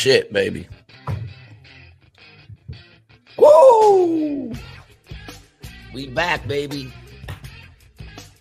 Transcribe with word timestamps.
shit, 0.00 0.32
baby. 0.32 0.66
Woo! 3.36 4.50
We 5.92 6.08
back, 6.08 6.48
baby. 6.48 6.90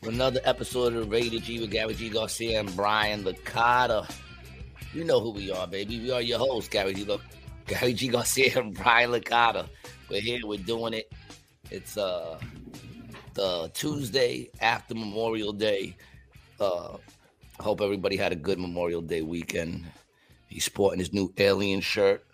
Another 0.03 0.39
episode 0.45 0.93
of 0.93 1.11
Rated 1.11 1.43
G 1.43 1.59
with 1.59 1.71
Gary 1.71 1.95
G. 1.95 2.07
Garcia 2.07 2.61
and 2.61 2.73
Brian 2.77 3.25
Licata. 3.25 4.09
You 4.93 5.03
know 5.03 5.19
who 5.19 5.31
we 5.31 5.51
are, 5.51 5.67
baby. 5.67 5.99
We 5.99 6.11
are 6.11 6.21
your 6.21 6.39
hosts, 6.39 6.69
Gary 6.69 6.93
G. 6.93 7.05
Gary 7.67 7.93
G. 7.93 8.07
Garcia 8.07 8.57
and 8.57 8.73
Brian 8.73 9.11
Licata. 9.11 9.67
We're 10.09 10.21
here, 10.21 10.39
we're 10.45 10.59
doing 10.59 10.93
it. 10.93 11.11
It's 11.69 11.97
uh 11.97 12.39
the 13.33 13.69
Tuesday 13.73 14.49
after 14.61 14.95
Memorial 14.95 15.51
Day. 15.51 15.97
Uh 16.57 16.95
hope 17.59 17.81
everybody 17.81 18.15
had 18.15 18.31
a 18.31 18.37
good 18.37 18.59
Memorial 18.59 19.01
Day 19.01 19.23
weekend. 19.23 19.83
He's 20.59 20.65
sporting 20.65 20.99
his 20.99 21.13
new 21.13 21.33
alien 21.37 21.79
shirt. 21.79 22.25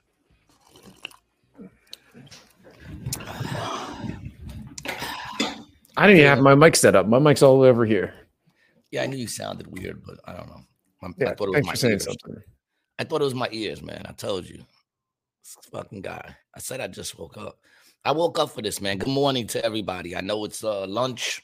I 5.96 6.08
didn't 6.08 6.18
even 6.18 6.26
have 6.26 6.40
my 6.40 6.56
mic 6.56 6.76
set 6.76 6.96
up. 6.96 7.06
My 7.06 7.20
mic's 7.20 7.44
all 7.44 7.62
over 7.62 7.86
here. 7.86 8.16
Yeah, 8.90 9.04
I 9.04 9.06
knew 9.06 9.16
you 9.18 9.28
sounded 9.28 9.68
weird, 9.68 10.02
but 10.04 10.16
I 10.26 10.34
don't 10.34 10.48
know. 10.48 10.62
I, 11.04 11.10
Yeah, 11.20 11.30
I 11.30 11.36
thought 11.36 11.50
it 11.50 11.56
was 11.58 11.66
my 11.68 11.72
for 11.74 11.78
saying 11.78 11.94
ears. 11.94 12.06
something. 12.06 12.42
I 12.98 13.04
thought 13.04 13.22
it 13.22 13.26
was 13.26 13.36
my 13.36 13.48
ears, 13.52 13.84
man. 13.84 14.02
I 14.10 14.14
told 14.14 14.50
you. 14.50 14.58
This 15.44 15.58
fucking 15.72 16.02
guy. 16.02 16.36
I 16.56 16.60
said 16.60 16.82
I 16.82 16.88
just 16.88 17.20
woke 17.20 17.38
up. 17.38 17.60
I 18.04 18.12
woke 18.12 18.40
up 18.40 18.50
for 18.50 18.64
this, 18.64 18.82
man. 18.82 18.98
Good 18.98 19.08
morning 19.10 19.46
to 19.50 19.64
everybody. 19.64 20.16
I 20.16 20.22
know 20.22 20.46
it's 20.46 20.64
uh, 20.64 20.88
lunch 20.88 21.44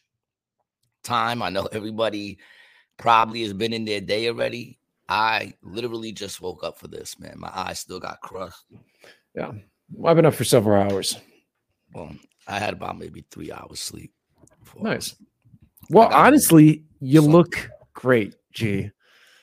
time. 1.04 1.44
I 1.44 1.52
know 1.52 1.68
everybody 1.72 2.40
probably 2.98 3.44
has 3.44 3.54
been 3.54 3.72
in 3.72 3.86
their 3.86 4.02
day 4.02 4.30
already. 4.30 4.80
I 5.12 5.54
literally 5.62 6.14
just 6.14 6.40
woke 6.40 6.64
up 6.64 6.80
for 6.80 6.88
this, 6.88 7.20
man. 7.20 7.36
My 7.38 7.52
eyes 7.54 7.80
still 7.80 8.00
got 8.00 8.22
crust. 8.22 8.64
Yeah. 9.36 9.52
I've 10.06 10.16
been 10.16 10.26
up 10.26 10.34
for 10.36 10.45
several 10.45 10.81
hours. 10.81 11.18
Well, 11.94 12.16
I 12.48 12.59
had 12.59 12.73
about 12.73 12.98
maybe 12.98 13.26
three 13.30 13.52
hours 13.52 13.81
sleep. 13.81 14.14
before. 14.59 14.84
Nice. 14.84 15.16
Well, 15.90 16.08
honestly, 16.14 16.86
you 17.02 17.20
something. 17.20 17.34
look 17.34 17.70
great, 17.94 18.36
G. 18.53 18.90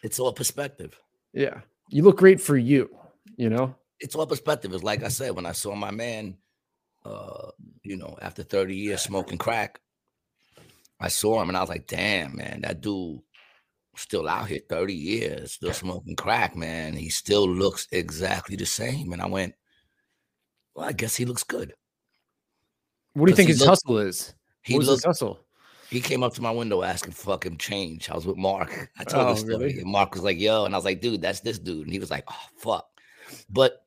It's 0.03 0.19
all 0.19 0.33
perspective. 0.33 0.99
Yeah. 1.35 1.61
You 1.91 2.03
look 2.03 2.17
great 2.17 2.41
for 2.41 2.57
you, 2.57 2.89
you 3.37 3.51
know? 3.51 3.75
it's 4.01 4.15
all 4.15 4.27
perspective. 4.27 4.73
It's 4.73 4.83
like 4.83 5.03
I 5.03 5.09
said, 5.09 5.35
when 5.35 5.47
I 5.47 5.53
saw 5.53 5.75
my 5.75 5.91
man, 5.91 6.37
uh, 7.05 7.51
you 7.83 7.97
know, 7.97 8.17
after 8.23 8.43
30 8.43 8.75
years 8.75 9.03
smoking 9.03 9.39
crack, 9.39 9.81
I 11.01 11.09
saw 11.09 11.41
him 11.43 11.49
and 11.49 11.57
I 11.57 11.61
was 11.61 11.69
like, 11.69 11.87
damn, 11.87 12.37
man, 12.37 12.63
that 12.63 12.81
dude 12.81 13.21
still 13.99 14.29
out 14.29 14.49
here 14.49 14.61
30 14.69 14.95
years, 14.95 15.53
still 15.53 15.73
smoking 15.73 16.17
crack, 16.17 16.57
man. 16.57 16.95
He 16.95 17.09
still 17.11 17.49
looks 17.49 17.87
exactly 17.93 18.57
the 18.57 18.67
same. 18.67 19.13
And 19.13 19.21
I 19.23 19.27
went, 19.27 19.55
well, 20.75 20.87
I 20.89 20.93
guess 20.93 21.17
he 21.17 21.25
looks 21.25 21.43
good. 21.45 21.75
What 23.15 23.27
do 23.27 23.33
you 23.33 23.37
think 23.37 23.49
his 23.49 23.61
look- 23.61 23.71
hustle 23.71 23.99
is? 23.99 24.35
He 24.63 24.75
looked 24.79 24.89
his 24.89 25.05
hustle? 25.05 25.41
he 25.91 26.03
came 26.03 26.23
up 26.23 26.35
to 26.35 26.43
my 26.43 26.51
window 26.51 26.83
asking 26.83 27.13
for 27.13 27.33
fucking 27.33 27.57
change. 27.57 28.11
I 28.11 28.15
was 28.15 28.27
with 28.27 28.37
Mark. 28.37 28.91
I 28.99 29.05
told 29.05 29.27
Oh, 29.27 29.31
this 29.31 29.41
story. 29.41 29.57
really? 29.57 29.79
And 29.81 29.91
Mark 29.91 30.13
was 30.15 30.23
like, 30.23 30.39
yo. 30.39 30.67
And 30.67 30.75
I 30.75 30.79
was 30.79 30.85
like, 30.85 31.01
dude, 31.01 31.23
that's 31.23 31.41
this 31.41 31.59
dude. 31.59 31.85
And 31.87 31.93
he 31.93 31.99
was 31.99 32.11
like, 32.11 32.25
oh, 32.31 32.47
fuck. 32.59 32.87
But, 33.49 33.83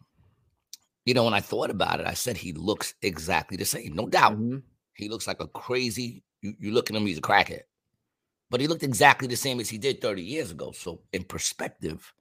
you 1.05 1.13
know, 1.13 1.23
when 1.25 1.35
I 1.35 1.41
thought 1.41 1.69
about 1.69 1.99
it, 1.99 2.07
I 2.07 2.15
said 2.15 2.37
he 2.37 2.53
looks 2.53 2.95
exactly 3.03 3.55
the 3.55 3.65
same. 3.65 3.93
No 3.93 4.07
doubt. 4.07 4.39
Mhm. 4.39 4.63
He 4.95 5.09
looks 5.09 5.27
like 5.27 5.39
a 5.41 5.47
crazy, 5.47 6.23
you, 6.41 6.55
you 6.59 6.71
look 6.71 6.89
at 6.89 6.95
him, 6.95 7.05
he's 7.05 7.19
a 7.19 7.21
crackhead. 7.21 7.61
But 8.51 8.59
he 8.61 8.67
looked 8.67 8.83
exactly 8.83 9.27
the 9.29 9.35
same 9.37 9.59
as 9.61 9.69
he 9.69 9.77
did 9.79 10.01
30 10.01 10.21
years 10.21 10.51
ago. 10.51 10.73
So, 10.73 10.99
in 11.13 11.23
perspective, 11.23 12.13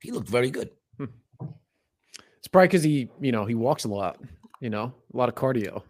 he 0.00 0.10
looked 0.10 0.28
very 0.28 0.50
good. 0.50 0.70
It's 0.98 2.48
probably 2.50 2.66
because 2.68 2.82
he, 2.82 3.08
you 3.20 3.30
know, 3.30 3.44
he 3.46 3.54
walks 3.54 3.84
a 3.84 3.88
lot, 3.88 4.18
you 4.60 4.68
know, 4.68 4.92
a 5.14 5.16
lot 5.16 5.28
of 5.28 5.36
cardio, 5.36 5.84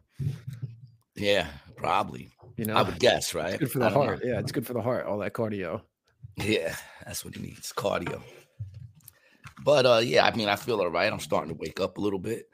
Yeah, 1.16 1.46
probably. 1.76 2.28
you 2.58 2.66
know? 2.66 2.74
I 2.74 2.82
would 2.82 2.98
guess, 2.98 3.34
right? 3.34 3.54
It's 3.54 3.60
good 3.60 3.72
for 3.72 3.78
the 3.78 3.86
don't 3.88 3.94
know. 3.94 4.04
heart. 4.04 4.20
Yeah, 4.22 4.38
it's 4.38 4.52
good 4.52 4.66
for 4.66 4.74
the 4.74 4.82
heart, 4.82 5.06
all 5.06 5.16
that 5.18 5.32
cardio. 5.32 5.80
Yeah, 6.36 6.76
that's 7.06 7.24
what 7.24 7.34
he 7.34 7.40
needs 7.42 7.72
cardio. 7.72 8.20
But 9.64 9.86
uh 9.86 10.00
yeah, 10.04 10.26
I 10.26 10.34
mean, 10.36 10.48
I 10.48 10.56
feel 10.56 10.80
all 10.80 10.88
right. 10.90 11.10
I'm 11.12 11.20
starting 11.20 11.50
to 11.54 11.58
wake 11.58 11.80
up 11.80 11.96
a 11.96 12.00
little 12.00 12.18
bit. 12.18 12.48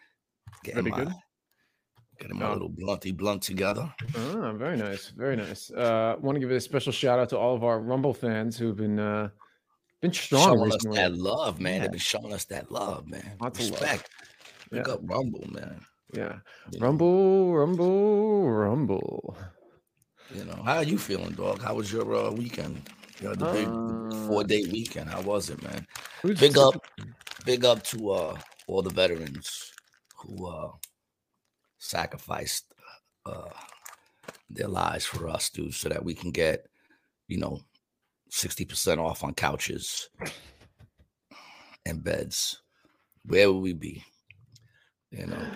Getting 0.62 0.82
Pretty 0.82 0.90
my, 0.90 1.04
good. 1.04 1.14
Getting 2.18 2.38
my 2.38 2.48
Oh. 2.48 2.52
little 2.54 2.68
blunty 2.68 3.12
blunt 3.12 3.42
together. 3.42 3.92
Ah, 4.16 4.52
very 4.52 4.76
nice, 4.76 5.10
very 5.10 5.36
nice. 5.36 5.70
Uh, 5.70 6.16
want 6.20 6.34
to 6.36 6.40
give 6.40 6.50
a 6.50 6.60
special 6.60 6.92
shout 6.92 7.18
out 7.20 7.28
to 7.28 7.38
all 7.38 7.54
of 7.54 7.62
our 7.62 7.78
Rumble 7.80 8.12
fans 8.14 8.56
who've 8.58 8.76
been 8.76 8.98
uh, 8.98 9.28
been 10.00 10.12
strong 10.12 10.56
showing 10.58 10.72
us 10.72 10.84
that 10.94 11.14
love, 11.14 11.60
man. 11.60 11.74
Yeah. 11.74 11.80
They've 11.82 11.90
been 11.92 12.00
showing 12.00 12.32
us 12.32 12.44
that 12.46 12.70
love, 12.72 13.06
man. 13.06 13.36
Lots 13.40 13.60
of 13.60 13.70
love. 13.70 13.80
Respect. 13.80 14.10
Pick 14.72 14.86
Yeah. 14.86 14.92
up 14.94 15.00
Rumble, 15.04 15.46
man. 15.50 15.80
Yeah, 16.14 16.38
know, 16.72 16.78
Rumble, 16.80 17.54
Rumble, 17.54 18.50
Rumble. 18.50 19.36
You 20.34 20.44
know, 20.44 20.60
how 20.64 20.76
are 20.76 20.82
you 20.84 20.98
feeling, 20.98 21.32
dog? 21.32 21.60
How 21.62 21.74
was 21.74 21.92
your 21.92 22.14
uh, 22.14 22.30
weekend? 22.30 22.88
You 23.20 23.28
know, 23.28 23.34
the 23.34 23.52
big 23.52 23.68
Uh, 23.68 24.26
four 24.26 24.42
day 24.44 24.62
weekend. 24.72 25.08
How 25.10 25.20
was 25.22 25.50
it, 25.50 25.62
man? 25.62 25.86
Big 26.22 26.56
up, 26.58 26.74
big 27.44 27.64
up 27.64 27.82
to 27.84 28.10
uh 28.10 28.38
all 28.66 28.82
the 28.82 28.90
veterans 28.90 29.72
who 30.16 30.46
uh 30.46 30.70
sacrificed 31.78 32.72
uh 33.26 33.50
their 34.50 34.68
lives 34.68 35.04
for 35.04 35.28
us, 35.28 35.50
dude, 35.50 35.74
so 35.74 35.88
that 35.88 36.04
we 36.04 36.14
can 36.14 36.30
get, 36.30 36.66
you 37.28 37.38
know, 37.38 37.60
60% 38.30 38.98
off 38.98 39.24
on 39.24 39.34
couches 39.34 40.08
and 41.86 42.02
beds. 42.02 42.62
Where 43.24 43.52
would 43.52 43.62
we 43.62 43.72
be? 43.74 44.02
You 45.10 45.26
know, 45.26 45.46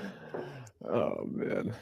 Oh 0.89 1.25
man, 1.31 1.75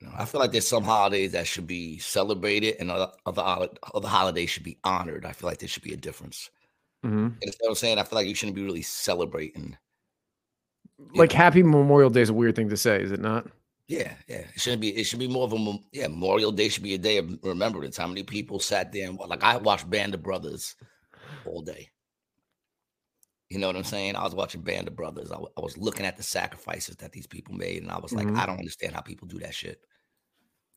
you 0.00 0.06
know, 0.06 0.12
I 0.16 0.24
feel 0.24 0.40
like 0.40 0.52
there's 0.52 0.68
some 0.68 0.84
holidays 0.84 1.32
that 1.32 1.46
should 1.46 1.66
be 1.66 1.98
celebrated 1.98 2.76
and 2.80 2.90
other 2.90 3.12
other, 3.26 3.68
other 3.94 4.08
holidays 4.08 4.50
should 4.50 4.64
be 4.64 4.78
honored. 4.84 5.24
I 5.24 5.32
feel 5.32 5.48
like 5.48 5.58
there 5.58 5.68
should 5.68 5.82
be 5.82 5.94
a 5.94 5.96
difference. 5.96 6.50
Mhm. 7.04 7.10
You 7.10 7.36
understand 7.42 7.58
what 7.60 7.68
I'm 7.70 7.74
saying? 7.76 7.98
I 7.98 8.02
feel 8.04 8.16
like 8.18 8.26
you 8.28 8.34
shouldn't 8.34 8.56
be 8.56 8.64
really 8.64 8.82
celebrating. 8.82 9.76
Like 11.14 11.32
know. 11.32 11.36
Happy 11.36 11.62
Memorial 11.62 12.10
Day 12.10 12.22
is 12.22 12.30
a 12.30 12.34
weird 12.34 12.56
thing 12.56 12.68
to 12.70 12.76
say, 12.76 13.02
is 13.02 13.12
it 13.12 13.20
not? 13.20 13.46
Yeah, 13.88 14.12
yeah. 14.28 14.38
It 14.54 14.60
shouldn't 14.60 14.80
be. 14.80 14.96
It 14.96 15.04
should 15.04 15.18
be 15.18 15.28
more 15.28 15.44
of 15.44 15.52
a 15.52 15.78
yeah. 15.92 16.08
Memorial 16.08 16.52
Day 16.52 16.68
should 16.68 16.82
be 16.82 16.94
a 16.94 16.98
day 16.98 17.18
of 17.18 17.38
remembrance. 17.42 17.96
How 17.96 18.06
many 18.06 18.22
people 18.22 18.58
sat 18.58 18.92
there 18.92 19.08
and 19.08 19.18
like 19.18 19.42
I 19.44 19.56
watched 19.58 19.88
Band 19.90 20.14
of 20.14 20.22
Brothers 20.22 20.74
all 21.44 21.60
day. 21.60 21.90
You 23.50 23.58
know 23.58 23.66
what 23.66 23.76
I'm 23.76 23.84
saying? 23.84 24.16
I 24.16 24.24
was 24.24 24.34
watching 24.34 24.62
Band 24.62 24.88
of 24.88 24.96
Brothers. 24.96 25.30
I, 25.30 25.38
was 25.60 25.76
looking 25.76 26.06
at 26.06 26.16
the 26.16 26.22
sacrifices 26.22 26.96
that 26.96 27.12
these 27.12 27.26
people 27.26 27.54
made, 27.54 27.82
and 27.82 27.90
I 27.92 27.98
was 27.98 28.12
like, 28.12 28.26
Mhm. 28.26 28.36
I 28.38 28.46
don't 28.46 28.58
understand 28.58 28.94
how 28.94 29.00
people 29.02 29.28
do 29.28 29.38
that 29.40 29.54
shit. 29.54 29.80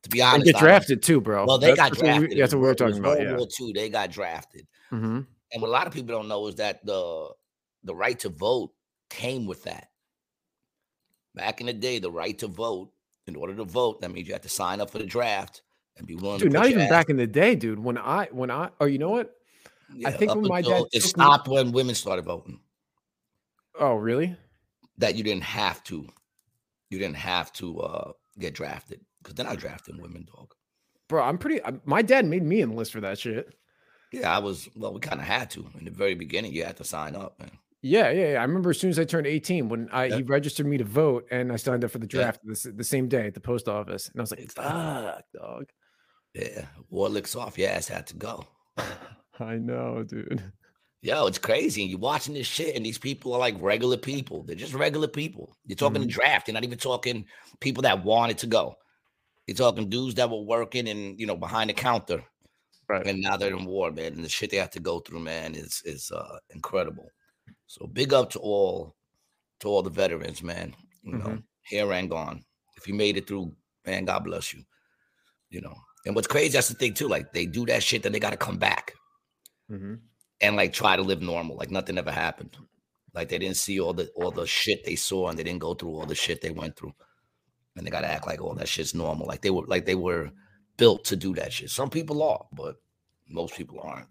To 0.04 0.10
be 0.10 0.18
They 0.18 0.24
honest, 0.24 0.44
get 0.44 0.58
drafted 0.58 1.02
too, 1.02 1.20
bro. 1.20 1.44
Well, 1.46 1.58
they 1.58 1.68
That's- 1.68 1.90
got 1.90 1.96
what 1.98 2.02
we- 2.02 2.18
drafted. 2.18 2.38
That's 2.38 2.52
what 2.54 2.60
we 2.60 2.66
were 2.66 2.72
was- 2.74 2.80
it 2.80 2.84
was 2.84 2.94
talking 2.94 3.04
about. 3.04 3.18
World 3.18 3.30
Yeah. 3.30 3.36
War 3.64 3.68
II, 3.68 3.72
they 3.72 3.88
got 3.88 4.10
drafted. 4.10 4.66
hmm 4.90 5.20
And 5.50 5.62
what 5.62 5.68
a 5.68 5.72
lot 5.72 5.86
of 5.86 5.94
people 5.94 6.08
don't 6.14 6.28
know 6.28 6.46
is 6.46 6.56
that 6.56 6.84
the 6.84 7.30
the 7.84 7.94
right 7.94 8.18
to 8.20 8.28
vote 8.28 8.72
came 9.08 9.46
with 9.46 9.62
that. 9.64 9.87
Back 11.38 11.60
in 11.60 11.66
the 11.66 11.72
day, 11.72 11.98
the 12.00 12.10
right 12.10 12.36
to 12.40 12.48
vote, 12.48 12.90
in 13.26 13.36
order 13.36 13.54
to 13.54 13.64
vote, 13.64 14.00
that 14.00 14.10
means 14.10 14.26
you 14.26 14.34
had 14.34 14.42
to 14.42 14.48
sign 14.48 14.80
up 14.80 14.90
for 14.90 14.98
the 14.98 15.06
draft 15.06 15.62
and 15.96 16.06
be 16.06 16.14
willing 16.16 16.38
Dude, 16.40 16.50
to 16.50 16.58
put 16.58 16.62
not 16.64 16.68
even 16.68 16.82
ass- 16.82 16.90
back 16.90 17.08
in 17.10 17.16
the 17.16 17.26
day, 17.26 17.54
dude. 17.54 17.78
When 17.78 17.96
I, 17.96 18.28
when 18.32 18.50
I, 18.50 18.70
oh, 18.80 18.86
you 18.86 18.98
know 18.98 19.10
what? 19.10 19.34
Yeah, 19.94 20.10
think 20.10 20.34
when 20.34 20.48
my 20.48 20.60
dad 20.62 20.82
it 20.92 21.02
took 21.02 21.16
me- 21.16 21.22
stopped 21.24 21.48
when 21.48 21.72
women 21.72 21.94
started 21.94 22.24
voting. 22.24 22.60
Oh, 23.78 23.94
really? 23.94 24.36
That 24.98 25.14
you 25.14 25.22
didn't 25.22 25.44
have 25.44 25.82
to, 25.84 26.06
you 26.90 26.98
didn't 26.98 27.16
have 27.16 27.52
to 27.54 27.80
uh 27.80 28.12
get 28.38 28.54
drafted 28.54 29.00
because 29.22 29.34
they're 29.34 29.46
not 29.46 29.58
drafting 29.58 30.00
women, 30.00 30.26
dog. 30.34 30.52
Bro, 31.08 31.22
I'm 31.22 31.38
pretty. 31.38 31.64
I- 31.64 31.80
My 31.84 32.02
dad 32.02 32.26
made 32.26 32.42
me 32.42 32.60
enlist 32.62 32.92
for 32.92 33.00
that 33.00 33.18
shit. 33.18 33.54
Yeah, 34.12 34.34
I 34.34 34.40
was. 34.40 34.68
Well, 34.74 34.92
we 34.92 35.00
kind 35.00 35.20
of 35.20 35.26
had 35.26 35.50
to 35.50 35.70
in 35.78 35.84
the 35.84 35.90
very 35.90 36.14
beginning. 36.14 36.52
You 36.52 36.64
had 36.64 36.76
to 36.78 36.84
sign 36.84 37.14
up, 37.14 37.38
man. 37.38 37.50
Yeah, 37.82 38.10
yeah, 38.10 38.32
yeah. 38.32 38.38
I 38.40 38.42
remember 38.44 38.70
as 38.70 38.78
soon 38.80 38.90
as 38.90 38.98
I 38.98 39.04
turned 39.04 39.26
18, 39.26 39.68
when 39.68 39.88
I 39.92 40.08
he 40.08 40.22
registered 40.22 40.66
me 40.66 40.78
to 40.78 40.84
vote, 40.84 41.26
and 41.30 41.52
I 41.52 41.56
signed 41.56 41.84
up 41.84 41.90
for 41.92 41.98
the 41.98 42.06
Yeah. 42.12 42.22
draft 42.22 42.40
the, 42.44 42.72
the 42.76 42.84
same 42.84 43.08
day 43.08 43.26
at 43.28 43.34
the 43.34 43.40
post 43.40 43.68
office, 43.68 44.08
and 44.08 44.20
I 44.20 44.22
was 44.22 44.30
like. 44.32 44.50
"Fuck, 44.52 45.22
dog." 45.32 45.64
Yeah, 46.34 46.66
war 46.90 47.08
licks 47.08 47.36
off. 47.36 47.56
Your 47.58 47.70
ass 47.70 47.88
had 47.88 48.06
to 48.08 48.16
go. 48.16 48.46
I 49.40 49.56
know, 49.56 50.02
dude. 50.02 50.42
Yo, 51.00 51.26
it's 51.28 51.38
crazy. 51.38 51.84
You're 51.84 52.00
watching 52.00 52.34
this 52.34 52.46
shit, 52.48 52.74
and 52.74 52.84
these 52.84 52.98
people 52.98 53.32
are 53.32 53.38
like 53.38 53.54
regular 53.60 53.96
people. 53.96 54.42
They're 54.42 54.56
just 54.56 54.74
regular 54.74 55.06
people. 55.06 55.56
You're 55.64 55.76
talking 55.76 56.02
Mhm. 56.02 56.06
the 56.06 56.10
draft. 56.12 56.48
You're 56.48 56.54
not 56.54 56.64
even 56.64 56.78
talking 56.78 57.24
people 57.60 57.82
that 57.84 58.04
wanted 58.04 58.38
to 58.38 58.48
go. 58.48 58.74
You're 59.46 59.56
talking 59.56 59.88
dudes 59.88 60.16
that 60.16 60.28
were 60.28 60.42
working 60.42 60.88
and 60.88 61.18
you 61.18 61.26
know 61.26 61.36
behind 61.36 61.70
the 61.70 61.74
counter, 61.74 62.24
Right. 62.88 63.06
and 63.06 63.20
now 63.20 63.36
they're 63.36 63.56
in 63.56 63.64
war, 63.64 63.92
man. 63.92 64.14
And 64.14 64.24
the 64.24 64.28
shit 64.28 64.50
they 64.50 64.56
have 64.56 64.70
to 64.70 64.80
go 64.80 64.98
through, 64.98 65.20
man, 65.20 65.54
is 65.54 65.80
is 65.84 66.10
uh, 66.10 66.38
incredible. 66.50 67.08
So 67.68 67.86
big 67.86 68.12
up 68.12 68.30
to 68.30 68.40
all 68.40 68.96
to 69.60 69.68
all 69.68 69.82
the 69.82 69.90
veterans, 69.90 70.42
man. 70.42 70.74
You 71.04 71.18
know, 71.18 71.28
Mhm. 71.28 71.42
here 71.62 71.92
and 71.92 72.10
gone. 72.10 72.44
If 72.76 72.88
you 72.88 72.94
made 72.94 73.16
it 73.16 73.26
through, 73.28 73.54
man, 73.86 74.04
God 74.04 74.24
bless 74.24 74.52
you. 74.52 74.64
You 75.50 75.60
know, 75.60 75.74
and 76.06 76.14
what's 76.14 76.26
crazy, 76.26 76.50
that's 76.52 76.68
the 76.68 76.74
thing 76.74 76.94
too. 76.94 77.08
Like 77.08 77.32
they 77.32 77.46
do 77.46 77.64
that 77.66 77.82
shit, 77.82 78.02
then 78.02 78.12
they 78.12 78.20
got 78.20 78.30
to 78.30 78.36
come 78.36 78.58
back 78.58 78.94
hmm 79.68 79.94
and 80.40 80.56
like 80.56 80.72
try 80.72 80.94
to 80.96 81.02
live 81.02 81.20
normal, 81.20 81.56
like 81.56 81.70
nothing 81.70 81.98
ever 81.98 82.12
happened. 82.12 82.56
Like 83.14 83.28
they 83.28 83.38
didn't 83.38 83.56
see 83.56 83.80
all 83.80 83.92
the 83.92 84.08
all 84.16 84.30
the 84.30 84.46
shit 84.46 84.84
they 84.84 84.96
saw, 84.96 85.28
and 85.28 85.38
they 85.38 85.42
didn't 85.42 85.60
go 85.60 85.74
through 85.74 85.94
all 85.96 86.06
the 86.06 86.14
shit 86.14 86.40
they 86.40 86.50
went 86.50 86.76
through, 86.76 86.94
and 87.76 87.86
they 87.86 87.90
gotta 87.90 88.06
act 88.10 88.26
like 88.26 88.40
all 88.40 88.54
that 88.54 88.68
shit's 88.68 88.94
normal. 88.94 89.26
Like 89.26 89.42
they 89.42 89.50
were 89.50 89.66
like 89.66 89.84
they 89.84 89.94
were 89.96 90.30
built 90.76 91.04
to 91.06 91.16
do 91.16 91.34
that 91.34 91.52
shit. 91.52 91.70
Some 91.70 91.90
people 91.90 92.22
are, 92.22 92.46
but 92.52 92.76
most 93.28 93.56
people 93.56 93.80
aren't. 93.82 94.06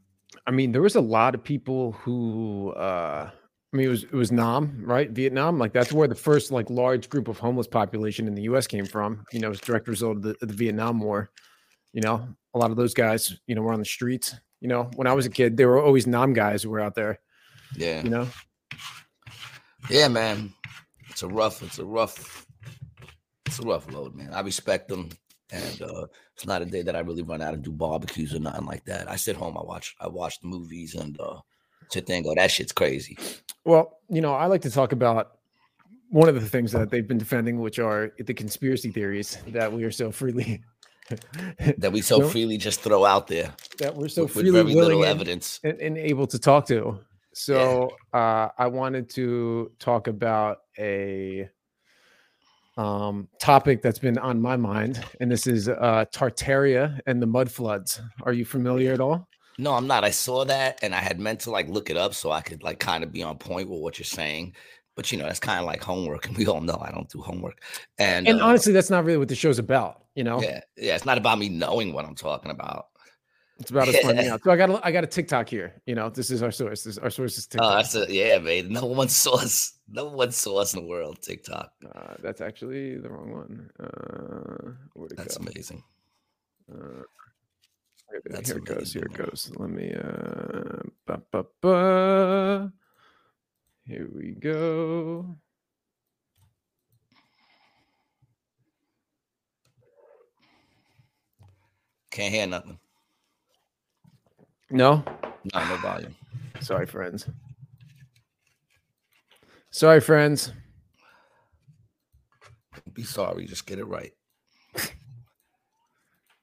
I 0.45 0.51
mean, 0.51 0.71
there 0.73 0.81
was 0.81 0.95
a 0.95 1.01
lot 1.01 1.33
of 1.35 1.43
people 1.43 1.93
who 1.93 2.71
uh 2.71 3.29
I 3.77 3.79
mean 3.79 3.85
it 3.85 3.91
was 3.91 4.03
it 4.05 4.13
was 4.13 4.31
Nam, 4.31 4.81
right? 4.83 5.07
Vietnam. 5.11 5.59
Like 5.59 5.71
that's 5.71 5.93
where 5.93 6.07
the 6.07 6.15
first 6.15 6.51
like 6.51 6.67
large 6.71 7.09
group 7.09 7.27
of 7.27 7.37
homeless 7.37 7.67
population 7.67 8.25
in 8.25 8.33
the 8.33 8.41
US 8.43 8.65
came 8.65 8.87
from. 8.87 9.23
You 9.31 9.39
know, 9.39 9.51
as 9.51 9.61
direct 9.61 9.87
result 9.87 10.17
of 10.17 10.23
the, 10.23 10.35
of 10.41 10.47
the 10.47 10.55
Vietnam 10.55 10.99
War. 10.99 11.29
You 11.93 12.01
know, 12.01 12.27
a 12.55 12.57
lot 12.57 12.71
of 12.71 12.77
those 12.77 12.95
guys, 12.95 13.37
you 13.45 13.53
know, 13.53 13.61
were 13.61 13.73
on 13.73 13.79
the 13.79 13.85
streets. 13.85 14.33
You 14.61 14.67
know, 14.67 14.89
when 14.95 15.05
I 15.05 15.13
was 15.13 15.27
a 15.27 15.29
kid, 15.29 15.57
there 15.57 15.67
were 15.67 15.79
always 15.79 16.07
Nam 16.07 16.33
guys 16.33 16.63
who 16.63 16.71
were 16.71 16.79
out 16.79 16.95
there. 16.95 17.19
Yeah. 17.75 18.01
You 18.01 18.09
know? 18.09 18.27
Yeah, 19.91 20.07
man. 20.07 20.55
It's 21.11 21.21
a 21.21 21.27
rough, 21.27 21.61
it's 21.61 21.77
a 21.77 21.85
rough, 21.85 22.47
it's 23.45 23.59
a 23.59 23.61
rough 23.63 23.91
load, 23.93 24.15
man. 24.15 24.33
I 24.33 24.39
respect 24.39 24.87
them. 24.87 25.09
And 25.51 25.83
uh 25.83 26.07
it's 26.35 26.47
not 26.47 26.63
a 26.63 26.65
day 26.65 26.81
that 26.81 26.95
I 26.95 27.01
really 27.01 27.21
run 27.21 27.43
out 27.43 27.53
and 27.53 27.63
do 27.63 27.71
barbecues 27.71 28.33
or 28.33 28.39
nothing 28.39 28.65
like 28.65 28.85
that. 28.85 29.07
I 29.07 29.17
sit 29.17 29.35
home, 29.35 29.55
I 29.55 29.61
watch, 29.61 29.95
I 30.01 30.07
watch 30.07 30.39
the 30.39 30.47
movies 30.47 30.95
and 30.95 31.15
uh 31.19 31.41
sit 31.89 32.07
there 32.07 32.15
and 32.15 32.25
go, 32.25 32.33
that 32.33 32.49
shit's 32.49 32.71
crazy. 32.71 33.17
Well, 33.67 33.99
you 34.07 34.21
know, 34.21 34.33
I 34.33 34.45
like 34.45 34.61
to 34.61 34.71
talk 34.71 34.93
about 34.93 35.39
one 36.09 36.29
of 36.29 36.35
the 36.35 36.47
things 36.47 36.71
that 36.71 36.89
they've 36.89 37.05
been 37.05 37.17
defending, 37.17 37.59
which 37.59 37.79
are 37.79 38.13
the 38.17 38.33
conspiracy 38.33 38.91
theories 38.91 39.39
that 39.47 39.71
we 39.71 39.83
are 39.83 39.91
so 39.91 40.09
freely 40.09 40.63
that 41.77 41.91
we 41.91 42.01
so 42.01 42.29
freely 42.29 42.57
just 42.57 42.79
throw 42.79 43.03
out 43.03 43.27
there. 43.27 43.53
That 43.79 43.93
we're 43.93 44.07
so 44.07 44.23
with, 44.23 44.31
freely 44.31 44.63
with 44.63 44.73
willing 44.73 44.99
and, 44.99 45.09
evidence 45.09 45.59
and, 45.65 45.77
and, 45.81 45.97
able 45.97 46.27
to 46.27 46.39
talk 46.39 46.65
to. 46.67 46.97
So 47.33 47.91
yeah. 48.13 48.19
uh, 48.19 48.49
I 48.57 48.67
wanted 48.67 49.09
to 49.11 49.69
talk 49.79 50.07
about 50.07 50.59
a 50.79 51.49
um, 52.77 53.27
topic 53.37 53.81
that's 53.81 53.99
been 53.99 54.17
on 54.17 54.39
my 54.39 54.55
mind, 54.55 55.03
and 55.19 55.29
this 55.29 55.45
is 55.45 55.67
uh, 55.67 56.05
Tartaria 56.13 57.01
and 57.05 57.21
the 57.21 57.27
mud 57.27 57.51
floods. 57.51 57.99
Are 58.23 58.31
you 58.31 58.45
familiar 58.45 58.93
at 58.93 59.01
all? 59.01 59.27
No, 59.57 59.73
I'm 59.73 59.87
not. 59.87 60.03
I 60.03 60.11
saw 60.11 60.45
that 60.45 60.79
and 60.81 60.93
I 60.93 60.99
had 60.99 61.19
meant 61.19 61.41
to 61.41 61.51
like 61.51 61.67
look 61.67 61.89
it 61.89 61.97
up 61.97 62.13
so 62.13 62.31
I 62.31 62.41
could 62.41 62.63
like 62.63 62.79
kind 62.79 63.03
of 63.03 63.11
be 63.11 63.23
on 63.23 63.37
point 63.37 63.69
with 63.69 63.79
what 63.79 63.97
you're 63.97 64.05
saying. 64.05 64.55
But 64.95 65.11
you 65.11 65.17
know, 65.17 65.25
that's 65.25 65.39
kind 65.39 65.59
of 65.59 65.65
like 65.65 65.83
homework, 65.83 66.25
and 66.27 66.35
we 66.35 66.47
all 66.47 66.59
know 66.59 66.79
I 66.81 66.91
don't 66.91 67.07
do 67.07 67.21
homework. 67.21 67.61
And 67.99 68.27
and 68.27 68.41
uh, 68.41 68.45
honestly, 68.45 68.73
that's 68.73 68.89
not 68.89 69.05
really 69.05 69.19
what 69.19 69.27
the 69.27 69.35
show's 69.35 69.59
about. 69.59 70.03
You 70.15 70.23
know? 70.23 70.41
Yeah, 70.41 70.61
yeah. 70.75 70.95
It's 70.95 71.05
not 71.05 71.19
about 71.19 71.37
me 71.37 71.49
knowing 71.49 71.93
what 71.93 72.05
I'm 72.05 72.15
talking 72.15 72.49
about. 72.49 72.87
It's 73.59 73.69
about 73.69 73.87
us 73.89 73.97
finding 73.99 74.27
out. 74.27 74.43
So 74.43 74.51
I 74.51 74.55
got 74.55 74.69
a, 74.71 74.85
I 74.85 74.91
got 74.91 75.03
a 75.03 75.07
TikTok 75.07 75.49
here. 75.49 75.81
You 75.85 75.93
know, 75.93 76.09
this 76.09 76.31
is 76.31 76.41
our 76.41 76.51
source. 76.51 76.83
This 76.83 76.97
our 76.97 77.11
source 77.11 77.37
is 77.37 77.47
oh, 77.47 77.51
TikTok. 77.51 77.71
Oh, 77.71 77.75
that's 77.75 77.95
a 77.95 78.13
yeah, 78.13 78.39
man. 78.39 78.69
No 78.69 78.85
one 78.85 79.09
source. 79.09 79.73
No 79.87 80.05
one 80.05 80.31
source 80.31 80.73
in 80.73 80.81
the 80.81 80.87
world. 80.87 81.21
TikTok. 81.21 81.71
Uh, 81.95 82.15
that's 82.21 82.41
actually 82.41 82.97
the 82.97 83.09
wrong 83.09 83.31
one. 83.31 83.69
Uh, 83.79 85.05
that's 85.15 85.37
go? 85.37 85.45
amazing. 85.45 85.83
Uh, 86.71 87.03
that's 88.25 88.49
here 88.49 88.57
it 88.57 88.65
goes. 88.65 88.93
Here 88.93 89.03
it 89.03 89.13
goes. 89.13 89.51
Let 89.55 89.69
me. 89.69 89.93
Uh, 89.93 90.83
ba, 91.05 91.21
ba, 91.31 91.45
ba. 91.61 92.71
Here 93.83 94.07
we 94.13 94.31
go. 94.31 95.37
Can't 102.11 102.33
hear 102.33 102.47
nothing. 102.47 102.79
No? 104.71 105.03
No, 105.53 105.69
no 105.69 105.77
volume. 105.77 106.15
Sorry, 106.59 106.87
friends. 106.87 107.29
Sorry, 109.69 110.01
friends. 110.01 110.51
Don't 112.73 112.93
Be 112.95 113.03
sorry, 113.03 113.45
just 113.45 113.67
get 113.67 113.77
it 113.79 113.85
right. 113.85 114.16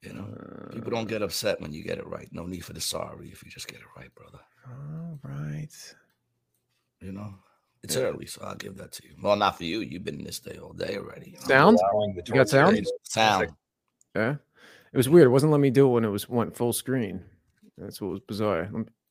You 0.05 0.13
know, 0.13 0.27
people 0.73 0.91
don't 0.91 1.09
get 1.09 1.23
uh. 1.23 1.27
upset 1.27 1.61
when 1.61 1.73
you 1.73 1.83
get 1.83 1.99
it 1.99 2.07
right. 2.07 2.29
No 2.33 2.47
need 2.47 2.65
for 2.65 2.73
the 2.73 2.81
sorry 2.81 3.29
if 3.29 3.43
you 3.43 3.51
just 3.51 3.69
get 3.69 3.81
it 3.81 3.87
right, 3.97 4.15
brother. 4.15 4.41
All 4.69 5.19
right. 5.23 5.95
You 7.01 7.13
know, 7.13 7.35
it's 7.83 7.97
yeah. 7.97 8.03
early, 8.03 8.27
so 8.27 8.43
I'll 8.45 8.55
give 8.55 8.77
that 8.77 8.93
to 8.93 9.03
you. 9.05 9.15
Well, 9.23 9.37
not 9.37 9.57
for 9.57 9.65
you. 9.65 9.81
You've 9.81 10.05
been 10.05 10.19
in 10.19 10.25
this 10.25 10.39
day 10.39 10.59
all 10.59 10.73
day 10.73 10.97
already. 10.97 11.33
You? 11.33 11.39
Sound? 11.39 11.79
You 12.27 12.35
got 12.35 12.49
sound? 12.49 12.87
Sound. 13.03 13.51
Yeah. 14.15 14.37
It 14.93 14.97
was 14.97 15.09
weird. 15.09 15.27
It 15.27 15.31
wasn't 15.31 15.53
letting 15.53 15.63
me 15.63 15.71
do 15.71 15.87
it 15.87 15.91
when 15.91 16.05
it 16.05 16.09
was 16.09 16.29
went 16.29 16.57
full 16.57 16.73
screen. 16.73 17.23
That's 17.77 18.01
what 18.01 18.11
was 18.11 18.21
bizarre. 18.21 18.71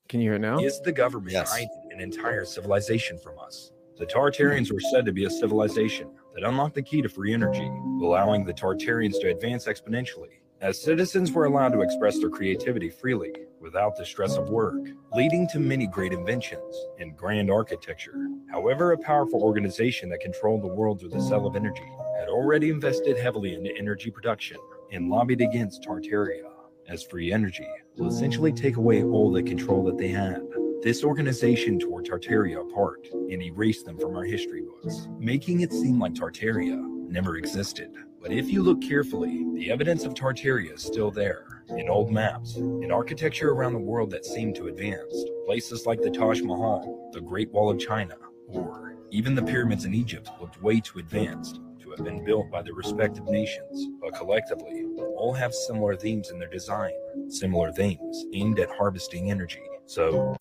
Can 0.09 0.21
you 0.21 0.29
hear 0.29 0.35
it 0.35 0.39
now? 0.39 0.59
Is 0.59 0.79
the 0.81 0.91
government 0.91 1.33
yes. 1.33 1.51
hiding 1.51 1.89
an 1.91 1.99
entire 1.99 2.45
civilization 2.45 3.19
from 3.19 3.37
us? 3.39 3.71
The 3.97 4.05
Tartarians 4.05 4.71
were 4.71 4.79
said 4.79 5.05
to 5.05 5.11
be 5.11 5.25
a 5.25 5.29
civilization 5.29 6.09
that 6.33 6.43
unlocked 6.43 6.75
the 6.75 6.81
key 6.81 7.01
to 7.01 7.09
free 7.09 7.33
energy, 7.33 7.69
allowing 8.01 8.43
the 8.43 8.53
Tartarians 8.53 9.19
to 9.21 9.29
advance 9.29 9.65
exponentially 9.65 10.39
as 10.63 10.81
citizens 10.81 11.29
were 11.33 11.43
allowed 11.43 11.73
to 11.73 11.81
express 11.81 12.17
their 12.19 12.29
creativity 12.29 12.89
freely 12.89 13.33
without 13.59 13.97
the 13.97 14.05
stress 14.05 14.37
of 14.37 14.49
work, 14.49 14.79
leading 15.13 15.45
to 15.49 15.59
many 15.59 15.85
great 15.85 16.13
inventions 16.13 16.73
and 16.99 17.17
grand 17.17 17.51
architecture. 17.51 18.15
However, 18.49 18.93
a 18.93 18.97
powerful 18.97 19.43
organization 19.43 20.07
that 20.09 20.21
controlled 20.21 20.63
the 20.63 20.73
world 20.73 21.01
through 21.01 21.09
the 21.09 21.21
cell 21.21 21.45
of 21.45 21.57
energy 21.57 21.91
had 22.17 22.29
already 22.29 22.69
invested 22.69 23.17
heavily 23.17 23.55
into 23.55 23.75
energy 23.77 24.09
production 24.09 24.57
and 24.93 25.09
lobbied 25.09 25.41
against 25.41 25.83
Tartaria, 25.83 26.49
as 26.87 27.03
free 27.03 27.33
energy 27.33 27.67
will 27.97 28.07
essentially 28.07 28.53
take 28.53 28.77
away 28.77 29.03
all 29.03 29.33
the 29.33 29.43
control 29.43 29.83
that 29.83 29.97
they 29.97 30.07
had. 30.07 30.41
This 30.81 31.03
organization 31.03 31.77
tore 31.77 32.03
Tartaria 32.03 32.61
apart 32.61 33.05
and 33.11 33.41
erased 33.41 33.85
them 33.85 33.99
from 33.99 34.15
our 34.15 34.23
history 34.23 34.61
books, 34.61 35.09
making 35.19 35.59
it 35.59 35.73
seem 35.73 35.99
like 35.99 36.13
Tartaria 36.13 36.81
never 37.09 37.35
existed. 37.35 37.91
But 38.23 38.31
if 38.31 38.49
you 38.49 38.63
look 38.63 38.81
carefully, 38.81 39.45
the 39.53 39.69
evidence 39.69 40.05
of 40.05 40.13
Tartaria 40.13 40.75
is 40.75 40.81
still 40.81 41.11
there 41.11 41.65
in 41.75 41.89
old 41.89 42.09
maps, 42.09 42.55
in 42.55 42.89
architecture 42.89 43.51
around 43.51 43.73
the 43.73 43.79
world 43.79 44.11
that 44.11 44.25
seemed 44.25 44.55
to 44.55 44.67
advance. 44.67 45.13
Places 45.45 45.85
like 45.85 46.01
the 46.01 46.09
Taj 46.09 46.39
Mahal, 46.41 47.09
the 47.11 47.19
Great 47.19 47.51
Wall 47.51 47.69
of 47.69 47.79
China, 47.79 48.15
or 48.47 48.95
even 49.11 49.35
the 49.35 49.43
pyramids 49.43 49.83
in 49.83 49.93
Egypt 49.93 50.29
looked 50.39 50.61
way 50.61 50.79
too 50.79 50.99
advanced 50.99 51.59
to 51.81 51.91
have 51.91 52.05
been 52.05 52.23
built 52.23 52.49
by 52.49 52.61
their 52.61 52.73
respective 52.73 53.25
nations. 53.25 53.89
But 53.99 54.15
collectively, 54.15 54.85
all 55.17 55.33
have 55.33 55.53
similar 55.53 55.97
themes 55.97 56.31
in 56.31 56.39
their 56.39 56.49
design, 56.49 56.93
similar 57.27 57.73
themes 57.73 58.25
aimed 58.33 58.57
at 58.57 58.69
harvesting 58.69 59.31
energy. 59.31 59.63
So, 59.85 60.37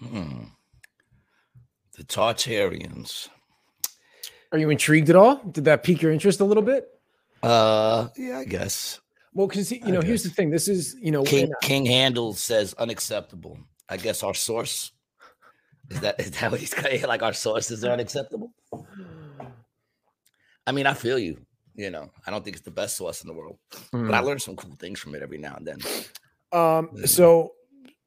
hmm. 0.00 0.44
the 1.98 2.04
Tartarians 2.04 3.28
are 4.54 4.58
you 4.58 4.70
intrigued 4.70 5.10
at 5.10 5.16
all? 5.16 5.42
Did 5.50 5.64
that 5.64 5.82
pique 5.82 6.00
your 6.00 6.12
interest 6.12 6.38
a 6.38 6.44
little 6.44 6.62
bit? 6.62 6.88
Uh, 7.42 8.06
yeah, 8.16 8.38
I 8.38 8.44
guess. 8.44 9.00
Well, 9.32 9.48
because 9.48 9.72
you 9.72 9.80
know, 9.80 10.00
here's 10.00 10.22
the 10.22 10.30
thing. 10.30 10.48
This 10.48 10.68
is 10.68 10.94
you 11.00 11.10
know, 11.10 11.24
King, 11.24 11.52
King 11.60 11.84
Handle 11.84 12.34
says 12.34 12.72
unacceptable. 12.74 13.58
I 13.88 13.96
guess 13.96 14.22
our 14.22 14.32
source 14.32 14.92
is 15.90 16.00
that 16.00 16.20
is 16.20 16.30
that 16.30 16.52
what 16.52 16.60
he's 16.60 16.72
like? 17.04 17.22
Our 17.22 17.32
sources 17.32 17.84
are 17.84 17.90
unacceptable. 17.90 18.52
I 20.68 20.72
mean, 20.72 20.86
I 20.86 20.94
feel 20.94 21.18
you. 21.18 21.44
You 21.74 21.90
know, 21.90 22.08
I 22.24 22.30
don't 22.30 22.44
think 22.44 22.54
it's 22.54 22.64
the 22.64 22.70
best 22.70 22.96
source 22.96 23.22
in 23.22 23.28
the 23.28 23.34
world, 23.34 23.58
mm. 23.92 24.06
but 24.06 24.14
I 24.14 24.22
mm. 24.22 24.26
learn 24.26 24.38
some 24.38 24.54
cool 24.54 24.76
things 24.76 25.00
from 25.00 25.16
it 25.16 25.22
every 25.22 25.38
now 25.38 25.56
and 25.56 25.66
then. 25.66 25.78
Um. 26.52 26.90
So 27.06 27.54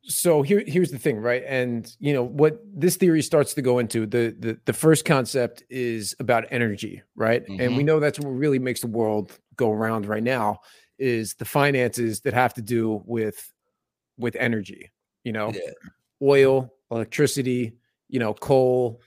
so 0.08 0.42
here 0.42 0.64
here's 0.66 0.92
the 0.92 0.98
thing 0.98 1.20
right 1.20 1.44
and 1.46 1.96
you 2.00 2.14
know 2.14 2.24
what 2.24 2.62
this 2.74 2.96
theory 2.96 3.22
starts 3.22 3.54
to 3.54 3.62
go 3.62 3.80
into 3.80 4.06
the 4.06 4.36
the, 4.40 4.58
the 4.66 4.74
first 4.74 5.04
concept 5.06 5.64
is 5.70 6.16
about 6.20 6.46
energy 6.50 7.02
right 7.16 7.44
mm-hmm. 7.44 7.60
and 7.60 7.72
we 7.72 7.80
mm-hmm. 7.80 7.88
know 7.88 8.00
that's 8.00 8.20
what 8.20 8.30
really 8.30 8.60
makes 8.60 8.82
the 8.82 8.88
world 8.88 9.38
go 9.58 9.72
around 9.72 10.06
right 10.06 10.24
now 10.24 10.60
is 10.98 11.36
the 11.36 11.46
finances 11.46 12.22
that 12.22 12.34
have 12.34 12.54
to 12.54 12.62
do 12.62 13.02
with 13.06 13.52
with 14.18 14.36
energy 14.38 14.92
you 15.24 15.34
know 15.34 15.52
yeah. 15.54 15.72
oil 16.22 16.74
electricity 16.90 17.74
you 18.08 18.20
know 18.20 18.34
coal 18.34 19.02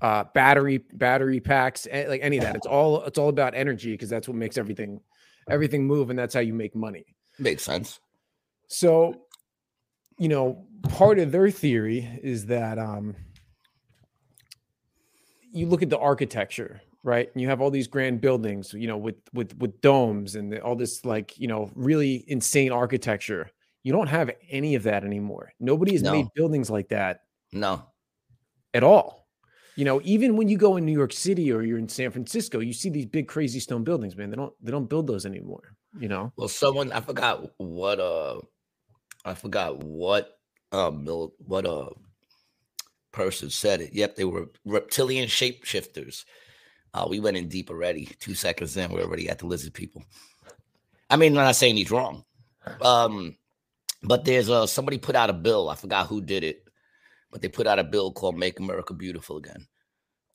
uh 0.00 0.24
battery 0.34 0.78
battery 0.94 1.40
packs 1.40 1.86
like 1.92 2.22
any 2.22 2.38
of 2.38 2.44
that 2.44 2.56
it's 2.56 2.66
all 2.66 3.02
it's 3.02 3.18
all 3.18 3.28
about 3.28 3.54
energy 3.54 3.92
because 3.92 4.08
that's 4.08 4.26
what 4.26 4.36
makes 4.36 4.56
everything 4.56 4.98
everything 5.50 5.86
move 5.86 6.08
and 6.08 6.18
that's 6.18 6.32
how 6.32 6.40
you 6.40 6.54
make 6.54 6.74
money 6.74 7.04
makes 7.38 7.62
sense 7.62 8.00
so 8.68 9.14
you 10.18 10.28
know, 10.28 10.64
part 10.88 11.18
of 11.18 11.32
their 11.32 11.50
theory 11.50 12.08
is 12.22 12.46
that 12.46 12.78
um, 12.78 13.14
you 15.52 15.66
look 15.66 15.82
at 15.82 15.90
the 15.90 15.98
architecture, 15.98 16.80
right? 17.02 17.30
And 17.32 17.40
you 17.40 17.48
have 17.48 17.60
all 17.60 17.70
these 17.70 17.88
grand 17.88 18.20
buildings, 18.20 18.74
you 18.74 18.86
know, 18.86 18.96
with 18.96 19.16
with 19.32 19.56
with 19.58 19.80
domes 19.80 20.34
and 20.34 20.58
all 20.58 20.76
this 20.76 21.04
like, 21.04 21.38
you 21.38 21.48
know, 21.48 21.70
really 21.74 22.24
insane 22.28 22.72
architecture. 22.72 23.50
You 23.84 23.92
don't 23.92 24.08
have 24.08 24.30
any 24.50 24.74
of 24.74 24.82
that 24.82 25.04
anymore. 25.04 25.52
Nobody 25.60 25.92
has 25.92 26.02
no. 26.02 26.12
made 26.12 26.26
buildings 26.34 26.68
like 26.68 26.88
that. 26.88 27.20
No. 27.52 27.84
At 28.74 28.82
all. 28.82 29.28
You 29.76 29.84
know, 29.84 30.00
even 30.02 30.36
when 30.36 30.48
you 30.48 30.58
go 30.58 30.76
in 30.76 30.84
New 30.84 30.92
York 30.92 31.12
City 31.12 31.52
or 31.52 31.62
you're 31.62 31.78
in 31.78 31.88
San 31.88 32.10
Francisco, 32.10 32.58
you 32.58 32.72
see 32.72 32.90
these 32.90 33.06
big 33.06 33.28
crazy 33.28 33.60
stone 33.60 33.84
buildings, 33.84 34.16
man. 34.16 34.28
They 34.28 34.36
don't 34.36 34.52
they 34.60 34.72
don't 34.72 34.88
build 34.88 35.06
those 35.06 35.24
anymore, 35.24 35.76
you 35.98 36.08
know. 36.08 36.32
Well, 36.36 36.48
someone 36.48 36.90
I 36.90 37.00
forgot 37.00 37.48
what 37.58 38.00
uh 38.00 38.40
I 39.28 39.34
forgot 39.34 39.78
what 39.78 40.38
uh 40.72 40.90
mil- 40.90 41.34
what 41.38 41.66
uh 41.66 41.90
person 43.12 43.50
said 43.50 43.80
it. 43.80 43.92
Yep, 43.92 44.16
they 44.16 44.24
were 44.24 44.50
reptilian 44.64 45.28
shapeshifters. 45.28 46.24
Uh, 46.94 47.06
we 47.08 47.20
went 47.20 47.36
in 47.36 47.48
deep 47.48 47.70
already. 47.70 48.06
Two 48.18 48.34
seconds 48.34 48.76
in, 48.76 48.90
we're 48.90 49.02
already 49.02 49.28
at 49.28 49.38
the 49.38 49.46
lizard 49.46 49.74
people. 49.74 50.02
I 51.10 51.16
mean, 51.16 51.36
I'm 51.36 51.44
not 51.44 51.56
saying 51.56 51.76
he's 51.76 51.90
wrong. 51.90 52.24
Um, 52.82 53.36
but 54.02 54.24
there's 54.24 54.48
uh 54.48 54.66
somebody 54.66 54.98
put 54.98 55.16
out 55.16 55.30
a 55.30 55.34
bill. 55.34 55.68
I 55.68 55.74
forgot 55.74 56.06
who 56.06 56.20
did 56.20 56.44
it, 56.44 56.68
but 57.30 57.42
they 57.42 57.48
put 57.48 57.66
out 57.66 57.78
a 57.78 57.84
bill 57.84 58.12
called 58.12 58.36
"Make 58.36 58.60
America 58.60 58.94
Beautiful 58.94 59.38
Again," 59.38 59.66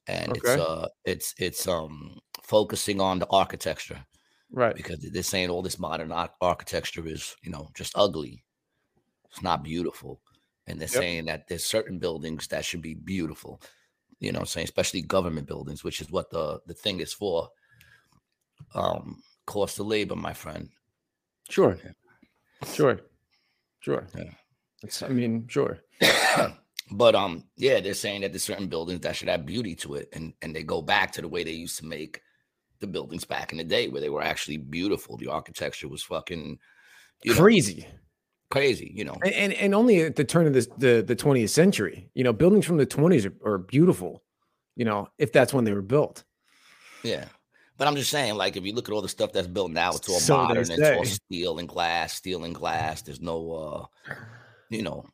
and 0.08 0.30
okay. 0.30 0.40
it's 0.40 0.62
uh 0.62 0.88
it's 1.06 1.34
it's 1.38 1.68
um 1.68 2.20
focusing 2.44 3.00
on 3.00 3.20
the 3.20 3.28
architecture, 3.30 4.04
right? 4.52 4.76
Because 4.76 5.00
they're 5.00 5.24
saying 5.24 5.50
all 5.50 5.62
this 5.62 5.80
modern 5.80 6.12
architecture 6.42 7.08
is 7.08 7.36
you 7.42 7.52
know 7.52 7.70
just 7.76 7.94
ugly. 7.96 8.44
It's 9.34 9.42
not 9.42 9.64
beautiful, 9.64 10.22
and 10.68 10.80
they're 10.80 10.88
yep. 10.88 11.02
saying 11.02 11.26
that 11.26 11.48
there's 11.48 11.64
certain 11.64 11.98
buildings 11.98 12.48
that 12.48 12.64
should 12.64 12.84
be 12.84 12.94
beautiful. 12.94 13.60
You 14.20 14.32
know, 14.32 14.44
saying 14.44 14.66
especially 14.66 15.02
government 15.02 15.48
buildings, 15.48 15.84
which 15.84 16.02
is 16.02 16.12
what 16.12 16.30
the 16.30 16.62
the 16.68 16.76
thing 16.76 17.00
is 17.00 17.12
for. 17.12 17.50
Um, 18.76 19.24
cost 19.46 19.80
of 19.80 19.88
labor, 19.88 20.16
my 20.16 20.34
friend. 20.34 20.70
Sure. 21.50 21.78
Sure. 22.72 23.02
Sure. 23.80 24.08
Yeah. 24.16 24.32
It's, 24.84 25.02
I 25.02 25.10
mean, 25.10 25.48
sure. 25.48 25.80
but 26.92 27.16
um, 27.16 27.46
yeah, 27.58 27.80
they're 27.80 27.96
saying 27.96 28.22
that 28.22 28.32
there's 28.32 28.44
certain 28.44 28.68
buildings 28.68 29.02
that 29.02 29.16
should 29.16 29.30
have 29.30 29.48
beauty 29.48 29.76
to 29.78 29.96
it, 29.96 30.10
and 30.14 30.34
and 30.44 30.56
they 30.56 30.64
go 30.64 30.82
back 30.82 31.12
to 31.14 31.22
the 31.22 31.28
way 31.28 31.44
they 31.44 31.52
used 31.52 31.80
to 31.80 31.86
make 31.86 32.22
the 32.80 32.88
buildings 32.88 33.26
back 33.26 33.52
in 33.52 33.58
the 33.58 33.64
day, 33.64 33.88
where 33.88 34.02
they 34.02 34.10
were 34.10 34.22
actually 34.22 34.58
beautiful. 34.58 35.18
The 35.18 35.32
architecture 35.32 35.88
was 35.88 36.04
fucking. 36.04 36.60
Know, 37.26 37.36
crazy, 37.36 37.88
you 38.56 39.04
know. 39.04 39.18
And, 39.24 39.34
and, 39.34 39.54
and 39.54 39.76
only 39.76 40.02
at 40.02 40.16
the 40.16 40.24
turn 40.24 40.48
of 40.48 40.54
this, 40.54 40.68
the 40.78 41.02
the 41.02 41.16
20th 41.16 41.50
century, 41.50 42.10
you 42.14 42.24
know, 42.24 42.34
buildings 42.34 42.66
from 42.66 42.78
the 42.78 42.86
20s 42.86 43.32
are, 43.44 43.54
are 43.54 43.58
beautiful, 43.58 44.24
you 44.76 44.86
know, 44.86 45.08
if 45.18 45.32
that's 45.32 45.54
when 45.54 45.64
they 45.66 45.74
were 45.74 45.82
built. 45.82 46.24
Yeah. 47.04 47.26
But 47.78 47.88
I'm 47.88 47.96
just 47.96 48.12
saying, 48.12 48.36
like, 48.36 48.56
if 48.56 48.64
you 48.64 48.74
look 48.74 48.88
at 48.88 48.94
all 48.94 49.02
the 49.02 49.10
stuff 49.10 49.34
that's 49.34 49.48
built 49.48 49.72
now, 49.72 49.92
it's 49.92 50.08
all 50.08 50.20
so 50.20 50.38
modern, 50.38 50.70
it's 50.70 50.80
all 50.80 51.06
steel 51.06 51.58
and 51.58 51.68
glass, 51.68 52.14
steel 52.14 52.44
and 52.44 52.54
glass. 52.54 53.02
There's 53.02 53.20
no, 53.20 53.52
uh, 53.52 54.14
you 54.70 54.84
know, 54.84 55.06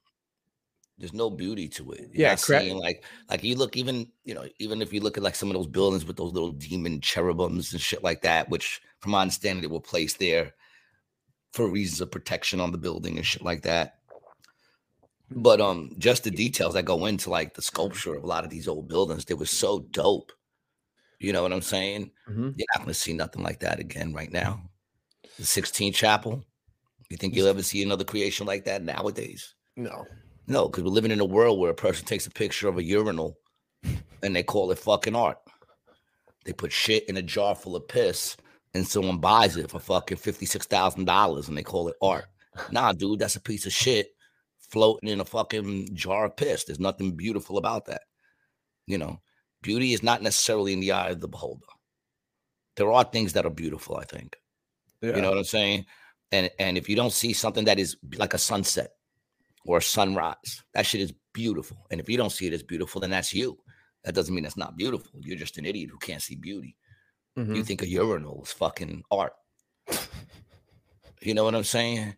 there's 0.97 1.13
no 1.13 1.29
beauty 1.29 1.69
to 1.69 1.91
it. 1.93 2.09
You're 2.11 2.27
yeah, 2.27 2.35
correct. 2.35 2.67
Like, 2.67 3.05
like 3.29 3.43
you 3.43 3.55
look 3.55 3.77
even, 3.77 4.11
you 4.25 4.35
know, 4.35 4.45
even 4.59 4.81
if 4.81 4.91
you 4.91 4.99
look 4.99 5.17
at 5.17 5.23
like 5.23 5.35
some 5.35 5.49
of 5.49 5.55
those 5.55 5.67
buildings 5.67 6.05
with 6.05 6.17
those 6.17 6.33
little 6.33 6.51
demon 6.51 6.99
cherubims 6.99 7.71
and 7.71 7.81
shit 7.81 8.03
like 8.03 8.21
that, 8.23 8.49
which, 8.49 8.81
from 8.99 9.13
my 9.13 9.21
understanding, 9.21 9.61
they 9.61 9.73
were 9.73 9.79
placed 9.79 10.19
there 10.19 10.53
for 11.53 11.67
reasons 11.67 12.01
of 12.01 12.11
protection 12.11 12.59
on 12.59 12.71
the 12.71 12.77
building 12.77 13.17
and 13.17 13.25
shit 13.25 13.41
like 13.41 13.63
that. 13.63 13.95
But 15.31 15.61
um, 15.61 15.95
just 15.97 16.23
the 16.23 16.31
details 16.31 16.73
that 16.73 16.85
go 16.85 17.05
into 17.05 17.29
like 17.29 17.53
the 17.53 17.61
sculpture 17.61 18.15
of 18.15 18.23
a 18.23 18.27
lot 18.27 18.43
of 18.43 18.49
these 18.49 18.67
old 18.67 18.87
buildings, 18.87 19.25
they 19.25 19.35
were 19.35 19.45
so 19.45 19.79
dope. 19.91 20.31
You 21.19 21.33
know 21.33 21.43
what 21.43 21.53
I'm 21.53 21.61
saying? 21.61 22.11
Mm-hmm. 22.29 22.49
You're 22.55 22.67
not 22.73 22.83
going 22.83 22.87
to 22.87 22.93
see 22.93 23.13
nothing 23.13 23.43
like 23.43 23.59
that 23.59 23.79
again 23.79 24.13
right 24.13 24.31
now. 24.31 24.61
The 25.37 25.45
Sistine 25.45 25.93
Chapel. 25.93 26.43
You 27.09 27.17
think 27.17 27.35
you'll 27.35 27.47
ever 27.47 27.63
see 27.63 27.83
another 27.83 28.03
creation 28.03 28.45
like 28.47 28.65
that 28.65 28.83
nowadays? 28.83 29.55
No. 29.75 30.05
No, 30.47 30.67
because 30.67 30.83
we're 30.83 30.89
living 30.89 31.11
in 31.11 31.19
a 31.19 31.25
world 31.25 31.59
where 31.59 31.71
a 31.71 31.75
person 31.75 32.05
takes 32.05 32.25
a 32.25 32.31
picture 32.31 32.67
of 32.67 32.77
a 32.77 32.83
urinal 32.83 33.37
and 34.23 34.35
they 34.35 34.43
call 34.43 34.71
it 34.71 34.79
fucking 34.79 35.15
art. 35.15 35.37
They 36.45 36.53
put 36.53 36.71
shit 36.71 37.07
in 37.09 37.17
a 37.17 37.21
jar 37.21 37.55
full 37.55 37.75
of 37.75 37.87
piss 37.87 38.37
and 38.73 38.87
someone 38.87 39.17
buys 39.17 39.57
it 39.57 39.71
for 39.71 39.79
fucking 39.79 40.17
$56,000 40.17 41.47
and 41.47 41.57
they 41.57 41.63
call 41.63 41.87
it 41.87 41.95
art. 42.01 42.25
Nah, 42.71 42.93
dude, 42.93 43.19
that's 43.19 43.35
a 43.35 43.41
piece 43.41 43.65
of 43.65 43.73
shit 43.73 44.09
floating 44.57 45.09
in 45.09 45.19
a 45.19 45.25
fucking 45.25 45.95
jar 45.95 46.25
of 46.25 46.35
piss. 46.35 46.63
There's 46.63 46.79
nothing 46.79 47.15
beautiful 47.15 47.57
about 47.57 47.85
that. 47.87 48.01
You 48.85 48.97
know, 48.97 49.21
beauty 49.61 49.93
is 49.93 50.03
not 50.03 50.21
necessarily 50.21 50.73
in 50.73 50.79
the 50.79 50.91
eye 50.91 51.09
of 51.09 51.21
the 51.21 51.27
beholder. 51.27 51.65
There 52.75 52.91
are 52.91 53.03
things 53.03 53.33
that 53.33 53.45
are 53.45 53.51
beautiful, 53.51 53.97
I 53.97 54.05
think. 54.05 54.35
Yeah. 55.01 55.15
You 55.15 55.21
know 55.21 55.29
what 55.29 55.37
I'm 55.37 55.43
saying? 55.43 55.85
And 56.31 56.49
and 56.59 56.77
if 56.77 56.87
you 56.87 56.95
don't 56.95 57.13
see 57.13 57.33
something 57.33 57.65
that 57.65 57.79
is 57.79 57.97
like 58.17 58.33
a 58.33 58.37
sunset 58.37 58.91
or 59.65 59.77
a 59.77 59.81
sunrise, 59.81 60.63
that 60.73 60.85
shit 60.85 61.01
is 61.01 61.13
beautiful. 61.33 61.77
And 61.91 61.99
if 61.99 62.09
you 62.09 62.17
don't 62.17 62.31
see 62.31 62.47
it 62.47 62.53
as 62.53 62.63
beautiful, 62.63 63.01
then 63.01 63.09
that's 63.09 63.33
you. 63.33 63.57
That 64.03 64.15
doesn't 64.15 64.33
mean 64.33 64.45
it's 64.45 64.57
not 64.57 64.77
beautiful. 64.77 65.19
You're 65.21 65.37
just 65.37 65.57
an 65.57 65.65
idiot 65.65 65.89
who 65.91 65.97
can't 65.97 66.21
see 66.21 66.35
beauty. 66.35 66.75
Mm-hmm. 67.37 67.55
You 67.55 67.63
think 67.63 67.81
a 67.81 67.87
urinal 67.87 68.43
is 68.43 68.51
fucking 68.51 69.03
art. 69.11 69.33
you 71.21 71.33
know 71.33 71.43
what 71.43 71.55
I'm 71.55 71.63
saying? 71.63 72.15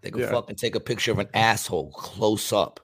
They 0.00 0.10
can 0.10 0.20
yeah. 0.20 0.30
fucking 0.30 0.56
take 0.56 0.74
a 0.74 0.80
picture 0.80 1.12
of 1.12 1.18
an 1.18 1.28
asshole 1.34 1.90
close 1.92 2.52
up 2.52 2.80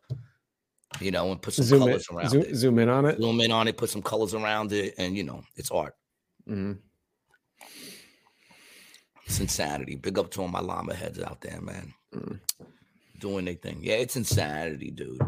you 1.00 1.11
know, 1.11 1.30
and 1.30 1.40
put 1.40 1.54
some 1.54 1.64
zoom 1.64 1.80
colors 1.80 2.06
in, 2.11 2.16
around 2.16 2.30
zoom, 2.30 2.42
it. 2.42 2.54
Zoom 2.54 2.78
in 2.78 2.88
on 2.88 3.06
it. 3.06 3.21
Zoom 3.21 3.40
in 3.40 3.52
on 3.52 3.68
it, 3.68 3.76
put 3.76 3.90
some 3.90 4.02
colors 4.02 4.35
around 4.35 4.73
it, 4.73 4.94
and 4.99 5.16
you 5.16 5.25
know, 5.25 5.42
it's 5.56 5.71
art. 5.71 5.94
Mm-hmm. 6.49 6.73
It's 9.26 9.40
insanity. 9.40 9.97
Big 9.97 10.18
up 10.18 10.30
to 10.33 10.42
all 10.42 10.49
my 10.49 10.61
llama 10.61 10.94
heads 10.94 11.21
out 11.21 11.40
there, 11.40 11.61
man. 11.61 11.94
Mm. 12.14 12.40
Doing 13.18 13.47
their 13.47 13.54
thing. 13.54 13.78
Yeah, 13.80 13.94
it's 13.94 14.16
insanity, 14.16 14.90
dude. 14.90 15.21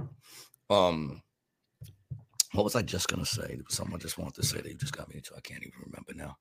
Um, 0.68 1.22
what 2.56 2.64
was 2.64 2.76
I 2.76 2.82
just 2.82 3.08
gonna 3.08 3.26
say? 3.26 3.58
Someone 3.68 4.00
just 4.00 4.18
wanted 4.18 4.34
to 4.36 4.46
say 4.46 4.60
they 4.60 4.74
just 4.74 4.96
got 4.96 5.08
me 5.08 5.16
into. 5.16 5.34
I 5.36 5.40
can't 5.40 5.62
even 5.62 5.78
remember 5.84 6.12
now. 6.14 6.36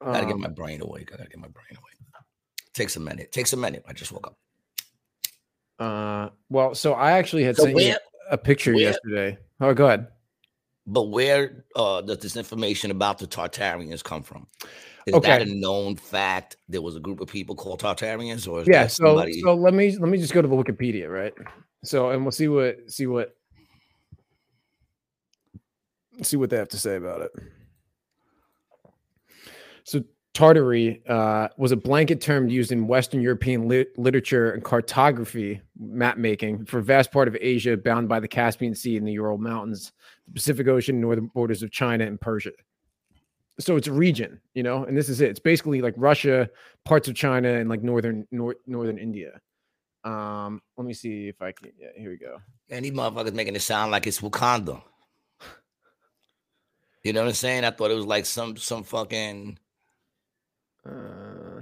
I 0.00 0.12
gotta 0.12 0.24
um, 0.24 0.28
get 0.28 0.38
my 0.38 0.48
brain 0.48 0.80
awake. 0.80 1.10
I 1.12 1.16
gotta 1.16 1.28
get 1.28 1.38
my 1.38 1.48
brain 1.48 1.70
awake. 1.70 1.94
Takes 2.74 2.96
a 2.96 3.00
minute. 3.00 3.30
Takes 3.30 3.52
a 3.52 3.56
minute. 3.56 3.84
I 3.86 3.92
just 3.92 4.10
woke 4.10 4.26
up. 4.26 4.38
Uh, 5.78 6.30
well, 6.48 6.74
so 6.74 6.94
I 6.94 7.12
actually 7.12 7.44
had 7.44 7.56
so 7.56 7.64
sent 7.64 7.76
where, 7.76 7.88
you 7.88 7.96
a 8.30 8.38
picture 8.38 8.72
where, 8.72 8.82
yesterday. 8.82 9.38
Oh, 9.60 9.72
go 9.74 9.86
ahead. 9.86 10.08
But 10.86 11.04
where 11.04 11.64
uh, 11.76 12.00
does 12.02 12.18
this 12.18 12.36
information 12.36 12.90
about 12.90 13.18
the 13.18 13.26
Tartarians 13.26 14.02
come 14.02 14.22
from? 14.22 14.46
Is 15.06 15.14
okay. 15.14 15.28
that 15.28 15.42
a 15.42 15.54
known 15.54 15.96
fact? 15.96 16.56
There 16.68 16.82
was 16.82 16.96
a 16.96 17.00
group 17.00 17.20
of 17.20 17.28
people 17.28 17.54
called 17.54 17.80
Tartarians, 17.80 18.48
or 18.48 18.64
yeah. 18.64 18.86
So, 18.86 19.04
somebody... 19.06 19.40
so 19.40 19.54
let 19.54 19.74
me 19.74 19.96
let 19.98 20.08
me 20.08 20.18
just 20.18 20.32
go 20.32 20.42
to 20.42 20.48
the 20.48 20.54
Wikipedia, 20.54 21.08
right? 21.08 21.32
So, 21.84 22.10
and 22.10 22.22
we'll 22.22 22.32
see 22.32 22.48
what 22.48 22.78
see 22.88 23.06
what 23.06 23.36
see 26.22 26.36
what 26.36 26.50
they 26.50 26.56
have 26.56 26.68
to 26.68 26.78
say 26.78 26.96
about 26.96 27.22
it. 27.22 27.32
So, 29.84 30.02
Tartary 30.34 31.00
uh, 31.08 31.48
was 31.56 31.70
a 31.70 31.76
blanket 31.76 32.20
term 32.20 32.48
used 32.48 32.72
in 32.72 32.88
Western 32.88 33.20
European 33.20 33.68
lit- 33.68 33.96
literature 33.96 34.50
and 34.50 34.64
cartography, 34.64 35.60
map 35.78 36.18
making, 36.18 36.64
for 36.64 36.78
a 36.78 36.82
vast 36.82 37.12
part 37.12 37.28
of 37.28 37.36
Asia 37.40 37.76
bound 37.76 38.08
by 38.08 38.18
the 38.18 38.26
Caspian 38.26 38.74
Sea 38.74 38.96
and 38.96 39.06
the 39.06 39.12
Ural 39.12 39.38
Mountains, 39.38 39.92
the 40.26 40.32
Pacific 40.32 40.66
Ocean, 40.66 41.00
northern 41.00 41.28
borders 41.28 41.62
of 41.62 41.70
China 41.70 42.04
and 42.04 42.20
Persia. 42.20 42.50
So 43.60 43.76
it's 43.76 43.86
a 43.86 43.92
region, 43.92 44.40
you 44.54 44.64
know, 44.64 44.84
and 44.84 44.96
this 44.96 45.08
is 45.08 45.20
it. 45.20 45.30
It's 45.30 45.38
basically 45.38 45.80
like 45.80 45.94
Russia, 45.96 46.50
parts 46.84 47.06
of 47.06 47.14
China, 47.14 47.50
and 47.50 47.70
like 47.70 47.84
northern 47.84 48.26
nor- 48.32 48.56
northern 48.66 48.98
India. 48.98 49.40
Um, 50.02 50.60
let 50.76 50.84
me 50.84 50.94
see 50.94 51.28
if 51.28 51.40
I 51.40 51.52
can. 51.52 51.70
Yeah, 51.78 51.88
here 51.96 52.10
we 52.10 52.16
go. 52.16 52.38
And 52.70 52.84
these 52.84 52.92
motherfuckers 52.92 53.34
making 53.34 53.54
it 53.54 53.62
sound 53.62 53.92
like 53.92 54.08
it's 54.08 54.20
Wakanda. 54.20 54.82
You 57.04 57.12
know 57.12 57.20
what 57.20 57.28
I'm 57.28 57.34
saying? 57.34 57.64
I 57.64 57.70
thought 57.70 57.90
it 57.90 57.94
was 57.94 58.06
like 58.06 58.24
some 58.24 58.56
some 58.56 58.82
fucking 58.82 59.58
uh, 60.86 61.60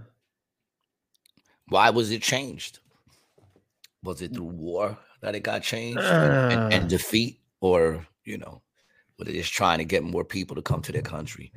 Why 1.68 1.90
was 1.90 2.12
it 2.12 2.22
changed? 2.22 2.78
Was 4.04 4.22
it 4.22 4.32
through 4.32 4.44
war 4.44 4.98
that 5.20 5.34
it 5.34 5.40
got 5.40 5.62
changed 5.62 5.98
uh, 5.98 6.48
and, 6.50 6.72
and, 6.72 6.84
uh. 6.84 6.88
defeat, 6.88 7.40
or 7.60 8.06
you 8.24 8.38
know, 8.38 8.62
were 9.18 9.24
they 9.24 9.32
just 9.32 9.52
trying 9.52 9.78
to 9.78 9.84
get 9.84 10.04
more 10.04 10.24
people 10.24 10.54
to 10.54 10.62
come 10.62 10.80
to 10.82 10.92
their 10.92 11.02
country 11.02 11.52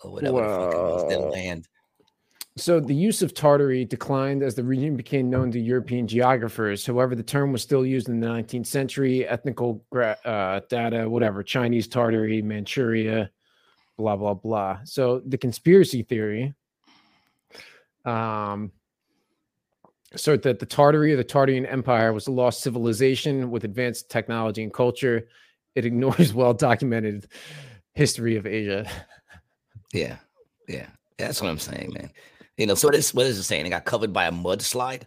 or 0.00 0.12
whatever 0.12 0.34
well, 0.34 0.70
the 0.70 0.76
was, 0.76 1.08
their 1.08 1.18
land? 1.18 1.68
So 2.56 2.80
the 2.80 2.94
use 2.94 3.22
of 3.22 3.32
Tartary 3.32 3.84
declined 3.86 4.42
as 4.42 4.54
the 4.54 4.62
region 4.62 4.94
became 4.94 5.30
known 5.30 5.50
to 5.52 5.60
European 5.60 6.06
geographers. 6.06 6.84
However, 6.84 7.14
the 7.14 7.22
term 7.22 7.50
was 7.50 7.62
still 7.62 7.86
used 7.86 8.08
in 8.08 8.20
the 8.20 8.26
19th 8.26 8.66
century. 8.66 9.26
Ethnical 9.26 9.82
uh, 9.94 10.60
data, 10.68 11.08
whatever, 11.08 11.42
Chinese 11.42 11.88
Tartary, 11.88 12.42
Manchuria, 12.42 13.30
blah 13.96 14.16
blah 14.16 14.34
blah. 14.34 14.80
So 14.84 15.22
the 15.26 15.38
conspiracy 15.38 16.02
theory, 16.02 16.52
um, 18.04 18.70
so 20.14 20.36
that 20.36 20.58
the 20.58 20.66
Tartary 20.66 21.14
or 21.14 21.16
the 21.16 21.24
Tartarian 21.24 21.70
Empire 21.70 22.12
was 22.12 22.26
a 22.26 22.32
lost 22.32 22.60
civilization 22.60 23.50
with 23.50 23.64
advanced 23.64 24.10
technology 24.10 24.62
and 24.62 24.74
culture. 24.74 25.26
It 25.74 25.84
ignores 25.86 26.34
well 26.34 26.52
documented 26.52 27.28
history 27.94 28.36
of 28.36 28.46
Asia. 28.46 28.86
Yeah, 29.94 30.16
yeah, 30.68 30.88
that's 31.16 31.40
what 31.40 31.48
I'm 31.48 31.58
saying, 31.58 31.94
man. 31.94 32.10
You 32.62 32.68
know, 32.68 32.76
so 32.76 32.86
what 32.86 32.94
is 32.94 33.12
what 33.12 33.26
is 33.26 33.38
it 33.38 33.42
saying? 33.42 33.66
It 33.66 33.70
got 33.70 33.84
covered 33.84 34.12
by 34.12 34.26
a 34.26 34.30
mudslide. 34.30 35.02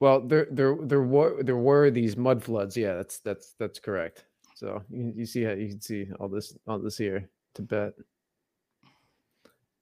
Well, 0.00 0.20
there, 0.20 0.48
there, 0.50 0.76
there 0.82 1.02
were 1.02 1.40
there 1.40 1.56
were 1.56 1.88
these 1.88 2.16
mud 2.16 2.42
floods. 2.42 2.76
Yeah, 2.76 2.96
that's 2.96 3.20
that's 3.20 3.54
that's 3.60 3.78
correct. 3.78 4.24
So 4.56 4.82
you, 4.90 5.12
you 5.14 5.24
see 5.24 5.44
how 5.44 5.52
you 5.52 5.68
can 5.68 5.80
see 5.80 6.08
all 6.18 6.26
this 6.26 6.58
all 6.66 6.80
this 6.80 6.98
here. 6.98 7.30
Tibet. 7.54 7.92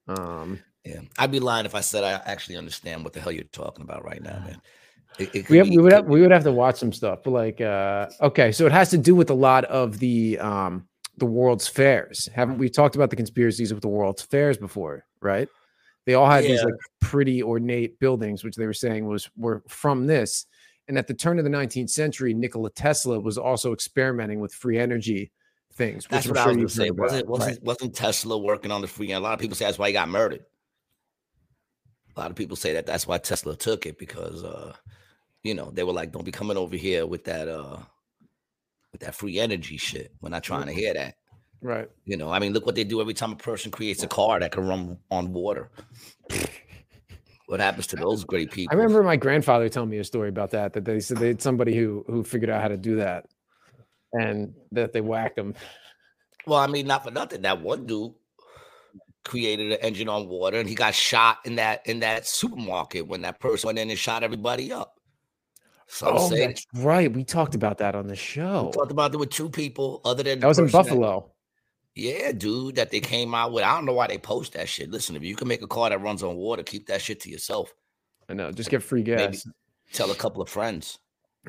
Um, 0.06 0.60
yeah, 0.84 1.00
I'd 1.18 1.30
be 1.30 1.40
lying 1.40 1.64
if 1.64 1.74
I 1.74 1.80
said 1.80 2.04
I 2.04 2.20
actually 2.30 2.58
understand 2.58 3.04
what 3.04 3.14
the 3.14 3.20
hell 3.20 3.32
you're 3.32 3.44
talking 3.44 3.84
about 3.84 4.04
right 4.04 4.22
now, 4.22 4.40
man. 4.40 4.60
It, 5.18 5.34
it 5.34 5.48
we, 5.48 5.56
have, 5.56 5.70
be, 5.70 5.78
we 5.78 5.82
would 5.82 5.92
have, 5.94 6.04
we 6.04 6.20
would 6.20 6.30
have 6.30 6.44
to 6.44 6.52
watch 6.52 6.76
some 6.76 6.92
stuff, 6.92 7.20
but 7.24 7.30
like, 7.30 7.62
uh, 7.62 8.10
okay, 8.20 8.52
so 8.52 8.66
it 8.66 8.72
has 8.72 8.90
to 8.90 8.98
do 8.98 9.14
with 9.14 9.30
a 9.30 9.34
lot 9.34 9.64
of 9.64 9.98
the 9.98 10.38
um 10.40 10.86
the 11.16 11.24
world's 11.24 11.66
fairs. 11.66 12.28
Haven't 12.34 12.58
we 12.58 12.68
talked 12.68 12.96
about 12.96 13.08
the 13.08 13.16
conspiracies 13.16 13.72
with 13.72 13.80
the 13.80 13.88
world's 13.88 14.20
fairs 14.20 14.58
before? 14.58 15.06
Right? 15.22 15.48
They 16.04 16.14
all 16.14 16.28
had 16.28 16.44
yeah. 16.44 16.50
these 16.50 16.64
like 16.64 16.74
pretty 17.00 17.42
ornate 17.42 17.98
buildings, 18.00 18.42
which 18.44 18.56
they 18.56 18.66
were 18.66 18.72
saying 18.72 19.06
was 19.06 19.30
were 19.36 19.62
from 19.68 20.06
this. 20.06 20.46
And 20.88 20.98
at 20.98 21.06
the 21.06 21.14
turn 21.14 21.38
of 21.38 21.44
the 21.44 21.50
19th 21.50 21.90
century, 21.90 22.34
Nikola 22.34 22.70
Tesla 22.70 23.20
was 23.20 23.38
also 23.38 23.72
experimenting 23.72 24.40
with 24.40 24.52
free 24.52 24.78
energy 24.78 25.30
things. 25.74 26.06
That's 26.10 26.26
what 26.26 26.36
sure 26.36 26.44
I 26.44 26.46
was 26.48 26.56
going 26.56 26.66
to 26.66 26.74
say. 26.74 26.90
Wasn't, 26.90 27.28
wasn't, 27.28 27.58
right. 27.58 27.64
wasn't 27.64 27.94
Tesla 27.94 28.36
working 28.36 28.70
on 28.70 28.80
the 28.80 28.88
free? 28.88 29.06
energy? 29.06 29.18
a 29.18 29.20
lot 29.20 29.34
of 29.34 29.40
people 29.40 29.56
say 29.56 29.64
that's 29.66 29.78
why 29.78 29.88
he 29.88 29.92
got 29.92 30.08
murdered. 30.08 30.44
A 32.14 32.20
lot 32.20 32.30
of 32.30 32.36
people 32.36 32.56
say 32.56 32.74
that 32.74 32.84
that's 32.84 33.06
why 33.06 33.18
Tesla 33.18 33.56
took 33.56 33.86
it 33.86 33.98
because, 33.98 34.44
uh, 34.44 34.74
you 35.42 35.54
know, 35.54 35.70
they 35.70 35.82
were 35.82 35.94
like, 35.94 36.12
"Don't 36.12 36.24
be 36.24 36.32
coming 36.32 36.58
over 36.58 36.76
here 36.76 37.06
with 37.06 37.24
that, 37.24 37.48
uh, 37.48 37.78
with 38.90 39.00
that 39.00 39.14
free 39.14 39.38
energy 39.38 39.78
shit." 39.78 40.12
We're 40.20 40.28
not 40.28 40.42
trying 40.42 40.66
to 40.66 40.74
hear 40.74 40.92
that. 40.92 41.14
Right. 41.62 41.88
You 42.04 42.16
know, 42.16 42.30
I 42.30 42.40
mean, 42.40 42.52
look 42.52 42.66
what 42.66 42.74
they 42.74 42.84
do 42.84 43.00
every 43.00 43.14
time 43.14 43.32
a 43.32 43.36
person 43.36 43.70
creates 43.70 44.02
a 44.02 44.08
car 44.08 44.40
that 44.40 44.50
can 44.50 44.66
run 44.66 44.98
on 45.10 45.32
water. 45.32 45.70
what 47.46 47.60
happens 47.60 47.86
to 47.88 47.96
those 47.96 48.24
great 48.24 48.50
people? 48.50 48.74
I 48.74 48.76
remember 48.76 49.02
my 49.04 49.16
grandfather 49.16 49.68
telling 49.68 49.88
me 49.88 49.98
a 49.98 50.04
story 50.04 50.28
about 50.28 50.50
that. 50.50 50.72
That 50.72 50.84
they 50.84 50.98
said 50.98 51.18
they 51.18 51.28
had 51.28 51.40
somebody 51.40 51.76
who 51.76 52.04
who 52.08 52.24
figured 52.24 52.50
out 52.50 52.60
how 52.60 52.68
to 52.68 52.76
do 52.76 52.96
that, 52.96 53.26
and 54.12 54.54
that 54.72 54.92
they 54.92 55.00
whacked 55.00 55.38
him. 55.38 55.54
Well, 56.46 56.58
I 56.58 56.66
mean, 56.66 56.88
not 56.88 57.04
for 57.04 57.12
nothing. 57.12 57.42
That 57.42 57.62
one 57.62 57.86
dude 57.86 58.12
created 59.24 59.70
an 59.70 59.78
engine 59.78 60.08
on 60.08 60.28
water, 60.28 60.58
and 60.58 60.68
he 60.68 60.74
got 60.74 60.96
shot 60.96 61.38
in 61.44 61.56
that 61.56 61.86
in 61.86 62.00
that 62.00 62.26
supermarket 62.26 63.06
when 63.06 63.22
that 63.22 63.38
person 63.38 63.68
went 63.68 63.78
in 63.78 63.88
and 63.88 63.98
shot 63.98 64.24
everybody 64.24 64.72
up. 64.72 64.98
So 65.86 66.06
oh, 66.08 66.28
that's 66.30 66.66
right. 66.74 67.12
We 67.12 67.22
talked 67.22 67.54
about 67.54 67.78
that 67.78 67.94
on 67.94 68.06
the 68.06 68.16
show. 68.16 68.64
We 68.64 68.72
talked 68.72 68.90
about 68.90 69.12
there 69.12 69.18
were 69.18 69.26
two 69.26 69.50
people 69.50 70.00
other 70.06 70.22
than 70.22 70.40
that 70.40 70.46
was 70.46 70.58
in 70.58 70.68
Buffalo. 70.68 71.31
Yeah, 71.94 72.32
dude, 72.32 72.76
that 72.76 72.90
they 72.90 73.00
came 73.00 73.34
out 73.34 73.52
with. 73.52 73.64
I 73.64 73.74
don't 73.74 73.84
know 73.84 73.92
why 73.92 74.06
they 74.06 74.18
post 74.18 74.54
that 74.54 74.68
shit. 74.68 74.90
Listen, 74.90 75.14
if 75.14 75.22
you 75.22 75.36
can 75.36 75.48
make 75.48 75.62
a 75.62 75.66
car 75.66 75.90
that 75.90 76.00
runs 76.00 76.22
on 76.22 76.36
water, 76.36 76.62
keep 76.62 76.86
that 76.86 77.02
shit 77.02 77.20
to 77.20 77.30
yourself. 77.30 77.74
I 78.28 78.34
know. 78.34 78.50
Just 78.50 78.70
get 78.70 78.82
free 78.82 79.02
gas. 79.02 79.18
Maybe 79.18 79.38
tell 79.92 80.10
a 80.10 80.14
couple 80.14 80.40
of 80.40 80.48
friends. 80.48 80.98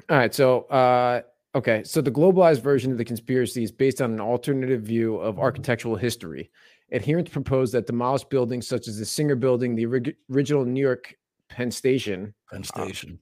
All 0.09 0.17
right. 0.17 0.33
So, 0.33 0.61
uh, 0.63 1.21
okay. 1.55 1.83
So 1.85 2.01
the 2.01 2.11
globalized 2.11 2.61
version 2.61 2.91
of 2.91 2.97
the 2.97 3.05
conspiracy 3.05 3.63
is 3.63 3.71
based 3.71 4.01
on 4.01 4.11
an 4.11 4.19
alternative 4.19 4.81
view 4.81 5.15
of 5.17 5.39
architectural 5.39 5.95
history. 5.95 6.51
Adherents 6.91 7.31
propose 7.31 7.71
that 7.71 7.87
demolished 7.87 8.29
buildings 8.29 8.67
such 8.67 8.87
as 8.87 8.99
the 8.99 9.05
Singer 9.05 9.35
Building, 9.35 9.75
the 9.75 10.13
original 10.29 10.65
New 10.65 10.81
York 10.81 11.15
Penn 11.49 11.71
Station, 11.71 12.33
Penn 12.51 12.63
uh, 12.75 12.85
Station, 12.85 13.17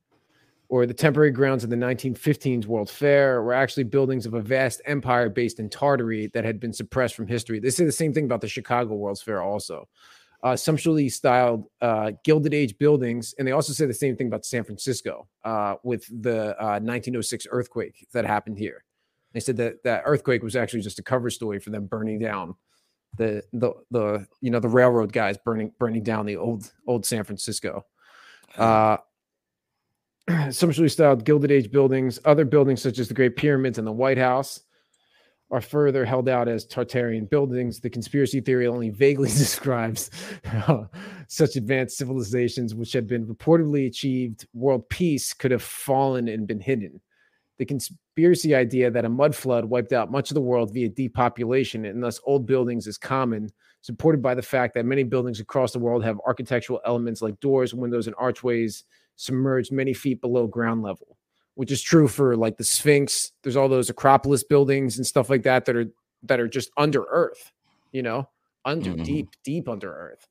or 0.72 0.86
the 0.86 0.94
temporary 0.94 1.32
grounds 1.32 1.66
of 1.66 1.70
the 1.70 1.76
1915's 1.76 2.66
World 2.66 2.90
Fair 2.90 3.44
were 3.44 3.54
actually 3.54 3.84
buildings 3.84 4.26
of 4.26 4.34
a 4.34 4.40
vast 4.40 4.82
empire 4.86 5.28
based 5.28 5.60
in 5.60 5.70
Tartary 5.70 6.28
that 6.28 6.46
had 6.46 6.62
been 6.62 6.72
suppressed 6.72 7.14
from 7.14 7.28
history. 7.28 7.60
They 7.60 7.70
say 7.72 7.84
the 7.84 7.92
same 7.92 8.14
thing 8.14 8.24
about 8.24 8.40
the 8.40 8.48
Chicago 8.48 8.96
World's 8.96 9.22
Fair 9.22 9.42
also. 9.42 9.90
Uh, 10.42 10.56
sumptuously 10.56 11.10
styled 11.10 11.66
uh, 11.82 12.14
Gilded 12.24 12.54
Age 12.54 12.78
buildings, 12.78 13.36
and 13.38 13.46
they 13.46 13.52
also 13.52 13.74
say 13.74 13.86
the 13.86 13.94
same 13.94 14.16
thing 14.16 14.28
about 14.28 14.46
San 14.46 14.64
Francisco 14.64 15.28
uh, 15.44 15.76
with 15.84 16.08
the 16.08 16.56
1906 16.58 17.46
uh, 17.46 17.50
earthquake 17.52 18.08
that 18.14 18.26
happened 18.26 18.58
here. 18.58 18.86
They 19.34 19.42
said 19.42 19.58
that 19.58 19.84
that 19.84 20.04
earthquake 20.06 20.42
was 20.42 20.56
actually 20.56 20.84
just 20.84 21.00
a 21.00 21.04
cover 21.04 21.30
story 21.30 21.60
for 21.60 21.70
them 21.72 21.86
burning 21.86 22.18
down 22.18 22.56
the 23.18 23.44
the 23.52 23.74
the 23.92 24.26
you 24.40 24.50
know 24.50 24.62
the 24.62 24.70
railroad 24.70 25.12
guys 25.12 25.38
burning 25.38 25.74
burning 25.78 26.02
down 26.02 26.26
the 26.26 26.38
old 26.38 26.72
old 26.88 27.06
San 27.06 27.26
Francisco. 27.26 27.86
Uh, 28.58 28.98
sumptuously 30.50 30.90
styled 30.90 31.26
Gilded 31.26 31.52
Age 31.52 31.72
buildings, 31.72 32.20
other 32.26 32.46
buildings 32.46 32.82
such 32.82 33.00
as 33.00 33.08
the 33.08 33.14
Great 33.14 33.36
Pyramids 33.36 33.78
and 33.78 33.88
the 33.88 33.92
White 33.92 34.18
House, 34.18 34.62
are 35.52 35.62
further 35.62 36.06
held 36.06 36.30
out 36.30 36.48
as 36.48 36.66
Tartarian 36.66 37.30
buildings. 37.30 37.80
The 37.80 37.90
conspiracy 37.90 38.40
theory 38.40 38.68
only 38.68 38.90
vaguely 38.90 39.30
describes 39.38 40.10
uh, 40.68 40.86
such 41.28 41.56
advanced 41.56 41.98
civilizations, 41.98 42.74
which 42.74 42.94
had 42.94 43.08
been 43.08 43.26
reportedly 43.26 43.88
achieved 43.88 44.48
world 44.54 44.88
peace, 44.90 45.34
could 45.34 45.52
have 45.52 45.64
fallen 45.64 46.30
and 46.30 46.48
been 46.48 46.62
hidden. 46.62 47.02
The 47.58 47.66
conspiracy 47.66 48.56
idea 48.56 48.90
that 48.90 49.06
a 49.06 49.10
mud 49.10 49.36
flood 49.36 49.66
wiped 49.66 49.94
out 49.94 50.10
much 50.10 50.32
of 50.32 50.36
the 50.36 50.42
world 50.42 50.74
via 50.74 50.90
depopulation 50.90 51.86
and 51.86 52.02
thus 52.02 52.20
old 52.26 52.46
buildings 52.46 52.88
is 52.88 52.98
common, 52.98 53.50
supported 53.82 54.22
by 54.22 54.34
the 54.34 54.42
fact 54.42 54.74
that 54.76 54.86
many 54.86 55.04
buildings 55.04 55.40
across 55.40 55.74
the 55.74 55.80
world 55.80 56.04
have 56.04 56.20
architectural 56.26 56.80
elements 56.86 57.22
like 57.22 57.40
doors, 57.40 57.74
windows, 57.74 58.08
and 58.08 58.16
archways 58.18 58.86
submerged 59.22 59.72
many 59.72 59.94
feet 59.94 60.20
below 60.20 60.48
ground 60.48 60.82
level, 60.82 61.18
which 61.56 61.72
is 61.72 61.82
true 61.82 62.08
for 62.08 62.36
like 62.36 62.58
the 62.58 62.64
Sphinx. 62.64 63.32
There's 63.44 63.56
all 63.56 63.70
those 63.70 63.90
Acropolis 63.90 64.44
buildings 64.44 64.98
and 64.98 65.06
stuff 65.06 65.30
like 65.30 65.44
that 65.44 65.66
that 65.66 65.76
are 65.76 65.86
that 66.24 66.40
are 66.40 66.48
just 66.48 66.72
under 66.78 67.04
earth, 67.10 67.52
you 67.92 68.02
know, 68.02 68.28
under 68.66 68.92
mm-hmm. 68.92 69.04
deep, 69.04 69.30
deep 69.44 69.70
under 69.70 69.94
earth. 69.94 70.28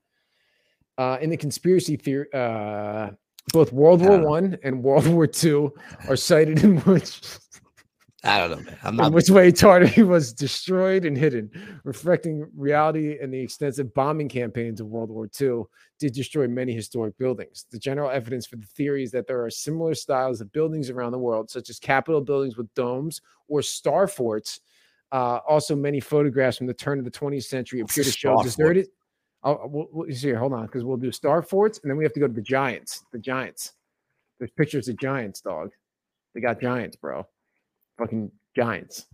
Uh, 0.98 1.18
in 1.20 1.30
the 1.30 1.36
conspiracy 1.36 1.96
theory, 1.96 2.26
uh, 2.34 3.10
both 3.52 3.72
World 3.72 4.02
War 4.02 4.18
One 4.18 4.58
and 4.62 4.82
World 4.82 5.06
War 5.06 5.26
Two 5.26 5.72
are 6.08 6.16
cited 6.16 6.62
in 6.62 6.78
which 6.80 7.20
I 8.22 8.38
don't 8.38 8.50
know, 8.50 8.56
man. 8.64 8.78
I'm 8.82 8.96
not. 8.96 9.06
In 9.08 9.12
which 9.14 9.30
way 9.30 9.50
Tartary 9.50 10.02
was 10.04 10.34
destroyed 10.34 11.06
and 11.06 11.16
hidden, 11.16 11.50
reflecting 11.84 12.46
reality 12.54 13.18
and 13.18 13.32
the 13.32 13.40
extensive 13.40 13.94
bombing 13.94 14.28
campaigns 14.28 14.80
of 14.80 14.88
World 14.88 15.10
War 15.10 15.28
II 15.40 15.62
did 15.98 16.12
destroy 16.12 16.46
many 16.46 16.74
historic 16.74 17.16
buildings. 17.16 17.64
The 17.70 17.78
general 17.78 18.10
evidence 18.10 18.46
for 18.46 18.56
the 18.56 18.66
theory 18.66 19.04
is 19.04 19.10
that 19.12 19.26
there 19.26 19.42
are 19.42 19.50
similar 19.50 19.94
styles 19.94 20.42
of 20.42 20.52
buildings 20.52 20.90
around 20.90 21.12
the 21.12 21.18
world, 21.18 21.50
such 21.50 21.70
as 21.70 21.78
Capitol 21.78 22.20
buildings 22.20 22.58
with 22.58 22.72
domes 22.74 23.22
or 23.48 23.62
star 23.62 24.06
forts. 24.06 24.60
Uh, 25.12 25.38
also, 25.48 25.74
many 25.74 25.98
photographs 25.98 26.58
from 26.58 26.66
the 26.66 26.74
turn 26.74 26.98
of 26.98 27.06
the 27.06 27.10
20th 27.10 27.44
century 27.44 27.80
appear 27.80 28.04
to 28.04 28.12
show 28.12 28.42
deserted. 28.42 28.88
Oh, 29.42 29.62
we'll, 29.64 29.88
we'll 29.92 30.14
see 30.14 30.28
here. 30.28 30.38
Hold 30.38 30.52
on, 30.52 30.66
because 30.66 30.84
we'll 30.84 30.98
do 30.98 31.10
star 31.10 31.40
forts, 31.40 31.80
and 31.82 31.90
then 31.90 31.96
we 31.96 32.04
have 32.04 32.12
to 32.12 32.20
go 32.20 32.26
to 32.26 32.32
the 32.34 32.42
Giants. 32.42 33.02
The 33.12 33.18
Giants. 33.18 33.72
There's 34.38 34.50
pictures 34.50 34.88
of 34.88 34.98
Giants, 34.98 35.40
dog. 35.40 35.70
They 36.34 36.42
got 36.42 36.60
Giants, 36.60 36.96
bro 36.96 37.26
fucking 38.00 38.30
Giants. 38.56 39.06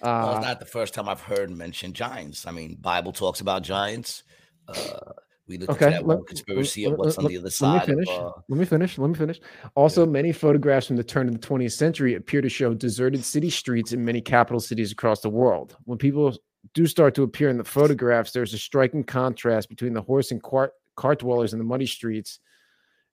Uh, 0.00 0.22
well, 0.24 0.36
it's 0.36 0.46
not 0.46 0.60
the 0.60 0.66
first 0.66 0.94
time 0.94 1.08
I've 1.08 1.20
heard 1.20 1.50
mention 1.50 1.92
Giants. 1.92 2.46
I 2.46 2.52
mean, 2.52 2.76
Bible 2.80 3.12
talks 3.12 3.40
about 3.40 3.62
Giants. 3.62 4.22
Uh, 4.68 5.12
we 5.48 5.58
look 5.58 5.70
okay, 5.70 5.86
at 5.86 5.92
that 5.92 6.06
let, 6.06 6.26
conspiracy 6.26 6.84
let, 6.84 6.92
of 6.92 6.98
what's 6.98 7.16
let, 7.16 7.24
on 7.24 7.32
the 7.32 7.38
other 7.38 7.50
side. 7.50 7.88
Let 7.88 7.88
me 7.88 7.94
finish. 7.94 8.08
Of, 8.10 8.26
uh, 8.26 8.32
let 8.48 8.58
me 8.58 8.64
finish. 8.64 8.98
Let 8.98 9.08
me 9.08 9.14
finish. 9.16 9.40
Also, 9.74 10.04
yeah. 10.04 10.10
many 10.10 10.32
photographs 10.32 10.86
from 10.86 10.96
the 10.96 11.04
turn 11.04 11.26
of 11.26 11.40
the 11.40 11.46
20th 11.46 11.72
century 11.72 12.14
appear 12.14 12.40
to 12.40 12.48
show 12.48 12.74
deserted 12.74 13.24
city 13.24 13.50
streets 13.50 13.92
in 13.92 14.04
many 14.04 14.20
capital 14.20 14.60
cities 14.60 14.92
across 14.92 15.20
the 15.20 15.30
world. 15.30 15.76
When 15.84 15.98
people 15.98 16.36
do 16.74 16.86
start 16.86 17.14
to 17.16 17.22
appear 17.22 17.48
in 17.48 17.56
the 17.56 17.64
photographs, 17.64 18.30
there's 18.30 18.54
a 18.54 18.58
striking 18.58 19.02
contrast 19.02 19.68
between 19.68 19.94
the 19.94 20.02
horse 20.02 20.30
and 20.30 20.42
cart, 20.42 20.72
cart 20.96 21.20
dwellers 21.20 21.54
in 21.54 21.58
the 21.58 21.64
muddy 21.64 21.86
streets 21.86 22.38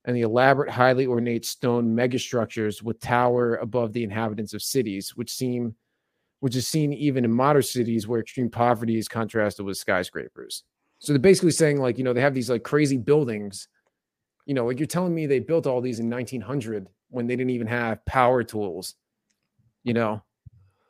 and 0.05 0.15
the 0.15 0.21
elaborate, 0.21 0.69
highly 0.69 1.07
ornate 1.07 1.45
stone 1.45 1.95
megastructures 1.95 2.81
with 2.81 2.99
tower 2.99 3.55
above 3.55 3.91
the 3.91 4.03
inhabitants 4.03 4.53
of 4.53 4.61
cities, 4.61 5.15
which 5.15 5.31
seem 5.31 5.75
which 6.41 6.55
is 6.55 6.67
seen 6.67 6.93
even 6.93 7.25
in 7.25 7.31
modern 7.31 7.63
cities 7.63 8.07
where 8.07 8.19
extreme 8.19 8.49
poverty 8.49 8.99
is 8.99 9.07
contrasted 9.07 9.65
with 9.65 9.77
skyscrapers. 9.77 10.63
So 10.99 11.11
they're 11.11 11.19
basically 11.19 11.51
saying, 11.51 11.79
like, 11.79 11.97
you 11.97 12.03
know, 12.03 12.13
they 12.13 12.21
have 12.21 12.35
these 12.35 12.49
like 12.49 12.63
crazy 12.63 12.97
buildings. 12.97 13.67
You 14.45 14.53
know, 14.53 14.65
like 14.65 14.79
you're 14.79 14.85
telling 14.85 15.15
me 15.15 15.25
they 15.25 15.39
built 15.39 15.65
all 15.65 15.81
these 15.81 15.99
in 15.99 16.09
1900 16.09 16.87
when 17.09 17.25
they 17.25 17.35
didn't 17.35 17.49
even 17.51 17.67
have 17.67 18.05
power 18.05 18.43
tools, 18.43 18.93
you 19.83 19.93
know, 19.93 20.21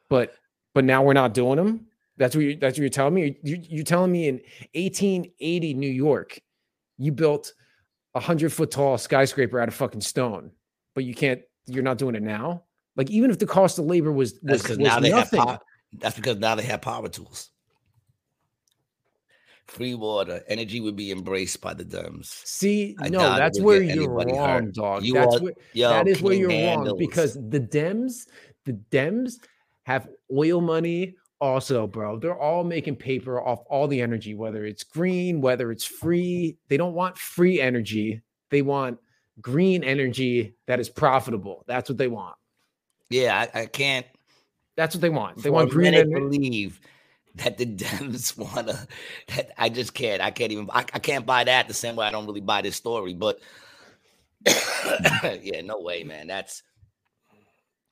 but 0.10 0.36
but 0.74 0.84
now 0.84 1.04
we're 1.04 1.14
not 1.14 1.34
doing 1.34 1.56
them. 1.56 1.88
That's 2.18 2.36
what 2.36 2.44
you, 2.44 2.56
that's 2.58 2.74
what 2.74 2.82
you're 2.82 2.90
telling 2.90 3.14
me. 3.14 3.38
You, 3.44 3.62
you're 3.70 3.86
telling 3.86 4.12
me 4.12 4.28
in 4.28 4.36
1880 4.74 5.74
New 5.74 5.90
York, 5.90 6.40
you 6.98 7.12
built 7.14 7.54
a 8.16 8.20
hundred 8.20 8.52
foot 8.52 8.72
tall 8.72 8.98
skyscraper 8.98 9.60
out 9.60 9.68
of 9.68 9.76
fucking 9.76 10.02
stone, 10.02 10.52
but 10.96 11.04
you 11.04 11.14
can't. 11.14 11.42
You're 11.68 11.84
not 11.84 11.98
doing 11.98 12.16
it 12.16 12.24
now. 12.24 12.64
Like 12.96 13.10
even 13.10 13.30
if 13.30 13.40
the 13.40 13.46
cost 13.46 13.78
of 13.78 13.86
labor 13.86 14.12
was, 14.12 14.40
was, 14.42 14.68
was 14.68 14.78
now 14.78 15.00
they 15.00 15.10
nothing, 15.10 15.40
have 15.40 15.48
power, 15.48 15.60
that's 16.00 16.16
because 16.16 16.38
now 16.38 16.56
they 16.56 16.64
have 16.64 16.82
power 16.82 17.10
tools. 17.10 17.50
Free 19.68 19.96
water, 19.96 20.44
energy 20.48 20.80
would 20.80 20.96
be 20.96 21.12
embraced 21.12 21.60
by 21.60 21.74
the 21.74 21.84
Dems. 21.84 22.28
See, 22.46 22.96
I 23.00 23.10
no, 23.10 23.36
that's 23.36 23.60
where 23.60 23.82
you're 23.82 24.10
wrong, 24.10 24.66
hurt. 24.66 24.74
dog. 24.76 25.04
You 25.04 25.16
that's 25.16 25.36
are, 25.38 25.40
where, 25.40 25.54
yo, 25.74 25.90
that 25.90 26.08
is 26.08 26.22
where 26.22 26.36
you're 26.36 26.52
handles. 26.52 26.90
wrong 26.90 26.98
because 27.00 27.34
the 27.34 27.60
Dems, 27.60 28.28
the 28.66 28.74
Dems 28.92 29.40
have 29.84 30.08
oil 30.32 30.62
money, 30.62 31.16
also, 31.42 31.86
bro, 31.86 32.18
they're 32.18 32.40
all 32.40 32.64
making 32.64 32.96
paper 32.96 33.42
off 33.42 33.64
all 33.70 33.88
the 33.88 34.02
energy, 34.02 34.36
whether 34.36 34.66
it's 34.66 34.84
green, 34.84 35.42
whether 35.42 35.72
it's 35.72 35.86
free. 35.86 36.58
They 36.70 36.78
don't 36.78 36.94
want 36.94 37.18
free 37.18 37.60
energy. 37.60 38.22
They 38.50 38.62
want 38.62 39.00
green 39.42 39.84
energy 39.84 40.56
that 40.66 40.80
is 40.80 40.90
profitable. 40.90 41.64
That's 41.68 41.90
what 41.90 41.98
they 41.98 42.08
want. 42.08 42.36
Yeah, 43.10 43.48
I, 43.54 43.62
I 43.62 43.66
can't. 43.66 44.06
That's 44.76 44.96
what 44.96 45.02
they 45.02 45.10
want. 45.10 45.44
They 45.44 45.50
want 45.50 45.72
green 45.72 45.94
energy. 45.94 46.14
Believe 46.14 46.80
that 47.36 47.58
the 47.58 47.66
Dems 47.66 48.38
want 48.56 48.68
to. 48.68 48.88
That 49.36 49.52
I 49.58 49.70
just 49.70 49.94
can't. 49.94 50.22
I 50.22 50.32
can't 50.32 50.52
even. 50.52 50.70
I, 50.72 50.80
I 50.94 51.00
can't 51.00 51.26
buy 51.26 51.44
that 51.44 51.68
the 51.68 51.74
same 51.74 51.96
way 51.96 52.08
I 52.08 52.12
don't 52.12 52.26
really 52.26 52.42
buy 52.42 52.62
this 52.62 52.76
story. 52.76 53.14
But 53.14 53.40
yeah, 54.46 55.62
no 55.64 55.80
way, 55.80 56.04
man. 56.04 56.28
That's 56.28 56.64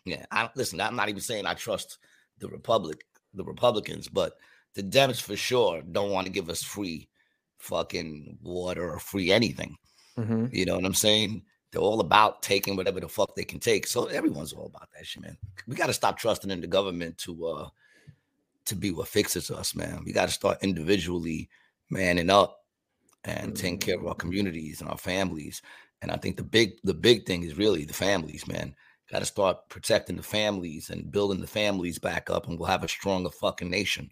yeah. 0.05 0.25
I 0.31 0.49
listen. 0.55 0.79
I'm 0.81 0.95
not 0.95 1.09
even 1.09 1.21
saying 1.21 1.45
I 1.45 1.53
trust 1.53 1.97
the 2.39 2.47
Republic, 2.47 3.05
the 3.33 3.43
Republicans, 3.43 4.07
but 4.07 4.37
the 4.75 4.83
Dems 4.83 5.21
for 5.21 5.35
sure 5.35 5.81
don't 5.81 6.11
want 6.11 6.25
to 6.25 6.33
give 6.33 6.49
us 6.49 6.63
free 6.63 7.09
fucking 7.59 8.37
water 8.41 8.91
or 8.91 8.99
free 8.99 9.31
anything. 9.31 9.77
Mm-hmm. 10.17 10.47
You 10.51 10.65
know 10.65 10.75
what 10.75 10.85
I'm 10.85 10.93
saying? 10.93 11.43
They're 11.71 11.81
all 11.81 12.01
about 12.01 12.43
taking 12.43 12.75
whatever 12.75 12.99
the 12.99 13.07
fuck 13.07 13.35
they 13.35 13.45
can 13.45 13.59
take. 13.59 13.87
So 13.87 14.05
everyone's 14.05 14.53
all 14.53 14.67
about 14.67 14.89
that 14.93 15.05
shit, 15.07 15.23
man. 15.23 15.37
We 15.67 15.75
got 15.75 15.87
to 15.87 15.93
stop 15.93 16.19
trusting 16.19 16.51
in 16.51 16.61
the 16.61 16.67
government 16.67 17.17
to 17.19 17.45
uh 17.45 17.69
to 18.65 18.75
be 18.75 18.91
what 18.91 19.07
fixes 19.07 19.51
us, 19.51 19.75
man. 19.75 20.03
We 20.05 20.13
got 20.13 20.27
to 20.27 20.33
start 20.33 20.63
individually 20.63 21.49
manning 21.89 22.29
up 22.29 22.59
and 23.25 23.47
mm-hmm. 23.47 23.53
taking 23.53 23.79
care 23.79 23.97
of 23.97 24.05
our 24.05 24.15
communities 24.15 24.81
and 24.81 24.89
our 24.89 24.97
families. 24.97 25.61
And 26.01 26.11
I 26.11 26.17
think 26.17 26.37
the 26.37 26.43
big 26.43 26.73
the 26.83 26.93
big 26.93 27.25
thing 27.25 27.43
is 27.43 27.57
really 27.57 27.85
the 27.85 27.93
families, 27.93 28.47
man. 28.47 28.75
Got 29.13 29.19
to 29.19 29.25
start 29.25 29.69
protecting 29.69 30.15
the 30.15 30.23
families 30.23 30.89
and 30.89 31.11
building 31.11 31.39
the 31.39 31.45
families 31.45 31.99
back 31.99 32.31
up, 32.31 32.47
and 32.47 32.57
we'll 32.57 32.67
have 32.67 32.83
a 32.83 32.87
stronger 32.87 33.29
fucking 33.29 33.69
nation. 33.69 34.09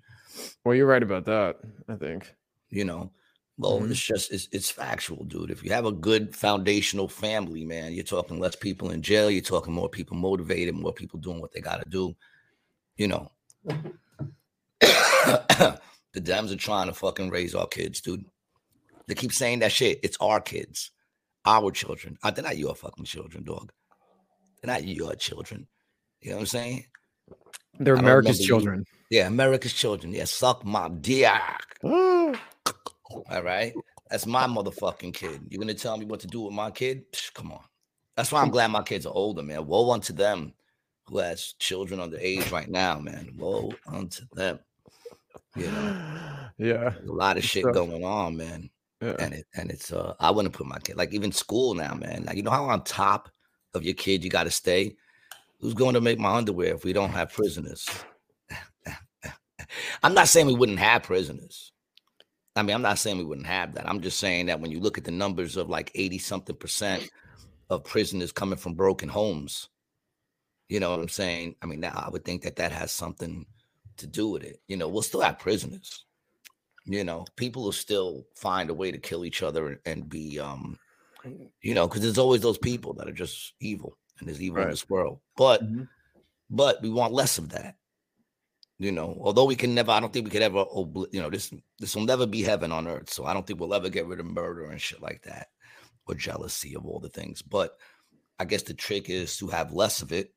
Well, 0.63 0.75
you're 0.75 0.85
right 0.85 1.01
about 1.01 1.25
that. 1.25 1.57
I 1.89 1.95
think. 1.95 2.31
You 2.69 2.85
know, 2.85 3.09
well, 3.57 3.79
mm-hmm. 3.79 3.89
it's 3.89 3.99
just 3.99 4.31
it's, 4.31 4.47
it's 4.51 4.69
factual, 4.69 5.23
dude. 5.23 5.49
If 5.49 5.63
you 5.63 5.71
have 5.71 5.87
a 5.87 5.91
good 5.91 6.35
foundational 6.35 7.07
family, 7.07 7.65
man, 7.65 7.93
you're 7.93 8.03
talking 8.03 8.39
less 8.39 8.55
people 8.55 8.91
in 8.91 9.01
jail. 9.01 9.31
You're 9.31 9.41
talking 9.41 9.73
more 9.73 9.89
people 9.89 10.17
motivated, 10.17 10.75
more 10.75 10.93
people 10.93 11.19
doing 11.19 11.41
what 11.41 11.51
they 11.51 11.61
got 11.61 11.81
to 11.81 11.89
do. 11.89 12.15
You 12.95 13.07
know, 13.07 13.31
the 14.79 15.79
Dems 16.13 16.53
are 16.53 16.57
trying 16.57 16.89
to 16.89 16.93
fucking 16.93 17.31
raise 17.31 17.55
our 17.55 17.67
kids, 17.67 18.01
dude. 18.01 18.23
They 19.07 19.15
keep 19.15 19.33
saying 19.33 19.59
that 19.59 19.71
shit. 19.71 19.99
It's 20.03 20.17
our 20.21 20.41
kids, 20.41 20.91
our 21.43 21.71
children. 21.71 22.19
Uh, 22.21 22.29
they're 22.29 22.43
not 22.43 22.59
your 22.59 22.75
fucking 22.75 23.05
children, 23.05 23.43
dog. 23.43 23.71
They're 24.61 24.73
not 24.73 24.85
your 24.85 25.15
children. 25.15 25.67
You 26.21 26.31
know 26.31 26.37
what 26.37 26.41
I'm 26.41 26.47
saying? 26.47 26.85
They're 27.79 27.95
America's 27.95 28.39
children. 28.39 28.85
You. 29.09 29.19
Yeah, 29.19 29.27
America's 29.27 29.73
children. 29.73 30.13
Yeah, 30.13 30.25
suck 30.25 30.63
my 30.63 30.89
dick. 30.89 31.27
All 31.83 33.43
right. 33.43 33.73
That's 34.09 34.25
my 34.25 34.45
motherfucking 34.45 35.13
kid. 35.13 35.41
You're 35.49 35.59
gonna 35.59 35.73
tell 35.73 35.97
me 35.97 36.05
what 36.05 36.19
to 36.19 36.27
do 36.27 36.41
with 36.41 36.53
my 36.53 36.69
kid? 36.69 37.11
Psh, 37.11 37.33
come 37.33 37.51
on. 37.51 37.63
That's 38.15 38.31
why 38.31 38.41
I'm 38.41 38.51
glad 38.51 38.71
my 38.71 38.83
kids 38.83 39.05
are 39.05 39.13
older, 39.13 39.41
man. 39.41 39.65
Woe 39.65 39.91
unto 39.91 40.13
them 40.13 40.53
who 41.07 41.19
has 41.19 41.53
children 41.59 41.99
under 41.99 42.17
age 42.19 42.51
right 42.51 42.69
now, 42.69 42.99
man. 42.99 43.33
Woe 43.37 43.71
unto 43.87 44.23
them. 44.33 44.59
You 45.55 45.67
know, 45.67 46.27
yeah, 46.57 46.93
a 47.07 47.11
lot 47.11 47.37
of 47.37 47.43
shit 47.43 47.63
going 47.63 48.03
on, 48.03 48.37
man. 48.37 48.69
Yeah. 49.01 49.15
And 49.19 49.33
it 49.33 49.45
and 49.55 49.71
it's 49.71 49.91
uh 49.91 50.13
I 50.19 50.29
wouldn't 50.29 50.53
put 50.53 50.67
my 50.67 50.77
kid 50.79 50.97
like 50.97 51.13
even 51.13 51.31
school 51.31 51.73
now, 51.73 51.93
man. 51.93 52.23
Like 52.25 52.37
you 52.37 52.43
know 52.43 52.51
how 52.51 52.65
on 52.65 52.83
top 52.83 53.29
of 53.73 53.83
your 53.83 53.93
kid 53.93 54.23
you 54.23 54.29
got 54.29 54.43
to 54.43 54.51
stay. 54.51 54.95
Who's 55.59 55.73
going 55.73 55.93
to 55.93 56.01
make 56.01 56.19
my 56.19 56.35
underwear 56.35 56.73
if 56.73 56.83
we 56.83 56.93
don't 56.93 57.11
have 57.11 57.33
prisoners? 57.33 57.87
I'm 60.03 60.13
not 60.13 60.27
saying 60.27 60.47
we 60.47 60.55
wouldn't 60.55 60.79
have 60.79 61.03
prisoners. 61.03 61.71
I 62.55 62.63
mean, 62.63 62.75
I'm 62.75 62.81
not 62.81 62.99
saying 62.99 63.17
we 63.17 63.23
wouldn't 63.23 63.47
have 63.47 63.75
that. 63.75 63.87
I'm 63.87 64.01
just 64.01 64.19
saying 64.19 64.47
that 64.47 64.59
when 64.59 64.71
you 64.71 64.79
look 64.79 64.97
at 64.97 65.05
the 65.05 65.11
numbers 65.11 65.55
of 65.55 65.69
like 65.69 65.91
80 65.95 66.17
something 66.17 66.55
percent 66.55 67.09
of 67.69 67.85
prisoners 67.85 68.31
coming 68.31 68.57
from 68.57 68.73
broken 68.73 69.07
homes, 69.07 69.69
you 70.67 70.79
know 70.79 70.91
what 70.91 70.99
I'm 70.99 71.09
saying? 71.09 71.55
I 71.61 71.65
mean, 71.65 71.79
now 71.79 72.03
I 72.05 72.09
would 72.09 72.25
think 72.25 72.41
that 72.43 72.57
that 72.57 72.71
has 72.71 72.91
something 72.91 73.45
to 73.97 74.07
do 74.07 74.29
with 74.29 74.43
it. 74.43 74.59
You 74.67 74.77
know, 74.77 74.89
we'll 74.89 75.01
still 75.01 75.21
have 75.21 75.39
prisoners. 75.39 76.05
You 76.85 77.03
know, 77.03 77.25
people 77.35 77.63
will 77.63 77.71
still 77.71 78.25
find 78.35 78.69
a 78.69 78.73
way 78.73 78.91
to 78.91 78.97
kill 78.97 79.23
each 79.23 79.43
other 79.43 79.79
and 79.85 80.09
be, 80.09 80.39
um, 80.39 80.77
you 81.61 81.73
know, 81.73 81.87
because 81.87 82.01
there's 82.01 82.17
always 82.17 82.41
those 82.41 82.57
people 82.57 82.93
that 82.93 83.07
are 83.07 83.13
just 83.13 83.53
evil 83.59 83.97
and 84.19 84.27
there's 84.27 84.41
evil 84.41 84.57
right. 84.57 84.65
in 84.65 84.69
this 84.69 84.89
world. 84.89 85.19
But, 85.35 85.63
mm-hmm. 85.63 85.83
but 86.49 86.81
we 86.81 86.89
want 86.89 87.13
less 87.13 87.37
of 87.37 87.49
that. 87.49 87.75
You 88.79 88.91
know, 88.91 89.15
although 89.21 89.45
we 89.45 89.55
can 89.55 89.75
never, 89.75 89.91
I 89.91 89.99
don't 89.99 90.11
think 90.11 90.25
we 90.25 90.31
could 90.31 90.41
ever, 90.41 90.65
you 91.11 91.21
know, 91.21 91.29
this 91.29 91.53
this 91.77 91.95
will 91.95 92.03
never 92.03 92.25
be 92.25 92.41
heaven 92.41 92.71
on 92.71 92.87
earth. 92.87 93.11
So 93.11 93.25
I 93.25 93.33
don't 93.33 93.45
think 93.45 93.59
we'll 93.59 93.75
ever 93.75 93.89
get 93.89 94.07
rid 94.07 94.19
of 94.19 94.25
murder 94.25 94.71
and 94.71 94.81
shit 94.81 95.03
like 95.03 95.21
that, 95.21 95.49
or 96.07 96.15
jealousy 96.15 96.75
of 96.75 96.87
all 96.87 96.99
the 96.99 97.09
things. 97.09 97.43
But 97.43 97.77
I 98.39 98.45
guess 98.45 98.63
the 98.63 98.73
trick 98.73 99.07
is 99.07 99.37
to 99.37 99.49
have 99.49 99.71
less 99.71 100.01
of 100.01 100.11
it 100.11 100.33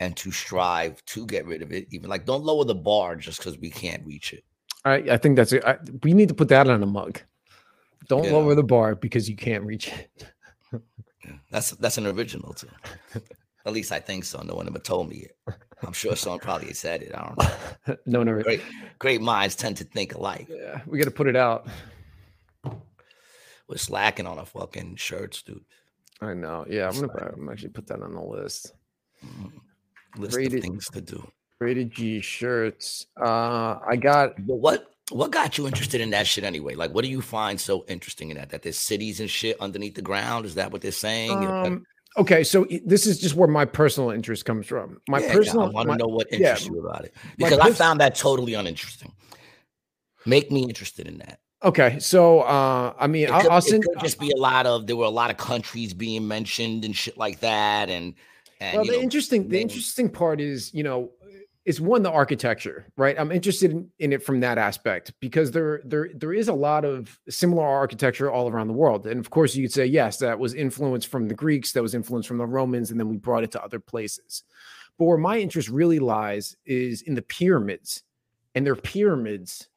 and 0.00 0.16
to 0.16 0.32
strive 0.32 1.04
to 1.04 1.26
get 1.26 1.44
rid 1.44 1.60
of 1.60 1.72
it. 1.72 1.88
Even 1.90 2.08
like, 2.08 2.24
don't 2.24 2.42
lower 2.42 2.64
the 2.64 2.74
bar 2.74 3.16
just 3.16 3.38
because 3.38 3.58
we 3.58 3.68
can't 3.68 4.06
reach 4.06 4.32
it. 4.32 4.44
I, 4.86 4.94
I 5.10 5.16
think 5.18 5.36
that's 5.36 5.52
it. 5.52 5.62
we 6.02 6.14
need 6.14 6.28
to 6.28 6.34
put 6.34 6.48
that 6.48 6.68
on 6.68 6.82
a 6.82 6.86
mug. 6.86 7.20
Don't 8.08 8.24
yeah. 8.24 8.32
lower 8.32 8.54
the 8.54 8.62
bar 8.62 8.94
because 8.94 9.28
you 9.28 9.36
can't 9.36 9.64
reach 9.64 9.88
it. 9.88 10.26
that's 11.50 11.70
that's 11.72 11.98
an 11.98 12.06
original 12.06 12.52
too. 12.52 12.68
At 13.66 13.72
least 13.72 13.92
I 13.92 14.00
think 14.00 14.24
so. 14.24 14.42
No 14.42 14.54
one 14.54 14.66
ever 14.66 14.78
told 14.78 15.08
me 15.08 15.26
it. 15.26 15.36
I'm 15.82 15.92
sure 15.92 16.16
someone 16.16 16.40
probably 16.40 16.72
said 16.74 17.02
it. 17.02 17.14
I 17.14 17.22
don't 17.22 17.38
know. 17.38 17.96
no, 18.06 18.22
no. 18.22 18.42
Great, 18.42 18.60
great 18.98 19.22
minds 19.22 19.56
tend 19.56 19.78
to 19.78 19.84
think 19.84 20.14
alike. 20.14 20.48
Yeah, 20.50 20.80
we 20.86 20.98
got 20.98 21.04
to 21.04 21.10
put 21.10 21.28
it 21.28 21.36
out. 21.36 21.66
We're 22.64 23.76
slacking 23.78 24.26
on 24.26 24.38
our 24.38 24.44
fucking 24.44 24.96
shirts, 24.96 25.42
dude. 25.42 25.64
I 26.20 26.34
know. 26.34 26.66
Yeah, 26.68 26.88
I'm 26.88 27.00
gonna. 27.00 27.32
I'm 27.34 27.48
actually 27.48 27.70
put 27.70 27.86
that 27.88 28.02
on 28.02 28.14
the 28.14 28.22
list. 28.22 28.72
Mm-hmm. 29.24 30.20
List 30.22 30.36
rated, 30.36 30.58
of 30.58 30.62
things 30.62 30.88
to 30.90 31.00
do. 31.00 31.26
Rated 31.60 31.90
G 31.90 32.20
shirts. 32.20 33.06
Uh, 33.20 33.78
I 33.86 33.96
got. 33.96 34.38
What 34.40 34.93
what 35.10 35.30
got 35.30 35.58
you 35.58 35.66
interested 35.66 36.00
in 36.00 36.10
that 36.10 36.26
shit 36.26 36.44
anyway? 36.44 36.74
Like, 36.74 36.94
what 36.94 37.04
do 37.04 37.10
you 37.10 37.20
find 37.20 37.60
so 37.60 37.84
interesting 37.88 38.30
in 38.30 38.36
that? 38.36 38.50
That 38.50 38.62
there's 38.62 38.78
cities 38.78 39.20
and 39.20 39.28
shit 39.28 39.60
underneath 39.60 39.94
the 39.94 40.02
ground? 40.02 40.46
Is 40.46 40.54
that 40.54 40.72
what 40.72 40.80
they're 40.80 40.92
saying? 40.92 41.32
Um, 41.32 41.84
okay, 42.16 42.42
so 42.42 42.66
this 42.84 43.06
is 43.06 43.18
just 43.18 43.34
where 43.34 43.48
my 43.48 43.64
personal 43.64 44.10
interest 44.10 44.44
comes 44.44 44.66
from. 44.66 45.00
My 45.08 45.20
yeah, 45.20 45.32
personal. 45.32 45.66
I 45.66 45.70
want 45.70 45.90
to 45.90 45.96
know 45.96 46.06
what 46.06 46.32
interests 46.32 46.66
yeah, 46.66 46.72
you 46.72 46.86
about 46.86 47.04
it 47.04 47.14
because 47.36 47.58
I 47.58 47.72
found 47.72 48.00
that 48.00 48.14
totally 48.14 48.54
uninteresting. 48.54 49.12
Make 50.26 50.50
me 50.50 50.62
interested 50.62 51.06
in 51.06 51.18
that. 51.18 51.40
Okay, 51.62 51.98
so 51.98 52.40
uh, 52.40 52.94
I 52.98 53.06
mean, 53.06 53.24
it 53.24 53.30
could, 53.30 53.48
I'll, 53.48 53.60
send. 53.60 53.84
It 53.84 53.88
could 53.88 54.00
just 54.00 54.18
be 54.18 54.30
a 54.30 54.36
lot 54.36 54.66
of 54.66 54.86
there 54.86 54.96
were 54.96 55.04
a 55.04 55.10
lot 55.10 55.30
of 55.30 55.36
countries 55.36 55.92
being 55.92 56.26
mentioned 56.26 56.84
and 56.84 56.96
shit 56.96 57.18
like 57.18 57.40
that, 57.40 57.90
and. 57.90 58.14
and 58.60 58.76
well, 58.76 58.86
the 58.86 58.92
know, 58.92 59.00
interesting, 59.00 59.48
the 59.48 59.60
interesting 59.60 60.08
part 60.10 60.40
is, 60.40 60.72
you 60.74 60.82
know, 60.82 61.10
is 61.64 61.80
one 61.80 62.02
the 62.02 62.10
architecture, 62.10 62.86
right? 62.96 63.18
I'm 63.18 63.32
interested 63.32 63.70
in, 63.70 63.90
in, 63.98 64.12
it 64.12 64.22
from 64.22 64.40
that 64.40 64.58
aspect 64.58 65.12
because 65.20 65.50
there 65.50 65.80
there 65.84 66.10
there 66.14 66.32
is 66.32 66.48
a 66.48 66.52
lot 66.52 66.84
of 66.84 67.18
similar 67.28 67.66
architecture 67.66 68.30
all 68.30 68.48
around 68.48 68.68
the 68.68 68.74
world. 68.74 69.06
And 69.06 69.18
of 69.18 69.30
course 69.30 69.56
you 69.56 69.64
could 69.64 69.72
say 69.72 69.86
yes, 69.86 70.18
that 70.18 70.38
was 70.38 70.54
influenced 70.54 71.08
from 71.08 71.28
the 71.28 71.34
Greeks, 71.34 71.72
that 71.72 71.82
was 71.82 71.94
influenced 71.94 72.28
from 72.28 72.38
the 72.38 72.46
Romans 72.46 72.90
and 72.90 73.00
then 73.00 73.08
we 73.08 73.16
brought 73.16 73.44
it 73.44 73.52
to 73.52 73.64
other 73.64 73.80
places. 73.80 74.42
But 74.98 75.06
where 75.06 75.18
my 75.18 75.38
interest 75.38 75.68
really 75.68 75.98
lies 75.98 76.56
is 76.66 77.02
in 77.02 77.14
the 77.14 77.22
pyramids. 77.22 78.02
And 78.54 78.64
they're 78.64 78.76
pyramids 78.76 79.68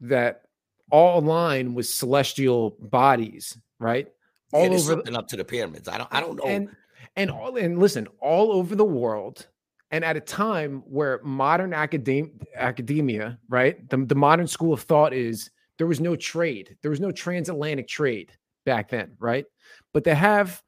that 0.00 0.42
all 0.90 1.20
align 1.20 1.72
with 1.72 1.86
celestial 1.86 2.76
bodies, 2.78 3.56
right? 3.78 4.08
All 4.52 4.68
yeah, 4.68 4.76
over 4.76 5.02
up 5.14 5.28
to 5.28 5.36
the 5.36 5.44
pyramids. 5.44 5.88
I 5.88 5.98
don't 5.98 6.08
I 6.12 6.20
don't 6.20 6.36
know. 6.36 6.44
And 6.44 6.68
and 7.16 7.30
all 7.30 7.56
and 7.56 7.78
listen, 7.78 8.08
all 8.20 8.52
over 8.52 8.74
the 8.74 8.84
world 8.84 9.46
and 9.92 10.04
at 10.04 10.16
a 10.16 10.20
time 10.20 10.82
where 10.86 11.20
modern 11.22 11.72
academ- 11.72 12.32
academia, 12.56 13.38
right, 13.48 13.88
the, 13.90 13.98
the 13.98 14.14
modern 14.14 14.46
school 14.46 14.72
of 14.72 14.82
thought 14.82 15.12
is 15.12 15.50
there 15.76 15.86
was 15.86 16.00
no 16.00 16.16
trade, 16.16 16.76
there 16.80 16.90
was 16.90 17.00
no 17.00 17.12
transatlantic 17.12 17.86
trade 17.86 18.32
back 18.64 18.88
then, 18.88 19.12
right? 19.18 19.44
But 19.92 20.04
they 20.04 20.14
have 20.14 20.62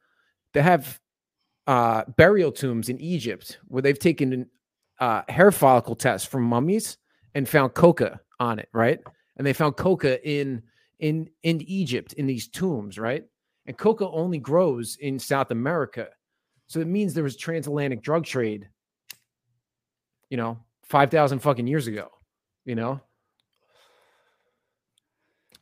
they 0.53 0.63
have 0.63 1.01
uh, 1.67 2.05
burial 2.17 2.53
tombs 2.53 2.91
in 2.91 3.01
Egypt 3.01 3.59
where 3.67 3.83
they've 3.83 3.99
taken 3.99 4.47
uh, 5.01 5.23
hair 5.29 5.51
follicle 5.51 5.97
tests 5.97 6.29
from 6.29 6.43
mummies 6.45 6.99
and 7.35 7.49
found 7.49 7.75
coca 7.75 8.21
on 8.39 8.59
it, 8.59 8.69
right? 8.73 9.01
And 9.37 9.47
they 9.47 9.55
found 9.55 9.77
coca 9.77 10.23
in 10.29 10.63
in 10.99 11.31
in 11.43 11.63
Egypt 11.63 12.13
in 12.13 12.27
these 12.27 12.47
tombs, 12.47 12.99
right? 12.99 13.25
And 13.67 13.79
coca 13.79 14.07
only 14.07 14.39
grows 14.39 14.99
in 15.01 15.19
South 15.19 15.51
America, 15.51 16.09
so 16.67 16.81
it 16.81 16.87
means 16.87 17.15
there 17.15 17.25
was 17.25 17.39
transatlantic 17.39 18.03
drug 18.03 18.27
trade 18.27 18.69
you 20.31 20.37
know, 20.37 20.59
5,000 20.85 21.39
fucking 21.41 21.67
years 21.67 21.87
ago, 21.87 22.11
you 22.65 22.75
know? 22.75 23.01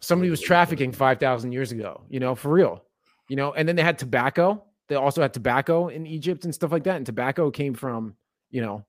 Somebody 0.00 0.30
was 0.30 0.40
trafficking 0.40 0.92
5,000 0.92 1.52
years 1.52 1.70
ago, 1.72 2.02
you 2.08 2.20
know, 2.20 2.34
for 2.34 2.50
real, 2.50 2.82
you 3.28 3.36
know? 3.36 3.52
And 3.52 3.68
then 3.68 3.76
they 3.76 3.82
had 3.82 3.98
tobacco. 3.98 4.64
They 4.88 4.96
also 4.96 5.22
had 5.22 5.32
tobacco 5.32 5.88
in 5.88 6.06
Egypt 6.06 6.44
and 6.44 6.54
stuff 6.54 6.72
like 6.72 6.84
that. 6.84 6.96
And 6.96 7.06
tobacco 7.06 7.50
came 7.50 7.74
from, 7.74 8.16
you 8.50 8.62
know, 8.62 8.84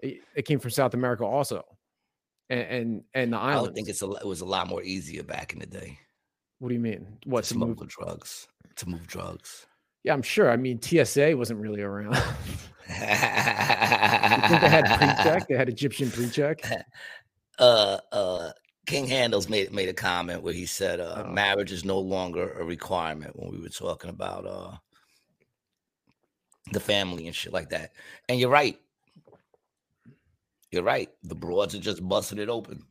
it, 0.00 0.18
it 0.34 0.42
came 0.42 0.58
from 0.58 0.70
South 0.70 0.94
America 0.94 1.24
also. 1.24 1.64
And, 2.50 2.60
and, 2.60 3.02
and 3.14 3.32
the 3.32 3.38
island. 3.38 3.72
I 3.72 3.74
think 3.74 3.88
it's 3.88 4.02
a, 4.02 4.10
it 4.10 4.26
was 4.26 4.40
a 4.40 4.46
lot 4.46 4.68
more 4.68 4.82
easier 4.82 5.22
back 5.22 5.52
in 5.52 5.58
the 5.58 5.66
day. 5.66 5.98
What 6.58 6.68
do 6.68 6.74
you 6.74 6.80
mean? 6.80 7.18
What 7.24 7.44
to, 7.44 7.54
to 7.54 7.58
move 7.58 7.86
drugs? 7.86 8.48
To 8.76 8.88
move 8.88 9.06
drugs. 9.06 9.66
Yeah, 10.04 10.12
I'm 10.12 10.22
sure. 10.22 10.50
I 10.50 10.56
mean, 10.56 10.80
TSA 10.80 11.36
wasn't 11.36 11.60
really 11.60 11.82
around. 11.82 12.14
they 12.88 12.94
had 12.94 14.84
pre-check? 14.98 15.46
They 15.48 15.56
had 15.56 15.68
Egyptian 15.68 16.10
pre-check. 16.10 16.60
Uh, 17.60 17.98
uh, 18.12 18.52
King 18.86 19.08
Handles 19.08 19.48
made 19.48 19.72
made 19.72 19.88
a 19.88 19.92
comment 19.92 20.44
where 20.44 20.54
he 20.54 20.64
said, 20.64 21.00
uh, 21.00 21.24
oh. 21.26 21.32
"Marriage 21.32 21.72
is 21.72 21.84
no 21.84 21.98
longer 21.98 22.52
a 22.52 22.62
requirement." 22.62 23.34
When 23.34 23.50
we 23.50 23.60
were 23.60 23.68
talking 23.68 24.10
about 24.10 24.46
uh, 24.46 24.76
the 26.72 26.80
family 26.80 27.26
and 27.26 27.34
shit 27.34 27.52
like 27.52 27.70
that. 27.70 27.92
And 28.28 28.38
you're 28.38 28.48
right. 28.48 28.78
You're 30.70 30.82
right. 30.82 31.08
The 31.22 31.34
broads 31.34 31.74
are 31.74 31.80
just 31.80 32.06
busting 32.06 32.38
it 32.38 32.48
open. 32.48 32.82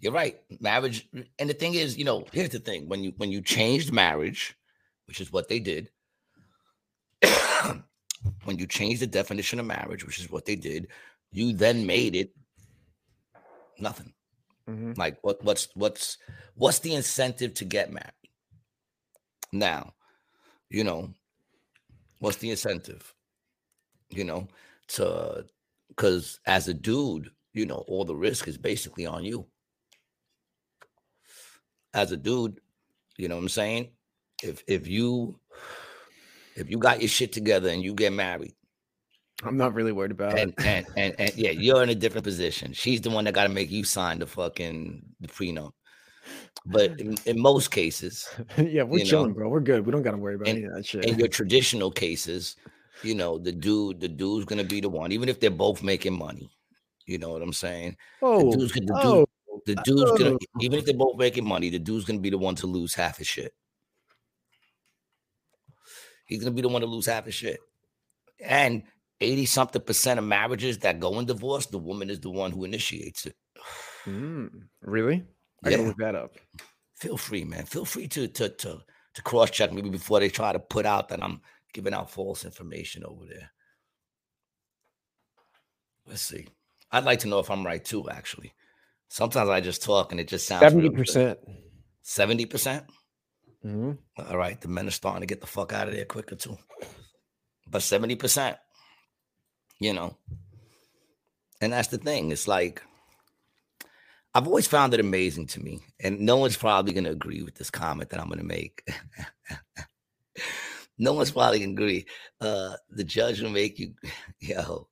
You're 0.00 0.12
right. 0.12 0.40
Marriage, 0.60 1.08
and 1.38 1.50
the 1.50 1.54
thing 1.54 1.74
is, 1.74 1.96
you 1.96 2.04
know, 2.04 2.24
here's 2.32 2.50
the 2.50 2.58
thing: 2.58 2.88
when 2.88 3.04
you 3.04 3.12
when 3.16 3.30
you 3.30 3.40
changed 3.40 3.92
marriage, 3.92 4.56
which 5.06 5.20
is 5.20 5.32
what 5.32 5.48
they 5.48 5.58
did, 5.58 5.90
when 8.44 8.58
you 8.58 8.66
change 8.66 9.00
the 9.00 9.06
definition 9.06 9.60
of 9.60 9.66
marriage, 9.66 10.04
which 10.04 10.18
is 10.18 10.30
what 10.30 10.44
they 10.44 10.56
did, 10.56 10.88
you 11.32 11.52
then 11.52 11.86
made 11.86 12.14
it 12.14 12.30
nothing. 13.78 14.12
Mm-hmm. 14.68 14.92
Like 14.96 15.18
what 15.22 15.42
what's 15.44 15.68
what's 15.74 16.18
what's 16.54 16.80
the 16.80 16.94
incentive 16.94 17.54
to 17.54 17.64
get 17.64 17.92
married? 17.92 18.12
Now, 19.52 19.94
you 20.70 20.82
know, 20.82 21.10
what's 22.18 22.38
the 22.38 22.50
incentive? 22.50 23.14
You 24.10 24.24
know, 24.24 24.48
to 24.88 25.44
because 25.88 26.40
as 26.46 26.68
a 26.68 26.74
dude, 26.74 27.30
you 27.52 27.66
know, 27.66 27.84
all 27.86 28.04
the 28.04 28.16
risk 28.16 28.48
is 28.48 28.58
basically 28.58 29.06
on 29.06 29.24
you. 29.24 29.46
As 31.94 32.12
a 32.12 32.16
dude, 32.16 32.60
you 33.16 33.28
know 33.28 33.36
what 33.36 33.42
I'm 33.42 33.48
saying? 33.48 33.90
If 34.42 34.62
if 34.66 34.88
you 34.88 35.38
if 36.56 36.70
you 36.70 36.78
got 36.78 37.00
your 37.00 37.08
shit 37.08 37.32
together 37.32 37.68
and 37.68 37.82
you 37.82 37.94
get 37.94 38.12
married, 38.12 38.54
I'm 39.44 39.56
not 39.56 39.74
really 39.74 39.92
worried 39.92 40.12
about 40.12 40.38
and, 40.38 40.54
it. 40.58 40.66
And, 40.66 40.86
and, 40.96 41.14
and 41.18 41.36
yeah, 41.36 41.50
you're 41.50 41.82
in 41.82 41.90
a 41.90 41.94
different 41.94 42.24
position. 42.24 42.72
She's 42.72 43.00
the 43.00 43.10
one 43.10 43.24
that 43.24 43.34
got 43.34 43.44
to 43.44 43.50
make 43.50 43.70
you 43.70 43.84
sign 43.84 44.18
the 44.18 44.26
fucking 44.26 45.02
the 45.20 45.28
prenup. 45.28 45.72
But 46.64 46.98
in, 46.98 47.16
in 47.26 47.40
most 47.40 47.70
cases, 47.70 48.28
yeah, 48.56 48.82
we're 48.82 49.04
chilling, 49.04 49.28
know, 49.28 49.34
bro. 49.34 49.48
We're 49.48 49.60
good. 49.60 49.84
We 49.84 49.92
don't 49.92 50.02
got 50.02 50.12
to 50.12 50.16
worry 50.16 50.36
about 50.36 50.48
in, 50.48 50.56
any 50.56 50.66
of 50.66 50.74
that 50.74 50.86
shit. 50.86 51.04
In 51.04 51.18
your 51.18 51.28
traditional 51.28 51.90
cases, 51.90 52.56
you 53.02 53.14
know, 53.14 53.38
the 53.38 53.52
dude, 53.52 54.00
the 54.00 54.08
dude's 54.08 54.46
gonna 54.46 54.64
be 54.64 54.80
the 54.80 54.88
one, 54.88 55.12
even 55.12 55.28
if 55.28 55.38
they're 55.38 55.50
both 55.50 55.82
making 55.82 56.16
money. 56.16 56.50
You 57.04 57.18
know 57.18 57.30
what 57.30 57.42
I'm 57.42 57.52
saying? 57.52 57.96
Oh, 58.22 58.48
oh, 58.48 58.50
the 58.50 58.56
dude's, 58.56 58.72
the, 58.72 59.00
oh, 59.02 59.26
the 59.66 59.76
dude's 59.84 60.10
oh. 60.10 60.16
gonna, 60.16 60.38
even 60.60 60.78
if 60.78 60.86
they're 60.86 60.94
both 60.94 61.16
making 61.16 61.46
money, 61.46 61.70
the 61.70 61.78
dude's 61.78 62.04
gonna 62.04 62.18
be 62.18 62.30
the 62.30 62.38
one 62.38 62.54
to 62.56 62.66
lose 62.66 62.94
half 62.94 63.18
his 63.18 63.26
shit. 63.26 63.52
He's 66.26 66.40
gonna 66.40 66.54
be 66.54 66.62
the 66.62 66.68
one 66.68 66.82
to 66.82 66.86
lose 66.86 67.06
half 67.06 67.24
his 67.24 67.34
shit. 67.34 67.60
And 68.40 68.82
80 69.20 69.46
something 69.46 69.82
percent 69.82 70.18
of 70.18 70.26
marriages 70.26 70.78
that 70.78 71.00
go 71.00 71.18
in 71.18 71.26
divorce, 71.26 71.66
the 71.66 71.78
woman 71.78 72.10
is 72.10 72.20
the 72.20 72.30
one 72.30 72.50
who 72.50 72.64
initiates 72.64 73.26
it. 73.26 73.36
Mm, 74.04 74.50
really? 74.82 75.24
I 75.64 75.70
yeah. 75.70 75.76
gotta 75.76 75.88
look 75.88 75.96
that 75.98 76.14
up. 76.14 76.34
Feel 76.96 77.16
free, 77.16 77.44
man. 77.44 77.64
Feel 77.64 77.84
free 77.84 78.08
to 78.08 78.28
to 78.28 78.48
to 78.48 78.80
to 79.14 79.22
cross 79.22 79.50
check 79.50 79.72
maybe 79.72 79.88
before 79.88 80.20
they 80.20 80.28
try 80.28 80.52
to 80.52 80.58
put 80.58 80.84
out 80.84 81.08
that 81.08 81.22
I'm 81.22 81.40
giving 81.72 81.94
out 81.94 82.10
false 82.10 82.44
information 82.44 83.04
over 83.04 83.24
there. 83.26 83.50
Let's 86.06 86.22
see. 86.22 86.46
I'd 86.92 87.04
like 87.04 87.20
to 87.20 87.28
know 87.28 87.38
if 87.38 87.50
I'm 87.50 87.66
right 87.66 87.84
too, 87.84 88.08
actually. 88.08 88.52
Sometimes 89.08 89.48
I 89.48 89.60
just 89.60 89.82
talk 89.82 90.12
and 90.12 90.20
it 90.20 90.28
just 90.28 90.46
sounds 90.46 90.72
70%. 90.72 91.36
70%? 92.04 92.84
Mm-hmm. 93.66 93.92
All 94.30 94.36
right. 94.36 94.60
The 94.60 94.68
men 94.68 94.88
are 94.88 94.92
starting 94.92 95.20
to 95.20 95.26
get 95.26 95.40
the 95.40 95.46
fuck 95.46 95.72
out 95.72 95.88
of 95.88 95.94
there 95.94 96.04
quicker 96.04 96.36
too. 96.36 96.56
But 97.68 97.82
70%, 97.82 98.56
you 99.80 99.92
know. 99.92 100.16
And 101.60 101.72
that's 101.72 101.88
the 101.88 101.98
thing. 101.98 102.30
It's 102.30 102.46
like 102.46 102.82
I've 104.36 104.46
always 104.46 104.66
found 104.66 104.92
it 104.92 105.00
amazing 105.00 105.46
to 105.46 105.62
me, 105.62 105.80
and 105.98 106.20
no 106.20 106.36
one's 106.36 106.58
probably 106.58 106.92
going 106.92 107.04
to 107.04 107.10
agree 107.10 107.42
with 107.42 107.54
this 107.54 107.70
comment 107.70 108.10
that 108.10 108.20
I'm 108.20 108.28
going 108.28 108.38
to 108.38 108.44
make. 108.44 108.86
no 110.98 111.14
one's 111.14 111.30
probably 111.30 111.60
to 111.60 111.70
agree. 111.70 112.04
Uh, 112.38 112.74
the 112.90 113.02
judge 113.02 113.40
will 113.40 113.48
make 113.48 113.78
you, 113.78 113.94
yo, 114.40 114.88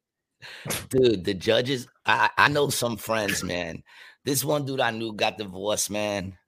dude. 0.89 1.27
The 1.27 1.35
judges, 1.35 1.87
I, 2.07 2.31
I 2.39 2.49
know 2.49 2.71
some 2.71 2.97
friends, 2.97 3.45
man. 3.45 3.83
This 4.25 4.43
one 4.43 4.65
dude 4.65 4.81
I 4.81 4.93
knew 4.93 5.13
got 5.13 5.37
divorced, 5.37 5.91
man, 5.91 6.39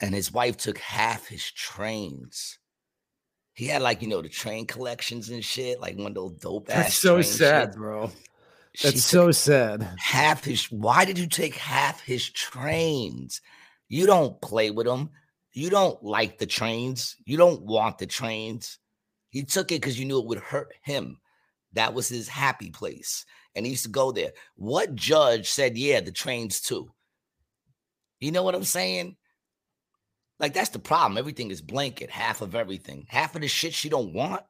and 0.00 0.14
his 0.14 0.32
wife 0.32 0.56
took 0.56 0.78
half 0.78 1.26
his 1.26 1.50
trains. 1.50 2.58
He 3.52 3.66
had 3.66 3.82
like 3.82 4.02
you 4.02 4.08
know 4.08 4.22
the 4.22 4.28
train 4.28 4.66
collections 4.66 5.28
and 5.28 5.44
shit, 5.44 5.80
like 5.80 5.96
one 5.96 6.08
of 6.08 6.14
those 6.14 6.32
dope 6.32 6.70
ass. 6.70 6.76
That's 6.76 6.94
so 6.94 7.22
sad, 7.22 7.70
shit. 7.70 7.76
bro. 7.76 8.10
That's 8.82 9.04
so 9.04 9.30
sad. 9.32 9.86
Half 9.98 10.44
his. 10.44 10.70
Why 10.70 11.04
did 11.04 11.18
you 11.18 11.26
take 11.26 11.56
half 11.56 12.00
his 12.00 12.30
trains? 12.30 13.40
You 13.88 14.06
don't 14.06 14.40
play 14.40 14.70
with 14.70 14.86
them. 14.86 15.10
You 15.52 15.68
don't 15.68 16.02
like 16.02 16.38
the 16.38 16.46
trains. 16.46 17.16
You 17.24 17.36
don't 17.36 17.62
want 17.62 17.98
the 17.98 18.06
trains. 18.06 18.78
He 19.30 19.42
took 19.42 19.72
it 19.72 19.80
because 19.80 19.98
you 19.98 20.06
knew 20.06 20.20
it 20.20 20.26
would 20.26 20.38
hurt 20.38 20.72
him. 20.82 21.18
That 21.72 21.94
was 21.94 22.08
his 22.08 22.28
happy 22.28 22.70
place. 22.70 23.24
And 23.54 23.66
he 23.66 23.72
used 23.72 23.84
to 23.84 23.90
go 23.90 24.12
there. 24.12 24.32
What 24.54 24.94
judge 24.94 25.48
said, 25.48 25.76
yeah, 25.76 26.00
the 26.00 26.12
trains 26.12 26.60
too? 26.60 26.92
You 28.20 28.30
know 28.30 28.42
what 28.44 28.54
I'm 28.54 28.64
saying? 28.64 29.16
Like 30.40 30.54
that's 30.54 30.70
the 30.70 30.78
problem. 30.78 31.18
Everything 31.18 31.50
is 31.50 31.60
blanket, 31.60 32.10
half 32.10 32.40
of 32.40 32.54
everything. 32.54 33.06
Half 33.08 33.34
of 33.34 33.42
the 33.42 33.48
shit 33.48 33.74
she 33.74 33.90
don't 33.90 34.14
want. 34.14 34.42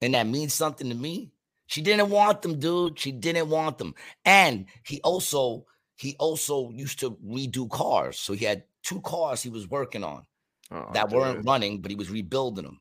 And 0.00 0.14
that 0.14 0.26
means 0.26 0.54
something 0.54 0.88
to 0.88 0.94
me. 0.94 1.32
She 1.66 1.82
didn't 1.82 2.10
want 2.10 2.42
them, 2.42 2.60
dude. 2.60 2.98
She 2.98 3.10
didn't 3.10 3.48
want 3.48 3.78
them. 3.78 3.94
And 4.24 4.66
he 4.84 5.00
also 5.02 5.66
he 5.96 6.14
also 6.18 6.70
used 6.70 7.00
to 7.00 7.18
redo 7.26 7.68
cars. 7.68 8.18
So 8.18 8.32
he 8.34 8.44
had 8.44 8.62
two 8.84 9.00
cars 9.00 9.42
he 9.42 9.50
was 9.50 9.68
working 9.68 10.04
on 10.04 10.24
oh, 10.70 10.90
that 10.92 11.10
dude. 11.10 11.18
weren't 11.18 11.44
running, 11.44 11.80
but 11.80 11.90
he 11.90 11.96
was 11.96 12.10
rebuilding 12.10 12.64
them. 12.64 12.80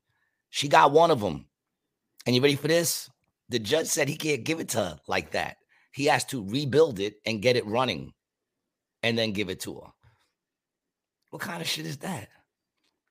She 0.52 0.68
got 0.68 0.92
one 0.92 1.10
of 1.10 1.22
them. 1.22 1.48
And 2.28 2.36
you 2.36 2.42
ready 2.42 2.56
for 2.56 2.68
this? 2.68 3.10
The 3.50 3.60
judge 3.60 3.88
said 3.88 4.08
he 4.08 4.16
can't 4.16 4.44
give 4.44 4.60
it 4.60 4.70
to 4.70 4.78
her 4.78 5.00
like 5.08 5.32
that. 5.32 5.58
He 5.92 6.06
has 6.06 6.26
to 6.26 6.48
rebuild 6.48 7.00
it 7.00 7.16
and 7.26 7.42
get 7.42 7.56
it 7.56 7.66
running 7.66 8.14
and 9.02 9.18
then 9.18 9.32
give 9.32 9.50
it 9.50 9.62
to 9.62 9.76
her. 9.76 9.92
What 11.36 11.42
kind 11.42 11.62
of 11.62 11.68
shit 11.68 11.86
is 11.86 11.98
that? 11.98 12.30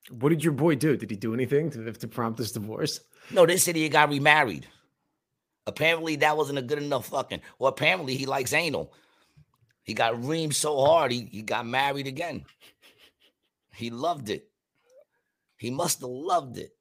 What 0.09 0.31
did 0.31 0.43
your 0.43 0.55
boy 0.55 0.77
do? 0.77 0.97
Did 0.97 1.11
he 1.11 1.17
do 1.17 1.35
anything 1.35 1.69
to, 1.73 1.93
to 1.93 2.09
prompt 2.09 2.39
this 2.39 2.53
divorce? 2.53 3.01
No, 3.31 3.45
they 3.45 3.59
said 3.59 3.77
he 3.77 3.87
got 3.91 4.09
remarried. 4.09 4.67
Apparently, 5.67 6.17
that 6.17 6.35
wasn't 6.35 6.59
a 6.59 6.63
good 6.63 6.79
enough 6.79 7.09
fucking. 7.09 7.43
Well, 7.59 7.69
apparently, 7.69 8.17
he 8.17 8.25
likes 8.25 8.55
anal. 8.55 8.95
He 9.83 9.93
got 9.93 10.15
reamed 10.15 10.55
so 10.55 10.83
hard, 10.87 11.13
he, 11.13 11.29
he 11.31 11.43
got 11.43 11.67
married 11.67 12.07
again. 12.07 12.47
He 13.75 13.91
loved 13.91 14.31
it. 14.31 14.49
He 15.59 15.71
must 15.71 16.01
have 16.01 16.09
loved 16.09 16.57
it. 16.57 16.75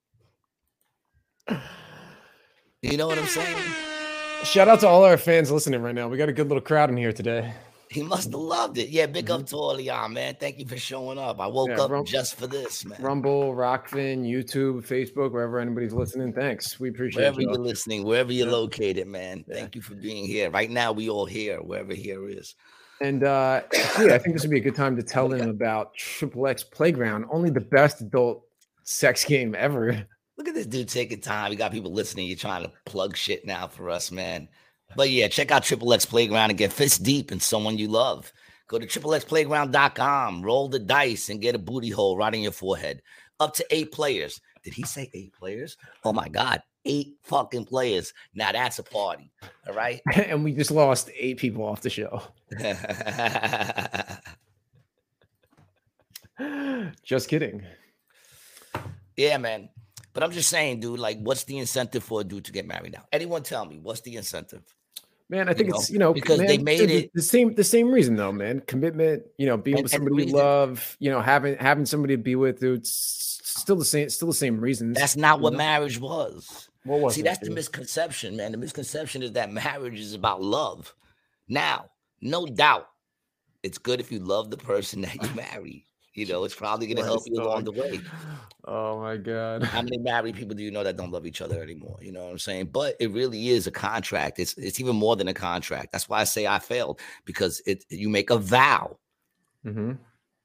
You 2.81 2.95
know 2.95 3.07
what 3.07 3.17
I'm 3.17 3.25
saying? 3.25 3.57
Shout 4.45 4.69
out 4.69 4.79
to 4.79 4.87
all 4.87 5.03
our 5.03 5.17
fans 5.17 5.51
listening 5.51 5.81
right 5.81 5.93
now. 5.93 6.07
We 6.07 6.15
got 6.15 6.29
a 6.29 6.33
good 6.33 6.47
little 6.47 6.63
crowd 6.63 6.89
in 6.89 6.95
here 6.95 7.11
today. 7.11 7.53
He 7.93 8.03
must 8.03 8.31
have 8.31 8.39
loved 8.39 8.77
it. 8.77 8.89
Yeah, 8.89 9.05
big 9.05 9.25
mm-hmm. 9.25 9.41
up 9.41 9.47
to 9.47 9.55
all 9.55 9.71
of 9.71 9.81
y'all, 9.81 10.09
man. 10.09 10.35
Thank 10.39 10.59
you 10.59 10.65
for 10.65 10.77
showing 10.77 11.17
up. 11.17 11.39
I 11.39 11.47
woke 11.47 11.69
yeah, 11.69 11.81
up 11.81 11.91
Rum- 11.91 12.05
just 12.05 12.35
for 12.35 12.47
this, 12.47 12.85
man. 12.85 13.01
Rumble, 13.01 13.53
Rokfin, 13.53 14.23
YouTube, 14.27 14.85
Facebook, 14.87 15.31
wherever 15.31 15.59
anybody's 15.59 15.93
listening. 15.93 16.33
Thanks. 16.33 16.79
We 16.79 16.89
appreciate 16.89 17.21
wherever 17.21 17.41
you. 17.41 17.49
are 17.49 17.57
listening, 17.57 18.03
wherever 18.03 18.31
you're 18.31 18.47
yeah. 18.47 18.53
located, 18.53 19.07
man. 19.07 19.45
Yeah. 19.47 19.55
Thank 19.55 19.75
you 19.75 19.81
for 19.81 19.95
being 19.95 20.25
here. 20.25 20.49
Right 20.49 20.69
now, 20.69 20.91
we 20.91 21.09
all 21.09 21.25
here, 21.25 21.61
wherever 21.61 21.93
here 21.93 22.27
is. 22.27 22.55
And 23.01 23.23
uh 23.23 23.61
yeah, 23.73 24.13
I 24.13 24.17
think 24.17 24.33
this 24.33 24.43
would 24.43 24.51
be 24.51 24.59
a 24.59 24.63
good 24.63 24.75
time 24.75 24.95
to 24.95 25.03
tell 25.03 25.27
them 25.27 25.49
about 25.49 25.93
Triple 25.95 26.47
X 26.47 26.63
Playground, 26.63 27.25
only 27.31 27.49
the 27.49 27.61
best 27.61 28.01
adult 28.01 28.43
sex 28.83 29.25
game 29.25 29.55
ever. 29.55 30.07
Look 30.37 30.47
at 30.47 30.55
this 30.55 30.65
dude 30.65 30.89
taking 30.89 31.21
time. 31.21 31.51
We 31.51 31.55
got 31.55 31.71
people 31.71 31.91
listening. 31.91 32.27
You're 32.27 32.37
trying 32.37 32.63
to 32.63 32.71
plug 32.85 33.15
shit 33.15 33.45
now 33.45 33.67
for 33.67 33.89
us, 33.89 34.11
man. 34.11 34.47
But 34.95 35.09
yeah, 35.09 35.27
check 35.27 35.51
out 35.51 35.63
Triple 35.63 35.93
X 35.93 36.05
Playground 36.05 36.51
and 36.51 36.57
get 36.57 36.73
fist 36.73 37.03
deep 37.03 37.31
in 37.31 37.39
someone 37.39 37.77
you 37.77 37.87
love. 37.87 38.31
Go 38.67 38.79
to 38.79 38.87
triplexplayground.com, 38.87 40.41
roll 40.41 40.69
the 40.69 40.79
dice, 40.79 41.29
and 41.29 41.41
get 41.41 41.55
a 41.55 41.59
booty 41.59 41.89
hole 41.89 42.17
right 42.17 42.33
in 42.33 42.41
your 42.41 42.51
forehead. 42.51 43.01
Up 43.39 43.53
to 43.55 43.65
eight 43.69 43.91
players. 43.91 44.39
Did 44.63 44.73
he 44.73 44.83
say 44.83 45.09
eight 45.13 45.33
players? 45.33 45.77
Oh 46.03 46.13
my 46.13 46.29
God, 46.29 46.61
eight 46.85 47.17
fucking 47.23 47.65
players. 47.65 48.13
Now 48.33 48.51
that's 48.51 48.79
a 48.79 48.83
party. 48.83 49.31
All 49.67 49.73
right. 49.73 50.01
and 50.15 50.43
we 50.43 50.53
just 50.53 50.71
lost 50.71 51.09
eight 51.15 51.37
people 51.37 51.65
off 51.65 51.81
the 51.81 51.89
show. 51.89 52.21
just 57.03 57.27
kidding. 57.27 57.63
Yeah, 59.17 59.37
man. 59.37 59.69
But 60.13 60.23
I'm 60.23 60.31
just 60.31 60.49
saying, 60.49 60.79
dude, 60.79 60.99
like, 60.99 61.19
what's 61.19 61.43
the 61.43 61.57
incentive 61.57 62.03
for 62.03 62.21
a 62.21 62.23
dude 62.23 62.45
to 62.45 62.51
get 62.51 62.67
married 62.67 62.93
now? 62.93 63.03
Anyone 63.11 63.43
tell 63.43 63.65
me 63.65 63.79
what's 63.79 64.01
the 64.01 64.15
incentive? 64.15 64.63
Man, 65.33 65.49
I 65.49 65.55
think 65.55 65.69
you 65.69 65.75
it's 65.75 65.89
know, 65.89 65.93
you 65.93 65.99
know 65.99 66.13
because 66.13 66.37
man, 66.37 66.47
they 66.47 66.59
made 66.59 66.91
it 66.91 67.11
the 67.15 67.21
same 67.23 67.55
the 67.55 67.63
same 67.63 67.91
reason 67.91 68.15
though, 68.15 68.31
man. 68.31 68.59
Commitment, 68.67 69.23
you 69.39 69.47
know, 69.47 69.57
being 69.57 69.77
and, 69.77 69.83
with 69.85 69.91
somebody 69.91 70.27
you 70.27 70.31
love, 70.31 70.95
you 70.99 71.09
know, 71.09 71.21
having 71.21 71.57
having 71.57 71.87
somebody 71.87 72.15
to 72.15 72.21
be 72.21 72.35
with. 72.35 72.61
It's 72.61 73.41
still 73.43 73.75
the 73.75 73.83
same, 73.83 74.11
still 74.11 74.27
the 74.27 74.35
same 74.35 74.61
reasons. 74.61 74.95
That's 74.95 75.17
not 75.17 75.39
what 75.39 75.53
know? 75.53 75.57
marriage 75.57 75.99
was. 75.99 76.69
What 76.83 76.99
was 76.99 77.15
See, 77.15 77.21
it, 77.21 77.23
that's 77.23 77.39
dude? 77.39 77.49
the 77.49 77.55
misconception, 77.55 78.37
man. 78.37 78.51
The 78.51 78.59
misconception 78.59 79.23
is 79.23 79.31
that 79.31 79.51
marriage 79.51 79.99
is 79.99 80.13
about 80.13 80.43
love. 80.43 80.93
Now, 81.47 81.85
no 82.21 82.45
doubt, 82.45 82.89
it's 83.63 83.79
good 83.79 83.99
if 83.99 84.11
you 84.11 84.19
love 84.19 84.51
the 84.51 84.57
person 84.57 85.01
that 85.01 85.15
you 85.15 85.29
marry. 85.35 85.87
You 86.13 86.27
know, 86.27 86.43
it's 86.43 86.53
probably 86.53 86.85
going 86.85 86.97
to 86.97 87.03
help 87.03 87.23
you 87.25 87.41
along 87.41 87.63
the 87.63 87.71
way. 87.71 87.99
Oh 88.65 89.01
my 89.01 89.17
God. 89.17 89.63
How 89.63 89.81
many 89.81 89.97
married 89.97 90.35
people 90.35 90.55
do 90.55 90.61
you 90.63 90.69
know 90.69 90.83
that 90.83 90.95
don't 90.95 91.11
love 91.11 91.25
each 91.25 91.41
other 91.41 91.61
anymore? 91.61 91.97
You 92.01 92.11
know 92.11 92.23
what 92.23 92.31
I'm 92.31 92.39
saying? 92.39 92.67
But 92.67 92.95
it 92.99 93.11
really 93.11 93.49
is 93.49 93.65
a 93.65 93.71
contract. 93.71 94.37
It's 94.37 94.53
it's 94.53 94.79
even 94.79 94.95
more 94.95 95.15
than 95.15 95.27
a 95.27 95.33
contract. 95.33 95.91
That's 95.91 96.07
why 96.07 96.21
I 96.21 96.23
say 96.25 96.45
I 96.45 96.59
failed 96.59 96.99
because 97.25 97.61
it 97.65 97.83
you 97.89 98.09
make 98.09 98.29
a 98.29 98.37
vow. 98.37 98.97
Mm-hmm. 99.65 99.93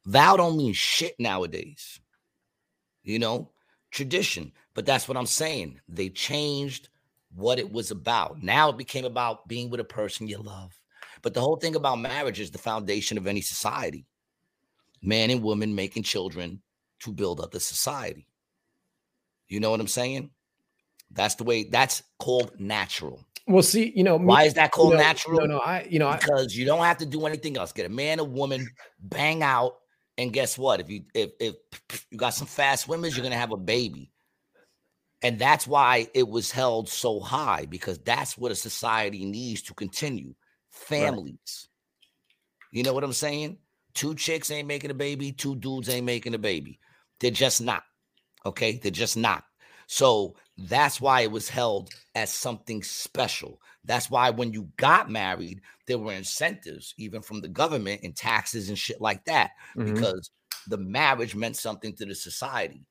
Vow 0.07 0.37
don't 0.37 0.57
mean 0.57 0.73
shit 0.73 1.15
nowadays. 1.19 2.01
You 3.03 3.19
know, 3.19 3.51
tradition. 3.91 4.53
But 4.75 4.87
that's 4.87 5.07
what 5.07 5.19
I'm 5.19 5.27
saying. 5.27 5.81
They 5.87 6.09
changed 6.09 6.89
what 7.35 7.59
it 7.59 7.71
was 7.71 7.91
about. 7.91 8.43
Now 8.43 8.71
it 8.71 8.79
became 8.79 9.05
about 9.05 9.47
being 9.47 9.69
with 9.69 9.81
a 9.81 9.85
person 9.85 10.29
you 10.29 10.39
love. 10.39 10.81
But 11.21 11.35
the 11.35 11.41
whole 11.41 11.57
thing 11.57 11.77
about 11.77 12.01
marriage 12.01 12.41
is 12.41 12.51
the 12.51 12.59
foundation 12.59 13.19
of 13.19 13.27
any 13.27 13.43
society 13.43 14.07
man 15.03 15.31
and 15.31 15.43
woman 15.43 15.75
making 15.75 16.03
children 16.03 16.63
to 17.01 17.13
build 17.13 17.41
up 17.41 17.51
the 17.51 17.61
society. 17.61 18.27
You 19.49 19.61
know 19.61 19.71
what 19.71 19.81
I'm 19.81 19.89
saying? 19.89 20.31
That's 21.11 21.37
the 21.37 21.45
way 21.45 21.65
that's 21.65 22.03
called 22.19 22.59
natural. 22.61 23.25
Well, 23.47 23.63
see, 23.63 23.93
you 23.97 24.05
know, 24.05 24.19
why 24.19 24.43
is 24.43 24.55
that 24.55 24.73
called 24.73 24.93
know, 24.93 24.99
natural? 24.99 25.41
No, 25.41 25.47
no, 25.47 25.59
I, 25.59 25.87
you 25.89 25.99
know, 25.99 26.13
because 26.13 26.55
I, 26.55 26.59
you 26.59 26.67
don't 26.67 26.85
have 26.85 26.99
to 26.99 27.07
do 27.07 27.25
anything 27.25 27.57
else. 27.57 27.73
Get 27.73 27.87
a 27.87 27.89
man, 27.89 28.19
a 28.19 28.25
woman, 28.25 28.69
bang 29.01 29.43
out, 29.43 29.79
and 30.19 30.33
guess 30.35 30.59
what? 30.59 30.81
If 30.81 30.91
you 30.91 31.05
if 31.15 31.31
if 31.41 31.55
you 32.11 32.19
got 32.19 32.35
some 32.35 32.47
fast 32.47 32.89
women, 32.89 33.11
you're 33.11 33.23
gonna 33.23 33.37
have 33.37 33.53
a 33.53 33.57
baby. 33.57 34.13
And 35.23 35.39
that's 35.39 35.67
why 35.67 36.09
it 36.15 36.29
was 36.29 36.51
held 36.51 36.89
so 36.89 37.21
high 37.21 37.67
because 37.67 37.99
that's 37.99 38.39
what 38.39 38.53
a 38.53 38.55
society 38.55 39.25
needs 39.25 39.63
to 39.63 39.75
continue. 39.75 40.35
Families. 40.71 41.69
Right. 42.71 42.79
You 42.79 42.83
know 42.85 42.93
what 42.93 43.03
I'm 43.03 43.13
saying? 43.13 43.59
Two 43.99 44.15
chicks 44.15 44.53
ain't 44.53 44.69
making 44.69 44.93
a 44.93 44.95
baby, 44.95 45.33
two 45.33 45.57
dudes 45.57 45.89
ain't 45.89 46.07
making 46.07 46.33
a 46.33 46.39
baby. 46.39 46.79
They're 47.19 47.33
just 47.33 47.61
not. 47.61 47.83
Okay? 48.47 48.77
They're 48.77 48.93
just 48.93 49.17
not. 49.17 49.43
So 49.89 50.37
that's 50.57 51.01
why 51.01 51.23
it 51.23 51.33
was 51.33 51.49
held 51.49 51.91
as 52.15 52.33
something 52.33 52.85
special. 52.85 53.61
That's 53.85 54.09
why 54.09 54.31
when 54.31 54.53
you 54.53 54.69
got 54.77 55.11
married, 55.11 55.63
there 55.89 55.99
were 55.99 56.13
incentives, 56.13 56.95
even 56.97 57.23
from 57.23 57.41
the 57.41 57.49
government 57.49 58.03
and 58.05 58.15
taxes 58.15 58.69
and 58.69 58.79
shit 58.79 59.01
like 59.01 59.25
that, 59.25 59.51
mm-hmm. 59.77 59.93
because 59.93 60.31
the 60.69 60.79
marriage 60.79 61.35
meant 61.35 61.57
something 61.57 61.93
to 61.97 62.07
the 62.07 62.15
society. 62.15 62.87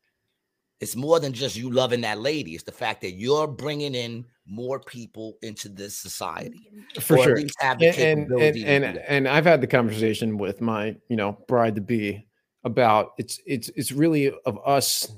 It's 0.82 0.98
more 0.98 1.22
than 1.22 1.32
just 1.32 1.56
you 1.56 1.72
loving 1.72 2.02
that 2.02 2.20
lady. 2.20 2.54
It's 2.54 2.66
the 2.66 2.74
fact 2.74 3.00
that 3.04 3.14
you're 3.14 3.48
bringing 3.48 3.96
in 3.96 4.26
more 4.48 4.80
people 4.80 5.38
into 5.42 5.70
this 5.70 5.98
society. 5.98 6.70
For 7.00 7.18
sure. 7.18 7.38
and, 7.62 7.82
and, 7.82 8.32
and, 8.32 8.58
and, 8.66 8.98
and 8.98 9.28
I've 9.28 9.46
had 9.46 9.62
the 9.62 9.68
conversation 9.68 10.38
with 10.38 10.62
my, 10.62 10.96
you 11.10 11.16
know, 11.16 11.38
bride 11.48 11.76
to 11.76 11.82
be 11.82 12.28
about 12.64 13.12
it's 13.18 13.40
it's 13.46 13.70
it's 13.76 13.92
really 13.92 14.32
of 14.46 14.60
us 14.66 15.12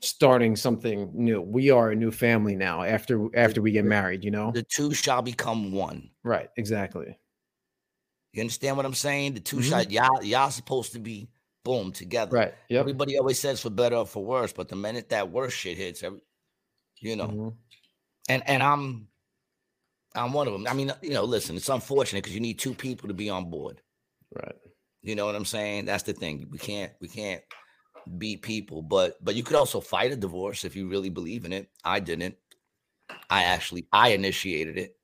starting 0.00 0.54
something 0.56 1.10
new. 1.14 1.40
We 1.40 1.70
are 1.70 1.90
a 1.90 1.96
new 1.96 2.10
family 2.10 2.56
now 2.56 2.82
after 2.82 3.28
after 3.36 3.62
we 3.62 3.72
get 3.72 3.84
married, 3.84 4.24
you 4.24 4.30
know. 4.30 4.52
The 4.52 4.62
two 4.62 4.92
shall 4.94 5.22
become 5.22 5.72
one. 5.72 6.10
Right, 6.22 6.48
exactly. 6.56 7.18
You 8.32 8.40
understand 8.40 8.76
what 8.76 8.84
I'm 8.84 8.94
saying? 8.94 9.34
The 9.34 9.40
2 9.40 9.56
mm-hmm. 9.56 9.68
shall 9.68 9.82
y'all 9.84 10.22
y'all 10.22 10.50
supposed 10.50 10.92
to 10.92 10.98
be 10.98 11.28
boom 11.64 11.92
together. 11.92 12.36
Right. 12.36 12.54
Yep. 12.68 12.80
Everybody 12.80 13.18
always 13.18 13.38
says 13.38 13.60
for 13.60 13.70
better 13.70 13.96
or 13.96 14.06
for 14.06 14.24
worse, 14.24 14.52
but 14.52 14.68
the 14.68 14.76
minute 14.76 15.08
that 15.10 15.30
worse 15.30 15.52
shit 15.52 15.78
hits, 15.78 16.02
every, 16.02 16.20
you 17.00 17.16
know, 17.16 17.26
mm-hmm. 17.26 17.48
And 18.28 18.42
and 18.48 18.62
I'm 18.62 19.08
I'm 20.14 20.32
one 20.32 20.46
of 20.46 20.52
them. 20.52 20.66
I 20.68 20.74
mean, 20.74 20.92
you 21.02 21.10
know, 21.10 21.24
listen, 21.24 21.56
it's 21.56 21.68
unfortunate 21.68 22.22
because 22.22 22.34
you 22.34 22.40
need 22.40 22.58
two 22.58 22.74
people 22.74 23.08
to 23.08 23.14
be 23.14 23.30
on 23.30 23.50
board. 23.50 23.80
Right. 24.34 24.54
You 25.02 25.14
know 25.14 25.26
what 25.26 25.34
I'm 25.34 25.44
saying? 25.44 25.84
That's 25.86 26.04
the 26.04 26.12
thing. 26.12 26.46
We 26.50 26.58
can't 26.58 26.92
we 27.00 27.08
can't 27.08 27.42
beat 28.18 28.42
people, 28.42 28.82
but 28.82 29.22
but 29.22 29.34
you 29.34 29.42
could 29.42 29.56
also 29.56 29.80
fight 29.80 30.12
a 30.12 30.16
divorce 30.16 30.64
if 30.64 30.76
you 30.76 30.88
really 30.88 31.10
believe 31.10 31.44
in 31.44 31.52
it. 31.52 31.68
I 31.84 32.00
didn't. 32.00 32.36
I 33.28 33.44
actually 33.44 33.86
I 33.92 34.10
initiated 34.10 34.78
it. 34.78 34.96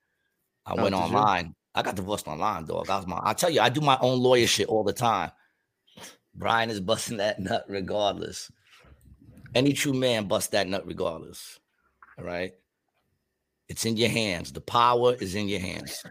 I 0.65 0.73
oh, 0.73 0.83
went 0.83 0.95
online. 0.95 1.47
You? 1.47 1.55
I 1.75 1.83
got 1.83 1.97
divorced 1.97 2.29
online, 2.29 2.65
dog. 2.65 2.89
I 2.89 2.97
was 2.97 3.07
my 3.07 3.21
I 3.23 3.35
tell 3.35 3.51
you, 3.51 3.61
I 3.61 3.69
do 3.69 3.81
my 3.81 3.99
own 4.01 4.21
lawyer 4.21 4.47
shit 4.47 4.69
all 4.69 4.85
the 4.85 4.93
time. 4.93 5.33
Brian 6.35 6.71
is 6.71 6.81
busting 6.81 7.19
that 7.19 7.41
nut 7.41 7.65
regardless. 7.69 8.51
Any 9.55 9.73
true 9.73 9.93
man 9.93 10.29
busts 10.29 10.51
that 10.51 10.69
nut 10.69 10.87
regardless. 10.87 11.59
All 12.19 12.25
right. 12.25 12.53
It's 13.71 13.87
in 13.87 13.97
your 13.97 14.09
hands. 14.09 14.53
The 14.53 14.61
power 14.61 15.15
is 15.15 15.37
in 15.37 15.49
your 15.49 15.61
hands. 15.61 16.05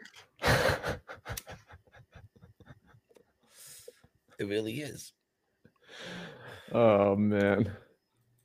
it 4.39 4.47
really 4.47 4.79
is. 4.79 5.11
Oh 6.71 7.17
man. 7.17 7.69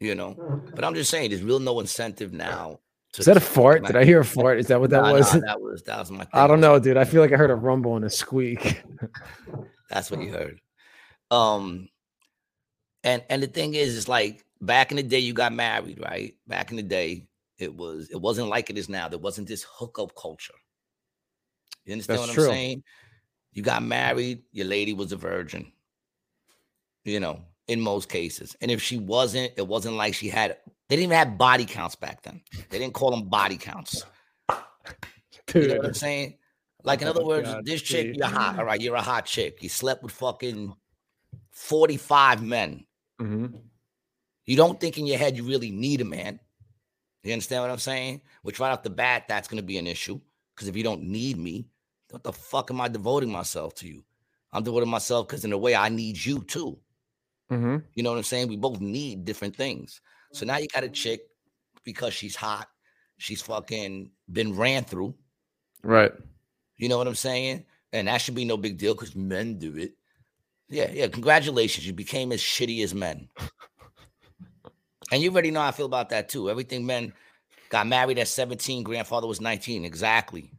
You 0.00 0.16
know, 0.16 0.62
but 0.74 0.85
I'm 0.85 0.96
just 0.96 1.11
saying 1.11 1.31
there's 1.31 1.44
real 1.44 1.61
no 1.61 1.79
incentive 1.79 2.33
now. 2.33 2.81
Is 3.16 3.27
that 3.27 3.37
a 3.37 3.40
fart? 3.40 3.85
Did 3.85 3.94
I 3.94 4.05
hear 4.05 4.18
a 4.18 4.24
fart? 4.24 4.59
Is 4.59 4.66
that 4.66 4.81
what 4.81 4.90
that 4.90 5.03
nah, 5.03 5.12
was? 5.12 5.33
Nah, 5.33 5.40
that 5.42 5.61
was 5.61 5.85
that 5.85 6.00
was 6.00 6.11
my 6.11 6.24
thing. 6.24 6.31
I 6.33 6.48
don't 6.48 6.61
know, 6.61 6.81
dude. 6.81 6.96
I 6.96 7.05
feel 7.05 7.22
like 7.22 7.33
I 7.33 7.37
heard 7.37 7.53
a 7.53 7.55
rumble 7.55 7.94
and 7.94 8.05
a 8.05 8.11
squeak. 8.11 8.83
That's 9.90 10.11
what 10.11 10.20
you 10.20 10.33
heard. 10.33 10.61
Um, 11.31 11.88
and 13.05 13.22
and 13.31 13.40
the 13.40 13.46
thing 13.46 13.74
is, 13.74 13.96
it's 13.96 14.09
like 14.09 14.44
back 14.61 14.90
in 14.90 14.96
the 14.96 15.05
day, 15.05 15.20
you 15.20 15.35
got 15.35 15.53
married, 15.53 16.00
right? 16.00 16.35
Back 16.48 16.72
in 16.72 16.77
the 16.77 16.83
day, 16.83 17.29
it 17.59 17.75
was 17.75 18.09
it 18.11 18.21
wasn't 18.21 18.49
like 18.49 18.71
it 18.71 18.79
is 18.79 18.88
now. 18.88 19.09
There 19.09 19.19
wasn't 19.19 19.49
this 19.49 19.64
hookup 19.69 20.14
culture. 20.14 20.55
You 21.85 21.93
understand 21.93 22.21
That's 22.21 22.37
what 22.37 22.38
I'm 22.38 22.51
saying? 22.51 22.83
You 23.53 23.62
got 23.62 23.83
married, 23.83 24.43
your 24.53 24.67
lady 24.67 24.93
was 24.93 25.12
a 25.12 25.17
virgin. 25.17 25.73
You 27.05 27.21
know, 27.21 27.43
in 27.69 27.81
most 27.81 28.09
cases. 28.09 28.57
And 28.61 28.71
if 28.71 28.83
she 28.83 28.97
wasn't, 28.97 29.53
it 29.57 29.67
wasn't 29.67 29.97
like 29.97 30.14
she 30.14 30.29
had 30.29 30.57
they 30.88 30.97
didn't 30.97 31.05
even 31.05 31.17
have 31.17 31.38
body 31.38 31.64
counts 31.64 31.95
back 31.95 32.23
then. 32.23 32.40
They 32.71 32.79
didn't 32.79 32.95
call 32.95 33.11
them 33.11 33.29
body 33.29 33.57
counts. 33.57 34.05
Dude. 35.47 35.62
You 35.62 35.69
know 35.69 35.77
what 35.77 35.87
I'm 35.87 35.95
saying? 35.95 36.38
Like 36.83 37.01
in 37.01 37.09
oh 37.09 37.11
other 37.11 37.25
words, 37.25 37.49
God, 37.49 37.64
this 37.64 37.83
chick, 37.83 38.14
you're 38.14 38.27
hot. 38.27 38.59
All 38.59 38.64
right, 38.64 38.81
you're 38.81 38.95
a 38.95 39.03
hot 39.03 39.25
chick. 39.25 39.62
You 39.62 39.69
slept 39.69 40.03
with 40.03 40.12
fucking 40.12 40.75
45 41.53 42.43
men. 42.43 42.85
Mm-hmm. 43.21 43.57
You 44.45 44.57
don't 44.57 44.79
think 44.79 44.99
in 44.99 45.07
your 45.07 45.17
head 45.17 45.37
you 45.37 45.45
really 45.45 45.71
need 45.71 46.03
a 46.03 46.05
man. 46.05 46.40
You 47.25 47.33
understand 47.33 47.63
what 47.63 47.71
I'm 47.71 47.79
saying? 47.79 48.21
Which 48.43 48.61
right 48.61 48.71
off 48.71 48.83
the 48.83 48.91
bat, 48.91 49.25
that's 49.29 49.49
going 49.49 49.61
to 49.61 49.67
be 49.67 49.79
an 49.79 49.87
issue. 49.87 50.21
Because 50.55 50.69
if 50.69 50.77
you 50.77 50.85
don't 50.85 51.03
need 51.03 51.39
me, 51.39 51.67
what 52.11 52.23
the 52.23 52.33
fuck 52.33 52.71
am 52.71 52.81
I 52.81 52.89
devoting 52.89 53.33
myself 53.33 53.75
to 53.77 53.89
you? 53.89 54.05
I'm 54.53 54.63
devoting 54.63 54.89
myself 54.89 55.27
because 55.27 55.45
in 55.45 55.53
a 55.53 55.59
way 55.59 55.75
I 55.75 55.89
need 55.89 56.23
you 56.23 56.45
too. 56.45 56.79
Mm-hmm. 57.51 57.79
You 57.95 58.03
know 58.03 58.11
what 58.11 58.19
I'm 58.19 58.25
saying? 58.25 58.49
We 58.49 58.57
both 58.57 58.81
need 58.81 59.25
different 59.25 59.57
things. 59.57 60.01
So 60.33 60.47
now 60.47 60.59
you 60.59 60.69
got 60.69 60.85
a 60.85 60.89
chick 60.89 61.23
because 61.83 62.15
she's 62.15 62.37
hot. 62.37 62.69
She's 63.19 63.43
fucking 63.43 64.11
been 64.31 64.57
ran 64.57 64.85
through. 64.85 65.15
Right. 65.83 66.13
You 66.77 66.89
know 66.89 66.99
what 66.99 67.09
I'm 67.09 67.15
saying? 67.15 67.65
And 67.93 68.09
that 68.09 68.19
should 68.19 68.35
be 68.35 68.45
no 68.45 68.57
big 68.57 68.77
deal 68.77 68.95
because 68.95 69.15
men 69.15 69.59
do 69.59 69.77
it. 69.77 69.95
Yeah, 70.69 70.91
yeah. 70.93 71.09
Congratulations. 71.09 71.87
You 71.87 71.93
became 71.93 72.33
as 72.33 72.41
shitty 72.41 72.83
as 72.83 72.95
men. 72.95 73.29
and 75.12 75.23
you 75.23 75.31
already 75.31 75.51
know 75.51 75.61
how 75.61 75.69
I 75.69 75.73
feel 75.73 75.87
about 75.87 76.11
that 76.11 76.29
too. 76.29 76.51
Everything 76.51 76.87
men 76.87 77.12
got 77.69 77.87
married 77.87 78.19
at 78.19 78.29
17, 78.29 78.83
grandfather 78.83 79.27
was 79.27 79.41
19. 79.41 79.85
Exactly. 79.85 80.51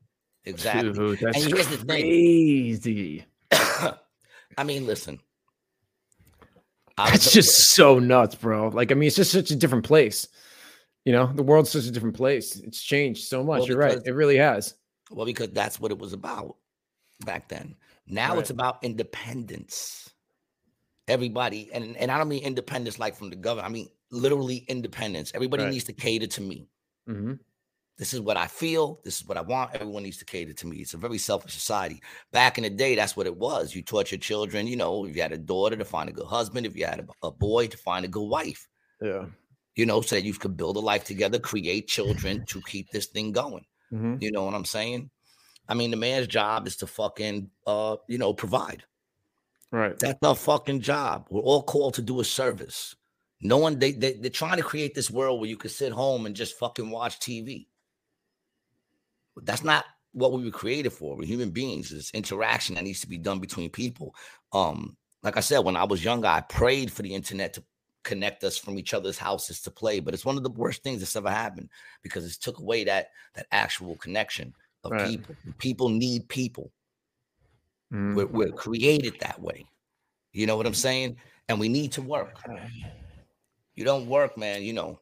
Exactly. 0.45 0.93
Dude, 0.93 1.19
that's 1.19 1.43
and 1.43 1.53
here's 1.53 1.67
the 1.67 1.86
crazy. 1.86 3.26
I 3.51 4.63
mean, 4.63 4.86
listen. 4.86 5.19
That's 6.97 7.32
just 7.32 7.72
so 7.72 7.99
nuts, 7.99 8.36
bro. 8.36 8.69
Like, 8.69 8.91
I 8.91 8.95
mean, 8.95 9.07
it's 9.07 9.15
just 9.17 9.32
such 9.32 9.51
a 9.51 9.55
different 9.55 9.86
place. 9.86 10.28
You 11.03 11.11
know, 11.11 11.32
the 11.34 11.43
world's 11.43 11.69
such 11.69 11.86
a 11.86 11.91
different 11.91 12.15
place. 12.15 12.55
It's 12.57 12.82
changed 12.82 13.28
so 13.28 13.43
much. 13.43 13.59
Well, 13.59 13.67
You're 13.67 13.78
right. 13.78 13.99
It 14.05 14.11
really 14.11 14.38
has. 14.38 14.76
Well, 15.11 15.26
because 15.26 15.49
that's 15.49 15.80
what 15.80 15.91
it 15.91 15.99
was 15.99 16.13
about 16.13 16.55
back 17.26 17.49
then. 17.49 17.76
Now 18.07 18.32
right. 18.32 18.39
it's 18.39 18.49
about 18.49 18.84
independence. 18.84 20.09
Everybody, 21.07 21.69
and, 21.74 21.95
and 21.97 22.11
I 22.11 22.17
don't 22.17 22.30
mean 22.30 22.43
independence 22.43 22.97
like 22.97 23.15
from 23.15 23.30
the 23.30 23.36
government. 23.36 23.67
I 23.67 23.72
mean 23.72 23.89
literally 24.12 24.66
independence. 24.68 25.32
Everybody 25.34 25.64
right. 25.64 25.72
needs 25.72 25.86
to 25.86 25.93
cater 25.93 26.28
to 26.28 26.41
me. 26.41 26.68
Mm-hmm. 27.10 27.34
This 27.97 28.14
is 28.14 28.20
what 28.20 28.36
I 28.36 28.47
feel. 28.47 28.99
This 29.06 29.22
is 29.22 29.28
what 29.28 29.38
I 29.38 29.41
want. 29.41 29.74
Everyone 29.74 30.03
needs 30.03 30.18
to 30.18 30.26
cater 30.26 30.51
to 30.51 30.68
me. 30.68 30.78
It's 30.78 30.93
a 30.93 30.97
very 30.97 31.18
selfish 31.18 31.53
society. 31.53 32.01
Back 32.32 32.58
in 32.58 32.66
the 32.66 32.70
day, 32.70 32.95
that's 32.95 33.16
what 33.16 33.26
it 33.26 33.38
was. 33.38 33.74
You 33.74 33.82
taught 33.82 34.12
your 34.12 34.20
children, 34.20 34.68
you 34.68 34.76
know, 34.76 35.06
if 35.06 35.16
you 35.16 35.22
had 35.22 35.32
a 35.32 35.38
daughter 35.38 35.78
to 35.78 35.86
find 35.86 36.10
a 36.10 36.14
good 36.14 36.26
husband, 36.26 36.66
if 36.66 36.76
you 36.76 36.86
had 36.86 36.99
a, 36.99 37.28
a 37.28 37.32
boy 37.32 37.68
to 37.68 37.78
find 37.78 38.03
a 38.03 38.10
good 38.10 38.28
wife. 38.28 38.68
Yeah. 39.01 39.26
You 39.76 39.86
know, 39.86 40.01
so 40.01 40.16
that 40.16 40.26
you 40.26 40.34
could 40.34 40.58
build 40.58 40.76
a 40.76 40.82
life 40.82 41.06
together, 41.06 41.39
create 41.39 41.88
children 41.88 42.45
to 42.47 42.62
keep 42.64 42.89
this 42.91 43.06
thing 43.08 43.32
going. 43.32 43.66
Mm-hmm. 43.93 44.16
You 44.20 44.32
know 44.32 44.43
what 44.43 44.56
I'm 44.56 44.66
saying? 44.66 45.10
I 45.68 45.74
mean, 45.74 45.91
the 45.91 45.97
man's 45.97 46.28
job 46.28 46.68
is 46.68 46.76
to 46.78 46.88
fucking, 46.88 47.49
uh, 47.66 47.95
you 48.08 48.18
know, 48.18 48.34
provide. 48.34 48.84
Right. 49.72 49.97
That's 49.97 50.20
our 50.22 50.36
fucking 50.36 50.82
job. 50.82 51.28
We're 51.30 51.41
all 51.41 51.64
called 51.64 51.95
to 51.95 52.01
do 52.01 52.20
a 52.20 52.26
service. 52.26 52.95
No 53.47 53.57
one, 53.57 53.79
they, 53.79 53.91
they, 53.91 54.13
they're 54.13 54.29
trying 54.29 54.57
to 54.57 54.63
create 54.63 54.95
this 54.95 55.11
world 55.11 55.39
where 55.39 55.49
you 55.49 55.57
can 55.57 55.69
sit 55.69 55.91
home 55.91 56.25
and 56.25 56.35
just 56.35 56.57
fucking 56.57 56.89
watch 56.89 57.19
TV. 57.19 57.67
But 59.35 59.45
that's 59.45 59.63
not 59.63 59.85
what 60.13 60.31
we 60.31 60.43
were 60.43 60.51
created 60.51 60.91
for. 60.93 61.15
We're 61.15 61.27
human 61.27 61.51
beings. 61.51 61.91
It's 61.91 62.11
interaction 62.11 62.75
that 62.75 62.83
needs 62.83 63.01
to 63.01 63.07
be 63.07 63.17
done 63.17 63.39
between 63.39 63.69
people. 63.69 64.15
Um, 64.53 64.95
like 65.23 65.37
I 65.37 65.41
said, 65.41 65.59
when 65.59 65.75
I 65.75 65.83
was 65.83 66.03
younger, 66.03 66.27
I 66.27 66.41
prayed 66.41 66.91
for 66.91 67.01
the 67.01 67.13
internet 67.13 67.53
to 67.53 67.63
connect 68.03 68.43
us 68.43 68.57
from 68.57 68.79
each 68.79 68.93
other's 68.93 69.17
houses 69.17 69.61
to 69.61 69.71
play. 69.71 69.99
But 69.99 70.13
it's 70.13 70.25
one 70.25 70.37
of 70.37 70.43
the 70.43 70.51
worst 70.51 70.83
things 70.83 70.99
that's 70.99 71.15
ever 71.15 71.29
happened 71.29 71.69
because 72.01 72.25
it 72.25 72.41
took 72.41 72.59
away 72.59 72.85
that 72.85 73.09
that 73.33 73.47
actual 73.51 73.95
connection 73.97 74.53
of 74.83 74.91
right. 74.91 75.09
people. 75.09 75.35
People 75.57 75.89
need 75.89 76.29
people. 76.29 76.71
Mm. 77.93 78.15
We're, 78.15 78.27
we're 78.27 78.51
created 78.51 79.19
that 79.19 79.41
way. 79.41 79.65
You 80.31 80.47
know 80.47 80.55
what 80.57 80.65
I'm 80.65 80.73
saying? 80.73 81.17
And 81.49 81.59
we 81.59 81.69
need 81.69 81.91
to 81.93 82.01
work. 82.01 82.39
You 83.76 83.86
don't 83.86 84.07
work, 84.07 84.38
man. 84.38 84.63
You 84.63 84.73
know 84.73 84.99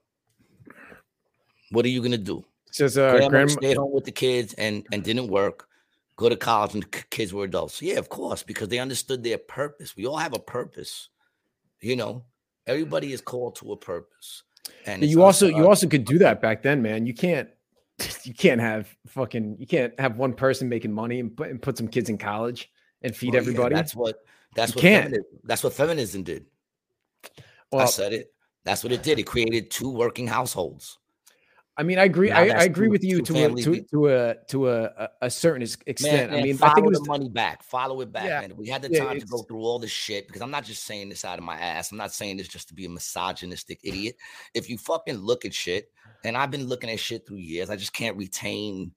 what 1.74 1.86
are 1.86 1.89
you 1.89 2.01
gonna 2.01 2.17
do? 2.17 2.45
Says 2.71 2.97
uh, 2.97 3.11
grandma, 3.11 3.30
grandma 3.30 3.51
stayed 3.51 3.78
home 3.78 3.91
with 3.91 4.05
the 4.05 4.11
kids 4.11 4.53
and 4.53 4.86
and 4.91 5.03
didn't 5.03 5.28
work. 5.28 5.67
Go 6.15 6.30
to 6.30 6.36
college 6.36 6.76
and 6.76 6.84
the 6.84 6.88
kids 7.09 7.34
were 7.34 7.43
adults. 7.43 7.82
Yeah, 7.82 7.95
of 7.95 8.09
course, 8.09 8.43
because 8.43 8.67
they 8.67 8.78
understood 8.78 9.24
their 9.24 9.39
purpose. 9.39 9.97
We 9.97 10.05
all 10.05 10.17
have 10.17 10.34
a 10.34 10.39
purpose. 10.39 11.09
You 11.82 11.95
know, 11.95 12.24
everybody 12.67 13.11
is 13.11 13.21
called 13.21 13.55
to 13.57 13.71
a 13.71 13.78
purpose. 13.78 14.43
And 14.86 15.03
you 15.03 15.24
also 15.24 15.47
you 15.47 15.67
also 15.67 15.88
could 15.88 16.05
do 16.05 16.19
that 16.19 16.41
back 16.41 16.61
then, 16.61 16.82
man. 16.82 17.05
You 17.05 17.13
can't 17.13 17.49
you 18.24 18.34
can't 18.34 18.61
have 18.61 18.95
fucking 19.07 19.57
you 19.59 19.67
can't 19.67 19.99
have 19.99 20.17
one 20.17 20.34
person 20.34 20.69
making 20.69 20.93
money 20.93 21.19
and 21.19 21.36
put, 21.36 21.49
and 21.49 21.61
put 21.61 21.78
some 21.78 21.88
kids 21.88 22.09
in 22.09 22.17
college 22.17 22.71
and 23.01 23.15
feed 23.15 23.34
well, 23.34 23.41
everybody. 23.41 23.74
Yeah, 23.74 23.82
that's 23.82 23.95
what 23.95 24.19
that's 24.55 24.71
you 24.71 24.76
what 24.76 24.82
can't. 24.82 25.03
Feminism, 25.05 25.39
that's 25.43 25.63
what 25.63 25.74
feminism 25.74 26.24
did. 26.24 26.45
Well, 27.71 27.82
I 27.82 27.86
said 27.86 28.13
it. 28.13 28.34
That's 28.64 28.84
what 28.84 28.93
it 28.93 29.03
did. 29.03 29.20
It 29.20 29.24
created 29.24 29.72
two 29.72 29.89
working 29.89 30.28
households. 30.28 30.99
I 31.76 31.82
mean, 31.82 31.97
I 31.97 32.03
agree. 32.03 32.30
I, 32.30 32.41
I, 32.41 32.64
agree 32.66 32.86
two, 32.86 32.91
with 32.91 33.03
you 33.03 33.22
to 33.24 33.45
a, 33.45 33.49
to, 33.49 33.82
to 33.82 34.07
a 34.09 34.36
to 34.49 34.70
a 34.70 35.09
a 35.24 35.30
certain 35.30 35.64
extent. 35.64 35.99
Man, 36.01 36.30
man, 36.30 36.39
I 36.39 36.43
mean, 36.43 36.55
follow 36.55 36.72
I 36.72 36.76
think 36.76 36.86
it 36.86 36.89
was 36.89 36.99
the 36.99 37.07
money 37.07 37.30
back. 37.30 37.64
Follow 37.64 38.01
it 38.01 38.11
back, 38.11 38.26
yeah, 38.26 38.41
man. 38.41 38.55
We 38.55 38.68
had 38.68 38.84
the 38.84 38.89
time 38.89 39.16
yeah, 39.16 39.20
to 39.22 39.26
go 39.26 39.39
through 39.39 39.61
all 39.61 39.80
this 39.80 39.89
shit 39.89 40.28
because 40.28 40.43
I'm 40.43 40.51
not 40.51 40.66
just 40.66 40.84
saying 40.84 41.09
this 41.09 41.26
out 41.26 41.39
of 41.39 41.43
my 41.43 41.57
ass. 41.57 41.91
I'm 41.91 41.97
not 41.97 42.14
saying 42.14 42.38
this 42.38 42.47
just 42.47 42.68
to 42.68 42.76
be 42.76 42.86
a 42.86 42.89
misogynistic 42.89 43.80
idiot. 43.84 44.18
If 44.53 44.70
you 44.70 44.78
fucking 44.78 45.18
look 45.18 45.45
at 45.45 45.53
shit, 45.53 45.91
and 46.24 46.38
I've 46.38 46.51
been 46.51 46.68
looking 46.68 46.91
at 46.91 46.99
shit 46.99 47.26
through 47.26 47.38
years, 47.38 47.72
I 47.72 47.76
just 47.76 47.93
can't 47.93 48.18
retain 48.18 48.91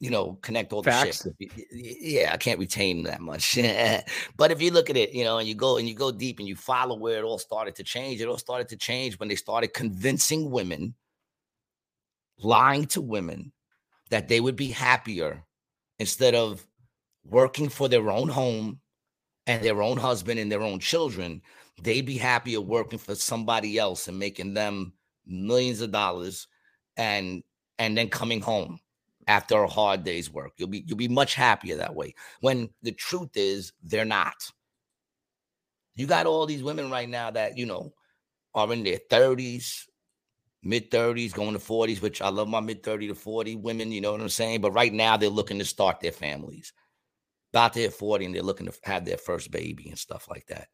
you 0.00 0.10
know, 0.10 0.38
connect 0.42 0.72
all 0.72 0.82
the 0.82 0.90
Facts. 0.90 1.26
shit. 1.38 1.52
Yeah, 1.72 2.30
I 2.32 2.36
can't 2.36 2.60
retain 2.60 3.02
that 3.04 3.20
much. 3.20 3.56
but 4.36 4.50
if 4.52 4.62
you 4.62 4.70
look 4.70 4.90
at 4.90 4.96
it, 4.96 5.12
you 5.12 5.24
know, 5.24 5.38
and 5.38 5.48
you 5.48 5.54
go 5.54 5.76
and 5.76 5.88
you 5.88 5.94
go 5.94 6.12
deep 6.12 6.38
and 6.38 6.46
you 6.46 6.54
follow 6.54 6.96
where 6.96 7.18
it 7.18 7.24
all 7.24 7.38
started 7.38 7.74
to 7.76 7.82
change, 7.82 8.20
it 8.20 8.28
all 8.28 8.38
started 8.38 8.68
to 8.68 8.76
change 8.76 9.18
when 9.18 9.28
they 9.28 9.34
started 9.34 9.74
convincing 9.74 10.50
women, 10.50 10.94
lying 12.38 12.86
to 12.86 13.00
women 13.00 13.52
that 14.10 14.28
they 14.28 14.40
would 14.40 14.56
be 14.56 14.68
happier 14.68 15.42
instead 15.98 16.34
of 16.34 16.64
working 17.24 17.68
for 17.68 17.88
their 17.88 18.08
own 18.08 18.28
home 18.28 18.78
and 19.46 19.62
their 19.64 19.82
own 19.82 19.96
husband 19.96 20.38
and 20.38 20.50
their 20.50 20.62
own 20.62 20.78
children. 20.78 21.42
They'd 21.82 22.06
be 22.06 22.18
happier 22.18 22.60
working 22.60 22.98
for 22.98 23.16
somebody 23.16 23.78
else 23.78 24.06
and 24.06 24.18
making 24.18 24.54
them 24.54 24.92
millions 25.26 25.80
of 25.80 25.90
dollars 25.90 26.46
and 26.96 27.42
and 27.80 27.96
then 27.96 28.08
coming 28.08 28.40
home 28.40 28.80
after 29.28 29.62
a 29.62 29.68
hard 29.68 30.02
day's 30.02 30.32
work. 30.32 30.52
You'll 30.56 30.68
be 30.68 30.82
you'll 30.86 30.96
be 30.96 31.06
much 31.06 31.34
happier 31.34 31.76
that 31.76 31.94
way. 31.94 32.14
When 32.40 32.70
the 32.82 32.92
truth 32.92 33.36
is 33.36 33.72
they're 33.84 34.04
not. 34.04 34.50
You 35.94 36.06
got 36.06 36.26
all 36.26 36.46
these 36.46 36.62
women 36.62 36.90
right 36.90 37.08
now 37.08 37.30
that, 37.32 37.58
you 37.58 37.66
know, 37.66 37.92
are 38.54 38.72
in 38.72 38.84
their 38.84 39.00
30s, 39.10 39.86
mid 40.62 40.90
30s, 40.90 41.34
going 41.34 41.52
to 41.52 41.58
40s, 41.58 42.00
which 42.00 42.22
I 42.22 42.28
love 42.28 42.48
my 42.48 42.60
mid 42.60 42.82
30 42.82 43.08
to 43.08 43.14
40 43.14 43.56
women, 43.56 43.92
you 43.92 44.00
know 44.00 44.12
what 44.12 44.20
I'm 44.20 44.28
saying? 44.28 44.60
But 44.60 44.72
right 44.72 44.92
now 44.92 45.16
they're 45.16 45.28
looking 45.28 45.58
to 45.58 45.64
start 45.64 46.00
their 46.00 46.12
families. 46.12 46.72
About 47.52 47.74
to 47.74 47.80
hit 47.80 47.94
40 47.94 48.26
and 48.26 48.34
they're 48.34 48.42
looking 48.42 48.66
to 48.66 48.74
have 48.84 49.04
their 49.04 49.18
first 49.18 49.50
baby 49.50 49.88
and 49.88 49.98
stuff 49.98 50.28
like 50.28 50.46
that. 50.48 50.68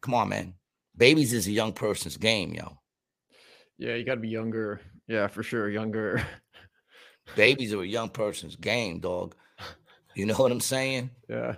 Come 0.00 0.14
on, 0.14 0.28
man. 0.28 0.54
Babies 0.96 1.32
is 1.32 1.46
a 1.46 1.52
young 1.52 1.72
person's 1.72 2.16
game, 2.16 2.54
yo. 2.54 2.78
Yeah, 3.78 3.94
you 3.94 4.04
got 4.04 4.16
to 4.16 4.20
be 4.20 4.28
younger. 4.28 4.80
Yeah, 5.08 5.26
for 5.26 5.42
sure. 5.42 5.68
Younger. 5.68 6.22
Babies 7.36 7.72
are 7.72 7.82
a 7.82 7.86
young 7.86 8.08
person's 8.08 8.56
game, 8.56 9.00
dog. 9.00 9.34
You 10.14 10.26
know 10.26 10.34
what 10.34 10.52
I'm 10.52 10.60
saying? 10.60 11.10
Yeah. 11.28 11.54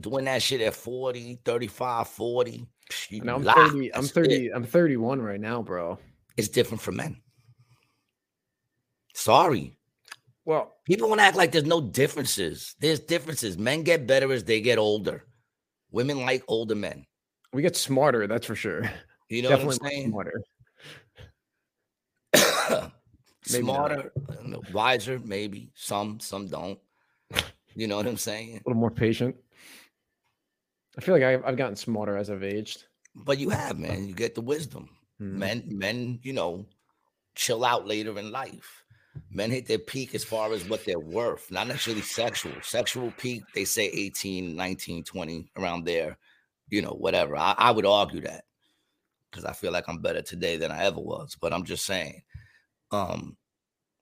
Doing 0.00 0.24
that 0.26 0.42
shit 0.42 0.60
at 0.60 0.74
40, 0.74 1.40
35, 1.44 2.08
40. 2.08 2.66
No, 3.12 3.36
I'm 3.36 3.44
30. 3.44 3.94
I'm 3.94 4.04
30. 4.04 4.46
It. 4.46 4.52
I'm 4.54 4.64
31 4.64 5.20
right 5.20 5.40
now, 5.40 5.62
bro. 5.62 5.98
It's 6.36 6.48
different 6.48 6.80
for 6.80 6.92
men. 6.92 7.20
Sorry. 9.14 9.76
Well, 10.44 10.76
people 10.84 11.08
want 11.08 11.20
to 11.20 11.24
act 11.24 11.36
like 11.36 11.52
there's 11.52 11.64
no 11.64 11.80
differences. 11.80 12.74
There's 12.80 13.00
differences. 13.00 13.58
Men 13.58 13.82
get 13.82 14.06
better 14.06 14.32
as 14.32 14.44
they 14.44 14.60
get 14.60 14.78
older. 14.78 15.24
Women 15.90 16.24
like 16.24 16.44
older 16.48 16.74
men. 16.74 17.04
We 17.52 17.62
get 17.62 17.76
smarter, 17.76 18.26
that's 18.26 18.46
for 18.46 18.54
sure. 18.54 18.90
You 19.28 19.42
know 19.42 19.50
Definitely 19.50 19.76
what 19.76 19.84
I'm 19.84 19.90
saying? 19.90 20.10
Smarter. 22.32 22.92
Maybe 23.52 23.64
smarter, 23.64 24.12
not. 24.42 24.72
wiser, 24.72 25.20
maybe. 25.24 25.70
Some, 25.74 26.20
some 26.20 26.48
don't. 26.48 26.78
You 27.74 27.86
know 27.86 27.96
what 27.96 28.06
I'm 28.06 28.16
saying? 28.16 28.50
A 28.50 28.68
little 28.68 28.80
more 28.80 28.90
patient. 28.90 29.36
I 30.98 31.00
feel 31.00 31.14
like 31.14 31.22
I've, 31.22 31.44
I've 31.44 31.56
gotten 31.56 31.76
smarter 31.76 32.16
as 32.16 32.28
I've 32.28 32.42
aged. 32.42 32.84
But 33.14 33.38
you 33.38 33.50
have, 33.50 33.78
man. 33.78 34.08
You 34.08 34.14
get 34.14 34.34
the 34.34 34.40
wisdom. 34.40 34.88
Hmm. 35.18 35.38
Men, 35.38 35.64
men, 35.66 36.18
you 36.22 36.32
know, 36.32 36.66
chill 37.34 37.64
out 37.64 37.86
later 37.86 38.18
in 38.18 38.32
life. 38.32 38.84
Men 39.30 39.50
hit 39.50 39.66
their 39.66 39.78
peak 39.78 40.14
as 40.14 40.24
far 40.24 40.52
as 40.52 40.68
what 40.68 40.84
they're 40.84 40.98
worth, 40.98 41.50
not 41.50 41.66
necessarily 41.66 42.02
sexual. 42.02 42.52
Sexual 42.62 43.12
peak, 43.18 43.42
they 43.54 43.64
say 43.64 43.86
18, 43.86 44.54
19, 44.54 45.04
20, 45.04 45.50
around 45.56 45.84
there, 45.84 46.16
you 46.68 46.82
know, 46.82 46.92
whatever. 46.92 47.36
I, 47.36 47.54
I 47.58 47.70
would 47.70 47.86
argue 47.86 48.20
that 48.22 48.44
because 49.30 49.44
I 49.44 49.52
feel 49.52 49.72
like 49.72 49.88
I'm 49.88 50.00
better 50.00 50.22
today 50.22 50.56
than 50.56 50.70
I 50.70 50.84
ever 50.84 51.00
was. 51.00 51.36
But 51.40 51.52
I'm 51.52 51.64
just 51.64 51.84
saying, 51.84 52.22
um, 52.90 53.36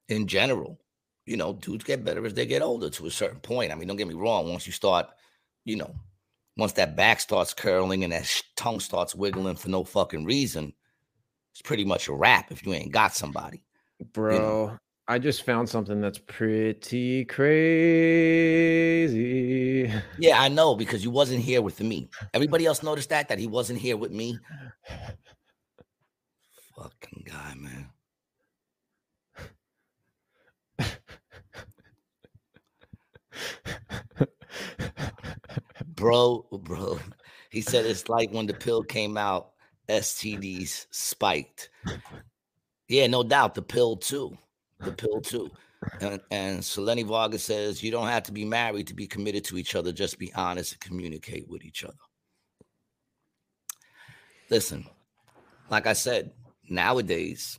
in 0.09 0.27
general. 0.27 0.81
You 1.25 1.37
know, 1.37 1.55
dudes 1.55 1.85
get 1.85 2.05
better 2.05 2.25
as 2.25 2.35
they 2.35 2.47
get 2.47 2.63
older 2.63 2.89
to 2.91 3.07
a 3.07 3.11
certain 3.11 3.41
point. 3.41 3.73
I 3.73 3.75
mean, 3.75 3.89
don't 3.89 3.97
get 3.97 4.07
me 4.07 4.15
wrong. 4.15 4.49
Once 4.49 4.67
you 4.67 4.73
start, 4.73 5.09
you 5.65 5.77
know, 5.77 5.95
once 6.57 6.73
that 6.75 6.97
back 6.97 7.21
starts 7.21 7.53
curling 7.53 8.05
and 8.05 8.13
that 8.13 8.33
tongue 8.57 8.81
starts 8.81 9.15
wiggling 9.15 9.57
for 9.57 9.69
no 9.69 9.83
fucking 9.85 10.25
reason, 10.25 10.73
it's 11.53 11.63
pretty 11.63 11.85
much 11.85 12.09
a 12.09 12.15
wrap 12.15 12.53
if 12.53 12.65
you 12.65 12.73
ain't 12.73 12.93
got 12.93 13.15
somebody. 13.15 13.63
Bro, 14.13 14.35
you 14.35 14.41
know? 14.41 14.79
I 15.09 15.19
just 15.19 15.45
found 15.45 15.69
something 15.69 16.01
that's 16.01 16.19
pretty 16.19 17.25
crazy. 17.27 17.53
Yeah, 20.19 20.41
I 20.41 20.49
know 20.49 20.75
because 20.75 21.05
you 21.05 21.11
wasn't 21.11 21.43
here 21.43 21.63
with 21.63 21.81
me. 21.81 22.09
Everybody 22.35 22.67
else 22.67 22.83
noticed 22.83 23.11
that 23.11 23.29
that 23.29 23.39
he 23.39 23.47
wasn't 23.47 23.79
here 23.79 23.97
with 23.97 24.11
me. 24.11 24.39
Fucking 26.77 27.25
guy, 27.25 27.55
man. 27.57 27.89
Bro, 35.87 36.47
bro. 36.53 36.99
He 37.51 37.61
said 37.61 37.87
it's 37.87 38.09
like 38.09 38.31
when 38.31 38.47
the 38.47 38.55
pill 38.55 38.83
came 38.83 39.17
out, 39.17 39.53
STDs 39.89 40.87
spiked. 40.91 41.71
Yeah, 42.89 43.07
no 43.07 43.23
doubt. 43.23 43.55
The 43.55 43.63
pill 43.63 43.97
too. 43.97 44.37
The 44.81 44.93
pill 44.93 45.21
too. 45.21 45.51
And, 46.01 46.21
and 46.31 46.65
Selene 46.65 47.07
Vargas 47.07 47.45
says 47.45 47.83
you 47.83 47.91
don't 47.91 48.09
have 48.09 48.25
to 48.25 48.33
be 48.33 48.45
married 48.45 48.87
to 48.89 48.95
be 48.95 49.07
committed 49.07 49.45
to 49.45 49.59
each 49.59 49.75
other. 49.75 49.93
Just 49.93 50.19
be 50.19 50.33
honest 50.35 50.73
and 50.73 50.81
communicate 50.81 51.49
with 51.49 51.65
each 51.65 51.85
other. 51.85 51.95
Listen, 54.51 54.87
like 55.71 55.87
I 55.87 55.93
said, 55.93 56.33
nowadays, 56.69 57.59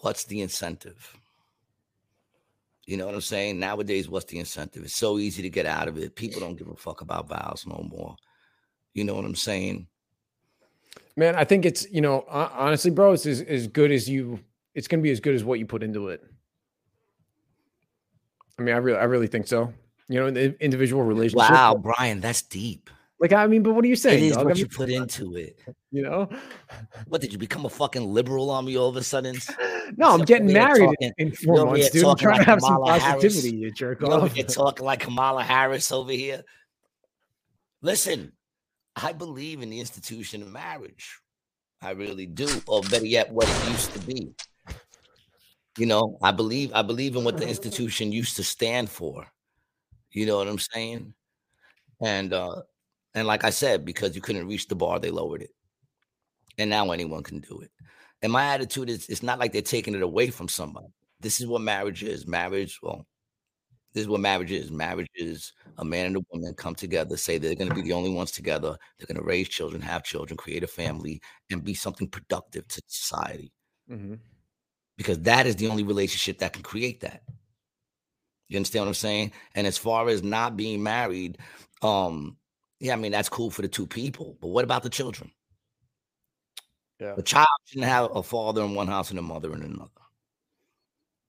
what's 0.00 0.24
the 0.24 0.40
incentive? 0.40 1.16
You 2.86 2.96
know 2.96 3.06
what 3.06 3.14
I'm 3.14 3.20
saying? 3.20 3.58
Nowadays, 3.58 4.08
what's 4.08 4.26
the 4.26 4.38
incentive? 4.38 4.84
It's 4.84 4.96
so 4.96 5.18
easy 5.18 5.42
to 5.42 5.50
get 5.50 5.66
out 5.66 5.88
of 5.88 5.98
it. 5.98 6.14
People 6.16 6.40
don't 6.40 6.56
give 6.56 6.68
a 6.68 6.76
fuck 6.76 7.00
about 7.00 7.28
vows 7.28 7.64
no 7.66 7.86
more. 7.90 8.16
You 8.92 9.04
know 9.04 9.14
what 9.14 9.24
I'm 9.24 9.34
saying? 9.34 9.86
Man, 11.16 11.34
I 11.34 11.44
think 11.44 11.64
it's, 11.64 11.90
you 11.90 12.00
know, 12.00 12.24
honestly, 12.28 12.90
bro, 12.90 13.12
it's 13.12 13.26
as, 13.26 13.40
as 13.42 13.68
good 13.68 13.90
as 13.90 14.08
you, 14.08 14.40
it's 14.74 14.88
going 14.88 15.00
to 15.00 15.02
be 15.02 15.10
as 15.10 15.20
good 15.20 15.34
as 15.34 15.44
what 15.44 15.58
you 15.58 15.66
put 15.66 15.82
into 15.82 16.08
it. 16.08 16.22
I 18.58 18.62
mean, 18.62 18.74
I 18.74 18.78
really, 18.78 18.98
I 18.98 19.04
really 19.04 19.26
think 19.28 19.46
so. 19.46 19.72
You 20.08 20.20
know, 20.20 20.30
the 20.30 20.62
individual 20.62 21.02
relationship. 21.02 21.50
Wow, 21.50 21.76
Brian, 21.76 22.20
that's 22.20 22.42
deep. 22.42 22.90
Like, 23.20 23.32
I 23.32 23.46
mean, 23.46 23.62
but 23.62 23.74
what 23.74 23.84
are 23.84 23.88
you 23.88 23.96
saying? 23.96 24.24
It 24.24 24.26
is 24.26 24.36
dog? 24.36 24.44
what 24.44 24.50
I 24.50 24.54
mean, 24.54 24.60
you 24.60 24.68
put 24.68 24.90
into 24.90 25.36
it. 25.36 25.58
You 25.94 26.02
know, 26.02 26.28
what 27.06 27.20
did 27.20 27.32
you 27.32 27.38
become 27.38 27.66
a 27.66 27.70
fucking 27.70 28.02
liberal 28.02 28.50
on 28.50 28.64
me 28.64 28.76
all 28.76 28.88
of 28.88 28.96
a 28.96 29.02
sudden? 29.02 29.36
No, 29.96 30.12
I'm 30.12 30.22
getting 30.22 30.50
married 30.52 30.80
talking, 30.80 31.12
in 31.18 31.30
four 31.30 31.66
months, 31.66 31.90
dude. 31.90 32.04
I'm 32.04 32.16
trying 32.16 32.38
like 32.38 32.46
to 32.46 32.50
have 32.52 32.58
Kamala 32.60 32.98
some 32.98 33.12
positivity. 33.12 33.50
Harris. 33.50 33.60
You 33.60 33.70
jerk 33.70 34.00
you 34.00 34.06
off. 34.08 34.36
You're 34.36 34.46
talking 34.46 34.84
like 34.84 35.00
Kamala 35.00 35.44
Harris 35.44 35.92
over 35.92 36.10
here. 36.10 36.42
Listen, 37.82 38.32
I 38.96 39.12
believe 39.12 39.62
in 39.62 39.68
the 39.68 39.78
institution 39.78 40.40
of 40.42 40.48
marriage. 40.48 41.20
I 41.82 41.90
really 41.90 42.24
do, 42.24 42.48
or 42.66 42.80
better 42.80 43.04
yet, 43.04 43.30
what 43.30 43.46
it 43.46 43.70
used 43.70 43.92
to 43.92 43.98
be. 44.00 44.34
You 45.76 45.86
know, 45.86 46.18
I 46.22 46.32
believe 46.32 46.72
I 46.72 46.82
believe 46.82 47.14
in 47.14 47.24
what 47.24 47.36
the 47.36 47.46
institution 47.46 48.10
used 48.10 48.36
to 48.36 48.42
stand 48.42 48.88
for. 48.88 49.26
You 50.10 50.26
know 50.26 50.38
what 50.38 50.48
I'm 50.48 50.58
saying? 50.58 51.12
And 52.00 52.32
uh 52.32 52.62
And 53.14 53.26
like 53.26 53.44
I 53.44 53.50
said, 53.50 53.84
because 53.84 54.14
you 54.16 54.22
couldn't 54.22 54.48
reach 54.48 54.68
the 54.68 54.74
bar, 54.74 54.98
they 54.98 55.10
lowered 55.10 55.42
it. 55.42 55.50
And 56.58 56.70
now 56.70 56.90
anyone 56.90 57.22
can 57.22 57.40
do 57.40 57.60
it. 57.60 57.70
And 58.22 58.32
my 58.32 58.46
attitude 58.46 58.88
is 58.88 59.08
it's 59.08 59.22
not 59.22 59.38
like 59.38 59.52
they're 59.52 59.62
taking 59.62 59.94
it 59.94 60.02
away 60.02 60.30
from 60.30 60.48
somebody. 60.48 60.88
This 61.20 61.40
is 61.40 61.46
what 61.46 61.60
marriage 61.60 62.02
is. 62.02 62.26
Marriage, 62.26 62.78
well, 62.82 63.06
this 63.92 64.02
is 64.02 64.08
what 64.08 64.20
marriage 64.20 64.50
is. 64.50 64.70
Marriage 64.70 65.10
is 65.14 65.52
a 65.78 65.84
man 65.84 66.06
and 66.06 66.16
a 66.16 66.20
woman 66.32 66.54
come 66.54 66.74
together, 66.74 67.16
say 67.16 67.38
they're 67.38 67.54
going 67.54 67.68
to 67.68 67.74
be 67.74 67.82
the 67.82 67.92
only 67.92 68.12
ones 68.12 68.32
together. 68.32 68.76
They're 68.98 69.06
going 69.06 69.22
to 69.22 69.26
raise 69.26 69.48
children, 69.48 69.80
have 69.82 70.02
children, 70.02 70.36
create 70.36 70.64
a 70.64 70.68
family, 70.68 71.20
and 71.50 71.62
be 71.62 71.74
something 71.74 72.08
productive 72.08 72.66
to 72.68 72.82
society. 72.88 73.52
Mm-hmm. 73.90 74.14
Because 74.96 75.20
that 75.20 75.46
is 75.46 75.56
the 75.56 75.68
only 75.68 75.82
relationship 75.82 76.38
that 76.38 76.52
can 76.52 76.62
create 76.62 77.00
that. 77.00 77.22
You 78.48 78.56
understand 78.56 78.82
what 78.82 78.88
I'm 78.88 78.94
saying? 78.94 79.32
And 79.54 79.66
as 79.66 79.78
far 79.78 80.08
as 80.08 80.22
not 80.22 80.56
being 80.56 80.82
married, 80.82 81.38
um, 81.82 82.36
yeah, 82.84 82.92
I 82.92 82.96
mean 82.96 83.12
that's 83.12 83.30
cool 83.30 83.50
for 83.50 83.62
the 83.62 83.68
two 83.68 83.86
people, 83.86 84.36
but 84.42 84.48
what 84.48 84.62
about 84.62 84.82
the 84.82 84.90
children? 84.90 85.30
Yeah. 87.00 87.14
The 87.14 87.22
child 87.22 87.46
shouldn't 87.64 87.90
have 87.90 88.14
a 88.14 88.22
father 88.22 88.62
in 88.62 88.74
one 88.74 88.88
house 88.88 89.08
and 89.08 89.18
a 89.18 89.22
mother 89.22 89.54
in 89.54 89.62
another. 89.62 89.88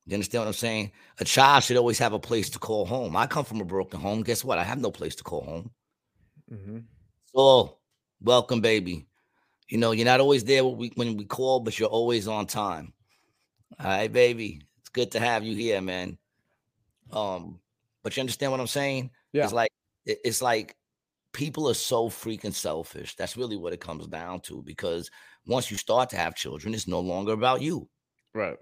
You 0.06 0.16
understand 0.16 0.41
what 0.41 0.47
I'm 0.47 0.53
saying? 0.53 0.91
A 1.20 1.24
child 1.24 1.64
should 1.64 1.78
always 1.78 1.97
have 1.99 2.12
a 2.12 2.20
place 2.20 2.49
to 2.49 2.60
call 2.60 2.86
home. 2.86 3.16
I 3.16 3.26
come 3.26 3.45
from 3.45 3.62
a 3.62 3.66
broken 3.66 4.01
home. 4.01 4.22
Guess 4.22 4.43
what? 4.43 4.60
I 4.60 4.64
have 4.64 4.80
no 4.80 4.91
place 4.91 5.16
to 5.16 5.24
call 5.24 5.45
home. 5.45 5.72
Mm-hmm. 6.51 6.80
So, 7.34 7.78
welcome, 8.22 8.60
baby. 8.60 9.08
You 9.70 9.78
know, 9.78 9.91
you're 9.91 10.06
not 10.06 10.20
always 10.20 10.43
there 10.43 10.66
when 10.66 10.76
we, 10.76 10.91
when 10.95 11.16
we 11.16 11.24
call, 11.24 11.62
but 11.62 11.80
you're 11.80 11.88
always 11.88 12.28
on 12.28 12.47
time. 12.47 12.91
All 13.80 13.88
right, 13.88 14.12
baby. 14.12 14.62
It's 14.82 14.89
good 14.89 15.12
to 15.12 15.22
have 15.22 15.45
you 15.45 15.56
here, 15.56 15.82
man. 15.82 16.18
Um, 17.14 17.62
but 18.03 18.18
you 18.18 18.22
understand 18.22 18.51
what 18.51 18.60
I'm 18.60 18.68
saying? 18.68 19.10
Yeah. 19.32 19.45
It's 19.45 19.53
like 19.53 19.72
it's 20.06 20.41
like 20.41 20.76
people 21.36 21.70
are 21.70 21.76
so 21.76 22.10
freaking 22.10 22.54
selfish. 22.54 23.16
That's 23.16 23.36
really 23.36 23.58
what 23.58 23.74
it 23.74 23.82
comes 23.82 24.08
down 24.08 24.40
to. 24.42 24.64
Because 24.64 25.12
once 25.46 25.70
you 25.70 25.78
start 25.78 26.10
to 26.12 26.16
have 26.16 26.34
children, 26.34 26.74
it's 26.74 26.88
no 26.88 27.02
longer 27.02 27.34
about 27.34 27.62
you. 27.62 27.88
Right. 28.34 28.58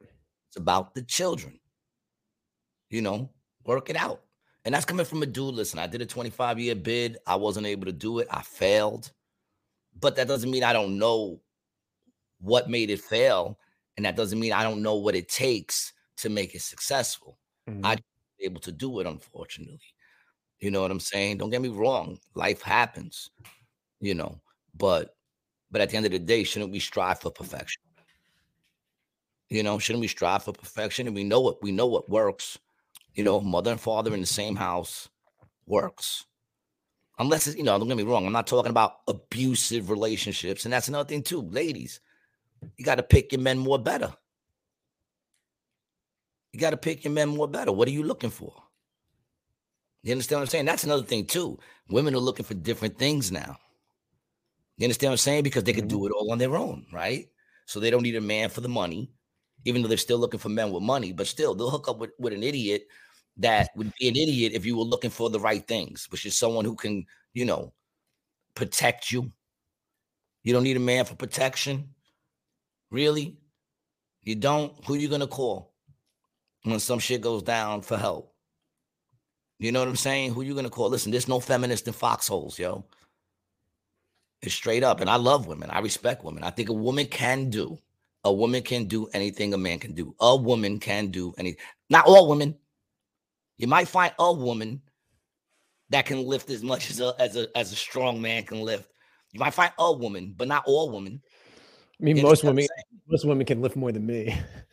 It's 0.50 0.58
about 0.58 0.96
the 0.96 1.04
children. 1.04 1.60
You 2.90 3.02
know, 3.02 3.30
work 3.66 3.90
it 3.90 3.96
out. 3.96 4.22
And 4.66 4.74
that's 4.74 4.86
coming 4.86 5.06
from 5.06 5.24
a 5.24 5.26
dude. 5.26 5.56
Listen, 5.56 5.80
I 5.80 5.88
did 5.88 6.02
a 6.02 6.06
25 6.06 6.60
year 6.60 6.76
bid. 6.76 7.18
I 7.28 7.36
wasn't 7.36 7.68
able 7.68 7.86
to 7.86 7.92
do 7.92 8.20
it. 8.20 8.28
I 8.32 8.42
failed. 8.42 9.12
But 10.00 10.16
that 10.16 10.28
doesn't 10.28 10.50
mean 10.50 10.64
I 10.64 10.74
don't 10.74 10.98
know 10.98 11.42
what 12.40 12.70
made 12.70 12.90
it 12.90 13.02
fail. 13.02 13.60
And 13.96 14.06
that 14.06 14.16
doesn't 14.16 14.40
mean 14.40 14.52
I 14.52 14.64
don't 14.64 14.82
know 14.82 14.96
what 14.96 15.16
it 15.16 15.30
takes 15.30 15.94
to 16.18 16.30
make 16.30 16.56
it 16.56 16.62
successful. 16.62 17.38
Mm-hmm. 17.70 17.86
I 17.86 17.98
able 18.40 18.60
to 18.62 18.72
do 18.72 19.00
it, 19.00 19.08
unfortunately. 19.08 19.80
You 20.64 20.72
know 20.72 20.82
what 20.82 20.92
I'm 20.92 21.00
saying? 21.02 21.40
Don't 21.40 21.50
get 21.50 21.62
me 21.62 21.68
wrong. 21.68 22.18
Life 22.36 22.62
happens, 22.62 23.32
you 24.00 24.14
know, 24.16 24.40
but 24.78 25.18
but 25.72 25.82
at 25.82 25.90
the 25.90 25.98
end 25.98 26.06
of 26.06 26.14
the 26.14 26.20
day, 26.20 26.46
shouldn't 26.46 26.72
we 26.72 26.80
strive 26.80 27.20
for 27.20 27.32
perfection? 27.32 27.82
You 29.50 29.62
know, 29.62 29.78
shouldn't 29.78 30.00
we 30.00 30.08
strive 30.08 30.44
for 30.44 30.54
perfection? 30.54 31.06
And 31.06 31.14
we 31.18 31.26
know 31.26 31.42
what 31.42 31.62
we 31.62 31.74
know 31.74 31.88
what 31.88 32.10
works. 32.10 32.58
You 33.14 33.26
know, 33.26 33.42
mother 33.42 33.72
and 33.72 33.82
father 33.82 34.14
in 34.14 34.22
the 34.22 34.26
same 34.26 34.56
house 34.56 35.10
works. 35.66 36.28
Unless 37.20 37.48
it's, 37.48 37.58
you 37.58 37.64
know, 37.64 37.78
don't 37.78 37.90
get 37.90 37.98
me 37.98 38.04
wrong, 38.04 38.26
I'm 38.26 38.32
not 38.32 38.48
talking 38.48 38.70
about 38.70 39.00
abusive 39.10 39.90
relationships. 39.90 40.64
And 40.64 40.72
that's 40.72 40.88
another 40.88 41.10
thing 41.10 41.24
too. 41.24 41.42
Ladies, 41.42 42.00
you 42.78 42.86
got 42.86 42.96
to 42.96 43.04
pick 43.04 43.34
your 43.34 43.42
men 43.42 43.58
more 43.58 43.80
better. 43.80 44.14
You 46.54 46.62
got 46.62 46.70
to 46.70 46.78
pick 46.78 47.04
your 47.04 47.12
men 47.12 47.28
more 47.28 47.50
better. 47.50 47.74
What 47.74 47.90
are 47.90 47.92
you 47.92 48.04
looking 48.04 48.30
for? 48.30 48.54
You 50.04 50.12
understand 50.12 50.40
what 50.40 50.44
I'm 50.44 50.50
saying? 50.50 50.66
That's 50.66 50.84
another 50.84 51.04
thing 51.04 51.26
too. 51.26 51.58
Women 51.90 52.14
are 52.14 52.20
looking 52.20 52.46
for 52.46 52.54
different 52.54 52.98
things 52.98 53.32
now. 53.32 53.58
You 54.78 54.86
understand 54.86 55.12
what 55.12 55.14
I'm 55.14 55.18
saying? 55.18 55.44
Because 55.44 55.64
they 55.64 55.74
can 55.74 55.88
do 55.88 55.98
mm-hmm. 55.98 56.08
it 56.08 56.12
all 56.12 56.32
on 56.32 56.38
their 56.38 56.56
own, 56.56 56.86
right? 56.92 57.28
So 57.66 57.80
they 57.80 57.90
don't 57.90 58.04
need 58.04 58.16
a 58.16 58.22
man 58.22 58.50
for 58.50 58.62
the 58.62 58.70
money, 58.70 59.12
even 59.66 59.82
though 59.82 59.88
they're 59.88 59.98
still 59.98 60.18
looking 60.18 60.40
for 60.40 60.50
men 60.50 60.72
with 60.72 60.84
money, 60.84 61.14
but 61.14 61.28
still 61.28 61.56
they'll 61.56 61.70
hook 61.70 61.88
up 61.88 62.00
with, 62.00 62.12
with 62.20 62.34
an 62.34 62.44
idiot 62.44 62.88
that 63.38 63.70
would 63.76 63.94
be 64.00 64.10
an 64.10 64.16
idiot 64.16 64.52
if 64.54 64.66
you 64.66 64.78
were 64.78 64.84
looking 64.84 65.10
for 65.10 65.30
the 65.30 65.40
right 65.40 65.66
things, 65.68 66.08
which 66.12 66.26
is 66.26 66.38
someone 66.38 66.66
who 66.66 66.76
can, 66.76 67.06
you 67.34 67.46
know, 67.46 67.74
protect 68.56 69.12
you. 69.12 69.32
You 70.44 70.54
don't 70.54 70.64
need 70.64 70.78
a 70.78 70.82
man 70.82 71.06
for 71.06 71.16
protection. 71.16 71.90
Really? 72.92 73.38
You 74.22 74.36
don't? 74.36 74.74
Who 74.86 74.96
are 74.96 74.98
you 74.98 75.08
gonna 75.08 75.28
call? 75.28 75.74
when 76.64 76.80
some 76.80 77.00
shit 77.00 77.22
goes 77.22 77.44
down 77.44 77.82
for 77.82 77.98
help. 77.98 78.33
You 79.64 79.72
know 79.72 79.80
what 79.80 79.88
I'm 79.88 79.96
saying? 79.96 80.34
Who 80.34 80.42
you 80.42 80.56
gonna 80.56 80.70
call? 80.70 80.90
Listen, 80.90 81.10
there's 81.10 81.30
no 81.30 81.40
feminist 81.40 81.88
in 81.88 81.94
foxholes, 81.94 82.60
yo. 82.60 82.84
It's 84.42 84.54
straight 84.54 84.84
up. 84.84 85.00
And 85.00 85.10
I 85.10 85.16
love 85.16 85.48
women. 85.48 85.70
I 85.70 85.80
respect 85.80 86.26
women. 86.26 86.44
I 86.44 86.50
think 86.50 86.68
a 86.68 86.74
woman 86.74 87.06
can 87.06 87.50
do. 87.50 87.80
A 88.26 88.34
woman 88.34 88.62
can 88.62 88.86
do 88.86 89.08
anything 89.14 89.54
a 89.54 89.58
man 89.58 89.80
can 89.80 89.94
do. 89.94 90.16
A 90.20 90.36
woman 90.36 90.82
can 90.82 91.08
do 91.08 91.34
anything. 91.38 91.62
Not 91.90 92.08
all 92.08 92.28
women. 92.28 92.56
You 93.58 93.68
might 93.68 93.88
find 93.88 94.14
a 94.20 94.34
woman 94.34 94.82
that 95.92 96.06
can 96.06 96.26
lift 96.26 96.50
as 96.50 96.62
much 96.62 96.90
as 96.90 97.00
a 97.00 97.16
as 97.18 97.38
a 97.38 97.48
as 97.56 97.72
a 97.72 97.76
strong 97.78 98.22
man 98.22 98.44
can 98.44 98.62
lift. 98.62 98.92
You 99.32 99.40
might 99.40 99.54
find 99.54 99.72
a 99.80 99.94
woman, 99.94 100.34
but 100.36 100.50
not 100.50 100.64
all 100.66 100.92
women. 100.92 101.22
I 102.02 102.04
mean, 102.04 102.22
most 102.22 102.44
women 102.44 102.68
most 103.08 103.26
women 103.26 103.46
can 103.46 103.62
lift 103.62 103.78
more 103.78 103.94
than 103.94 104.06
me. 104.06 104.38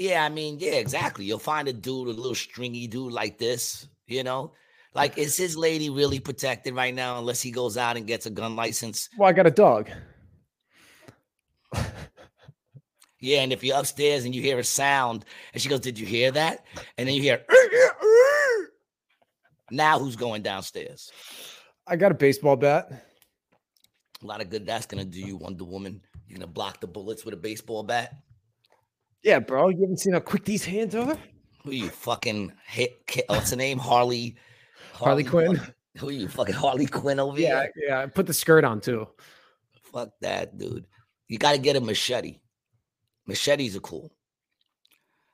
Yeah, 0.00 0.24
I 0.24 0.30
mean, 0.30 0.56
yeah, 0.58 0.76
exactly. 0.76 1.26
You'll 1.26 1.38
find 1.38 1.68
a 1.68 1.74
dude, 1.74 2.08
a 2.08 2.12
little 2.12 2.34
stringy 2.34 2.86
dude 2.86 3.12
like 3.12 3.36
this, 3.36 3.86
you 4.06 4.24
know. 4.24 4.52
Like, 4.94 5.18
is 5.18 5.36
his 5.36 5.58
lady 5.58 5.90
really 5.90 6.18
protected 6.18 6.74
right 6.74 6.94
now 6.94 7.18
unless 7.18 7.42
he 7.42 7.50
goes 7.50 7.76
out 7.76 7.98
and 7.98 8.06
gets 8.06 8.24
a 8.24 8.30
gun 8.30 8.56
license? 8.56 9.10
Well, 9.18 9.28
I 9.28 9.34
got 9.34 9.46
a 9.46 9.50
dog. 9.50 9.90
yeah, 13.20 13.42
and 13.42 13.52
if 13.52 13.62
you're 13.62 13.76
upstairs 13.76 14.24
and 14.24 14.34
you 14.34 14.40
hear 14.40 14.58
a 14.58 14.64
sound, 14.64 15.26
and 15.52 15.60
she 15.60 15.68
goes, 15.68 15.80
Did 15.80 15.98
you 15.98 16.06
hear 16.06 16.30
that? 16.30 16.64
And 16.96 17.06
then 17.06 17.14
you 17.14 17.20
hear, 17.20 17.44
now 19.70 19.98
who's 19.98 20.16
going 20.16 20.40
downstairs? 20.40 21.12
I 21.86 21.96
got 21.96 22.10
a 22.10 22.14
baseball 22.14 22.56
bat. 22.56 23.06
A 24.22 24.26
lot 24.26 24.40
of 24.40 24.48
good 24.48 24.64
that's 24.64 24.86
gonna 24.86 25.04
do 25.04 25.20
you, 25.20 25.36
Wonder 25.36 25.64
Woman. 25.64 26.00
You're 26.26 26.38
gonna 26.38 26.46
block 26.46 26.80
the 26.80 26.86
bullets 26.86 27.26
with 27.26 27.34
a 27.34 27.36
baseball 27.36 27.82
bat. 27.82 28.14
Yeah, 29.22 29.38
bro. 29.38 29.68
You 29.68 29.82
haven't 29.82 29.98
seen 29.98 30.14
how 30.14 30.20
quick 30.20 30.44
these 30.44 30.64
hands 30.64 30.94
are? 30.94 31.16
Who 31.64 31.72
you 31.72 31.88
fucking 31.88 32.52
hit? 32.66 33.24
What's 33.26 33.50
the 33.50 33.56
name? 33.56 33.78
Harley. 33.78 34.36
Harley, 34.92 35.24
Harley 35.24 35.54
Quinn. 35.54 35.74
Who 35.98 36.10
you 36.10 36.28
fucking 36.28 36.54
Harley 36.54 36.86
Quinn 36.86 37.20
over 37.20 37.38
yeah, 37.38 37.62
here? 37.62 37.72
Yeah, 37.88 38.06
Put 38.06 38.26
the 38.26 38.34
skirt 38.34 38.64
on 38.64 38.80
too. 38.80 39.08
Fuck 39.92 40.10
that, 40.20 40.56
dude. 40.56 40.86
You 41.28 41.38
got 41.38 41.52
to 41.52 41.58
get 41.58 41.76
a 41.76 41.80
machete. 41.80 42.38
Machetes 43.26 43.76
are 43.76 43.80
cool 43.80 44.10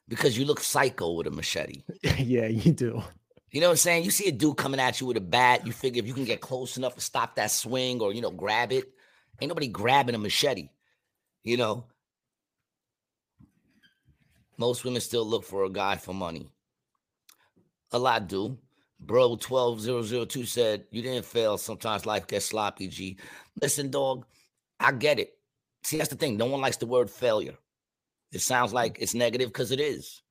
because 0.08 0.36
you 0.36 0.44
look 0.44 0.60
psycho 0.60 1.12
with 1.12 1.26
a 1.26 1.30
machete. 1.30 1.82
yeah, 2.18 2.46
you 2.46 2.72
do. 2.72 3.02
You 3.50 3.60
know 3.60 3.68
what 3.68 3.72
I'm 3.72 3.78
saying? 3.78 4.04
You 4.04 4.10
see 4.10 4.28
a 4.28 4.32
dude 4.32 4.56
coming 4.56 4.80
at 4.80 5.00
you 5.00 5.06
with 5.06 5.16
a 5.16 5.22
bat, 5.22 5.66
you 5.66 5.72
figure 5.72 6.00
if 6.00 6.06
you 6.06 6.14
can 6.14 6.24
get 6.24 6.40
close 6.40 6.76
enough 6.76 6.94
to 6.96 7.00
stop 7.00 7.36
that 7.36 7.50
swing 7.50 8.00
or 8.00 8.12
you 8.12 8.20
know 8.20 8.30
grab 8.30 8.72
it, 8.72 8.84
ain't 9.40 9.48
nobody 9.48 9.68
grabbing 9.68 10.14
a 10.14 10.18
machete. 10.18 10.68
You 11.44 11.56
know, 11.56 11.86
most 14.58 14.84
women 14.84 15.00
still 15.00 15.26
look 15.26 15.44
for 15.44 15.64
a 15.64 15.70
guy 15.70 15.96
for 15.96 16.14
money. 16.14 16.48
A 17.92 17.98
lot 17.98 18.28
do. 18.28 18.58
Bro 18.98 19.36
12002 19.36 20.44
said, 20.44 20.84
You 20.90 21.02
didn't 21.02 21.26
fail. 21.26 21.58
Sometimes 21.58 22.06
life 22.06 22.26
gets 22.26 22.46
sloppy, 22.46 22.88
G. 22.88 23.18
Listen, 23.60 23.90
dog, 23.90 24.24
I 24.80 24.92
get 24.92 25.18
it. 25.18 25.34
See, 25.84 25.98
that's 25.98 26.08
the 26.08 26.16
thing. 26.16 26.36
No 26.36 26.46
one 26.46 26.60
likes 26.60 26.78
the 26.78 26.86
word 26.86 27.10
failure. 27.10 27.56
It 28.32 28.40
sounds 28.40 28.72
like 28.72 28.98
it's 29.00 29.14
negative 29.14 29.48
because 29.48 29.70
it 29.70 29.80
is. 29.80 30.22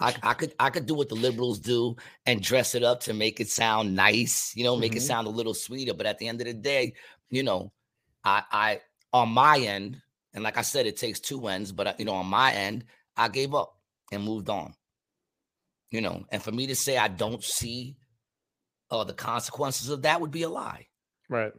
I, 0.00 0.14
I, 0.22 0.34
could 0.34 0.54
I 0.60 0.70
could 0.70 0.86
do 0.86 0.94
what 0.94 1.08
the 1.08 1.16
liberals 1.16 1.58
do 1.58 1.96
and 2.26 2.42
dress 2.42 2.74
it 2.74 2.84
up 2.84 3.00
to 3.00 3.14
make 3.14 3.40
it 3.40 3.48
sound 3.48 3.96
nice, 3.96 4.52
you 4.54 4.62
know, 4.62 4.76
make 4.76 4.92
mm-hmm. 4.92 4.98
it 4.98 5.02
sound 5.02 5.26
a 5.26 5.30
little 5.30 5.54
sweeter. 5.54 5.94
But 5.94 6.06
at 6.06 6.18
the 6.18 6.28
end 6.28 6.40
of 6.40 6.46
the 6.46 6.54
day, 6.54 6.94
you 7.30 7.42
know, 7.42 7.72
I 8.24 8.42
I 8.52 8.80
on 9.12 9.30
my 9.30 9.58
end, 9.58 10.00
and 10.34 10.44
like 10.44 10.56
I 10.56 10.62
said, 10.62 10.86
it 10.86 10.96
takes 10.96 11.18
two 11.18 11.48
ends, 11.48 11.72
but 11.72 11.98
you 11.98 12.04
know, 12.04 12.14
on 12.14 12.26
my 12.26 12.52
end, 12.52 12.84
I 13.18 13.28
gave 13.28 13.54
up 13.54 13.74
and 14.12 14.22
moved 14.22 14.48
on. 14.48 14.74
You 15.90 16.00
know, 16.00 16.24
and 16.30 16.42
for 16.42 16.52
me 16.52 16.66
to 16.68 16.76
say 16.76 16.96
I 16.96 17.08
don't 17.08 17.42
see 17.42 17.96
uh, 18.90 19.04
the 19.04 19.14
consequences 19.14 19.88
of 19.88 20.02
that 20.02 20.20
would 20.20 20.30
be 20.30 20.42
a 20.42 20.48
lie. 20.48 20.86
Right. 21.28 21.52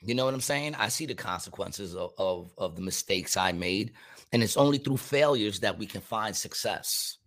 You 0.00 0.14
know 0.14 0.24
what 0.24 0.34
I'm 0.34 0.40
saying? 0.40 0.74
I 0.74 0.88
see 0.88 1.06
the 1.06 1.14
consequences 1.14 1.94
of, 1.94 2.12
of, 2.18 2.52
of 2.58 2.76
the 2.76 2.82
mistakes 2.82 3.36
I 3.36 3.52
made. 3.52 3.92
And 4.32 4.42
it's 4.42 4.56
only 4.56 4.78
through 4.78 4.98
failures 4.98 5.60
that 5.60 5.78
we 5.78 5.86
can 5.86 6.00
find 6.00 6.36
success. 6.36 7.18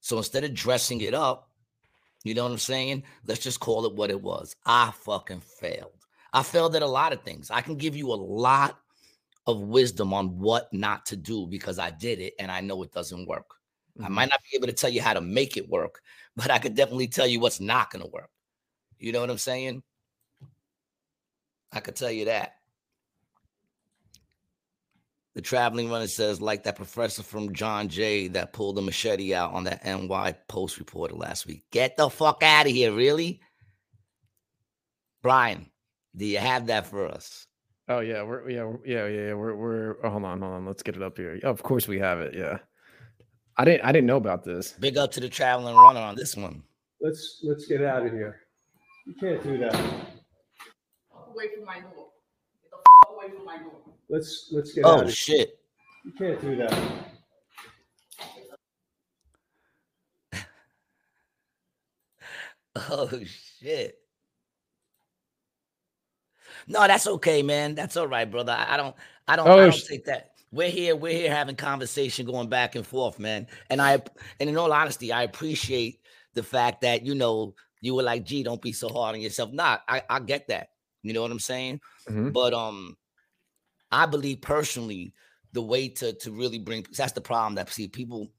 So 0.00 0.16
instead 0.18 0.44
of 0.44 0.54
dressing 0.54 1.00
it 1.00 1.14
up, 1.14 1.50
you 2.24 2.34
know 2.34 2.44
what 2.44 2.52
I'm 2.52 2.58
saying? 2.58 3.04
Let's 3.26 3.42
just 3.42 3.60
call 3.60 3.86
it 3.86 3.94
what 3.94 4.10
it 4.10 4.20
was. 4.20 4.54
I 4.64 4.92
fucking 5.04 5.40
failed. 5.40 5.92
I 6.32 6.42
failed 6.42 6.74
at 6.76 6.82
a 6.82 6.86
lot 6.86 7.12
of 7.12 7.22
things. 7.22 7.50
I 7.50 7.60
can 7.60 7.76
give 7.76 7.96
you 7.96 8.08
a 8.08 8.14
lot 8.14 8.78
of 9.46 9.60
wisdom 9.60 10.12
on 10.12 10.38
what 10.38 10.72
not 10.72 11.06
to 11.06 11.16
do 11.16 11.46
because 11.46 11.78
I 11.78 11.90
did 11.90 12.20
it 12.20 12.34
and 12.38 12.50
I 12.50 12.60
know 12.60 12.82
it 12.82 12.92
doesn't 12.92 13.26
work. 13.26 13.54
Mm-hmm. 13.96 14.06
I 14.06 14.08
might 14.08 14.30
not 14.30 14.40
be 14.50 14.56
able 14.56 14.66
to 14.66 14.72
tell 14.72 14.90
you 14.90 15.00
how 15.00 15.14
to 15.14 15.20
make 15.20 15.56
it 15.56 15.68
work, 15.68 16.00
but 16.36 16.50
I 16.50 16.58
could 16.58 16.74
definitely 16.74 17.08
tell 17.08 17.26
you 17.26 17.40
what's 17.40 17.60
not 17.60 17.90
going 17.90 18.04
to 18.04 18.10
work. 18.10 18.30
You 18.98 19.12
know 19.12 19.20
what 19.20 19.30
I'm 19.30 19.38
saying? 19.38 19.82
I 21.72 21.80
could 21.80 21.96
tell 21.96 22.10
you 22.10 22.26
that. 22.26 22.54
The 25.34 25.42
traveling 25.42 25.90
runner 25.90 26.06
says, 26.06 26.40
like 26.40 26.62
that 26.62 26.76
professor 26.76 27.22
from 27.22 27.52
John 27.52 27.88
Jay 27.88 28.26
that 28.28 28.54
pulled 28.54 28.76
the 28.76 28.82
machete 28.82 29.34
out 29.34 29.52
on 29.52 29.64
that 29.64 29.84
NY 29.84 30.34
Post 30.48 30.78
reporter 30.78 31.14
last 31.14 31.46
week. 31.46 31.64
Get 31.70 31.98
the 31.98 32.08
fuck 32.08 32.42
out 32.42 32.64
of 32.64 32.72
here, 32.72 32.90
really? 32.90 33.40
Brian, 35.20 35.70
do 36.16 36.24
you 36.24 36.38
have 36.38 36.68
that 36.68 36.86
for 36.86 37.06
us? 37.06 37.46
Oh 37.88 38.00
yeah, 38.00 38.24
we're 38.24 38.50
yeah 38.50 38.72
yeah 38.84 39.06
yeah 39.06 39.34
we're 39.34 39.54
we're 39.54 39.96
oh, 40.02 40.10
hold 40.10 40.24
on 40.24 40.40
hold 40.40 40.54
on 40.54 40.66
let's 40.66 40.82
get 40.82 40.96
it 40.96 41.02
up 41.02 41.16
here. 41.16 41.38
Of 41.44 41.62
course 41.62 41.86
we 41.86 42.00
have 42.00 42.18
it. 42.18 42.34
Yeah, 42.34 42.58
I 43.56 43.64
didn't 43.64 43.82
I 43.82 43.92
didn't 43.92 44.06
know 44.06 44.16
about 44.16 44.42
this. 44.42 44.72
Big 44.72 44.96
up 44.96 45.12
to 45.12 45.20
the 45.20 45.28
traveling 45.28 45.76
runner 45.76 46.00
on 46.00 46.16
this 46.16 46.36
one. 46.36 46.64
Let's 47.00 47.40
let's 47.44 47.66
get 47.66 47.82
out 47.82 48.04
of 48.04 48.12
here. 48.12 48.40
You 49.06 49.14
can't 49.20 49.40
do 49.42 49.56
that. 49.58 49.74
Away 49.74 51.54
from 51.54 51.64
my 51.64 51.78
door. 51.78 52.08
Get 52.60 52.70
the 52.72 52.76
f- 52.76 53.10
away 53.14 53.30
from 53.36 53.44
my 53.44 53.58
door. 53.58 53.78
Let's 54.08 54.48
let's 54.50 54.72
get 54.72 54.84
oh 54.84 55.08
shit. 55.08 55.60
You 56.04 56.12
can't 56.18 56.40
do 56.40 56.56
that. 56.56 56.72
oh 62.90 63.20
shit. 63.24 64.00
No, 66.66 66.86
that's 66.86 67.06
okay, 67.06 67.42
man. 67.42 67.74
That's 67.74 67.96
all 67.96 68.08
right, 68.08 68.30
brother. 68.30 68.56
I 68.58 68.76
don't 68.76 68.94
I 69.28 69.36
don't 69.36 69.48
oh, 69.48 69.52
I 69.52 69.56
don't 69.56 69.74
sh- 69.74 69.84
take 69.84 70.04
that. 70.06 70.32
We're 70.52 70.70
here, 70.70 70.96
we're 70.96 71.12
here 71.12 71.30
having 71.30 71.56
conversation 71.56 72.26
going 72.26 72.48
back 72.48 72.76
and 72.76 72.86
forth, 72.86 73.18
man. 73.18 73.46
And 73.70 73.80
I 73.80 74.00
and 74.40 74.48
in 74.48 74.56
all 74.56 74.72
honesty, 74.72 75.12
I 75.12 75.22
appreciate 75.22 76.00
the 76.34 76.42
fact 76.42 76.80
that 76.82 77.04
you 77.04 77.14
know 77.14 77.54
you 77.80 77.94
were 77.94 78.02
like, 78.02 78.24
gee, 78.24 78.42
don't 78.42 78.62
be 78.62 78.72
so 78.72 78.88
hard 78.88 79.14
on 79.14 79.20
yourself. 79.20 79.52
Nah, 79.52 79.78
I, 79.88 80.02
I 80.08 80.20
get 80.20 80.48
that. 80.48 80.70
You 81.02 81.12
know 81.12 81.22
what 81.22 81.30
I'm 81.30 81.38
saying? 81.38 81.80
Mm-hmm. 82.08 82.30
But 82.30 82.54
um 82.54 82.96
I 83.90 84.06
believe 84.06 84.40
personally 84.40 85.14
the 85.52 85.62
way 85.62 85.88
to 85.88 86.12
to 86.14 86.32
really 86.32 86.58
bring 86.58 86.86
that's 86.96 87.12
the 87.12 87.20
problem 87.20 87.54
that 87.56 87.70
see 87.70 87.88
people. 87.88 88.30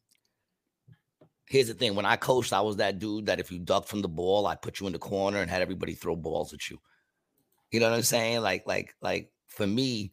Here's 1.50 1.68
the 1.68 1.74
thing: 1.74 1.96
when 1.96 2.06
I 2.06 2.18
coached, 2.18 2.52
I 2.52 2.60
was 2.62 2.76
that 2.78 3.00
dude 3.00 3.28
that 3.28 3.40
if 3.40 3.52
you 3.52 3.60
ducked 3.60 3.88
from 3.88 4.02
the 4.02 4.10
ball, 4.10 4.48
I 4.48 4.56
put 4.56 4.82
you 4.82 4.88
in 4.88 4.94
the 4.94 5.00
corner 5.00 5.42
and 5.42 5.50
had 5.50 5.62
everybody 5.62 5.94
throw 5.94 6.16
balls 6.16 6.54
at 6.54 6.70
you. 6.70 6.78
You 7.72 7.80
know 7.80 7.90
what 7.90 7.96
I'm 7.96 8.04
saying? 8.04 8.42
Like, 8.42 8.66
like, 8.66 8.96
like 9.02 9.32
for 9.48 9.68
me, 9.68 10.12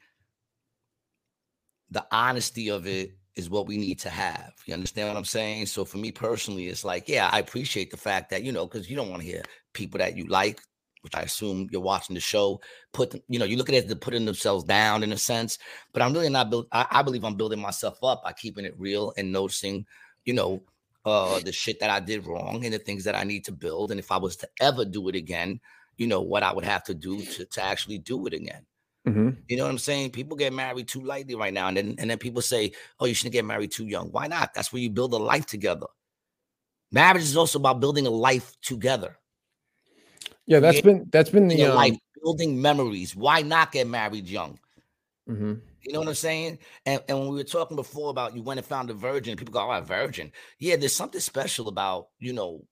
the 1.90 2.05
honesty 2.11 2.70
of 2.70 2.86
it 2.86 3.16
is 3.36 3.50
what 3.50 3.66
we 3.66 3.76
need 3.76 4.00
to 4.00 4.11
have. 4.11 4.52
You 4.66 4.74
understand 4.74 5.09
what 5.09 5.16
I'm 5.16 5.24
saying? 5.24 5.66
So 5.66 5.84
for 5.84 5.98
me 5.98 6.12
personally, 6.12 6.66
it's 6.66 6.84
like, 6.84 7.09
yeah, 7.09 7.28
I 7.32 7.38
appreciate 7.38 7.90
the 7.90 7.96
fact 7.96 8.30
that, 8.30 8.42
you 8.42 8.52
know, 8.52 8.66
because 8.66 8.88
you 8.88 8.96
don't 8.96 9.11
want 9.11 9.22
to 9.22 9.28
hear 9.28 9.42
people 9.72 9.98
that 9.98 10.16
you 10.16 10.26
like 10.26 10.61
which 11.05 11.14
I 11.14 11.20
assume 11.20 11.68
you're 11.70 11.82
watching 11.82 12.14
the 12.14 12.20
show, 12.20 12.62
put 12.94 13.22
you 13.28 13.38
know, 13.38 13.44
you 13.44 13.59
look 13.59 13.68
at 13.68 13.74
it 13.74 13.84
as 13.84 13.94
putting 13.96 14.24
themselves 14.24 14.64
down 14.64 15.02
in 15.02 15.12
a 15.12 15.18
sense. 15.18 15.59
But 15.92 16.00
I'm 16.00 16.14
really 16.14 16.30
not 16.30 16.48
build. 16.48 16.66
I, 16.72 16.86
I, 16.90 17.02
believe 17.02 17.24
I'm 17.24 17.36
building 17.36 17.61
myself 17.61 18.02
up 18.02 18.24
by 18.24 18.32
keeping 18.32 18.64
it 18.64 18.74
real 18.78 19.12
and 19.18 19.30
noticing, 19.30 19.84
you 20.24 20.32
know, 20.32 20.62
uh 21.05 21.40
the 21.40 21.52
shit 21.52 21.78
that 21.80 21.90
I 21.90 22.00
did 22.00 22.26
wrong 22.26 22.64
and 22.64 22.72
the 22.72 22.78
things 22.78 23.05
that 23.05 23.14
I 23.14 23.22
need 23.22 23.44
to 23.44 23.52
build. 23.52 23.90
And 23.90 24.00
if 24.00 24.11
I 24.11 24.16
was 24.16 24.34
to 24.36 24.48
ever 24.62 24.86
do 24.86 25.07
it 25.11 25.14
again, 25.14 25.61
you 25.97 26.07
know, 26.07 26.20
what 26.20 26.42
I 26.42 26.53
would 26.53 26.64
have 26.64 26.84
to 26.84 26.95
do 26.95 27.22
to, 27.22 27.45
to 27.45 27.64
actually 27.64 27.99
do 27.99 28.26
it 28.26 28.34
again. 28.34 28.66
Mm-hmm. 29.07 29.30
You 29.49 29.57
know 29.57 29.64
what 29.64 29.70
I'm 29.70 29.78
saying? 29.78 30.11
People 30.11 30.36
get 30.36 30.53
married 30.53 30.88
too 30.88 31.03
lightly 31.03 31.34
right 31.34 31.53
now, 31.53 31.68
and 31.68 31.76
then 31.76 31.95
and 31.99 32.09
then 32.09 32.18
people 32.18 32.40
say, 32.40 32.72
"Oh, 32.99 33.05
you 33.05 33.14
shouldn't 33.14 33.34
get 33.34 33.45
married 33.45 33.70
too 33.70 33.86
young." 33.86 34.09
Why 34.11 34.26
not? 34.26 34.55
That's 34.55 34.72
where 34.72 34.80
you 34.80 34.88
build 34.88 35.12
a 35.12 35.18
life 35.18 35.45
together. 35.45 35.86
Marriage 36.90 37.22
is 37.22 37.36
also 37.36 37.59
about 37.59 37.80
building 37.80 38.07
a 38.07 38.11
life 38.11 38.57
together. 38.62 39.18
Yeah, 40.47 40.61
that's 40.61 40.80
been 40.80 41.07
that's 41.12 41.30
been 41.30 41.49
the 41.49 41.64
um, 41.64 41.74
life 41.74 41.97
building 42.22 42.61
memories. 42.61 43.14
Why 43.14 43.42
not 43.42 43.72
get 43.72 43.86
married 43.86 44.26
young? 44.26 44.59
Mm-hmm. 45.28 45.55
You 45.82 45.92
know 45.92 46.01
what 46.01 46.09
I'm 46.09 46.14
saying? 46.14 46.59
And, 46.86 47.03
and 47.09 47.18
when 47.18 47.28
we 47.28 47.36
were 47.36 47.45
talking 47.45 47.76
before 47.76 48.09
about 48.09 48.34
you 48.34 48.42
went 48.42 48.59
and 48.59 48.66
found 48.66 48.88
a 48.88 48.95
virgin, 48.95 49.36
people 49.36 49.53
go, 49.53 49.61
"Oh, 49.61 49.70
a 49.70 49.82
virgin." 49.82 50.32
Yeah, 50.59 50.76
there's 50.76 50.97
something 50.97 51.20
special 51.20 51.68
about 51.68 52.09
you 52.18 52.32
know 52.32 52.64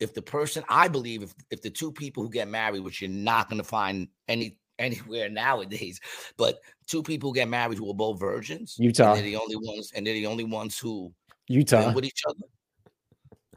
if 0.00 0.14
the 0.14 0.22
person 0.22 0.64
I 0.68 0.88
believe 0.88 1.22
if 1.22 1.34
if 1.50 1.62
the 1.62 1.70
two 1.70 1.92
people 1.92 2.22
who 2.22 2.30
get 2.30 2.48
married, 2.48 2.80
which 2.80 3.00
you're 3.00 3.10
not 3.10 3.48
going 3.48 3.60
to 3.60 3.68
find 3.68 4.08
any 4.28 4.56
anywhere 4.78 5.28
nowadays, 5.28 6.00
but 6.36 6.60
two 6.86 7.02
people 7.02 7.32
get 7.32 7.48
married 7.48 7.78
who 7.78 7.90
are 7.90 7.94
both 7.94 8.20
virgins, 8.20 8.76
Utah, 8.78 9.14
they're 9.14 9.22
the 9.22 9.36
only 9.36 9.56
ones, 9.56 9.92
and 9.94 10.06
they're 10.06 10.14
the 10.14 10.26
only 10.26 10.44
ones 10.44 10.78
who 10.78 11.12
Utah 11.48 11.92
with 11.92 12.04
each 12.04 12.22
other 12.28 12.46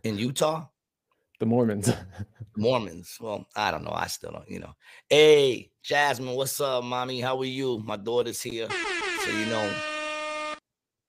in 0.03 0.17
Utah. 0.17 0.65
The 1.39 1.45
Mormons. 1.45 1.91
Mormons. 2.57 3.17
Well, 3.19 3.47
I 3.55 3.71
don't 3.71 3.83
know. 3.83 3.93
I 3.93 4.07
still 4.07 4.31
don't, 4.31 4.49
you 4.49 4.59
know. 4.59 4.73
Hey, 5.09 5.71
Jasmine, 5.83 6.35
what's 6.35 6.59
up, 6.61 6.83
mommy? 6.83 7.19
How 7.19 7.39
are 7.39 7.45
you? 7.45 7.81
My 7.83 7.97
daughter's 7.97 8.41
here. 8.41 8.67
So, 8.69 9.31
you 9.31 9.45
know, 9.47 9.73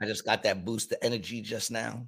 I 0.01 0.07
just 0.07 0.25
got 0.25 0.43
that 0.45 0.65
boost 0.65 0.93
of 0.93 0.99
energy 1.03 1.43
just 1.43 1.71
now. 1.71 2.07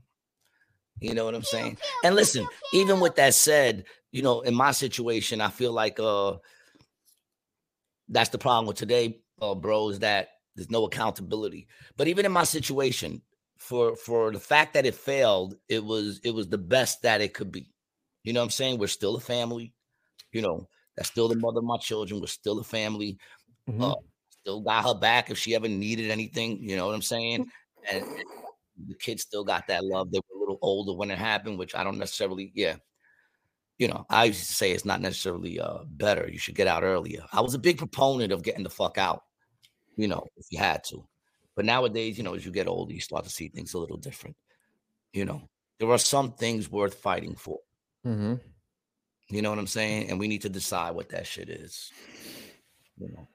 You 1.01 1.15
know 1.15 1.25
what 1.25 1.35
I'm 1.35 1.43
saying? 1.43 1.79
And 2.05 2.15
listen, 2.15 2.47
even 2.73 3.01
with 3.01 3.17
that 3.17 3.35
said, 3.35 3.85
you 4.13 4.23
know, 4.23 4.41
in 4.43 4.55
my 4.55 4.71
situation, 4.71 5.41
I 5.41 5.49
feel 5.49 5.73
like 5.73 5.99
uh 5.99 6.37
that's 8.09 8.31
the 8.31 8.39
problem 8.39 8.67
with 8.67 8.77
today, 8.77 9.21
uh, 9.41 9.55
bro, 9.55 9.89
is 9.89 10.01
that 10.01 10.29
there's 10.55 10.71
no 10.71 10.85
accountability. 10.85 11.67
But 11.97 12.09
even 12.09 12.27
in 12.27 12.33
my 12.33 12.45
situation, 12.45 13.23
for 13.59 13.97
for 13.97 14.31
the 14.31 14.41
fact 14.41 14.75
that 14.75 14.87
it 14.87 14.95
failed, 14.95 15.57
it 15.69 15.85
was 15.85 16.21
it 16.23 16.33
was 16.33 16.49
the 16.49 16.59
best 16.59 17.03
that 17.03 17.21
it 17.21 17.35
could 17.35 17.51
be. 17.51 17.73
You 18.23 18.33
know 18.33 18.41
what 18.41 18.45
I'm 18.45 18.51
saying? 18.51 18.79
We're 18.79 18.87
still 18.89 19.17
a 19.17 19.21
family. 19.21 19.75
You 20.33 20.43
know, 20.43 20.69
that's 20.97 21.09
still 21.09 21.29
the 21.29 21.37
mother 21.37 21.59
of 21.59 21.65
my 21.65 21.79
children. 21.79 22.21
We're 22.21 22.27
still 22.27 22.59
a 22.59 22.65
family. 22.65 23.19
Mm-hmm. 23.69 23.83
Uh, 23.83 23.95
still 24.29 24.61
got 24.61 24.85
her 24.85 24.95
back 24.95 25.31
if 25.31 25.39
she 25.39 25.55
ever 25.55 25.69
needed 25.69 26.11
anything. 26.11 26.59
You 26.61 26.77
know 26.77 26.87
what 26.87 26.95
I'm 26.95 27.03
saying? 27.03 27.47
And, 27.91 28.03
and 28.03 28.25
the 28.87 28.95
kids 28.95 29.23
still 29.23 29.45
got 29.45 29.67
that 29.69 29.85
love. 29.85 30.11
They 30.11 30.19
were 30.19 30.37
a 30.37 30.41
little 30.41 30.59
older 30.63 30.93
when 30.93 31.11
it 31.11 31.19
happened, 31.19 31.59
which 31.59 31.75
I 31.75 31.85
don't 31.85 31.99
necessarily, 31.99 32.53
yeah. 32.55 32.77
You 33.79 33.89
know, 33.89 34.07
I 34.09 34.27
used 34.27 34.47
to 34.47 34.55
say 34.55 34.71
it's 34.71 34.85
not 34.85 35.01
necessarily 35.01 35.59
uh, 35.59 35.79
better. 35.87 36.29
You 36.31 36.39
should 36.39 36.55
get 36.55 36.69
out 36.69 36.85
earlier. 36.85 37.25
I 37.33 37.41
was 37.41 37.55
a 37.55 37.59
big 37.59 37.79
proponent 37.79 38.33
of 38.33 38.43
getting 38.43 38.63
the 38.63 38.71
fuck 38.71 38.99
out, 38.99 39.25
you 39.97 40.07
know, 40.07 40.25
if 40.37 40.47
you 40.51 40.59
had 40.59 40.85
to. 40.91 41.05
But 41.57 41.65
nowadays, 41.65 42.17
you 42.17 42.25
know, 42.25 42.35
as 42.35 42.45
you 42.47 42.53
get 42.53 42.69
older, 42.69 42.93
you 42.93 43.01
start 43.01 43.25
to 43.25 43.31
see 43.31 43.49
things 43.49 43.75
a 43.75 43.79
little 43.79 43.97
different. 43.97 44.37
You 45.13 45.25
know, 45.25 45.49
there 45.79 45.91
are 45.91 45.99
some 45.99 46.33
things 46.33 46.71
worth 46.71 46.95
fighting 46.95 47.35
for. 47.35 47.59
Mm-hmm. 48.07 48.35
You 49.29 49.43
know 49.43 49.51
what 49.51 49.59
I'm 49.59 49.67
saying? 49.67 50.11
And 50.11 50.19
we 50.19 50.29
need 50.29 50.43
to 50.43 50.49
decide 50.49 50.95
what 50.95 51.09
that 51.11 51.27
shit 51.27 51.49
is. 51.49 51.91
You 52.99 53.09
know, 53.13 53.29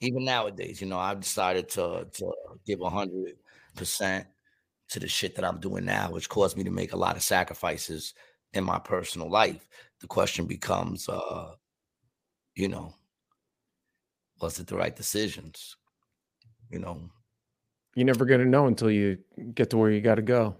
even 0.00 0.24
nowadays, 0.24 0.80
you 0.80 0.86
know, 0.86 0.98
I've 0.98 1.20
decided 1.20 1.68
to 1.70 2.06
to 2.10 2.32
give 2.66 2.80
hundred 2.82 3.36
percent 3.76 4.26
to 4.90 5.00
the 5.00 5.08
shit 5.08 5.34
that 5.36 5.44
I'm 5.44 5.60
doing 5.60 5.84
now, 5.84 6.10
which 6.10 6.28
caused 6.28 6.56
me 6.56 6.64
to 6.64 6.70
make 6.70 6.92
a 6.92 6.96
lot 6.96 7.16
of 7.16 7.22
sacrifices 7.22 8.14
in 8.54 8.64
my 8.64 8.78
personal 8.78 9.30
life. 9.30 9.68
The 10.00 10.06
question 10.06 10.46
becomes, 10.46 11.08
uh, 11.08 11.52
you 12.54 12.68
know, 12.68 12.94
was 14.40 14.58
it 14.58 14.66
the 14.66 14.76
right 14.76 14.94
decisions? 14.94 15.76
You 16.70 16.78
know, 16.78 17.10
you're 17.94 18.06
never 18.06 18.24
gonna 18.24 18.44
know 18.44 18.66
until 18.66 18.90
you 18.90 19.18
get 19.54 19.70
to 19.70 19.76
where 19.76 19.90
you 19.90 20.00
got 20.00 20.16
to 20.16 20.22
go. 20.22 20.56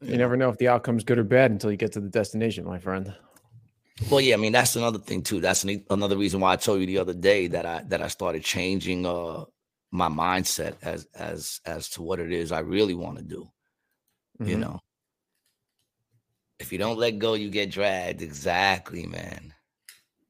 You 0.00 0.16
never 0.16 0.36
know 0.36 0.48
if 0.48 0.58
the 0.58 0.66
outcome's 0.66 1.04
good 1.04 1.18
or 1.18 1.24
bad 1.24 1.52
until 1.52 1.70
you 1.70 1.76
get 1.76 1.92
to 1.92 2.00
the 2.00 2.08
destination, 2.08 2.64
my 2.64 2.78
friend. 2.78 3.14
Well, 4.10 4.20
yeah, 4.20 4.34
I 4.34 4.38
mean 4.38 4.52
that's 4.52 4.74
another 4.74 4.98
thing 4.98 5.22
too. 5.22 5.40
That's 5.40 5.62
an, 5.64 5.84
another 5.90 6.16
reason 6.16 6.40
why 6.40 6.52
I 6.52 6.56
told 6.56 6.80
you 6.80 6.86
the 6.86 6.98
other 6.98 7.14
day 7.14 7.46
that 7.48 7.66
I 7.66 7.82
that 7.84 8.02
I 8.02 8.08
started 8.08 8.42
changing 8.42 9.06
uh 9.06 9.44
my 9.92 10.08
mindset 10.08 10.74
as 10.82 11.06
as 11.14 11.60
as 11.66 11.88
to 11.90 12.02
what 12.02 12.18
it 12.18 12.32
is 12.32 12.50
I 12.50 12.60
really 12.60 12.94
want 12.94 13.18
to 13.18 13.24
do. 13.24 13.48
Mm-hmm. 14.40 14.50
You 14.50 14.56
know, 14.56 14.80
if 16.58 16.72
you 16.72 16.78
don't 16.78 16.98
let 16.98 17.18
go, 17.18 17.34
you 17.34 17.50
get 17.50 17.70
dragged. 17.70 18.22
Exactly, 18.22 19.06
man. 19.06 19.52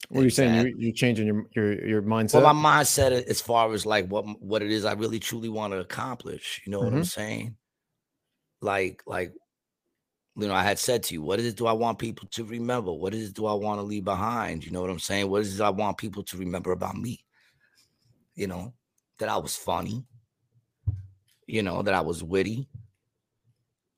What 0.08 0.22
are 0.22 0.24
you 0.24 0.30
saying? 0.30 0.54
You're, 0.54 0.76
you're, 0.76 0.92
changing 0.92 1.26
your 1.26 1.46
your 1.54 1.86
your 1.86 2.02
mindset. 2.02 2.42
Well, 2.42 2.52
my 2.52 2.80
mindset 2.82 3.12
as 3.12 3.40
far 3.40 3.72
as 3.72 3.86
like 3.86 4.08
what 4.08 4.24
what 4.42 4.62
it 4.62 4.70
is 4.70 4.84
I 4.84 4.92
really 4.92 5.20
truly 5.20 5.48
want 5.48 5.72
to 5.72 5.78
accomplish. 5.78 6.60
You 6.66 6.72
know 6.72 6.78
mm-hmm. 6.78 6.86
what 6.86 6.94
I'm 6.94 7.00
mm-hmm. 7.02 7.20
saying? 7.20 7.56
Like 8.60 9.02
like 9.06 9.32
you 10.36 10.48
know, 10.48 10.54
I 10.54 10.62
had 10.62 10.78
said 10.78 11.02
to 11.04 11.14
you, 11.14 11.22
what 11.22 11.38
is 11.38 11.46
it 11.46 11.56
do 11.56 11.66
I 11.66 11.72
want 11.72 11.98
people 11.98 12.26
to 12.32 12.44
remember? 12.44 12.92
What 12.92 13.14
is 13.14 13.28
it 13.28 13.34
do 13.34 13.46
I 13.46 13.52
want 13.52 13.78
to 13.78 13.82
leave 13.82 14.04
behind? 14.04 14.64
You 14.64 14.72
know 14.72 14.80
what 14.80 14.90
I'm 14.90 14.98
saying? 14.98 15.28
What 15.28 15.42
is 15.42 15.60
it 15.60 15.62
I 15.62 15.70
want 15.70 15.98
people 15.98 16.22
to 16.24 16.36
remember 16.38 16.72
about 16.72 16.96
me? 16.96 17.22
You 18.34 18.46
know, 18.46 18.72
that 19.23 19.31
I 19.31 19.39
was 19.39 19.57
funny, 19.57 20.05
you 21.47 21.62
know, 21.62 21.83
that 21.83 21.95
I 21.95 22.03
was 22.03 22.23
witty, 22.23 22.68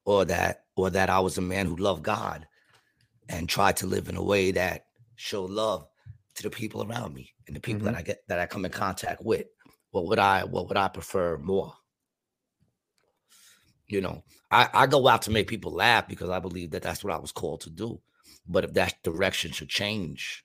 or 0.05 0.25
that, 0.27 0.65
or 0.77 0.91
that 0.91 1.11
I 1.11 1.21
was 1.21 1.39
a 1.39 1.43
man 1.43 1.67
who 1.67 1.77
loved 1.77 2.05
God 2.05 2.47
and 3.29 3.49
tried 3.49 3.79
to 3.79 3.87
live 3.87 4.09
in 4.09 4.17
a 4.17 4.23
way 4.23 4.53
that 4.53 4.87
showed 5.17 5.51
love 5.51 5.89
to 6.37 6.43
the 6.45 6.51
people 6.51 6.85
around 6.85 7.15
me 7.15 7.35
and 7.47 7.57
the 7.57 7.61
people 7.61 7.87
mm-hmm. 7.87 7.95
that 7.95 7.99
I 8.01 8.03
get 8.03 8.29
that 8.29 8.41
I 8.41 8.47
come 8.47 8.65
in 8.67 8.73
contact 8.73 9.25
with. 9.25 9.47
What 9.93 10.07
would 10.07 10.19
I 10.21 10.45
what 10.45 10.69
would 10.69 10.77
I 10.79 10.89
prefer 10.89 11.39
more? 11.39 11.75
You 13.89 14.03
know, 14.03 14.25
I, 14.51 14.69
I 14.75 14.87
go 14.87 15.09
out 15.09 15.23
to 15.23 15.31
make 15.31 15.49
people 15.49 15.73
laugh 15.73 16.09
because 16.09 16.31
I 16.31 16.41
believe 16.41 16.73
that 16.73 16.83
that's 16.83 17.05
what 17.05 17.15
I 17.15 17.19
was 17.19 17.33
called 17.33 17.63
to 17.63 17.71
do. 17.71 18.01
But 18.49 18.65
if 18.65 18.75
that 18.75 19.03
direction 19.05 19.53
should 19.53 19.71
change, 19.71 20.45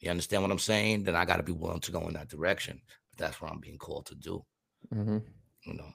You 0.00 0.10
understand 0.10 0.42
what 0.42 0.52
I'm 0.52 0.58
saying? 0.58 1.04
Then 1.04 1.16
I 1.16 1.24
got 1.24 1.38
to 1.38 1.42
be 1.42 1.52
willing 1.52 1.80
to 1.80 1.92
go 1.92 2.06
in 2.08 2.14
that 2.14 2.28
direction. 2.28 2.82
That's 3.16 3.40
what 3.40 3.50
I'm 3.50 3.60
being 3.60 3.78
called 3.78 4.06
to 4.06 4.14
do. 4.14 4.44
Mm-hmm. 4.94 5.18
You 5.62 5.74
know, 5.74 5.90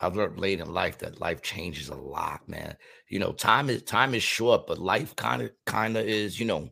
I've 0.00 0.16
learned 0.16 0.38
late 0.38 0.60
in 0.60 0.72
life 0.72 0.98
that 0.98 1.20
life 1.20 1.42
changes 1.42 1.88
a 1.88 1.94
lot, 1.94 2.48
man. 2.48 2.76
You 3.08 3.18
know, 3.18 3.32
time 3.32 3.70
is 3.70 3.82
time 3.82 4.14
is 4.14 4.22
short, 4.22 4.66
but 4.66 4.78
life 4.78 5.14
kind 5.16 5.42
of 5.42 5.50
kind 5.64 5.96
of 5.96 6.06
is. 6.06 6.38
You 6.38 6.46
know, 6.46 6.70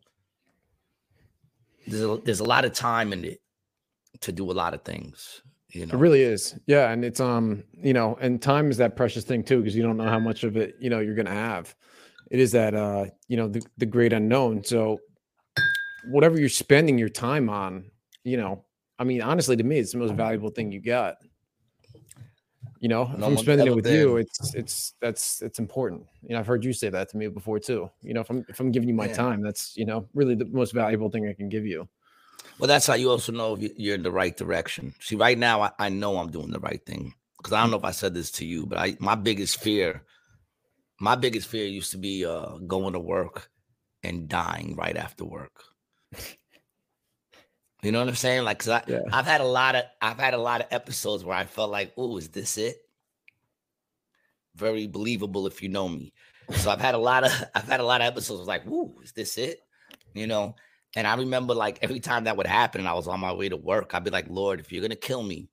there's 1.87 2.03
a, 2.03 2.17
there's 2.25 2.41
a 2.41 2.45
lot 2.45 2.65
of 2.65 2.73
time 2.73 3.13
in 3.13 3.25
it 3.25 3.41
to 4.21 4.33
do 4.33 4.51
a 4.51 4.53
lot 4.53 4.75
of 4.75 4.83
things. 4.83 5.43
You 5.69 5.87
know, 5.87 5.95
It 5.95 5.99
really 5.99 6.23
is. 6.23 6.59
Yeah. 6.67 6.91
And 6.91 7.05
it's 7.05 7.21
um, 7.21 7.65
you 7.73 7.93
know, 7.93 8.17
and 8.21 8.41
time 8.41 8.71
is 8.71 8.77
that 8.77 8.97
precious 8.97 9.25
thing 9.25 9.43
too, 9.43 9.59
because 9.59 9.75
you 9.75 9.83
don't 9.83 9.97
know 9.97 10.09
how 10.09 10.21
much 10.21 10.45
of 10.45 10.57
it, 10.57 10.77
you 10.81 10.91
know, 10.91 11.01
you're 11.01 11.17
gonna 11.17 11.31
have. 11.31 11.75
It 12.31 12.41
is 12.41 12.53
that 12.53 12.75
uh, 12.75 13.07
you 13.29 13.37
know, 13.37 13.49
the, 13.49 13.63
the 13.79 13.87
great 13.87 14.13
unknown. 14.13 14.65
So 14.65 14.99
whatever 16.11 16.39
you're 16.39 16.49
spending 16.49 16.99
your 16.99 17.09
time 17.09 17.49
on, 17.49 17.91
you 18.23 18.37
know, 18.37 18.65
I 18.99 19.05
mean, 19.05 19.23
honestly, 19.23 19.57
to 19.57 19.65
me, 19.65 19.79
it's 19.79 19.93
the 19.93 19.99
most 19.99 20.13
valuable 20.13 20.51
thing 20.51 20.73
you 20.73 20.81
got. 20.81 21.17
You 22.81 22.89
know, 22.89 23.13
if 23.17 23.27
No 23.27 23.29
I'm 23.29 23.37
spending 23.39 23.67
it 23.67 23.75
with 23.75 23.89
you, 23.89 24.17
it's 24.19 24.53
it's 24.55 24.95
that's 25.01 25.41
it's 25.41 25.59
important. 25.59 26.07
You 26.23 26.31
know, 26.35 26.41
I've 26.41 26.47
heard 26.47 26.65
you 26.65 26.73
say 26.73 26.91
that 26.91 27.09
to 27.11 27.17
me 27.17 27.29
before 27.29 27.59
too. 27.59 27.91
You 28.03 28.13
know, 28.15 28.21
if 28.21 28.29
I'm 28.31 28.45
if 28.49 28.61
I'm 28.61 28.73
giving 28.73 28.89
you 28.89 28.95
my 28.95 29.07
Yeah. 29.07 29.15
time, 29.15 29.43
that's 29.43 29.77
you 29.77 29.87
know 29.87 30.09
really 30.13 30.35
the 30.35 30.45
most 30.47 30.73
valuable 30.73 31.09
thing 31.09 31.27
I 31.29 31.33
can 31.35 31.49
give 31.49 31.65
you. 31.65 31.89
Well, 32.59 32.69
that's 32.69 32.87
how 32.87 32.95
you 32.95 33.11
also 33.11 33.33
know 33.33 33.57
you're 33.57 33.95
in 33.95 34.03
the 34.03 34.13
right 34.13 34.37
direction. 34.37 34.95
See, 35.01 35.17
right 35.17 35.39
now, 35.39 35.63
I, 35.63 35.73
I 35.79 35.89
know 35.89 36.19
I'm 36.19 36.31
doing 36.31 36.51
the 36.51 36.61
right 36.61 36.85
thing 36.85 37.15
because 37.39 37.53
I 37.53 37.61
don't 37.61 37.71
know 37.71 37.77
if 37.79 37.85
I 37.85 37.91
said 37.91 38.15
this 38.15 38.31
to 38.33 38.47
you, 38.47 38.67
but 38.67 38.79
I 38.79 38.97
my 39.01 39.15
biggest 39.15 39.61
fear, 39.61 40.05
my 41.01 41.17
biggest 41.17 41.49
fear 41.49 41.67
used 41.67 41.93
to 41.93 41.99
be 41.99 42.25
uh, 42.27 42.59
going 42.59 42.95
to 42.95 43.01
work 43.01 43.51
and 44.03 44.29
dying 44.29 44.77
right 44.77 44.97
after 44.97 45.25
work. 45.25 45.65
You 47.85 47.93
know 47.93 47.99
what 47.99 48.09
I'm 48.09 48.15
saying? 48.15 48.45
Like, 48.45 48.67
I, 48.67 48.83
Yeah. 48.87 49.01
I've 49.13 49.27
had 49.27 49.43
a 49.43 49.47
lot 49.47 49.75
of 49.75 49.85
I've 50.01 50.19
had 50.19 50.33
a 50.33 50.39
lot 50.39 50.63
of 50.63 50.69
episodes 50.71 51.23
where 51.23 51.37
I 51.37 51.45
felt 51.45 51.71
like, 51.71 51.93
oh, 51.99 52.17
is 52.17 52.31
this 52.31 52.57
it? 52.57 52.79
Very 54.57 54.87
believable 54.87 55.47
if 55.47 55.63
you 55.63 55.69
know 55.69 55.89
me. 55.89 56.15
So 56.53 56.71
I've 56.71 56.81
had 56.81 56.95
a 56.95 56.99
lot 56.99 57.25
of 57.25 57.33
I've 57.55 57.69
had 57.69 57.81
a 57.81 57.85
lot 57.85 58.01
of 58.01 58.07
episodes 58.07 58.49
like, 58.49 58.67
ooh, 58.67 58.95
is 59.03 59.13
this 59.13 59.37
it? 59.37 59.61
You 60.15 60.27
know, 60.27 60.57
and 60.97 61.07
I 61.07 61.15
remember 61.15 61.55
like 61.55 61.79
every 61.83 62.01
time 62.01 62.25
that 62.25 62.39
would 62.39 62.47
happen 62.47 62.81
and 62.81 62.89
I 62.89 62.95
was 62.95 63.07
on 63.07 63.21
my 63.21 63.33
way 63.35 63.51
to 63.51 63.57
work, 63.57 63.95
I'd 63.95 64.05
be 64.05 64.11
like, 64.11 64.31
Lord, 64.31 64.61
if 64.61 64.73
you're 64.73 64.83
gonna 64.83 64.97
kill 64.97 65.23
me, 65.23 65.51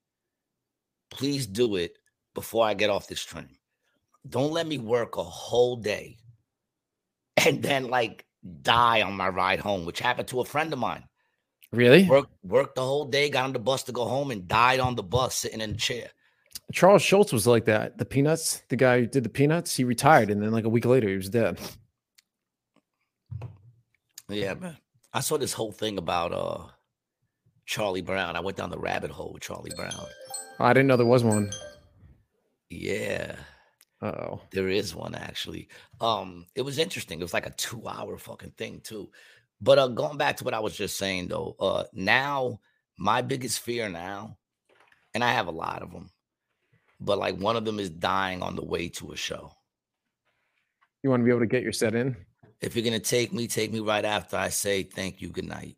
please 1.10 1.46
do 1.46 1.76
it 1.76 1.98
before 2.34 2.66
I 2.66 2.76
get 2.76 2.90
off 2.90 3.08
this 3.08 3.24
train. 3.24 3.58
Don't 4.30 4.54
let 4.54 4.68
me 4.68 4.78
work 4.78 5.18
a 5.18 5.24
whole 5.24 5.76
day 5.76 6.18
and 7.46 7.62
then 7.62 7.90
like 7.90 8.26
die 8.62 9.02
on 9.02 9.18
my 9.18 9.28
ride 9.28 9.60
home, 9.60 9.84
which 9.84 10.00
happened 10.00 10.30
to 10.30 10.40
a 10.40 10.46
friend 10.46 10.72
of 10.72 10.80
mine. 10.80 11.04
Really? 11.72 12.06
Worked 12.06 12.34
worked 12.44 12.76
the 12.76 12.82
whole 12.82 13.06
day, 13.06 13.30
got 13.30 13.46
on 13.46 13.54
the 13.54 13.60
bus 13.60 13.84
to 13.84 13.92
go 13.92 14.06
home, 14.06 14.32
and 14.32 14.48
died 14.48 14.80
on 14.80 14.96
the 14.96 15.04
bus 15.04 15.36
sitting 15.36 15.62
in 15.62 15.72
a 15.72 15.76
chair. 15.76 16.10
Charles 16.74 17.02
Schulz 17.02 17.32
was 17.32 17.48
like 17.48 17.66
that. 17.66 17.98
The 17.98 18.06
Peanuts, 18.06 18.62
the 18.70 18.76
guy 18.76 19.00
who 19.00 19.06
did 19.08 19.24
the 19.24 19.30
Peanuts, 19.30 19.76
he 19.76 19.84
retired, 19.84 20.30
and 20.30 20.42
then 20.42 20.52
like 20.52 20.66
a 20.66 20.70
week 20.70 20.86
later, 20.86 21.08
he 21.10 21.16
was 21.16 21.30
dead. 21.30 21.60
Yeah, 24.30 24.54
man. 24.54 24.78
I 25.14 25.20
saw 25.20 25.38
this 25.38 25.54
whole 25.54 25.72
thing 25.72 25.98
about 25.98 26.32
uh 26.34 26.68
Charlie 27.66 28.02
Brown. 28.02 28.36
I 28.36 28.40
went 28.42 28.58
down 28.58 28.70
the 28.70 28.78
rabbit 28.80 29.12
hole 29.12 29.32
with 29.34 29.44
Charlie 29.44 29.72
Brown. 29.76 30.06
I 30.60 30.74
didn't 30.74 30.88
know 30.88 30.98
there 30.98 31.06
was 31.06 31.24
one. 31.24 31.52
Yeah. 32.70 33.36
Oh, 34.02 34.42
There 34.52 34.70
is 34.70 34.96
one 34.96 35.14
actually. 35.14 35.68
Um, 36.00 36.48
it 36.56 36.64
was 36.64 36.80
interesting. 36.80 37.20
It 37.20 37.24
was 37.24 37.34
like 37.36 37.46
a 37.46 37.52
two-hour 37.52 38.18
fucking 38.18 38.54
thing 38.58 38.82
too. 38.84 39.12
But 39.62 39.78
uh, 39.78 39.88
going 39.90 40.18
back 40.18 40.38
to 40.38 40.44
what 40.44 40.56
I 40.56 40.60
was 40.60 40.76
just 40.76 40.98
saying 40.98 41.28
though, 41.28 41.56
uh, 41.60 41.84
now 41.94 42.60
my 42.98 43.22
biggest 43.22 43.60
fear 43.60 43.90
now, 43.90 44.38
and 45.14 45.24
I 45.24 45.32
have 45.34 45.48
a 45.48 45.52
lot 45.52 45.84
of 45.84 45.92
them, 45.92 46.10
but 47.00 47.20
like 47.20 47.38
one 47.38 47.56
of 47.56 47.66
them 47.66 47.80
is 47.80 47.90
dying 47.90 48.42
on 48.42 48.56
the 48.56 48.66
way 48.66 48.90
to 48.90 49.12
a 49.12 49.16
show. 49.16 49.52
you 51.04 51.10
want 51.10 51.22
to 51.22 51.26
be 51.26 51.30
able 51.30 51.42
to 51.42 51.48
get 51.48 51.64
your 51.64 51.72
set 51.72 51.94
in? 51.94 52.16
If 52.60 52.76
you're 52.76 52.86
gonna 52.86 53.00
take 53.00 53.34
me, 53.34 53.48
take 53.48 53.72
me 53.72 53.80
right 53.80 54.06
after 54.06 54.36
I 54.36 54.50
say 54.50 54.84
thank 54.84 55.22
you, 55.22 55.30
good 55.30 55.48
night. 55.48 55.78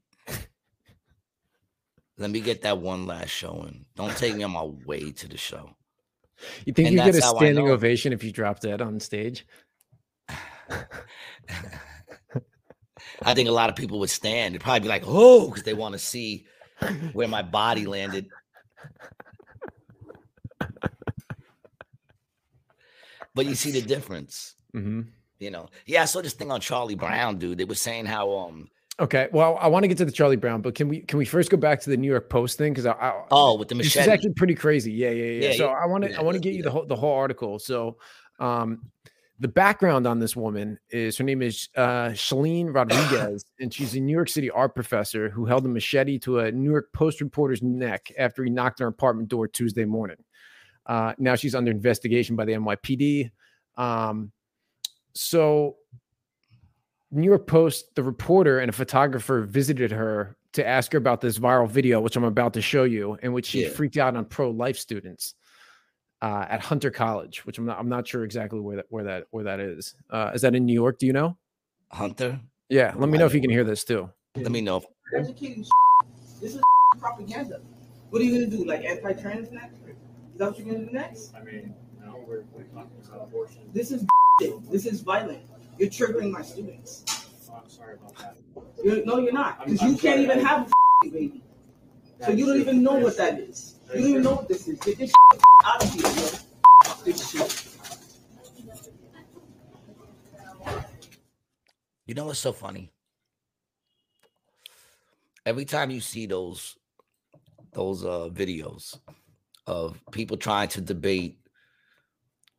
Let 2.18 2.30
me 2.30 2.42
get 2.42 2.62
that 2.62 2.78
one 2.78 3.08
last 3.08 3.30
show 3.30 3.66
in. 3.68 3.86
Don't 3.96 4.16
take 4.16 4.36
me 4.36 4.44
on 4.44 4.52
my 4.52 4.64
way 4.86 5.12
to 5.12 5.28
the 5.28 5.38
show. 5.38 5.72
You 6.64 6.74
think 6.74 6.90
And 6.90 6.96
you 6.96 7.04
get 7.04 7.10
a 7.10 7.12
that's 7.14 7.26
how 7.26 7.36
I 7.36 7.40
standing 7.40 7.70
ovation 7.70 8.14
if 8.14 8.24
you 8.24 8.32
drop 8.32 8.60
dead 8.60 8.82
on 8.82 9.00
stage? 9.00 9.46
I 13.22 13.34
think 13.34 13.50
a 13.50 13.52
lot 13.52 13.70
of 13.70 13.76
people 13.76 14.00
would 14.00 14.10
stand. 14.10 14.54
They'd 14.54 14.62
probably 14.62 14.82
be 14.82 14.88
like, 14.88 15.04
"Oh," 15.06 15.48
because 15.48 15.64
they 15.64 15.74
want 15.74 15.94
to 15.94 16.00
see 16.00 16.46
where 17.14 17.28
my 17.28 17.42
body 17.42 17.86
landed. 17.86 18.30
But 23.36 23.46
you 23.46 23.56
see 23.56 23.72
the 23.72 23.82
difference, 23.82 24.56
hmm 24.74 25.02
you 25.40 25.52
know. 25.52 25.68
Yeah, 25.86 26.04
I 26.04 26.06
saw 26.06 26.22
this 26.22 26.34
thing 26.34 26.52
on 26.52 26.62
Charlie 26.62 26.96
Brown, 26.96 27.38
dude. 27.38 27.58
They 27.58 27.66
were 27.66 27.76
saying 27.76 28.06
how 28.06 28.32
um 28.38 28.70
Okay. 29.00 29.28
Well, 29.32 29.58
I 29.60 29.68
want 29.68 29.84
to 29.84 29.88
get 29.88 29.98
to 29.98 30.06
the 30.06 30.12
Charlie 30.12 30.36
Brown, 30.36 30.62
but 30.62 30.76
can 30.76 30.88
we 30.88 31.02
can 31.02 31.18
we 31.18 31.26
first 31.26 31.50
go 31.50 31.58
back 31.58 31.82
to 31.82 31.90
the 31.90 31.98
New 31.98 32.10
York 32.10 32.30
Post 32.30 32.58
thing? 32.58 32.74
Because 32.74 32.86
I, 32.86 32.92
I 32.92 33.26
oh 33.32 33.58
with 33.58 33.70
the 33.70 33.76
this 33.76 33.96
is 33.96 34.08
actually 34.08 34.34
pretty 34.34 34.56
crazy. 34.56 34.92
Yeah, 34.92 35.10
yeah, 35.10 35.26
yeah. 35.26 35.48
Yeah, 35.50 35.58
so 35.58 35.66
yeah. 35.70 35.74
I 35.74 35.86
want 35.88 36.04
to 36.04 36.12
Yeah, 36.12 36.20
I 36.20 36.22
want 36.22 36.36
to 36.36 36.40
get 36.40 36.54
you 36.54 36.62
the 36.62 36.70
whole 36.70 36.86
the 36.86 36.96
whole 36.96 37.14
article. 37.14 37.58
So, 37.58 37.98
um, 38.40 38.84
the 39.44 39.50
background 39.50 40.08
on 40.08 40.20
this 40.20 40.38
woman 40.38 40.80
is 40.90 41.18
her 41.18 41.24
name 41.26 41.42
is 41.42 41.68
uh, 41.76 42.08
Shellyne 42.12 42.70
Rodriguez, 42.74 43.44
and 43.60 43.74
she's 43.74 43.94
a 43.94 44.00
New 44.00 44.14
York 44.14 44.30
City 44.30 44.50
art 44.50 44.74
professor 44.74 45.30
who 45.30 45.46
held 45.46 45.66
a 45.66 45.68
machete 45.68 46.18
to 46.20 46.40
a 46.40 46.52
New 46.54 46.72
York 46.72 46.94
Post 46.94 47.20
reporter's 47.20 47.62
neck 47.62 48.10
after 48.18 48.42
he 48.46 48.50
knocked 48.50 48.80
on 48.80 48.86
her 48.86 48.90
apartment 48.90 49.28
door 49.28 49.50
Tuesday 49.50 49.84
morning. 49.84 50.16
Uh, 50.86 51.12
now 51.18 51.36
she's 51.36 51.56
under 51.56 51.72
investigation 51.72 52.38
by 52.38 52.46
the 52.46 52.54
NYPD. 52.54 53.32
Um, 53.76 54.32
so, 55.14 55.76
New 57.12 57.28
York 57.28 57.46
Post, 57.46 57.96
the 57.96 58.04
reporter 58.04 58.60
and 58.60 58.70
a 58.70 58.74
photographer 58.74 59.42
visited 59.42 59.92
her 59.92 60.38
to 60.54 60.66
ask 60.66 60.94
her 60.94 60.98
about 60.98 61.20
this 61.20 61.38
viral 61.38 61.70
video, 61.70 62.00
which 62.00 62.16
I'm 62.16 62.24
about 62.24 62.54
to 62.54 62.62
show 62.62 62.86
you, 62.86 63.18
in 63.22 63.34
which 63.34 63.48
she 63.48 63.64
Yeah. 63.64 63.70
freaked 63.72 63.98
out 63.98 64.16
on 64.16 64.24
pro-life 64.24 64.78
students 64.78 65.36
uh, 66.24 66.46
at 66.50 66.62
Hunter 66.62 66.90
College, 66.90 67.46
which 67.46 67.58
I'm 67.58 67.66
not 67.66 67.78
I'm 67.80 67.90
not 67.90 68.08
sure 68.08 68.24
exactly 68.24 68.60
where 68.62 68.78
that 68.78 68.86
where 68.90 69.04
that 69.04 69.28
where 69.32 69.44
that 69.44 69.60
is. 69.60 69.94
Uh, 70.10 70.32
is 70.34 70.42
that 70.44 70.56
in 70.56 70.66
New 70.66 70.74
York? 70.74 70.98
Do 70.98 71.06
you 71.06 71.14
know? 71.14 71.36
Hunter. 71.92 72.40
Yeah, 72.70 72.94
let 72.96 73.10
me 73.10 73.18
know 73.18 73.26
if 73.26 73.34
you 73.36 73.42
can 73.42 73.52
hear 73.52 73.66
this 73.66 73.84
too. 73.84 74.10
Let 74.36 74.52
me 74.52 74.62
know. 74.62 74.78
if- 74.78 74.86
Educating 75.16 75.66
This 76.42 76.56
is 76.56 76.62
propaganda. 76.98 77.60
What 78.10 78.22
are 78.22 78.26
you 78.26 78.34
gonna 78.34 78.58
do? 78.58 78.66
Like 78.66 78.84
anti-trans 78.86 79.52
next? 79.52 79.76
Is 79.86 80.40
that 80.40 80.50
what 80.50 80.58
you're 80.58 80.74
gonna 80.74 80.86
do 80.86 80.92
next? 80.92 81.36
I 81.36 81.44
mean, 81.44 81.76
no, 82.04 82.24
we're, 82.28 82.44
we're 82.54 82.64
talking 82.74 82.90
about 83.06 83.24
abortion. 83.28 83.62
This 83.74 83.92
is 83.92 84.06
this 84.72 84.86
is 84.86 85.02
violent. 85.02 85.44
You're 85.78 85.90
triggering 85.90 86.32
my 86.32 86.42
students. 86.42 87.04
Oh, 87.52 87.60
I'm 87.62 87.70
sorry 87.70 87.96
about 87.96 88.16
that. 88.18 88.38
You're, 88.84 89.06
no, 89.06 89.20
you're 89.20 89.34
not, 89.34 89.64
because 89.66 89.82
you 89.82 89.90
I'm 89.90 89.98
can't 89.98 90.02
sorry, 90.02 90.24
even 90.24 90.40
have 90.46 90.68
a 90.70 90.72
baby. 91.10 91.44
So 92.26 92.32
you 92.32 92.46
don't 92.46 92.60
even 92.60 92.82
know 92.82 92.94
what 92.96 93.18
that 93.18 93.40
is. 93.40 93.76
You 93.96 94.22
know 94.22 94.46
this 94.50 94.68
is. 94.68 94.80
This 94.80 95.14
out 95.64 95.84
of 95.84 95.94
here, 95.94 96.04
yo. 96.04 96.94
This 97.06 97.30
shit. 97.30 97.68
You 102.06 102.16
know 102.16 102.26
what's 102.26 102.40
so 102.40 102.54
funny? 102.54 102.92
Every 105.46 105.66
time 105.66 105.92
you 105.92 106.02
see 106.02 106.26
those 106.26 106.76
those 107.74 108.04
uh 108.04 108.30
videos 108.32 108.98
of 109.68 110.00
people 110.12 110.38
trying 110.38 110.70
to 110.70 110.82
debate 110.82 111.38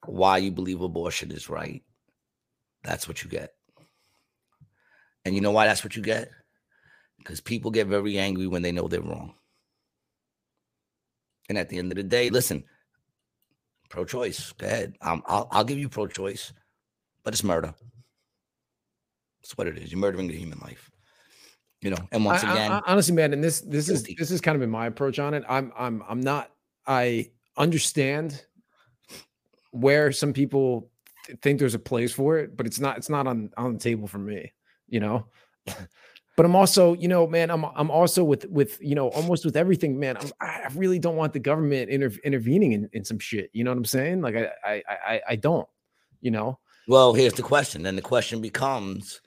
why 0.07 0.39
you 0.39 0.51
believe 0.51 0.82
abortion 0.82 1.30
is 1.32 1.49
right, 1.49 1.82
that's 2.85 3.09
what 3.09 3.24
you 3.24 3.30
get. 3.30 3.55
And 5.24 5.35
you 5.35 5.41
know 5.41 5.51
why 5.51 5.66
that's 5.66 5.82
what 5.82 5.97
you 5.97 6.03
get? 6.03 6.30
Because 7.18 7.41
people 7.41 7.70
get 7.70 7.87
very 7.87 8.18
angry 8.18 8.47
when 8.47 8.62
they 8.62 8.72
know 8.72 8.87
they're 8.87 9.01
wrong. 9.01 9.35
And 11.49 11.59
at 11.59 11.68
the 11.68 11.78
end 11.78 11.92
of 11.92 11.97
the 11.97 12.03
day, 12.03 12.30
listen, 12.30 12.64
pro-choice, 13.90 14.53
go 14.53 14.66
ahead. 14.66 14.97
Um, 15.03 15.22
I'll, 15.26 15.49
I'll 15.51 15.64
give 15.64 15.78
you 15.78 15.88
pro-choice, 15.88 16.53
but 17.22 17.34
it's 17.34 17.45
murder. 17.45 17.74
That's 19.42 19.57
what 19.59 19.66
it 19.66 19.76
is. 19.78 19.92
You're 19.92 20.01
murdering 20.01 20.30
a 20.30 20.34
human 20.34 20.59
life. 20.61 20.90
You 21.82 21.90
know, 21.90 21.99
and 22.12 22.24
once 22.24 22.42
I- 22.42 22.49
I- 22.49 22.53
again, 22.53 22.72
I- 22.72 22.82
honestly, 22.86 23.14
man, 23.14 23.34
and 23.34 23.45
this 23.45 23.61
this 23.61 23.90
is 23.90 24.05
this 24.16 24.30
is 24.30 24.40
kind 24.40 24.57
of 24.57 24.61
been 24.61 24.70
my 24.70 24.86
approach 24.86 25.18
on 25.18 25.34
it. 25.34 25.45
I'm 25.47 25.70
I'm 25.76 26.03
I'm 26.09 26.20
not. 26.20 26.51
I 26.86 27.30
understand 27.59 28.42
where 29.70 30.11
some 30.11 30.32
people 30.32 30.90
th- 31.26 31.38
think 31.40 31.59
there's 31.59 31.74
a 31.74 31.78
place 31.78 32.11
for 32.11 32.38
it, 32.38 32.57
but 32.57 32.64
it's 32.64 32.80
not. 32.80 32.97
It's 32.97 33.11
not 33.11 33.26
on 33.26 33.51
on 33.59 33.74
the 33.74 33.78
table 33.78 34.07
for 34.09 34.18
me. 34.18 34.51
You 34.88 35.01
know. 35.01 35.26
But 36.37 36.47
I'm 36.47 36.57
also, 36.57 36.95
you 36.95 37.07
know, 37.07 37.26
man, 37.26 37.51
I'm 37.51 37.64
I'm 37.64 37.91
also 37.91 38.24
with 38.24 38.47
with 38.47 38.78
you 38.80 38.95
know 38.95 39.09
almost 39.11 39.45
with 39.45 39.57
everything, 39.57 39.99
man. 39.99 40.16
I'm, 40.16 40.32
I 40.41 40.68
really 40.74 40.99
don't 40.99 41.16
want 41.16 41.32
the 41.32 41.39
government 41.39 41.91
inter- 41.91 42.18
intervening 42.24 42.72
in, 42.72 42.91
in 42.93 43.05
some 43.05 43.20
shit. 43.20 43.51
You 43.53 43.62
know 43.62 43.70
what 43.70 43.78
I'm 43.78 43.85
saying? 43.85 44.20
Like 44.20 44.35
I 44.35 44.51
I 44.64 44.82
I, 44.89 45.20
I 45.30 45.37
don't. 45.37 45.68
You 46.20 46.30
know. 46.30 46.59
well, 46.89 47.12
here's 47.12 47.35
the 47.35 47.43
question. 47.43 47.82
Then 47.82 47.97
the 47.97 48.03
question 48.03 48.41
becomes 48.41 49.20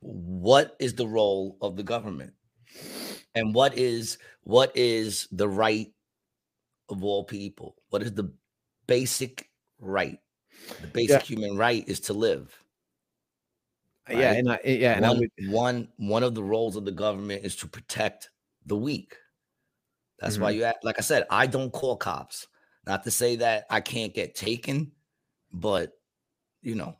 what 0.00 0.76
is 0.78 0.94
the 0.94 1.06
role 1.06 1.56
of 1.62 1.76
the 1.76 1.82
government? 1.82 2.34
And 3.34 3.54
what 3.54 3.76
is 3.78 4.18
what 4.42 4.72
is 4.76 5.28
the 5.32 5.48
right 5.48 5.92
of 6.88 7.02
all 7.02 7.24
people? 7.24 7.76
What 7.88 8.02
is 8.02 8.12
the 8.12 8.32
basic 8.86 9.48
right? 9.80 10.18
The 10.80 10.86
basic 10.88 11.20
yeah. 11.28 11.36
human 11.36 11.56
right 11.56 11.84
is 11.88 12.00
to 12.00 12.12
live. 12.12 12.63
Right? 14.08 14.18
Yeah, 14.18 14.32
and 14.32 14.52
I, 14.52 14.60
yeah, 14.64 14.92
and 14.96 15.06
one, 15.06 15.18
would... 15.18 15.30
one 15.50 15.88
one 15.96 16.22
of 16.22 16.34
the 16.34 16.42
roles 16.42 16.76
of 16.76 16.84
the 16.84 16.92
government 16.92 17.44
is 17.44 17.56
to 17.56 17.66
protect 17.66 18.30
the 18.66 18.76
weak. 18.76 19.16
That's 20.20 20.34
mm-hmm. 20.34 20.42
why 20.42 20.50
you 20.50 20.64
act, 20.64 20.84
like 20.84 20.98
I 20.98 21.02
said, 21.02 21.26
I 21.30 21.46
don't 21.46 21.72
call 21.72 21.96
cops. 21.96 22.46
Not 22.86 23.04
to 23.04 23.10
say 23.10 23.36
that 23.36 23.64
I 23.70 23.80
can't 23.80 24.12
get 24.12 24.34
taken, 24.34 24.92
but 25.52 25.92
you 26.60 26.74
know, 26.74 26.96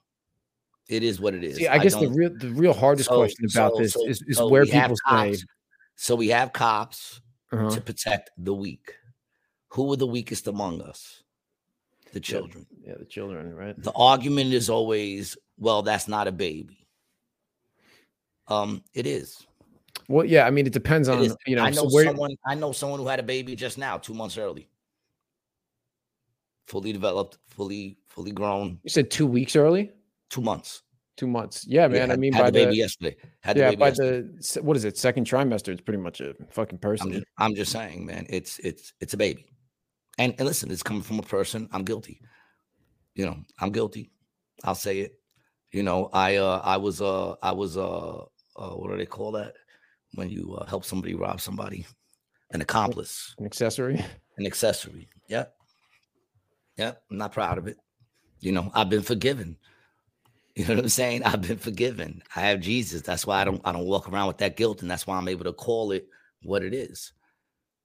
it 0.89 1.03
is 1.03 1.21
what 1.21 1.35
it 1.35 1.45
is. 1.45 1.57
See, 1.57 1.67
I, 1.67 1.75
I 1.75 1.79
guess 1.79 1.95
the 1.95 2.09
real 2.09 2.31
the 2.35 2.51
real 2.51 2.73
hardest 2.73 3.09
so, 3.09 3.17
question 3.17 3.47
about 3.53 3.73
so, 3.75 3.79
this 3.83 3.93
so, 3.93 4.07
is, 4.07 4.23
is 4.27 4.41
where 4.41 4.65
people 4.65 4.97
say. 5.11 5.37
So 5.97 6.17
we 6.17 6.29
have 6.29 6.53
cops 6.53 7.21
uh-huh. 7.53 7.71
to 7.71 7.81
protect 7.81 8.31
the 8.37 8.55
weak. 8.55 8.95
Who 9.69 9.93
are 9.93 9.97
the 9.97 10.07
weakest 10.07 10.49
among 10.49 10.81
us? 10.81 11.23
The 12.13 12.21
children. 12.21 12.67
Yeah, 12.81 12.91
yeah, 12.91 12.95
the 12.99 13.05
children, 13.05 13.55
right? 13.55 13.81
The 13.81 13.93
argument 13.93 14.53
is 14.55 14.71
always, 14.71 15.37
well, 15.59 15.83
that's 15.83 16.09
not 16.09 16.29
a 16.29 16.33
baby. 16.33 16.84
Um, 18.49 18.83
it 18.93 19.07
is. 19.07 19.47
Well, 20.09 20.27
yeah, 20.27 20.47
I 20.47 20.51
mean, 20.51 20.67
it 20.67 20.73
depends 20.73 21.09
on 21.09 21.23
it 21.23 21.33
you 21.47 21.57
know. 21.57 21.63
I 21.63 21.71
know 21.71 21.89
so 21.89 21.95
where, 21.95 22.05
someone. 22.05 22.37
I 22.45 22.55
know 22.55 22.73
someone 22.73 23.01
who 23.01 23.07
had 23.07 23.21
a 23.21 23.23
baby 23.23 23.57
just 23.57 23.79
now, 23.79 23.97
two 23.97 24.13
months 24.13 24.37
early, 24.37 24.69
fully 26.67 26.93
developed, 26.93 27.39
fully 27.47 27.97
fully 28.07 28.33
grown. 28.33 28.79
You 28.83 28.91
said 28.91 29.11
two 29.11 29.27
weeks 29.27 29.57
early. 29.57 29.93
Two 30.29 30.43
months. 30.43 30.83
Two 31.17 31.27
months. 31.27 31.65
Yeah, 31.67 31.87
man. 31.87 32.09
Yeah, 32.09 32.15
I 32.15 32.17
mean, 32.17 32.33
had 32.33 32.43
by 32.43 32.51
the 32.51 32.53
baby 32.53 32.71
the, 32.73 32.77
yesterday. 32.77 33.17
Had 33.41 33.57
yeah, 33.57 33.71
the 33.71 33.77
by 33.77 33.89
yesterday. 33.89 34.29
the 34.55 34.63
what 34.63 34.77
is 34.77 34.85
it? 34.85 34.99
Second 34.99 35.27
trimester. 35.27 35.69
It's 35.69 35.81
pretty 35.81 36.03
much 36.03 36.21
a 36.21 36.35
fucking 36.51 36.79
person. 36.79 37.07
I'm 37.07 37.13
just, 37.13 37.27
I'm 37.39 37.55
just 37.55 37.73
saying, 37.73 38.05
man. 38.05 38.27
It's 38.29 38.59
it's 38.59 38.93
it's 39.01 39.15
a 39.15 39.17
baby, 39.17 39.47
and 40.19 40.35
and 40.39 40.47
listen, 40.47 40.71
it's 40.71 40.83
coming 40.83 41.03
from 41.03 41.19
a 41.21 41.23
person. 41.23 41.69
I'm 41.73 41.85
guilty. 41.85 42.21
You 43.15 43.27
know, 43.27 43.37
I'm 43.61 43.71
guilty. 43.71 44.11
I'll 44.65 44.75
say 44.75 45.01
it. 45.01 45.19
You 45.71 45.83
know, 45.83 46.11
I 46.13 46.37
uh 46.37 46.61
I 46.65 46.77
was 46.77 47.01
uh 47.01 47.35
I 47.43 47.53
was 47.53 47.77
uh, 47.77 48.25
uh 48.57 48.71
what 48.71 48.91
do 48.91 48.97
they 48.97 49.07
call 49.07 49.33
that? 49.33 49.55
when 50.15 50.31
you 50.31 50.55
uh, 50.55 50.67
help 50.67 50.85
somebody 50.85 51.15
rob 51.15 51.41
somebody, 51.41 51.87
an 52.51 52.61
accomplice, 52.61 53.35
an 53.39 53.47
accessory, 53.47 54.05
an 54.39 54.47
accessory. 54.47 55.09
Yep. 55.29 55.55
Yep. 56.77 57.03
I'm 57.11 57.19
not 57.19 57.33
proud 57.33 57.59
of 57.59 57.67
it. 57.67 57.77
You 58.41 58.53
know, 58.53 58.71
I've 58.75 58.91
been 58.91 59.03
forgiven. 59.03 59.57
You 60.55 60.67
know 60.67 60.75
what 60.75 60.85
I'm 60.85 60.89
saying? 60.89 61.25
I've 61.25 61.43
been 61.43 61.59
forgiven. 61.59 62.23
I 62.37 62.43
have 62.43 62.61
Jesus. 62.61 63.03
That's 63.03 63.27
why 63.27 63.41
I 63.41 63.45
don't 63.45 63.61
I 63.65 63.73
don't 63.73 63.87
walk 63.87 64.09
around 64.09 64.29
with 64.29 64.39
that 64.39 64.57
guilt, 64.57 64.83
and 64.83 64.91
that's 64.91 65.07
why 65.07 65.17
I'm 65.17 65.29
able 65.29 65.45
to 65.45 65.53
call 65.53 65.93
it 65.93 66.07
what 66.43 66.63
it 66.63 66.75
is. 66.75 67.13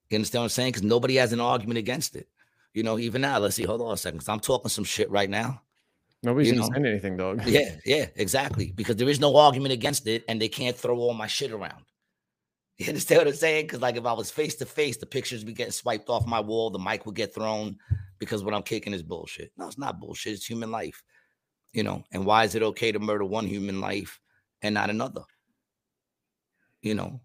You 0.10 0.16
understand 0.16 0.42
what 0.42 0.46
I'm 0.46 0.50
saying? 0.50 0.70
Because 0.70 0.84
nobody 0.84 1.16
has 1.16 1.34
an 1.34 1.40
argument 1.40 1.80
against 1.80 2.16
it. 2.16 2.28
You 2.74 2.84
know, 2.84 3.00
even 3.00 3.22
now, 3.22 3.40
let's 3.40 3.56
see. 3.56 3.64
Hold 3.64 3.82
on 3.82 3.94
a 3.94 3.98
second. 3.98 4.18
Because 4.20 4.30
I'm 4.30 4.40
talking 4.40 4.70
some 4.70 4.84
shit 4.84 5.10
right 5.10 5.30
now. 5.30 5.62
Nobody's 6.22 6.52
going 6.52 6.64
to 6.64 6.74
saying 6.74 6.86
anything, 6.86 7.18
dog. 7.18 7.46
Yeah, 7.46 7.76
yeah, 7.86 8.08
exactly. 8.16 8.74
Because 8.76 8.98
there 8.98 9.08
is 9.08 9.20
no 9.22 9.38
argument 9.38 9.72
against 9.72 10.06
it, 10.08 10.24
and 10.28 10.42
they 10.42 10.50
can't 10.50 10.76
throw 10.76 10.98
all 10.98 11.14
my 11.14 11.28
shit 11.28 11.52
around. 11.52 11.86
You 12.78 12.88
understand 12.88 13.20
what 13.20 13.28
I'm 13.28 13.34
saying? 13.34 13.66
Because 13.66 13.82
like 13.82 13.98
if 13.98 14.06
I 14.06 14.14
was 14.14 14.32
face 14.32 14.56
to 14.56 14.66
face, 14.66 14.98
the 14.98 15.06
pictures 15.06 15.44
be 15.44 15.54
getting 15.54 15.74
swiped 15.74 16.10
off 16.10 16.26
my 16.26 16.40
wall, 16.40 16.70
the 16.70 16.80
mic 16.80 17.06
would 17.06 17.16
get 17.16 17.36
thrown 17.36 17.78
because 18.20 18.42
what 18.42 18.54
I'm 18.54 18.64
kicking 18.64 18.94
is 18.94 19.04
bullshit. 19.04 19.52
No, 19.58 19.68
it's 19.68 19.78
not 19.78 20.00
bullshit. 20.00 20.34
It's 20.34 20.46
human 20.46 20.72
life. 20.72 21.04
You 21.74 21.84
know, 21.84 22.04
and 22.14 22.26
why 22.26 22.46
is 22.46 22.56
it 22.56 22.64
okay 22.64 22.94
to 22.94 23.00
murder 23.00 23.26
one 23.26 23.46
human 23.46 23.82
life 23.82 24.20
and 24.62 24.74
not 24.74 24.90
another? 24.90 25.24
You 26.82 26.96
know, 26.96 27.20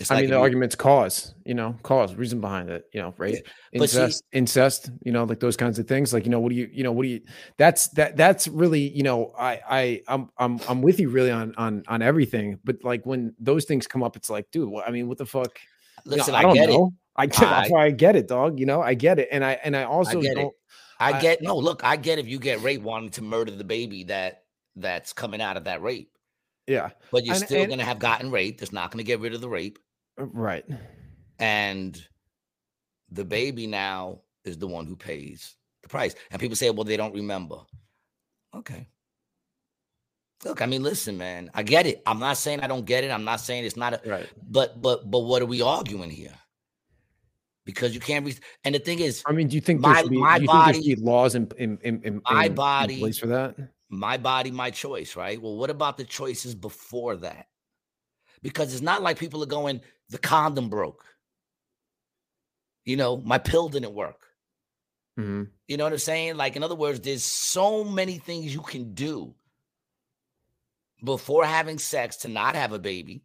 it's 0.00 0.10
I 0.10 0.14
like 0.14 0.22
mean, 0.22 0.30
the 0.30 0.38
argument's 0.38 0.74
cause, 0.74 1.34
you 1.44 1.52
know, 1.52 1.76
cause, 1.82 2.14
reason 2.14 2.40
behind 2.40 2.70
it, 2.70 2.86
you 2.94 3.02
know, 3.02 3.14
right? 3.18 3.36
Incest, 3.72 4.18
see, 4.18 4.24
incest, 4.32 4.90
you 5.04 5.12
know, 5.12 5.24
like 5.24 5.40
those 5.40 5.58
kinds 5.58 5.78
of 5.78 5.86
things. 5.86 6.14
Like, 6.14 6.24
you 6.24 6.30
know, 6.30 6.40
what 6.40 6.48
do 6.48 6.54
you, 6.56 6.70
you 6.72 6.82
know, 6.82 6.90
what 6.90 7.02
do 7.02 7.10
you? 7.10 7.20
That's 7.58 7.88
that. 7.90 8.16
That's 8.16 8.48
really, 8.48 8.88
you 8.88 9.02
know, 9.02 9.34
I, 9.38 9.60
I, 9.68 10.02
I'm, 10.08 10.30
I'm, 10.38 10.58
I'm 10.68 10.80
with 10.80 10.98
you 10.98 11.10
really 11.10 11.30
on, 11.30 11.54
on, 11.58 11.82
on 11.86 12.00
everything. 12.00 12.58
But 12.64 12.82
like 12.82 13.04
when 13.04 13.34
those 13.38 13.66
things 13.66 13.86
come 13.86 14.02
up, 14.02 14.16
it's 14.16 14.30
like, 14.30 14.50
dude, 14.50 14.70
well, 14.70 14.82
I 14.86 14.90
mean, 14.90 15.06
what 15.06 15.18
the 15.18 15.26
fuck? 15.26 15.58
Listen, 16.06 16.32
you 16.32 16.32
know, 16.32 16.36
I, 16.36 16.40
I, 16.40 16.42
don't 16.42 16.54
get 16.54 16.68
know. 16.70 16.86
it. 16.86 16.92
I 17.16 17.26
get, 17.26 17.42
I, 17.42 17.50
that's 17.50 17.70
why 17.70 17.84
I 17.84 17.90
get 17.90 18.16
it, 18.16 18.26
dog. 18.26 18.58
You 18.58 18.64
know, 18.64 18.80
I 18.80 18.94
get 18.94 19.18
it, 19.18 19.28
and 19.30 19.44
I, 19.44 19.58
and 19.62 19.76
I 19.76 19.84
also 19.84 20.18
I 20.18 20.22
get 20.22 20.36
don't. 20.36 20.46
It. 20.46 20.52
I 20.98 21.20
get 21.20 21.42
no. 21.42 21.56
Look, 21.56 21.84
I 21.84 21.96
get 21.96 22.18
if 22.18 22.26
you 22.26 22.38
get 22.38 22.62
raped, 22.62 22.82
wanting 22.82 23.10
to 23.10 23.22
murder 23.22 23.50
the 23.50 23.64
baby 23.64 24.04
that 24.04 24.44
that's 24.76 25.12
coming 25.12 25.42
out 25.42 25.58
of 25.58 25.64
that 25.64 25.82
rape. 25.82 26.10
Yeah, 26.66 26.90
but 27.10 27.24
you're 27.24 27.34
and, 27.34 27.44
still 27.44 27.62
and, 27.62 27.70
gonna 27.70 27.84
have 27.84 27.98
gotten 27.98 28.30
raped. 28.30 28.62
It's 28.62 28.72
not 28.72 28.90
gonna 28.90 29.02
get 29.02 29.20
rid 29.20 29.34
of 29.34 29.40
the 29.40 29.48
rape. 29.48 29.78
Uh, 30.20 30.26
right. 30.26 30.64
And 31.38 32.00
the 33.10 33.24
baby 33.24 33.66
now 33.66 34.20
is 34.44 34.58
the 34.58 34.66
one 34.66 34.86
who 34.86 34.96
pays 34.96 35.56
the 35.82 35.88
price. 35.88 36.14
And 36.30 36.40
people 36.40 36.56
say, 36.56 36.70
well, 36.70 36.84
they 36.84 36.96
don't 36.96 37.14
remember. 37.14 37.56
Okay. 38.54 38.86
Look, 40.44 40.62
I 40.62 40.66
mean, 40.66 40.82
listen, 40.82 41.18
man, 41.18 41.50
I 41.52 41.62
get 41.62 41.86
it. 41.86 42.02
I'm 42.06 42.18
not 42.18 42.38
saying 42.38 42.60
I 42.60 42.66
don't 42.66 42.86
get 42.86 43.04
it. 43.04 43.10
I'm 43.10 43.24
not 43.24 43.40
saying 43.40 43.64
it's 43.64 43.76
not 43.76 43.94
a 43.94 44.00
right. 44.08 44.28
But 44.48 44.80
but 44.80 45.10
but 45.10 45.20
what 45.20 45.42
are 45.42 45.46
we 45.46 45.60
arguing 45.60 46.08
here? 46.08 46.34
Because 47.66 47.92
you 47.92 48.00
can't. 48.00 48.24
Re- 48.24 48.38
and 48.64 48.74
the 48.74 48.78
thing 48.78 49.00
is, 49.00 49.22
I 49.26 49.32
mean, 49.32 49.48
do 49.48 49.54
you 49.54 49.60
think 49.60 49.80
my, 49.80 50.02
be, 50.02 50.16
my 50.16 50.38
body 50.38 50.96
laws 50.96 51.34
in 51.34 51.46
in, 51.58 51.78
in, 51.82 52.00
in 52.04 52.22
my 52.24 52.48
body 52.48 52.94
in 52.94 53.00
place 53.00 53.18
for 53.18 53.26
that? 53.26 53.54
My 53.90 54.16
body, 54.16 54.50
my 54.50 54.70
choice, 54.70 55.14
right? 55.14 55.40
Well, 55.40 55.56
what 55.56 55.68
about 55.68 55.98
the 55.98 56.04
choices 56.04 56.54
before 56.54 57.16
that? 57.16 57.48
Because 58.40 58.72
it's 58.72 58.82
not 58.82 59.02
like 59.02 59.18
people 59.18 59.42
are 59.42 59.46
going, 59.46 59.82
the 60.10 60.18
condom 60.18 60.68
broke. 60.68 61.04
You 62.84 62.96
know, 62.96 63.16
my 63.16 63.38
pill 63.38 63.68
didn't 63.68 63.94
work. 63.94 64.20
Mm-hmm. 65.18 65.44
You 65.68 65.76
know 65.76 65.84
what 65.84 65.92
I'm 65.92 65.98
saying? 65.98 66.36
Like, 66.36 66.56
in 66.56 66.62
other 66.62 66.74
words, 66.74 67.00
there's 67.00 67.24
so 67.24 67.84
many 67.84 68.18
things 68.18 68.52
you 68.52 68.60
can 68.60 68.94
do 68.94 69.34
before 71.04 71.44
having 71.44 71.78
sex 71.78 72.16
to 72.18 72.28
not 72.28 72.56
have 72.56 72.72
a 72.72 72.78
baby. 72.78 73.22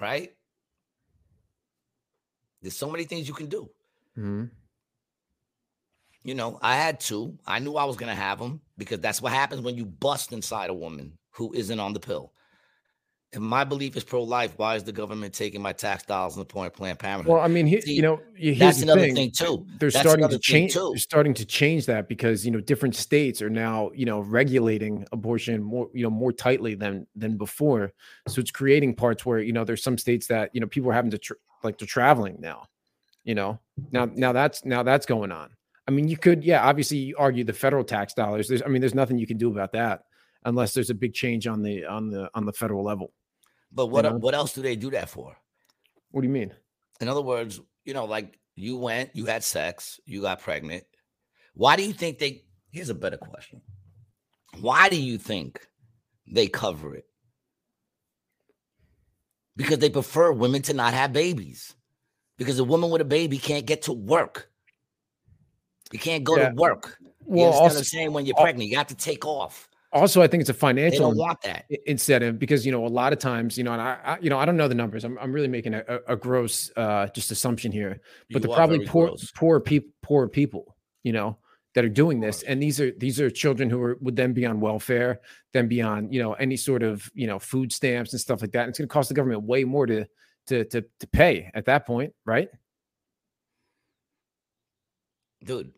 Right? 0.00 0.32
There's 2.62 2.76
so 2.76 2.90
many 2.90 3.04
things 3.04 3.28
you 3.28 3.34
can 3.34 3.46
do. 3.46 3.70
Mm-hmm. 4.16 4.44
You 6.22 6.34
know, 6.34 6.58
I 6.62 6.76
had 6.76 7.00
two. 7.00 7.38
I 7.46 7.58
knew 7.58 7.74
I 7.74 7.84
was 7.84 7.96
going 7.96 8.14
to 8.14 8.20
have 8.20 8.38
them 8.38 8.60
because 8.76 9.00
that's 9.00 9.22
what 9.22 9.32
happens 9.32 9.60
when 9.62 9.76
you 9.76 9.84
bust 9.84 10.32
inside 10.32 10.70
a 10.70 10.74
woman 10.74 11.18
who 11.30 11.52
isn't 11.54 11.80
on 11.80 11.92
the 11.92 12.00
pill 12.00 12.32
if 13.32 13.40
my 13.40 13.62
belief 13.62 13.94
is 13.94 14.04
pro-life, 14.04 14.54
why 14.56 14.74
is 14.74 14.84
the 14.84 14.92
government 14.92 15.34
taking 15.34 15.60
my 15.60 15.72
tax 15.72 16.02
dollars 16.04 16.34
and 16.34 16.40
the 16.40 16.46
point 16.46 16.72
Planned 16.72 16.98
Parenthood? 16.98 17.30
Well, 17.30 17.42
I 17.42 17.48
mean, 17.48 17.66
he, 17.66 17.80
See, 17.80 17.92
you 17.92 18.00
know, 18.00 18.20
that's 18.56 18.80
another 18.80 19.02
thing. 19.02 19.14
thing 19.14 19.30
too. 19.30 19.66
They're 19.78 19.90
that's 19.90 20.00
starting 20.00 20.28
to 20.28 20.38
change. 20.38 20.74
They're 20.74 20.96
starting 20.96 21.34
to 21.34 21.44
change 21.44 21.84
that 21.86 22.08
because 22.08 22.46
you 22.46 22.50
know 22.50 22.60
different 22.60 22.94
states 22.96 23.42
are 23.42 23.50
now 23.50 23.90
you 23.94 24.06
know 24.06 24.20
regulating 24.20 25.06
abortion 25.12 25.62
more 25.62 25.88
you 25.92 26.04
know 26.04 26.10
more 26.10 26.32
tightly 26.32 26.74
than 26.74 27.06
than 27.16 27.36
before. 27.36 27.92
So 28.28 28.40
it's 28.40 28.50
creating 28.50 28.94
parts 28.94 29.26
where 29.26 29.40
you 29.40 29.52
know 29.52 29.64
there's 29.64 29.82
some 29.82 29.98
states 29.98 30.26
that 30.28 30.50
you 30.54 30.60
know 30.60 30.66
people 30.66 30.90
are 30.90 30.94
having 30.94 31.10
to 31.10 31.18
tra- 31.18 31.36
like 31.62 31.76
they're 31.76 31.86
traveling 31.86 32.38
now. 32.40 32.66
You 33.24 33.34
know, 33.34 33.60
now 33.92 34.06
now 34.06 34.32
that's 34.32 34.64
now 34.64 34.82
that's 34.82 35.04
going 35.04 35.32
on. 35.32 35.50
I 35.86 35.90
mean, 35.90 36.08
you 36.08 36.16
could 36.16 36.44
yeah, 36.44 36.66
obviously 36.66 36.96
you 36.96 37.16
argue 37.18 37.44
the 37.44 37.52
federal 37.52 37.84
tax 37.84 38.14
dollars. 38.14 38.48
There's 38.48 38.62
I 38.62 38.68
mean, 38.68 38.80
there's 38.80 38.94
nothing 38.94 39.18
you 39.18 39.26
can 39.26 39.36
do 39.36 39.50
about 39.50 39.72
that 39.72 40.04
unless 40.44 40.72
there's 40.72 40.90
a 40.90 40.94
big 40.94 41.12
change 41.12 41.46
on 41.46 41.62
the 41.62 41.84
on 41.84 42.10
the 42.10 42.30
on 42.34 42.46
the 42.46 42.52
federal 42.52 42.82
level. 42.82 43.12
But 43.72 43.86
what 43.86 44.04
you 44.04 44.10
know? 44.10 44.16
what 44.18 44.34
else 44.34 44.52
do 44.52 44.62
they 44.62 44.76
do 44.76 44.90
that 44.90 45.08
for? 45.08 45.36
What 46.10 46.22
do 46.22 46.26
you 46.26 46.32
mean? 46.32 46.52
In 47.00 47.08
other 47.08 47.22
words, 47.22 47.60
you 47.84 47.94
know, 47.94 48.06
like 48.06 48.38
you 48.54 48.76
went, 48.76 49.10
you 49.14 49.26
had 49.26 49.44
sex, 49.44 50.00
you 50.04 50.22
got 50.22 50.40
pregnant. 50.40 50.84
Why 51.54 51.76
do 51.76 51.84
you 51.84 51.92
think 51.92 52.18
they? 52.18 52.44
Here's 52.70 52.88
a 52.88 52.94
better 52.94 53.16
question. 53.16 53.60
Why 54.60 54.88
do 54.88 55.00
you 55.00 55.18
think 55.18 55.66
they 56.26 56.48
cover 56.48 56.94
it? 56.94 57.04
Because 59.56 59.78
they 59.78 59.90
prefer 59.90 60.32
women 60.32 60.62
to 60.62 60.74
not 60.74 60.94
have 60.94 61.12
babies. 61.12 61.74
Because 62.36 62.58
a 62.58 62.64
woman 62.64 62.90
with 62.90 63.00
a 63.00 63.04
baby 63.04 63.38
can't 63.38 63.66
get 63.66 63.82
to 63.82 63.92
work. 63.92 64.50
You 65.90 65.98
can't 65.98 66.22
go 66.22 66.36
yeah. 66.36 66.50
to 66.50 66.54
work. 66.54 66.96
You 67.00 67.10
well, 67.26 67.46
understand 67.46 67.62
also, 67.62 67.74
what 67.74 67.78
I'm 67.78 67.84
saying? 67.84 68.12
When 68.12 68.26
you're 68.26 68.36
pregnant, 68.36 68.70
you 68.70 68.76
have 68.76 68.86
to 68.88 68.94
take 68.94 69.26
off 69.26 69.67
also 69.92 70.20
i 70.20 70.26
think 70.26 70.40
it's 70.40 70.50
a 70.50 70.54
financial 70.54 71.10
they 71.10 71.16
don't 71.16 71.16
want 71.16 71.40
that. 71.42 71.64
incentive 71.86 72.38
because 72.38 72.66
you 72.66 72.72
know 72.72 72.86
a 72.86 72.88
lot 72.88 73.12
of 73.12 73.18
times 73.18 73.56
you 73.56 73.64
know 73.64 73.72
and 73.72 73.80
i, 73.80 73.98
I 74.04 74.18
you 74.20 74.28
know 74.28 74.38
i 74.38 74.44
don't 74.44 74.56
know 74.56 74.68
the 74.68 74.74
numbers. 74.74 75.04
I'm, 75.04 75.18
I'm 75.18 75.32
really 75.32 75.48
making 75.48 75.74
a, 75.74 75.82
a 76.06 76.16
gross 76.16 76.70
uh 76.76 77.08
just 77.14 77.30
assumption 77.30 77.72
here 77.72 78.00
but 78.30 78.42
you 78.42 78.48
they're 78.48 78.56
probably 78.56 78.86
poor 78.86 79.08
gross. 79.08 79.30
poor 79.32 79.60
people 79.60 79.90
poor 80.02 80.28
people 80.28 80.76
you 81.04 81.12
know 81.12 81.38
that 81.74 81.84
are 81.84 81.88
doing 81.88 82.18
this. 82.18 82.42
and 82.42 82.60
these 82.62 82.80
are 82.80 82.90
these 82.92 83.20
are 83.20 83.30
children 83.30 83.70
who 83.70 83.80
are 83.80 83.98
would 84.00 84.16
then 84.16 84.32
be 84.32 84.44
on 84.44 84.58
welfare 84.58 85.20
then 85.52 85.68
be 85.68 85.80
on 85.80 86.10
you 86.10 86.20
know 86.20 86.32
any 86.34 86.56
sort 86.56 86.82
of 86.82 87.08
you 87.14 87.26
know 87.26 87.38
food 87.38 87.72
stamps 87.72 88.12
and 88.12 88.20
stuff 88.20 88.40
like 88.40 88.52
that. 88.52 88.62
And 88.62 88.70
it's 88.70 88.78
going 88.78 88.88
to 88.88 88.92
cost 88.92 89.08
the 89.08 89.14
government 89.14 89.42
way 89.42 89.64
more 89.64 89.86
to 89.86 90.04
to 90.48 90.64
to, 90.64 90.84
to 91.00 91.06
pay 91.06 91.50
at 91.54 91.66
that 91.66 91.86
point 91.86 92.12
right? 92.24 92.48
Dude 95.44 95.72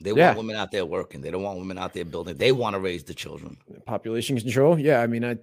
They 0.00 0.12
Yeah. 0.12 0.26
want 0.28 0.38
women 0.38 0.56
out 0.56 0.70
there 0.70 0.86
working. 0.86 1.20
They 1.20 1.30
don't 1.30 1.42
want 1.42 1.58
women 1.58 1.76
out 1.78 1.92
there 1.92 2.04
building. 2.04 2.36
They 2.36 2.52
want 2.52 2.74
to 2.74 2.80
raise 2.80 3.02
the 3.04 3.14
children. 3.14 3.58
Population 3.84 4.38
control. 4.38 4.78
Yeah, 4.78 5.00
I 5.00 5.06
mean, 5.06 5.24
I 5.24 5.38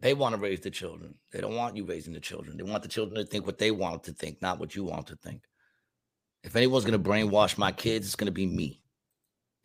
They 0.00 0.12
want 0.12 0.34
to 0.34 0.40
raise 0.40 0.60
the 0.60 0.70
children. 0.70 1.14
They 1.32 1.40
don't 1.40 1.54
want 1.54 1.76
you 1.76 1.84
raising 1.86 2.12
the 2.12 2.20
children. 2.20 2.56
They 2.56 2.62
want 2.64 2.82
the 2.82 2.88
children 2.88 3.24
to 3.24 3.30
think 3.30 3.46
what 3.46 3.58
they 3.58 3.70
want 3.70 4.04
to 4.04 4.12
think, 4.12 4.42
not 4.42 4.58
what 4.58 4.74
you 4.74 4.84
want 4.84 5.06
to 5.06 5.16
think. 5.16 5.44
If 6.42 6.56
anyone's 6.56 6.84
gonna 6.84 6.98
brainwash 6.98 7.56
my 7.56 7.72
kids, 7.72 8.06
it's 8.06 8.16
gonna 8.16 8.30
be 8.30 8.44
me. 8.46 8.82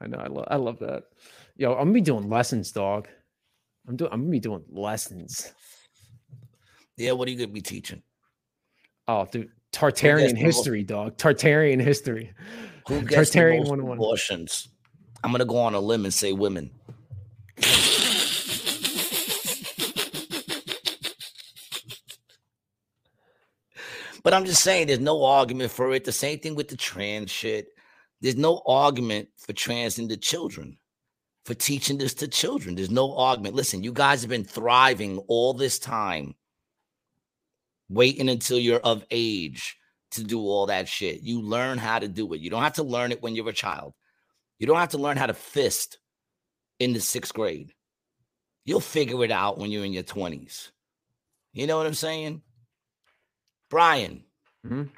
I 0.00 0.06
know. 0.06 0.18
I 0.18 0.26
love. 0.26 0.48
I 0.50 0.56
love 0.56 0.78
that. 0.80 1.04
Yo, 1.56 1.72
I'm 1.72 1.78
gonna 1.78 1.92
be 1.92 2.00
doing 2.00 2.28
lessons, 2.28 2.72
dog. 2.72 3.08
I'm 3.88 3.96
doing. 3.96 4.12
I'm 4.12 4.22
gonna 4.22 4.30
be 4.32 4.40
doing 4.40 4.64
lessons. 4.68 5.52
Yeah, 6.96 7.12
what 7.12 7.26
are 7.26 7.30
you 7.30 7.38
gonna 7.38 7.48
be 7.48 7.62
teaching? 7.62 8.02
Oh, 9.08 9.26
dude, 9.30 9.50
Tartarian 9.74 10.28
the 10.28 10.34
most- 10.34 10.56
history, 10.56 10.82
dog. 10.84 11.16
Tartarian 11.16 11.80
history. 11.80 12.32
Who 12.88 13.00
gets 13.06 13.30
the 13.30 13.38
Tartarian 13.40 13.58
most 13.60 13.70
101. 13.70 13.98
abortions? 13.98 14.68
I'm 15.22 15.32
gonna 15.32 15.44
go 15.44 15.58
on 15.58 15.74
a 15.74 15.80
limb 15.80 16.04
and 16.04 16.12
say 16.12 16.32
women. 16.32 16.70
But 24.22 24.32
I'm 24.32 24.44
just 24.46 24.62
saying, 24.62 24.86
there's 24.86 25.00
no 25.00 25.24
argument 25.24 25.70
for 25.70 25.92
it. 25.92 26.04
The 26.04 26.12
same 26.12 26.38
thing 26.38 26.54
with 26.54 26.68
the 26.68 26.76
trans 26.76 27.30
shit. 27.30 27.68
There's 28.20 28.36
no 28.36 28.62
argument 28.66 29.28
for 29.36 29.52
trans 29.52 29.98
into 29.98 30.16
children, 30.16 30.78
for 31.44 31.52
teaching 31.54 31.98
this 31.98 32.14
to 32.14 32.28
children. 32.28 32.74
There's 32.74 32.90
no 32.90 33.14
argument. 33.16 33.54
Listen, 33.54 33.82
you 33.82 33.92
guys 33.92 34.22
have 34.22 34.30
been 34.30 34.44
thriving 34.44 35.18
all 35.28 35.52
this 35.52 35.78
time, 35.78 36.34
waiting 37.94 38.28
until 38.28 38.58
you're 38.58 38.80
of 38.80 39.04
age 39.10 39.76
to 40.12 40.22
do 40.22 40.40
all 40.40 40.66
that 40.66 40.88
shit. 40.88 41.22
You 41.22 41.40
learn 41.40 41.78
how 41.78 41.98
to 41.98 42.08
do 42.08 42.32
it. 42.34 42.40
You 42.40 42.50
don't 42.50 42.62
have 42.62 42.74
to 42.74 42.82
learn 42.82 43.12
it 43.12 43.22
when 43.22 43.34
you're 43.34 43.48
a 43.48 43.52
child. 43.52 43.94
You 44.58 44.66
don't 44.66 44.78
have 44.78 44.90
to 44.90 44.98
learn 44.98 45.16
how 45.16 45.26
to 45.26 45.34
fist 45.34 45.98
in 46.78 46.92
the 46.92 47.00
sixth 47.00 47.34
grade. 47.34 47.72
You'll 48.64 48.80
figure 48.80 49.24
it 49.24 49.30
out 49.30 49.58
when 49.58 49.70
you're 49.70 49.84
in 49.84 49.92
your 49.92 50.04
20s. 50.04 50.70
You 51.52 51.66
know 51.66 51.76
what 51.76 51.86
I'm 51.86 51.94
saying? 51.94 52.42
Brian. 53.70 54.24
Mhm. 54.66 54.90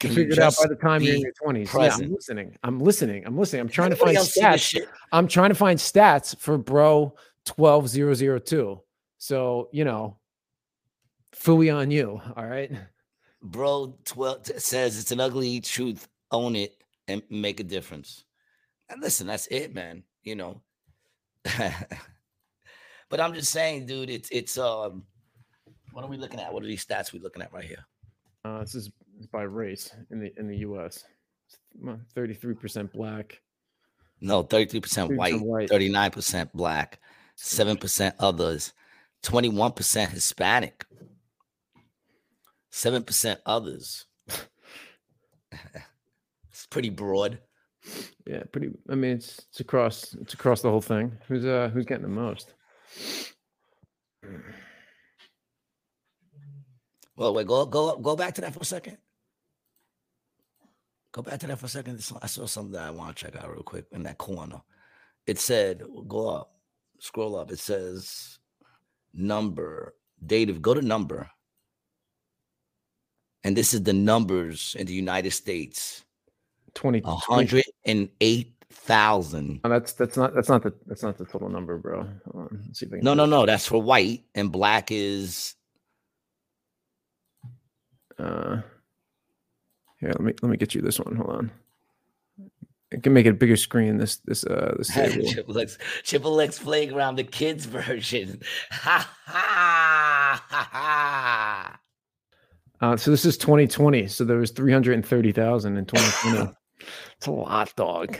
can 0.00 0.10
You 0.10 0.16
figure 0.16 0.32
it 0.32 0.38
out 0.40 0.54
by 0.60 0.66
the 0.68 0.74
time 0.74 1.02
you're 1.02 1.14
in 1.14 1.20
your 1.20 1.32
20s. 1.32 1.72
Yeah. 1.72 1.94
I'm 1.94 2.12
listening. 2.12 2.58
I'm 2.64 2.80
listening. 2.80 3.24
I'm 3.24 3.38
listening. 3.38 3.60
I'm 3.60 3.68
trying 3.68 3.90
to 3.90 3.96
find 3.96 4.16
else 4.16 4.34
see 4.34 4.40
this 4.40 4.72
stats. 4.72 4.86
I'm 5.12 5.28
trying 5.28 5.50
to 5.50 5.54
find 5.54 5.78
stats 5.78 6.36
for 6.36 6.58
bro 6.58 7.14
12002. 7.44 8.82
So, 9.18 9.68
you 9.72 9.84
know, 9.84 10.18
fooey 11.34 11.74
on 11.74 11.90
you. 11.90 12.20
All 12.36 12.46
right. 12.46 12.70
Bro 13.42 13.98
12 14.04 14.46
says 14.58 14.98
it's 14.98 15.12
an 15.12 15.20
ugly 15.20 15.60
truth. 15.60 16.08
Own 16.30 16.56
it 16.56 16.76
and 17.08 17.22
make 17.28 17.60
a 17.60 17.64
difference. 17.64 18.24
And 18.88 19.00
listen, 19.00 19.26
that's 19.26 19.46
it, 19.48 19.74
man. 19.74 20.04
You 20.22 20.36
know. 20.36 20.62
but 23.08 23.20
I'm 23.20 23.34
just 23.34 23.50
saying, 23.50 23.86
dude, 23.86 24.10
it's 24.10 24.30
it's 24.30 24.58
um 24.58 25.04
what 25.92 26.04
are 26.04 26.08
we 26.08 26.16
looking 26.16 26.40
at? 26.40 26.52
What 26.52 26.62
are 26.62 26.66
these 26.66 26.84
stats 26.84 27.12
we 27.12 27.18
looking 27.18 27.42
at 27.42 27.52
right 27.52 27.64
here? 27.64 27.84
Uh, 28.44 28.60
this 28.60 28.74
is 28.74 28.90
by 29.30 29.42
race 29.42 29.94
in 30.10 30.20
the 30.20 30.32
in 30.38 30.48
the 30.48 30.58
US. 30.58 31.04
Thirty 32.14 32.34
three 32.34 32.54
percent 32.54 32.92
black. 32.92 33.40
No, 34.22 34.44
33% 34.44 34.80
33% 34.80 35.16
white, 35.16 35.40
white. 35.40 35.68
39% 35.68 36.50
black, 36.54 37.00
7% 37.36 38.12
others, 38.20 38.72
21% 39.24 40.08
Hispanic, 40.10 40.86
7% 42.72 43.36
others. 43.44 44.06
it's 46.50 46.66
pretty 46.70 46.90
broad. 46.90 47.38
Yeah, 48.26 48.44
pretty. 48.52 48.70
I 48.88 48.94
mean, 48.94 49.12
it's 49.12 49.38
it's 49.50 49.60
across 49.60 50.14
it's 50.14 50.34
across 50.34 50.62
the 50.62 50.70
whole 50.70 50.80
thing. 50.80 51.18
Who's 51.26 51.44
uh 51.44 51.70
who's 51.72 51.84
getting 51.84 52.04
the 52.04 52.08
most? 52.08 52.54
Well, 57.16 57.34
wait, 57.34 57.46
go 57.46 57.66
go 57.66 57.96
go 57.96 58.14
back 58.14 58.34
to 58.34 58.40
that 58.42 58.54
for 58.54 58.60
a 58.60 58.64
second. 58.64 58.98
Go 61.12 61.22
back 61.22 61.40
to 61.40 61.46
that 61.48 61.58
for 61.58 61.66
a 61.66 61.68
second. 61.68 62.04
I 62.22 62.26
saw 62.26 62.46
something 62.46 62.72
that 62.72 62.84
I 62.84 62.90
want 62.90 63.16
to 63.16 63.24
check 63.24 63.36
out 63.36 63.50
real 63.50 63.62
quick 63.62 63.84
in 63.92 64.04
that 64.04 64.16
corner. 64.16 64.62
It 65.26 65.38
said, 65.38 65.82
go 66.08 66.28
up, 66.28 66.52
scroll 67.00 67.36
up. 67.36 67.52
It 67.52 67.58
says 67.58 68.38
number, 69.12 69.94
date 70.24 70.48
of, 70.48 70.62
go 70.62 70.72
to 70.72 70.80
number. 70.80 71.28
And 73.44 73.56
this 73.56 73.74
is 73.74 73.82
the 73.82 73.92
numbers 73.92 74.76
in 74.78 74.86
the 74.86 74.92
United 74.94 75.32
States. 75.32 76.04
20, 76.74 77.02
A 77.04 77.14
hundred 77.14 77.64
and 77.84 78.08
eight 78.20 78.54
thousand. 78.70 79.60
Oh, 79.64 79.68
that's 79.68 79.92
that's 79.92 80.16
not 80.16 80.34
that's 80.34 80.48
not 80.48 80.62
the 80.62 80.72
that's 80.86 81.02
not 81.02 81.18
the 81.18 81.26
total 81.26 81.50
number, 81.50 81.76
bro. 81.76 82.06
Hold 82.32 82.46
on, 82.50 82.62
let's 82.66 82.78
see 82.78 82.86
if 82.86 82.92
I 82.92 82.96
can 82.96 83.04
No, 83.04 83.12
no, 83.14 83.26
no. 83.26 83.44
That's 83.44 83.66
for 83.66 83.82
white, 83.82 84.24
and 84.34 84.50
black 84.50 84.90
is 84.90 85.54
Uh, 88.18 88.62
here, 90.00 90.10
let 90.10 90.20
me 90.20 90.32
let 90.40 90.48
me 90.50 90.56
get 90.56 90.74
you 90.74 90.80
this 90.80 90.98
one. 90.98 91.14
Hold 91.16 91.30
on. 91.30 91.50
I 92.92 92.96
can 92.96 93.12
make 93.12 93.26
it 93.26 93.30
a 93.30 93.34
bigger 93.34 93.56
screen. 93.56 93.98
This 93.98 94.16
this 94.24 94.44
uh 94.44 94.74
this. 94.78 94.88
Triple 95.32 95.58
X, 95.58 95.78
Triple 96.04 96.40
X 96.40 96.58
Playground, 96.58 97.16
the 97.16 97.24
kids 97.24 97.66
version. 97.66 98.40
Ha 98.70 99.10
ha 99.26 100.44
ha 100.48 100.68
ha. 100.72 101.78
Uh, 102.82 102.96
so 102.96 103.10
this 103.12 103.24
is 103.24 103.38
2020. 103.38 104.08
So 104.08 104.24
there 104.24 104.38
was 104.38 104.50
330,000 104.50 105.76
in 105.76 105.86
2020. 105.86 106.52
it's 107.16 107.26
a 107.26 107.30
lot, 107.30 107.72
dog. 107.76 108.18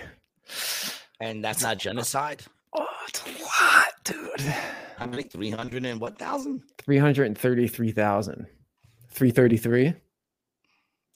And 1.20 1.44
that's 1.44 1.62
not 1.62 1.78
genocide. 1.78 2.42
Oh, 2.72 2.86
it's 3.08 3.22
a 3.22 3.42
lot, 3.42 3.92
dude. 4.04 4.40
How 4.96 5.06
many? 5.06 5.24
Three 5.24 5.50
hundred 5.50 5.84
and 5.84 6.00
what 6.00 6.18
thousand? 6.18 6.62
333,000. 6.78 8.46
333. 9.10 9.94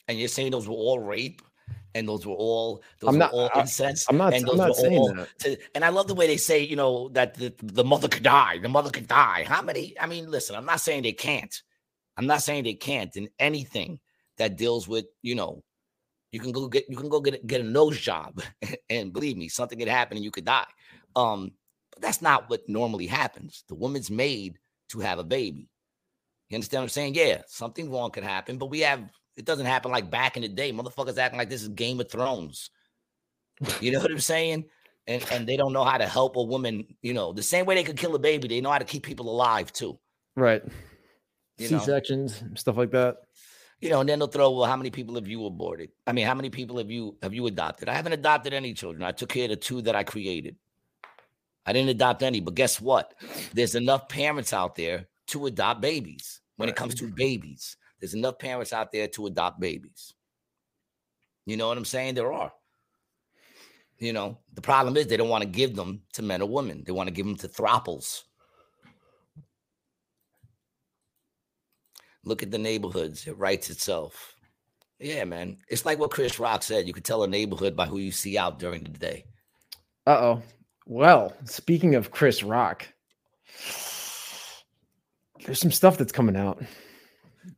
And 0.08 0.18
you're 0.18 0.28
saying 0.28 0.50
those 0.52 0.68
were 0.68 0.74
all 0.74 0.98
rape, 0.98 1.40
and 1.94 2.06
those 2.08 2.26
were 2.26 2.34
all 2.34 2.82
those 3.00 3.08
I'm 3.08 3.14
were 3.14 3.18
not- 3.18 3.32
all 3.32 3.50
I- 3.54 3.60
incest. 3.60 4.06
I'm 4.08 4.16
not 4.16 4.34
and 4.34 4.48
I'm 4.48 4.56
not 4.56 4.68
were 4.70 4.74
saying 4.74 4.98
all 4.98 5.14
that. 5.14 5.28
to, 5.40 5.56
and 5.74 5.84
I 5.84 5.88
love 5.88 6.08
the 6.08 6.14
way 6.14 6.26
they 6.26 6.36
say, 6.36 6.62
you 6.62 6.76
know, 6.76 7.08
that 7.10 7.34
the, 7.34 7.54
the 7.62 7.84
mother 7.84 8.08
could 8.08 8.22
die. 8.22 8.58
The 8.58 8.68
mother 8.68 8.90
could 8.90 9.08
die. 9.08 9.44
How 9.46 9.62
many? 9.62 9.94
I 10.00 10.06
mean, 10.06 10.30
listen, 10.30 10.56
I'm 10.56 10.66
not 10.66 10.80
saying 10.80 11.02
they 11.04 11.12
can't. 11.12 11.62
I'm 12.16 12.26
not 12.26 12.42
saying 12.42 12.64
they 12.64 12.74
can't 12.74 13.14
in 13.16 13.28
anything 13.38 14.00
that 14.38 14.56
deals 14.56 14.88
with, 14.88 15.06
you 15.22 15.34
know, 15.34 15.62
you 16.32 16.40
can 16.40 16.52
go 16.52 16.68
get 16.68 16.88
you 16.88 16.96
can 16.96 17.08
go 17.08 17.20
get 17.20 17.46
get 17.46 17.60
a 17.60 17.64
nose 17.64 17.98
job, 17.98 18.42
and 18.90 19.12
believe 19.12 19.36
me, 19.36 19.48
something 19.48 19.78
could 19.78 19.88
happen 19.88 20.16
and 20.16 20.24
you 20.24 20.30
could 20.30 20.44
die. 20.44 20.66
Um, 21.14 21.52
but 21.92 22.02
that's 22.02 22.20
not 22.20 22.50
what 22.50 22.68
normally 22.68 23.06
happens. 23.06 23.64
The 23.68 23.74
woman's 23.74 24.10
made 24.10 24.58
to 24.90 25.00
have 25.00 25.18
a 25.18 25.24
baby. 25.24 25.68
You 26.48 26.56
understand 26.56 26.80
what 26.80 26.84
I'm 26.84 26.90
saying? 26.90 27.14
Yeah, 27.14 27.42
something 27.46 27.90
wrong 27.90 28.10
could 28.10 28.24
happen, 28.24 28.58
but 28.58 28.70
we 28.70 28.80
have 28.80 29.00
it 29.36 29.44
doesn't 29.44 29.66
happen 29.66 29.90
like 29.90 30.10
back 30.10 30.36
in 30.36 30.42
the 30.42 30.48
day. 30.48 30.72
Motherfuckers 30.72 31.18
acting 31.18 31.38
like 31.38 31.50
this 31.50 31.62
is 31.62 31.68
Game 31.68 32.00
of 32.00 32.10
Thrones. 32.10 32.70
You 33.80 33.92
know 33.92 34.00
what 34.00 34.10
I'm 34.10 34.20
saying? 34.20 34.66
And 35.06 35.24
and 35.30 35.46
they 35.46 35.56
don't 35.56 35.72
know 35.72 35.84
how 35.84 35.98
to 35.98 36.06
help 36.06 36.36
a 36.36 36.42
woman. 36.42 36.84
You 37.02 37.14
know, 37.14 37.32
the 37.32 37.42
same 37.42 37.66
way 37.66 37.74
they 37.74 37.84
could 37.84 37.96
kill 37.96 38.14
a 38.14 38.18
baby, 38.18 38.48
they 38.48 38.60
know 38.60 38.70
how 38.70 38.78
to 38.78 38.84
keep 38.84 39.02
people 39.02 39.30
alive 39.30 39.72
too. 39.72 39.98
Right. 40.34 40.62
C 41.58 41.78
sections, 41.78 42.42
stuff 42.54 42.76
like 42.76 42.90
that. 42.90 43.18
You 43.80 43.90
know, 43.90 44.00
and 44.00 44.08
then 44.08 44.18
they'll 44.18 44.28
throw, 44.28 44.50
well, 44.50 44.66
how 44.66 44.76
many 44.76 44.90
people 44.90 45.14
have 45.16 45.28
you 45.28 45.44
aborted? 45.44 45.90
I 46.06 46.12
mean, 46.12 46.26
how 46.26 46.34
many 46.34 46.48
people 46.48 46.78
have 46.78 46.90
you 46.90 47.16
have 47.22 47.34
you 47.34 47.46
adopted? 47.46 47.88
I 47.88 47.94
haven't 47.94 48.12
adopted 48.12 48.54
any 48.54 48.72
children. 48.72 49.02
I 49.02 49.12
took 49.12 49.28
care 49.28 49.44
of 49.44 49.50
the 49.50 49.56
two 49.56 49.82
that 49.82 49.94
I 49.94 50.02
created. 50.02 50.56
I 51.66 51.72
didn't 51.72 51.90
adopt 51.90 52.22
any, 52.22 52.40
but 52.40 52.54
guess 52.54 52.80
what? 52.80 53.14
There's 53.52 53.74
enough 53.74 54.08
parents 54.08 54.52
out 54.52 54.76
there 54.76 55.08
to 55.28 55.46
adopt 55.46 55.80
babies. 55.80 56.40
When 56.56 56.68
it 56.68 56.76
comes 56.76 56.94
to 56.96 57.08
babies, 57.08 57.76
there's 58.00 58.14
enough 58.14 58.38
parents 58.38 58.72
out 58.72 58.92
there 58.92 59.08
to 59.08 59.26
adopt 59.26 59.60
babies. 59.60 60.14
You 61.44 61.56
know 61.56 61.68
what 61.68 61.76
I'm 61.76 61.84
saying? 61.84 62.14
There 62.14 62.32
are. 62.32 62.52
You 63.98 64.12
know, 64.12 64.38
the 64.54 64.60
problem 64.60 64.96
is 64.96 65.06
they 65.06 65.16
don't 65.16 65.28
want 65.28 65.42
to 65.42 65.48
give 65.48 65.74
them 65.74 66.02
to 66.14 66.22
men 66.22 66.40
or 66.40 66.48
women. 66.48 66.82
They 66.86 66.92
want 66.92 67.08
to 67.08 67.14
give 67.14 67.26
them 67.26 67.36
to 67.36 67.48
throuples. 67.48 68.22
Look 72.26 72.42
at 72.42 72.50
the 72.50 72.58
neighborhoods. 72.58 73.28
It 73.28 73.38
writes 73.38 73.70
itself. 73.70 74.34
Yeah, 74.98 75.24
man. 75.24 75.58
It's 75.68 75.86
like 75.86 76.00
what 76.00 76.10
Chris 76.10 76.40
Rock 76.40 76.64
said. 76.64 76.88
You 76.88 76.92
could 76.92 77.04
tell 77.04 77.22
a 77.22 77.28
neighborhood 77.28 77.76
by 77.76 77.86
who 77.86 77.98
you 77.98 78.10
see 78.10 78.36
out 78.36 78.58
during 78.58 78.82
the 78.82 78.90
day. 78.90 79.24
Uh 80.06 80.18
oh. 80.18 80.42
Well, 80.86 81.32
speaking 81.44 81.94
of 81.94 82.10
Chris 82.10 82.42
Rock, 82.42 82.88
there's 85.44 85.60
some 85.60 85.70
stuff 85.70 85.98
that's 85.98 86.12
coming 86.12 86.36
out. 86.36 86.60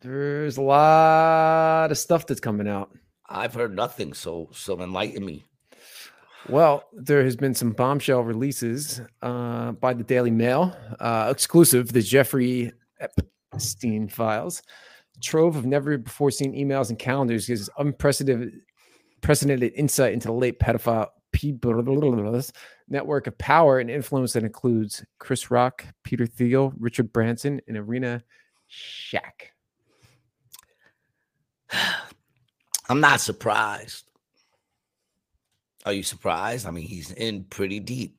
There's 0.02 0.58
a 0.58 0.62
lot 0.62 1.90
of 1.90 1.96
stuff 1.96 2.26
that's 2.26 2.40
coming 2.40 2.68
out. 2.68 2.90
I've 3.26 3.54
heard 3.54 3.74
nothing, 3.74 4.12
so 4.12 4.50
so 4.52 4.78
enlighten 4.82 5.24
me. 5.24 5.44
Well, 6.50 6.84
there 6.92 7.24
has 7.24 7.36
been 7.36 7.54
some 7.54 7.72
bombshell 7.72 8.20
releases 8.22 9.00
uh, 9.22 9.72
by 9.72 9.94
the 9.94 10.04
Daily 10.04 10.30
Mail, 10.30 10.76
uh, 11.00 11.28
exclusive, 11.30 11.92
the 11.92 12.02
Jeffrey 12.02 12.72
Epstein 13.58 14.08
files. 14.08 14.62
trove 15.20 15.56
of 15.56 15.66
never 15.66 15.98
before 15.98 16.30
seen 16.30 16.52
emails 16.52 16.90
and 16.90 16.98
calendars 16.98 17.48
gives 17.48 17.68
unprecedented 17.78 18.60
precedented 19.20 19.72
insight 19.74 20.12
into 20.12 20.28
the 20.28 20.32
late 20.32 20.60
pedophile 20.60 21.08
network 22.88 23.26
of 23.26 23.36
power 23.38 23.80
and 23.80 23.90
influence 23.90 24.32
that 24.32 24.44
includes 24.44 25.04
Chris 25.18 25.50
Rock, 25.50 25.84
Peter 26.04 26.24
Thiel, 26.24 26.72
Richard 26.78 27.12
Branson, 27.12 27.60
and 27.66 27.76
Irina 27.76 28.22
Shayk. 28.70 29.50
I'm 32.88 33.00
not 33.00 33.20
surprised. 33.20 34.04
Are 35.84 35.92
you 35.92 36.02
surprised? 36.02 36.66
I 36.66 36.70
mean, 36.70 36.86
he's 36.86 37.10
in 37.12 37.44
pretty 37.44 37.80
deep. 37.80 38.16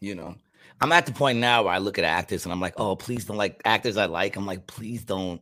You 0.00 0.16
know, 0.16 0.34
I'm 0.82 0.90
at 0.90 1.06
the 1.06 1.12
point 1.12 1.38
now 1.38 1.62
where 1.62 1.72
I 1.72 1.78
look 1.78 1.96
at 1.98 2.04
actors 2.04 2.44
and 2.44 2.52
I'm 2.52 2.60
like, 2.60 2.74
oh, 2.76 2.96
please 2.96 3.24
don't 3.24 3.36
like 3.36 3.62
actors 3.64 3.96
I 3.96 4.06
like. 4.06 4.34
I'm 4.34 4.46
like, 4.46 4.66
please 4.66 5.04
don't, 5.04 5.40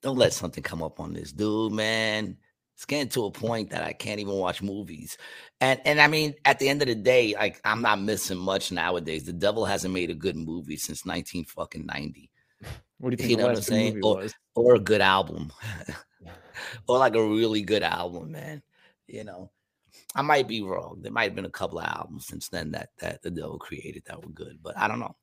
don't 0.00 0.16
let 0.16 0.32
something 0.32 0.62
come 0.62 0.82
up 0.82 1.00
on 1.00 1.12
this 1.12 1.32
dude, 1.32 1.72
man. 1.72 2.38
It's 2.74 2.86
getting 2.86 3.10
to 3.10 3.26
a 3.26 3.30
point 3.30 3.68
that 3.70 3.82
I 3.82 3.92
can't 3.92 4.18
even 4.18 4.36
watch 4.36 4.62
movies. 4.62 5.18
And 5.60 5.80
and 5.84 6.00
I 6.00 6.08
mean, 6.08 6.34
at 6.46 6.58
the 6.58 6.68
end 6.70 6.80
of 6.80 6.88
the 6.88 6.94
day, 6.94 7.34
like 7.34 7.60
I'm 7.62 7.82
not 7.82 8.00
missing 8.00 8.38
much 8.38 8.72
nowadays. 8.72 9.24
The 9.24 9.34
devil 9.34 9.66
hasn't 9.66 9.92
made 9.92 10.08
a 10.08 10.14
good 10.14 10.36
movie 10.36 10.78
since 10.78 11.04
19 11.04 11.44
fucking 11.44 11.84
90. 11.84 12.30
What 12.98 13.10
do 13.10 13.14
you 13.14 13.16
think? 13.18 13.30
You 13.30 13.36
know 13.36 13.48
what 13.48 13.56
I'm 13.56 13.62
saying? 13.62 14.00
Or, 14.02 14.16
was? 14.16 14.34
or 14.54 14.76
a 14.76 14.80
good 14.80 15.02
album. 15.02 15.52
or 16.88 16.98
like 16.98 17.16
a 17.16 17.22
really 17.22 17.60
good 17.60 17.82
album, 17.82 18.32
man. 18.32 18.62
You 19.08 19.24
know. 19.24 19.50
I 20.14 20.22
might 20.22 20.48
be 20.48 20.62
wrong. 20.62 20.98
There 21.00 21.12
might 21.12 21.24
have 21.24 21.34
been 21.34 21.44
a 21.44 21.50
couple 21.50 21.78
of 21.78 21.86
albums 21.86 22.26
since 22.26 22.48
then 22.48 22.70
that 22.72 22.90
that 22.98 23.22
the 23.22 23.30
devil 23.30 23.58
created 23.58 24.04
that 24.06 24.22
were 24.24 24.30
good, 24.30 24.58
but 24.62 24.76
I 24.76 24.88
don't 24.88 25.00
know. 25.00 25.16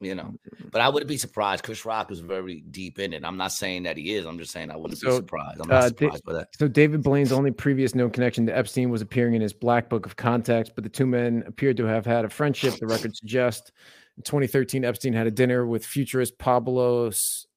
You 0.00 0.14
know, 0.14 0.34
but 0.70 0.80
I 0.80 0.88
wouldn't 0.88 1.08
be 1.08 1.16
surprised. 1.16 1.62
Chris 1.62 1.84
Rock 1.86 2.10
is 2.10 2.20
very 2.20 2.62
deep 2.70 2.98
in 2.98 3.12
it. 3.12 3.24
I'm 3.24 3.36
not 3.36 3.52
saying 3.52 3.84
that 3.84 3.96
he 3.96 4.14
is. 4.14 4.26
I'm 4.26 4.38
just 4.38 4.52
saying 4.52 4.70
I 4.70 4.76
wouldn't 4.76 5.00
be 5.00 5.10
surprised. 5.10 5.60
I'm 5.60 5.68
not 5.68 5.84
uh, 5.84 5.88
surprised 5.88 6.24
by 6.24 6.32
that. 6.34 6.48
So 6.58 6.68
David 6.68 7.02
Blaine's 7.02 7.32
only 7.32 7.52
previous 7.52 7.94
known 7.94 8.10
connection 8.10 8.44
to 8.46 8.56
Epstein 8.56 8.90
was 8.90 9.00
appearing 9.00 9.34
in 9.34 9.40
his 9.40 9.54
Black 9.54 9.88
Book 9.88 10.04
of 10.04 10.16
Contacts, 10.16 10.70
but 10.74 10.84
the 10.84 10.90
two 10.90 11.06
men 11.06 11.44
appeared 11.46 11.76
to 11.78 11.84
have 11.84 12.04
had 12.04 12.24
a 12.24 12.28
friendship. 12.28 12.74
The 12.74 12.86
records 12.86 13.20
suggest. 13.20 13.72
In 14.16 14.22
2013, 14.24 14.84
Epstein 14.84 15.12
had 15.12 15.26
a 15.26 15.30
dinner 15.30 15.66
with 15.66 15.86
futurist 15.86 16.38
Pablo 16.38 17.10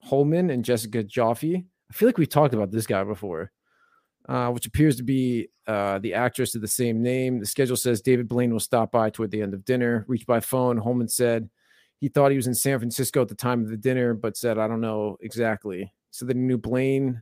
Holman 0.04 0.50
and 0.50 0.64
Jessica 0.64 1.04
Joffe. 1.04 1.66
I 1.90 1.94
feel 1.94 2.08
like 2.08 2.18
we 2.18 2.26
talked 2.26 2.54
about 2.54 2.72
this 2.72 2.88
guy 2.88 3.04
before, 3.04 3.52
uh, 4.28 4.50
which 4.50 4.66
appears 4.66 4.96
to 4.98 5.04
be 5.04 5.50
uh, 5.68 6.00
the 6.00 6.14
actress 6.14 6.56
of 6.56 6.62
the 6.62 6.68
same 6.68 7.02
name. 7.02 7.40
The 7.40 7.46
schedule 7.46 7.78
says 7.78 8.02
David 8.02 8.28
Blaine 8.28 8.52
will 8.52 8.60
stop 8.60 8.92
by 8.92 9.10
toward 9.10 9.32
the 9.32 9.42
end 9.42 9.54
of 9.54 9.66
dinner. 9.66 10.06
Reached 10.08 10.28
by 10.28 10.40
phone, 10.40 10.78
Holman 10.78 11.08
said 11.08 11.50
he 12.00 12.10
thought 12.10 12.32
he 12.32 12.38
was 12.38 12.48
in 12.48 12.56
San 12.56 12.80
Francisco 12.80 13.22
at 13.22 13.30
the 13.30 13.36
time 13.36 13.62
of 13.62 13.70
the 13.70 13.78
dinner, 13.78 14.14
but 14.14 14.38
said, 14.38 14.58
I 14.58 14.68
don't 14.68 14.82
know 14.82 15.18
exactly. 15.22 15.94
So 16.12 16.28
he 16.28 16.34
knew 16.34 16.58
Blaine 16.58 17.22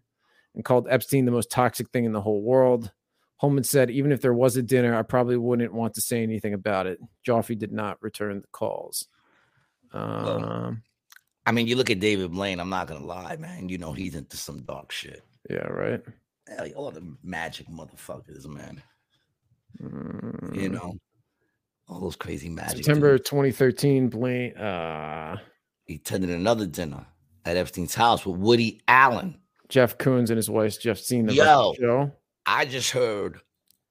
and 0.53 0.65
called 0.65 0.87
Epstein 0.89 1.25
the 1.25 1.31
most 1.31 1.51
toxic 1.51 1.89
thing 1.89 2.05
in 2.05 2.11
the 2.11 2.21
whole 2.21 2.41
world. 2.41 2.91
Holman 3.37 3.63
said, 3.63 3.91
even 3.91 4.11
if 4.11 4.21
there 4.21 4.33
was 4.33 4.55
a 4.55 4.61
dinner, 4.61 4.95
I 4.95 5.01
probably 5.01 5.37
wouldn't 5.37 5.73
want 5.73 5.93
to 5.95 6.01
say 6.01 6.23
anything 6.23 6.53
about 6.53 6.87
it. 6.87 6.99
Joffe 7.27 7.57
did 7.57 7.71
not 7.71 8.01
return 8.01 8.41
the 8.41 8.47
calls. 8.47 9.07
Um, 9.91 10.81
I 11.45 11.51
mean, 11.51 11.67
you 11.67 11.75
look 11.75 11.89
at 11.89 11.99
David 11.99 12.31
Blaine. 12.31 12.59
I'm 12.59 12.69
not 12.69 12.87
gonna 12.87 13.05
lie, 13.05 13.35
man. 13.37 13.69
You 13.69 13.77
know 13.77 13.93
he's 13.93 14.15
into 14.15 14.37
some 14.37 14.61
dark 14.63 14.91
shit. 14.91 15.23
yeah, 15.49 15.67
right. 15.67 16.01
Hell, 16.47 16.67
all 16.75 16.91
the 16.91 17.15
magic 17.23 17.67
motherfuckers, 17.67 18.45
man. 18.45 18.81
You 19.79 19.89
Mm, 19.89 20.71
know, 20.71 20.97
all 21.87 21.99
those 21.99 22.15
crazy 22.15 22.49
magic. 22.49 22.77
September 22.85 23.17
dudes. 23.17 23.29
2013, 23.29 24.09
Blaine. 24.09 24.55
Uh, 24.57 25.37
He 25.85 25.95
attended 25.95 26.29
another 26.31 26.65
dinner 26.65 27.05
at 27.45 27.57
Epstein's 27.57 27.93
house 27.95 28.25
with 28.25 28.37
Woody 28.37 28.81
Allen. 28.87 29.39
Jeff 29.69 29.97
Koons 29.97 30.29
and 30.29 30.37
his 30.37 30.49
wife 30.49 30.79
Jeff 30.79 30.97
seen 30.99 31.25
the 31.25 31.33
Yo. 31.33 31.73
show. 31.79 32.11
I 32.45 32.65
just 32.65 32.91
heard 32.91 33.39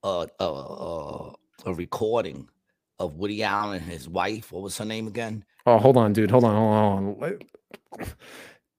a, 0.05 0.27
a 0.41 1.35
recording 1.67 2.49
of 2.99 3.17
Woody 3.17 3.43
Allen 3.43 3.83
and 3.83 3.91
his 3.91 4.09
wife. 4.09 4.53
What 4.53 4.63
was 4.63 4.79
her 4.79 4.85
name 4.85 5.07
again? 5.09 5.45
Oh, 5.67 5.79
hold 5.79 5.97
on, 5.97 6.13
dude. 6.13 6.31
Hold 6.31 6.45
on, 6.45 6.55
hold 6.57 7.23
on. 7.25 7.39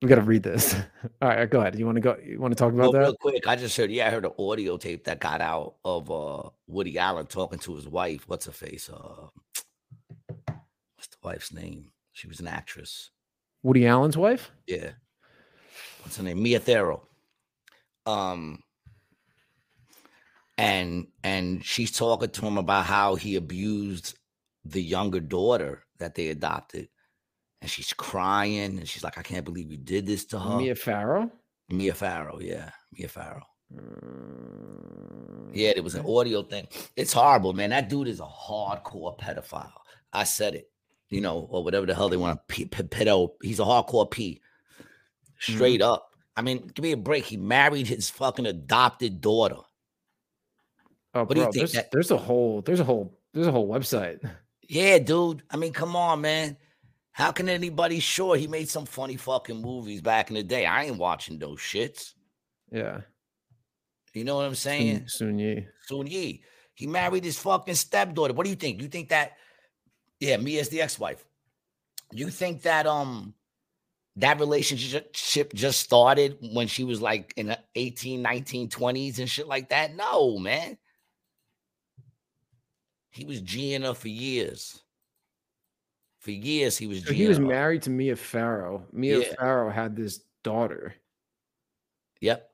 We 0.01 0.09
gotta 0.09 0.21
read 0.21 0.43
this. 0.43 0.75
All 1.21 1.29
right, 1.29 1.49
go 1.49 1.61
ahead. 1.61 1.79
You 1.79 1.85
want 1.85 1.95
to 1.95 2.01
go? 2.01 2.17
You 2.23 2.39
want 2.39 2.51
to 2.51 2.55
talk 2.55 2.73
about 2.73 2.83
Well, 2.83 2.91
that? 2.93 2.99
real 2.99 3.15
quick, 3.15 3.47
I 3.47 3.55
just 3.55 3.75
heard. 3.77 3.89
Yeah, 3.91 4.07
I 4.07 4.11
heard 4.11 4.25
an 4.25 4.33
audio 4.37 4.77
tape 4.77 5.05
that 5.05 5.19
got 5.19 5.41
out 5.41 5.75
of 5.85 6.11
uh, 6.11 6.49
Woody 6.67 6.97
Allen 6.99 7.25
talking 7.25 7.59
to 7.59 7.75
his 7.75 7.87
wife. 7.87 8.27
What's 8.27 8.45
her 8.45 8.51
face? 8.51 8.89
Uh, 8.89 9.27
what's 10.45 11.07
the 11.09 11.17
wife's 11.23 11.53
name? 11.53 11.91
She 12.11 12.27
was 12.27 12.39
an 12.39 12.47
actress. 12.47 13.09
Woody 13.63 13.87
Allen's 13.87 14.17
wife. 14.17 14.51
Yeah. 14.67 14.91
What's 16.03 16.17
her 16.17 16.23
name? 16.23 16.41
Mia 16.43 16.59
Farrow. 16.59 17.07
Um 18.05 18.61
and 20.57 21.07
and 21.23 21.65
she's 21.65 21.91
talking 21.91 22.29
to 22.29 22.45
him 22.45 22.57
about 22.57 22.85
how 22.85 23.15
he 23.15 23.35
abused 23.35 24.17
the 24.63 24.81
younger 24.81 25.19
daughter 25.19 25.83
that 25.97 26.13
they 26.15 26.27
adopted. 26.29 26.87
And 27.65 27.69
she's 27.71 27.93
crying 27.93 28.77
and 28.77 28.87
she's 28.87 29.03
like, 29.03 29.17
I 29.17 29.23
can't 29.23 29.43
believe 29.43 29.71
you 29.71 29.77
did 29.77 30.05
this 30.05 30.23
to 30.25 30.37
her. 30.39 30.57
Mia 30.57 30.75
Farrow. 30.75 31.31
Mia 31.67 31.95
Farrow, 31.95 32.37
yeah. 32.39 32.69
Mia 32.95 33.07
Farrow. 33.07 33.41
Mm, 33.75 35.49
Yeah, 35.51 35.73
there 35.73 35.81
was 35.81 35.95
an 35.95 36.05
audio 36.05 36.43
thing. 36.43 36.67
It's 36.95 37.11
horrible, 37.11 37.53
man. 37.53 37.71
That 37.71 37.89
dude 37.89 38.07
is 38.07 38.19
a 38.19 38.23
hardcore 38.23 39.17
pedophile. 39.17 39.71
I 40.13 40.25
said 40.25 40.53
it, 40.53 40.69
you 41.09 41.21
know, 41.21 41.47
or 41.49 41.63
whatever 41.63 41.87
the 41.87 41.95
hell 41.95 42.07
they 42.07 42.17
want 42.17 42.37
to 42.37 42.53
p- 42.53 42.65
p- 42.65 42.83
pedo. 42.83 43.31
He's 43.41 43.59
a 43.59 43.63
hardcore 43.63 44.11
P. 44.11 44.41
Straight 45.39 45.81
up. 45.81 46.11
I 46.37 46.43
mean, 46.43 46.67
give 46.67 46.83
me 46.83 46.91
a 46.91 46.97
break. 46.97 47.25
He 47.25 47.35
married 47.37 47.87
his 47.87 48.11
fucking 48.11 48.45
adopted 48.45 49.21
daughter. 49.21 49.57
Oh, 51.15 51.21
What 51.23 51.29
do 51.29 51.37
you 51.37 51.43
bro, 51.45 51.51
think 51.51 51.61
there's, 51.61 51.71
that- 51.73 51.89
there's 51.91 52.11
a 52.11 52.17
whole 52.17 52.61
there's 52.61 52.79
a 52.79 52.83
whole 52.83 53.17
there's 53.33 53.47
a 53.47 53.51
whole 53.51 53.67
website. 53.67 54.19
Yeah, 54.67 54.99
dude. 54.99 55.41
I 55.49 55.57
mean, 55.57 55.73
come 55.73 55.95
on, 55.95 56.21
man. 56.21 56.57
How 57.15 57.31
can 57.31 57.47
anybody 57.47 58.01
sure 58.01 58.35
he 58.35 58.45
made 58.45 58.67
some 58.67 58.85
funny 58.85 59.15
fucking 59.15 59.61
movies 59.61 60.01
back 60.01 60.29
in 60.29 60.35
the 60.35 60.43
day? 60.43 60.65
I 60.65 60.83
ain't 60.83 60.97
watching 60.97 61.39
those 61.39 61.59
shits. 61.59 62.13
Yeah. 62.69 62.99
You 64.13 64.25
know 64.25 64.35
what 64.35 64.45
I'm 64.45 64.53
saying? 64.53 65.07
Soon, 65.07 65.07
Soon 65.07 65.39
Yi. 65.39 65.67
Soon 65.85 66.07
Yi. 66.07 66.43
He 66.73 66.87
married 66.87 67.23
his 67.23 67.39
fucking 67.39 67.75
stepdaughter. 67.75 68.33
What 68.33 68.43
do 68.43 68.49
you 68.49 68.57
think? 68.57 68.81
You 68.81 68.89
think 68.89 69.07
that? 69.09 69.37
Yeah, 70.19 70.35
me 70.35 70.59
as 70.59 70.67
the 70.67 70.81
ex-wife. 70.81 71.23
You 72.11 72.29
think 72.29 72.63
that 72.63 72.85
um 72.85 73.33
that 74.17 74.41
relationship 74.41 75.53
just 75.53 75.79
started 75.79 76.37
when 76.53 76.67
she 76.67 76.83
was 76.83 77.01
like 77.01 77.33
in 77.37 77.47
the 77.47 77.59
18, 77.75 78.21
19, 78.21 78.67
20s 78.67 79.19
and 79.19 79.29
shit 79.29 79.47
like 79.47 79.69
that? 79.69 79.95
No, 79.95 80.37
man. 80.37 80.77
He 83.11 83.23
was 83.23 83.41
G'ing 83.41 83.83
her 83.83 83.93
for 83.93 84.09
years. 84.09 84.81
For 86.25 86.31
years, 86.31 86.75
he 86.75 86.87
was 86.87 87.05
So 87.05 87.13
he 87.13 87.27
was 87.27 87.39
married 87.39 87.83
to 87.83 87.91
Mia 87.91 88.15
Farrow. 88.15 88.83
Mia 88.91 89.19
Yeah. 89.19 89.35
Farrow 89.35 89.69
had 89.69 89.95
this 89.95 90.21
daughter, 90.41 90.95
Yep. 92.19 92.51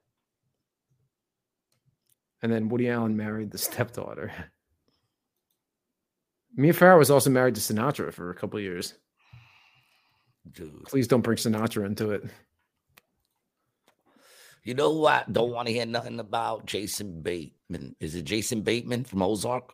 and 2.41 2.51
then 2.51 2.67
Woody 2.67 2.89
Allen 2.89 3.15
married 3.15 3.49
the 3.49 3.57
stepdaughter. 3.57 4.29
Mia 6.57 6.73
Farrow 6.73 6.97
was 6.97 7.09
also 7.09 7.29
married 7.29 7.55
to 7.55 7.61
Sinatra 7.61 8.11
for 8.11 8.29
a 8.29 8.35
couple 8.35 8.57
of 8.57 8.63
years. 8.63 8.93
Dude. 10.51 10.83
Please 10.83 11.07
don't 11.07 11.21
bring 11.21 11.37
Sinatra 11.37 11.85
into 11.85 12.11
it. 12.11 12.25
You 14.65 14.73
know 14.73 14.93
who 14.93 15.05
I 15.05 15.23
don't 15.31 15.53
want 15.53 15.67
to 15.67 15.73
hear 15.73 15.85
nothing 15.85 16.19
about? 16.19 16.65
Jason 16.65 17.21
Bateman. 17.21 17.95
Is 18.01 18.15
it 18.15 18.23
Jason 18.25 18.63
Bateman 18.63 19.05
from 19.05 19.21
Ozark? 19.21 19.73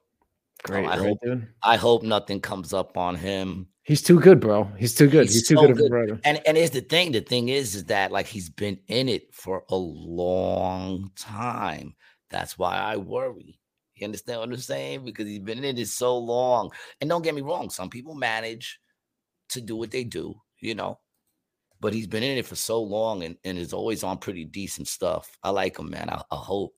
Oh, 0.66 0.68
Great, 0.72 0.86
I 0.86 0.90
right, 0.90 1.00
hope- 1.00 1.20
dude? 1.24 1.48
I 1.64 1.76
hope 1.78 2.04
nothing 2.04 2.42
comes 2.42 2.74
up 2.74 2.98
on 2.98 3.16
him. 3.16 3.68
He's 3.84 4.02
too 4.02 4.20
good, 4.20 4.42
bro. 4.42 4.66
He's 4.78 4.94
too 4.94 5.08
good. 5.08 5.24
He's 5.28 5.36
He's, 5.36 5.48
too 5.48 5.56
so 5.56 5.62
good 5.62 5.72
of 5.72 5.78
a 5.78 5.82
good. 5.82 5.92
writer. 5.92 6.20
And 6.26 6.42
and 6.46 6.58
here's 6.58 6.72
the 6.72 6.82
thing. 6.82 7.14
The 7.14 7.22
thing 7.22 7.48
is, 7.50 7.74
is 7.74 7.86
that 7.86 8.12
like 8.12 8.26
he's 8.26 8.50
been 8.50 8.78
in 8.88 9.08
it 9.08 9.34
for 9.34 9.64
a 9.70 9.76
long 9.78 11.10
time. 11.16 11.96
That's 12.30 12.58
why 12.58 12.76
I 12.76 12.98
worry. 12.98 13.60
You 13.96 14.06
understand 14.06 14.42
what 14.42 14.50
I'm 14.50 14.58
saying? 14.58 15.06
Because 15.06 15.28
he's 15.28 15.40
been 15.40 15.64
in 15.64 15.78
it 15.78 15.88
so 15.88 16.18
long. 16.18 16.72
And 17.00 17.10
don't 17.10 17.22
get 17.24 17.34
me 17.34 17.42
wrong, 17.42 17.70
some 17.70 17.90
people 17.90 18.14
manage 18.14 18.80
to 19.50 19.62
do 19.62 19.76
what 19.78 19.92
they 19.92 20.04
do, 20.04 20.36
you 20.60 20.76
know. 20.76 21.00
But 21.80 21.94
he's 21.94 22.08
been 22.08 22.24
in 22.24 22.38
it 22.38 22.46
for 22.46 22.56
so 22.56 22.82
long 22.82 23.24
and, 23.24 23.38
and 23.46 23.58
is 23.58 23.72
always 23.72 24.04
on 24.04 24.18
pretty 24.18 24.44
decent 24.44 24.88
stuff. 24.90 25.38
I 25.44 25.52
like 25.52 25.80
him, 25.80 25.90
man. 25.92 26.10
I, 26.10 26.22
I 26.30 26.36
hope. 26.36 26.74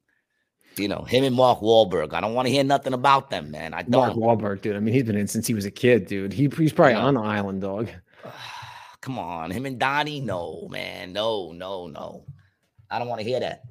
You 0.79 0.87
know, 0.87 1.03
him 1.03 1.23
and 1.23 1.35
Mark 1.35 1.59
Wahlberg. 1.59 2.13
I 2.13 2.21
don't 2.21 2.33
want 2.33 2.47
to 2.47 2.51
hear 2.51 2.63
nothing 2.63 2.93
about 2.93 3.29
them, 3.29 3.51
man. 3.51 3.73
I 3.73 3.81
don't. 3.83 3.91
Mark 3.91 4.13
Wahlberg, 4.39 4.61
dude. 4.61 4.75
I 4.75 4.79
mean, 4.79 4.93
he's 4.93 5.03
been 5.03 5.17
in 5.17 5.27
since 5.27 5.45
he 5.45 5.53
was 5.53 5.65
a 5.65 5.71
kid, 5.71 6.07
dude. 6.07 6.33
He, 6.33 6.47
he's 6.57 6.73
probably 6.73 6.93
Yeah. 6.93 7.01
on 7.05 7.15
the 7.15 7.21
island, 7.21 7.61
dog. 7.61 7.89
Come 9.01 9.17
on, 9.19 9.51
him 9.51 9.65
and 9.65 9.79
Donnie? 9.79 10.19
No, 10.19 10.67
man. 10.69 11.13
No, 11.13 11.51
no, 11.53 11.87
no. 11.87 12.25
I 12.89 12.99
don't 12.99 13.07
want 13.07 13.21
to 13.21 13.27
hear 13.27 13.39
that. 13.39 13.61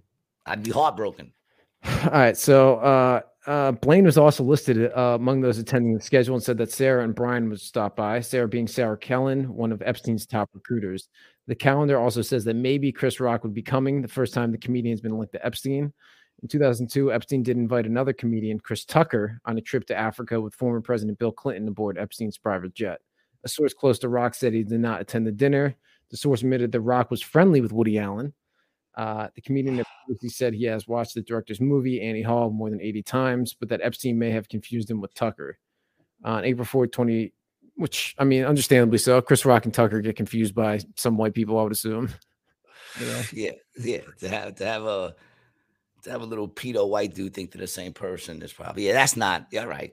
I'd 0.47 0.63
be 0.63 0.71
heartbroken. 0.71 1.33
All 1.85 2.11
right. 2.11 2.37
So 2.37 2.77
uh 2.77 3.21
Uh, 3.47 3.73
Blaine 3.73 4.05
was 4.05 4.19
also 4.19 4.45
listed 4.45 4.93
uh, 4.95 5.17
among 5.19 5.41
those 5.41 5.57
attending 5.59 5.95
the 5.95 6.03
schedule 6.03 6.35
and 6.35 6.45
said 6.45 6.59
that 6.59 6.71
Sarah 6.71 7.03
and 7.03 7.15
Brian 7.15 7.49
would 7.49 7.61
stop 7.61 7.97
by. 7.97 8.21
Sarah 8.21 8.47
being 8.49 8.69
Sarah 8.69 8.99
Kellen, 8.99 9.55
one 9.55 9.73
of 9.73 9.81
Epstein's 9.81 10.27
top 10.27 10.51
recruiters. 10.53 11.09
The 11.47 11.55
calendar 11.55 11.99
also 11.99 12.21
says 12.21 12.45
that 12.45 12.57
maybe 12.57 12.93
Chris 12.93 13.21
Rock 13.21 13.45
would 13.45 13.55
be 13.55 13.63
coming 13.63 14.03
the 14.03 14.09
first 14.09 14.35
time 14.35 14.53
the 14.53 14.59
comedian's 14.59 15.01
been 15.01 15.17
linked 15.17 15.33
to 15.33 15.47
Epstein. 15.47 15.95
In 16.43 16.49
2002, 16.49 17.13
Epstein 17.13 17.43
did 17.43 17.57
invite 17.57 17.87
another 17.87 18.13
comedian, 18.13 18.61
Chris 18.61 18.85
Tucker, 18.85 19.41
on 19.45 19.59
a 19.59 19.61
trip 19.61 19.87
to 19.87 19.97
Africa 19.97 20.41
with 20.41 20.55
former 20.55 20.81
President 20.81 21.19
Bill 21.19 21.33
Clinton 21.33 21.67
aboard 21.67 21.99
Epstein's 21.99 22.39
private 22.39 22.75
jet. 22.75 23.01
A 23.45 23.49
source 23.49 23.75
close 23.75 23.99
to 24.01 24.09
Rock 24.09 24.35
said 24.35 24.53
he 24.53 24.63
did 24.63 24.81
not 24.81 25.01
attend 25.01 25.27
the 25.27 25.33
dinner. 25.33 25.75
The 26.11 26.17
source 26.17 26.43
admitted 26.43 26.71
that 26.73 26.81
Rock 26.81 27.11
was 27.11 27.23
friendly 27.23 27.61
with 27.61 27.73
Woody 27.73 27.99
Allen. 27.99 28.33
Uh, 28.97 29.29
the 29.35 29.41
comedian 29.41 29.83
he 30.21 30.29
said 30.29 30.55
he 30.55 30.65
has 30.65 30.87
watched 30.87 31.15
the 31.15 31.23
director's 31.23 31.61
movie, 31.61 32.01
Annie 32.01 32.23
Hall, 32.23 32.51
more 32.51 32.71
than 32.71 32.81
80 32.81 33.03
times, 33.03 33.55
but 33.59 33.69
that 33.69 33.81
Epstein 33.83 34.19
may 34.19 34.31
have 34.31 34.49
confused 34.49 34.91
him 34.91 35.01
with 35.01 35.15
Tucker. 35.15 35.59
On 36.25 36.45
April 36.45 36.65
4, 36.65 36.87
20, 36.89 37.33
which 37.77 38.15
I 38.19 38.25
mean, 38.25 38.45
understandably 38.45 38.99
so. 38.99 39.21
Chris 39.23 39.45
Rock 39.45 39.65
and 39.65 39.75
Tucker 39.75 40.01
get 40.01 40.17
confused 40.17 40.55
by 40.55 40.81
some 40.97 41.17
white 41.17 41.35
people, 41.35 41.59
I 41.59 41.63
would 41.63 41.73
assume. 41.73 42.11
You 42.99 43.07
know? 43.07 43.23
Yeah, 43.33 43.51
yeah. 43.79 44.01
To 44.19 44.29
have 44.29 44.55
to 44.57 44.67
have 44.67 44.85
a 44.85 45.15
to 46.03 46.11
have 46.11 46.23
a 46.23 46.27
little 46.27 46.49
pedo 46.49 46.89
white 46.89 47.15
dude 47.15 47.35
think 47.35 47.53
they're 47.53 47.61
the 47.61 47.67
same 47.67 47.93
person 47.93 48.43
is 48.43 48.53
probably 48.53 48.87
yeah. 48.87 48.93
That's 48.93 49.17
not 49.17 49.47
yeah. 49.51 49.65
Right. 49.65 49.93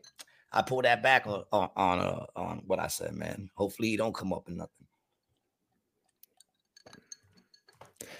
I 0.51 0.61
pull 0.61 0.81
that 0.83 1.03
back 1.03 1.27
on 1.27 1.43
on 1.51 1.69
on, 1.75 1.99
uh, 1.99 2.25
on 2.35 2.61
what 2.65 2.79
I 2.79 2.87
said, 2.87 3.13
man. 3.13 3.49
Hopefully, 3.55 3.89
he 3.89 3.97
don't 3.97 4.15
come 4.15 4.33
up 4.33 4.47
in 4.47 4.57
nothing. 4.57 4.71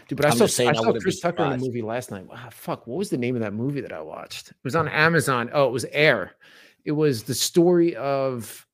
Dude, 0.08 0.18
but 0.18 0.26
I 0.26 0.30
I'm 0.30 0.38
saw, 0.38 0.44
I 0.46 0.74
saw 0.74 0.94
Chris 1.00 1.20
Tucker 1.20 1.44
in 1.46 1.52
the 1.52 1.58
movie 1.58 1.82
last 1.82 2.12
night. 2.12 2.28
Ah, 2.32 2.50
fuck, 2.52 2.86
what 2.86 2.98
was 2.98 3.10
the 3.10 3.18
name 3.18 3.36
of 3.36 3.42
that 3.42 3.54
movie 3.54 3.82
that 3.82 3.92
I 3.92 4.02
watched? 4.02 4.50
It 4.50 4.58
was 4.64 4.76
on 4.76 4.88
Amazon. 4.88 5.50
Oh, 5.52 5.68
it 5.68 5.72
was 5.72 5.86
Air. 5.86 6.36
It 6.84 6.92
was 6.92 7.24
the 7.24 7.34
story 7.34 7.96
of 7.96 8.68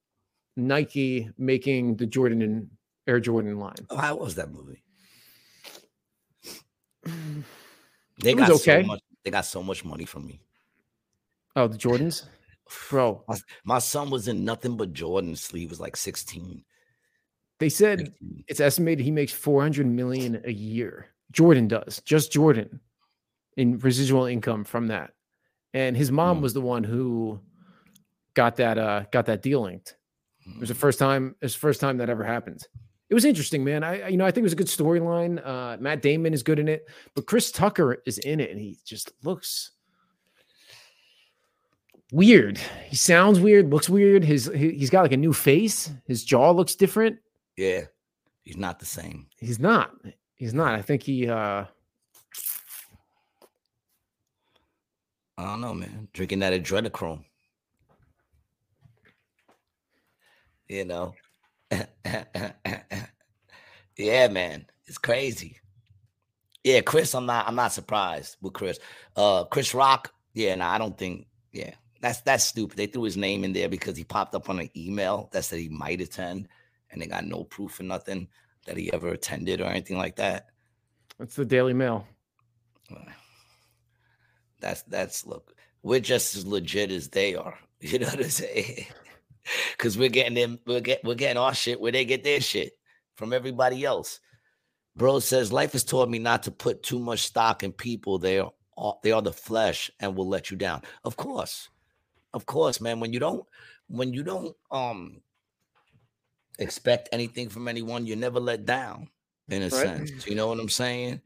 Nike 0.58 1.30
making 1.38 1.96
the 1.96 2.06
Jordan 2.06 2.42
and 2.42 2.70
Air 3.08 3.22
Jordan 3.22 3.60
line. 3.60 3.76
Oh, 3.90 3.96
how 3.96 4.18
was 4.18 4.36
that 4.36 4.52
movie? 4.52 4.84
They 8.22 8.34
got 8.34 8.52
okay. 8.52 8.82
so 8.82 8.88
much. 8.88 9.02
They 9.24 9.32
got 9.32 9.46
so 9.46 9.64
much 9.64 9.86
money 9.86 10.06
from 10.06 10.26
me. 10.26 10.42
Oh, 11.56 11.68
the 11.68 11.78
Jordans, 11.78 12.26
bro. 12.90 13.24
My, 13.28 13.38
my 13.64 13.80
son 13.80 14.10
was 14.10 14.28
in 14.28 14.46
nothing 14.46 14.78
but 14.78 14.94
Jordans. 14.94 15.40
Sleeve 15.40 15.70
was 15.70 15.80
like 15.80 15.96
sixteen. 15.96 16.64
They 17.60 17.70
said 17.70 18.00
16. 18.00 18.44
it's 18.48 18.60
estimated 18.60 19.06
he 19.06 19.12
makes 19.12 19.32
four 19.32 19.62
hundred 19.62 19.86
million 19.88 20.42
a 20.46 20.52
year. 20.52 21.08
Jordan 21.32 21.68
does, 21.68 22.02
just 22.06 22.32
Jordan, 22.32 22.80
in 23.56 23.78
residual 23.80 24.26
income 24.26 24.64
from 24.64 24.88
that. 24.88 25.14
And 25.74 25.96
his 25.96 26.12
mom 26.12 26.40
mm. 26.40 26.42
was 26.42 26.54
the 26.54 26.62
one 26.62 26.84
who 26.84 27.40
got 28.34 28.56
that 28.58 28.78
uh 28.78 29.04
got 29.12 29.28
that 29.28 29.42
deal 29.42 29.62
linked. 29.62 29.96
It 30.46 30.60
was 30.60 30.70
the 30.70 30.76
first 30.76 30.98
time, 30.98 31.36
it's 31.42 31.54
the 31.54 31.60
first 31.60 31.80
time 31.80 31.98
that 31.98 32.10
ever 32.10 32.24
happened. 32.24 32.66
It 33.12 33.14
was 33.14 33.26
interesting, 33.26 33.66
man. 33.66 33.84
I 33.84 34.08
you 34.08 34.16
know, 34.16 34.26
I 34.26 34.32
think 34.32 34.44
it 34.44 34.44
was 34.44 34.54
a 34.54 34.56
good 34.56 34.68
storyline. 34.68 35.46
Uh 35.46 35.76
Matt 35.82 36.02
Damon 36.02 36.34
is 36.34 36.44
good 36.44 36.60
in 36.60 36.70
it, 36.70 36.88
but 37.14 37.26
Chris 37.26 37.52
Tucker 37.52 38.02
is 38.06 38.18
in 38.20 38.40
it 38.40 38.50
and 38.50 38.60
he 38.60 38.78
just 38.86 39.12
looks 39.22 39.72
weird. 42.14 42.58
He 42.88 42.96
sounds 42.96 43.38
weird, 43.42 43.70
looks 43.70 43.90
weird. 43.90 44.24
His 44.24 44.50
he, 44.56 44.72
he's 44.72 44.90
got 44.90 45.02
like 45.02 45.12
a 45.12 45.18
new 45.18 45.34
face. 45.34 45.92
His 46.08 46.24
jaw 46.24 46.52
looks 46.52 46.74
different. 46.76 47.20
Yeah. 47.58 47.82
He's 48.44 48.56
not 48.56 48.80
the 48.80 48.86
same. 48.86 49.28
He's 49.36 49.60
not. 49.60 49.92
He's 50.36 50.54
not. 50.54 50.74
I 50.74 50.82
think 50.82 51.04
he 51.04 51.28
uh 51.28 51.66
I 55.38 55.44
don't 55.44 55.60
know, 55.60 55.74
man. 55.74 56.08
Drinking 56.14 56.40
that 56.40 56.54
adrenochrome. 56.54 57.26
You 60.70 60.86
know. 60.86 61.14
yeah, 63.98 64.28
man. 64.28 64.66
It's 64.86 64.98
crazy. 64.98 65.58
Yeah, 66.64 66.82
Chris, 66.82 67.16
I'm 67.16 67.26
not 67.26 67.48
I'm 67.48 67.56
not 67.56 67.74
surprised 67.74 68.38
with 68.42 68.54
Chris. 68.54 68.80
Uh 69.16 69.46
Chris 69.46 69.74
Rock, 69.74 70.14
yeah, 70.34 70.56
no, 70.56 70.66
nah, 70.66 70.74
I 70.74 70.78
don't 70.78 70.98
think, 70.98 71.28
yeah. 71.52 71.74
That's 72.02 72.22
that's 72.22 72.44
stupid. 72.44 72.78
They 72.78 72.88
threw 72.88 73.04
his 73.04 73.18
name 73.18 73.44
in 73.44 73.54
there 73.54 73.70
because 73.70 73.96
he 73.96 74.04
popped 74.04 74.36
up 74.36 74.50
on 74.50 74.60
an 74.60 74.70
email 74.76 75.30
that 75.32 75.46
said 75.46 75.60
he 75.60 75.70
might 75.70 76.02
attend 76.02 76.48
and 76.90 77.02
they 77.02 77.08
got 77.08 77.26
no 77.26 77.44
proof 77.44 77.80
or 77.80 77.84
nothing 77.84 78.28
that 78.66 78.78
he 78.78 78.92
ever 78.92 79.10
attended 79.10 79.62
or 79.62 79.66
anything 79.66 79.98
like 79.98 80.18
that. 80.18 80.48
That's 81.18 81.36
the 81.36 81.46
Daily 81.46 81.74
Mail. 81.74 82.08
That's 84.60 84.84
that's 84.84 85.26
look, 85.26 85.56
we're 85.82 86.00
just 86.00 86.36
as 86.36 86.46
legit 86.46 86.92
as 86.92 87.10
they 87.10 87.36
are. 87.36 87.58
You 87.84 87.98
know 87.98 88.06
what 88.06 88.20
I'm 88.20 88.30
saying? 88.30 88.86
Because 89.72 89.98
we're 89.98 90.10
getting 90.10 90.36
them, 90.36 90.60
we're 90.66 90.82
get 90.82 91.04
we're 91.04 91.16
getting 91.16 91.38
our 91.38 91.54
shit 91.54 91.82
where 91.82 91.92
they 91.92 92.06
get 92.06 92.24
their 92.24 92.42
shit 92.42 92.74
from 93.16 93.34
everybody 93.34 93.84
else. 93.84 94.20
Bro 94.96 95.20
says 95.20 95.52
life 95.52 95.72
has 95.72 95.84
taught 95.84 96.10
me 96.10 96.20
not 96.20 96.44
to 96.44 96.52
put 96.52 96.84
too 96.84 97.00
much 97.00 97.22
stock 97.22 97.64
in 97.64 97.72
people. 97.72 98.20
They 98.20 98.40
are 98.40 98.52
they 99.04 99.12
are 99.12 99.22
the 99.22 99.34
flesh 99.34 99.90
and 100.00 100.16
will 100.16 100.28
let 100.28 100.52
you 100.52 100.58
down. 100.58 100.82
Of 101.04 101.16
course, 101.16 101.70
of 102.34 102.46
course, 102.46 102.82
man. 102.82 103.00
When 103.00 103.14
you 103.14 103.20
don't 103.20 103.46
when 103.88 104.14
you 104.14 104.24
don't 104.24 104.56
um 104.70 105.22
expect 106.60 107.10
anything 107.12 107.50
from 107.50 107.68
anyone, 107.68 108.06
you're 108.06 108.18
never 108.18 108.40
let 108.40 108.66
down 108.66 109.10
in 109.50 109.64
a 109.64 109.70
right. 109.70 109.72
sense. 109.72 110.28
You 110.28 110.36
know 110.36 110.48
what 110.48 110.60
I'm 110.60 110.70
saying? 110.70 111.22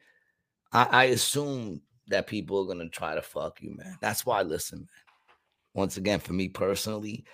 I, 0.72 0.88
I 0.92 1.04
assume 1.06 1.82
that 2.08 2.28
people 2.28 2.62
are 2.64 2.68
gonna 2.68 2.90
try 2.90 3.16
to 3.16 3.22
fuck 3.22 3.62
you, 3.62 3.76
man. 3.76 3.98
That's 4.02 4.26
why 4.26 4.42
listen, 4.44 4.80
man. 4.80 4.88
Once 5.74 5.98
again, 5.98 6.20
for 6.20 6.34
me 6.34 6.48
personally, 6.48 7.26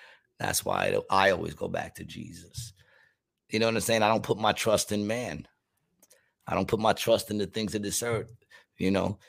that's 0.41 0.65
why 0.65 0.99
I, 1.11 1.27
I 1.27 1.31
always 1.31 1.53
go 1.53 1.68
back 1.68 1.95
to 1.95 2.03
Jesus. 2.03 2.73
You 3.49 3.59
know 3.59 3.68
what 3.68 3.76
I'm 3.76 3.81
saying? 3.81 4.03
I 4.03 4.07
don't 4.07 4.23
put 4.23 4.38
my 4.38 4.53
trust 4.53 4.91
in 4.91 5.05
man. 5.05 5.47
I 6.47 6.55
don't 6.55 6.68
put 6.68 6.80
my 6.80 6.93
trust 6.93 7.30
in 7.30 7.38
the 7.38 7.47
things 7.47 7.76
of 7.76 7.84
this 7.84 8.01
earth. 8.01 8.34
You 8.77 8.91
know, 8.91 9.19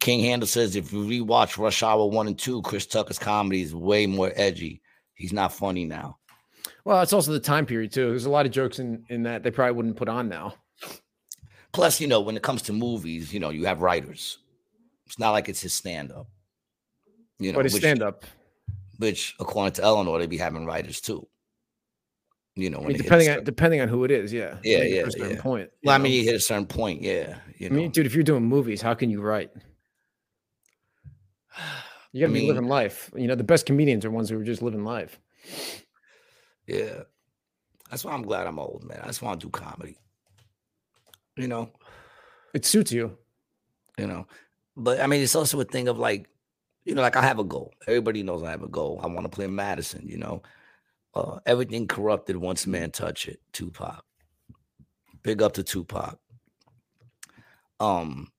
King 0.00 0.20
Handle 0.20 0.46
says 0.46 0.76
if 0.76 0.92
you 0.92 1.04
rewatch 1.04 1.58
Rush 1.58 1.82
Hour 1.82 2.06
one 2.06 2.26
and 2.26 2.38
two, 2.38 2.62
Chris 2.62 2.86
Tucker's 2.86 3.18
comedy 3.18 3.62
is 3.62 3.74
way 3.74 4.06
more 4.06 4.32
edgy. 4.34 4.82
He's 5.14 5.32
not 5.32 5.52
funny 5.52 5.84
now. 5.84 6.18
Well, 6.84 7.00
it's 7.02 7.12
also 7.12 7.32
the 7.32 7.40
time 7.40 7.66
period 7.66 7.92
too. 7.92 8.10
There's 8.10 8.26
a 8.26 8.30
lot 8.30 8.46
of 8.46 8.52
jokes 8.52 8.78
in 8.78 9.04
in 9.08 9.22
that 9.22 9.42
they 9.42 9.50
probably 9.50 9.72
wouldn't 9.72 9.96
put 9.96 10.08
on 10.08 10.28
now. 10.28 10.54
Plus, 11.72 12.00
you 12.00 12.06
know, 12.06 12.20
when 12.20 12.36
it 12.36 12.42
comes 12.42 12.62
to 12.62 12.72
movies, 12.72 13.32
you 13.32 13.40
know, 13.40 13.50
you 13.50 13.66
have 13.66 13.82
writers. 13.82 14.38
It's 15.06 15.18
not 15.18 15.30
like 15.30 15.48
it's 15.48 15.60
his 15.60 15.74
stand 15.74 16.12
up. 16.12 16.26
You 17.38 17.52
know, 17.52 17.58
but 17.58 17.66
his 17.66 17.76
stand 17.76 18.02
up, 18.02 18.24
which 18.98 19.34
according 19.40 19.72
to 19.74 19.82
Eleanor, 19.82 20.18
they'd 20.18 20.30
be 20.30 20.36
having 20.36 20.66
writers 20.66 21.00
too. 21.00 21.26
You 22.54 22.70
know, 22.70 22.80
I 22.80 22.86
mean, 22.86 22.96
depending 22.96 23.30
on 23.30 23.44
depending 23.44 23.80
on 23.80 23.88
who 23.88 24.02
it 24.04 24.10
is, 24.10 24.32
yeah, 24.32 24.58
yeah, 24.64 24.82
yeah, 24.82 25.02
a 25.02 25.10
certain 25.10 25.36
yeah. 25.36 25.40
point. 25.40 25.70
Well, 25.84 25.96
know? 25.96 26.00
I 26.00 26.02
mean, 26.02 26.12
you 26.12 26.24
hit 26.24 26.34
a 26.34 26.40
certain 26.40 26.66
point, 26.66 27.02
yeah. 27.02 27.38
You 27.56 27.70
know? 27.70 27.76
I 27.76 27.78
mean, 27.78 27.90
dude, 27.92 28.06
if 28.06 28.14
you're 28.14 28.24
doing 28.24 28.44
movies, 28.44 28.82
how 28.82 28.94
can 28.94 29.10
you 29.10 29.20
write? 29.20 29.50
You 32.10 32.22
got 32.22 32.28
to 32.28 32.32
be 32.32 32.40
mean, 32.40 32.48
living 32.48 32.68
life. 32.68 33.10
You 33.14 33.26
know, 33.26 33.34
the 33.34 33.44
best 33.44 33.66
comedians 33.66 34.02
are 34.06 34.10
ones 34.10 34.30
who 34.30 34.40
are 34.40 34.42
just 34.42 34.62
living 34.62 34.82
life. 34.82 35.20
Yeah. 36.66 37.02
That's 37.90 38.02
why 38.02 38.12
I'm 38.12 38.22
glad 38.22 38.46
I'm 38.46 38.58
old, 38.58 38.82
man. 38.84 39.00
I 39.02 39.06
just 39.08 39.20
want 39.20 39.38
to 39.38 39.46
do 39.46 39.50
comedy. 39.50 39.98
You 41.36 41.48
know, 41.48 41.70
it 42.54 42.64
suits 42.64 42.92
you. 42.92 43.16
You 43.98 44.06
know, 44.06 44.26
but 44.74 45.00
I 45.00 45.06
mean, 45.06 45.22
it's 45.22 45.34
also 45.34 45.60
a 45.60 45.64
thing 45.64 45.86
of 45.86 45.98
like, 45.98 46.30
you 46.88 46.94
know, 46.94 47.02
like 47.02 47.16
I 47.16 47.22
have 47.22 47.38
a 47.38 47.44
goal. 47.44 47.74
Everybody 47.86 48.22
knows 48.22 48.42
I 48.42 48.50
have 48.50 48.62
a 48.62 48.68
goal. 48.68 48.98
I 49.02 49.06
want 49.08 49.24
to 49.24 49.28
play 49.28 49.46
Madison. 49.46 50.08
You 50.08 50.16
know, 50.16 50.42
uh, 51.14 51.38
everything 51.44 51.86
corrupted 51.86 52.36
once 52.36 52.66
man 52.66 52.90
touch 52.90 53.28
it. 53.28 53.40
Tupac. 53.52 54.02
Big 55.22 55.42
up 55.42 55.52
to 55.54 55.62
Tupac. 55.62 56.18
Um, 57.78 58.32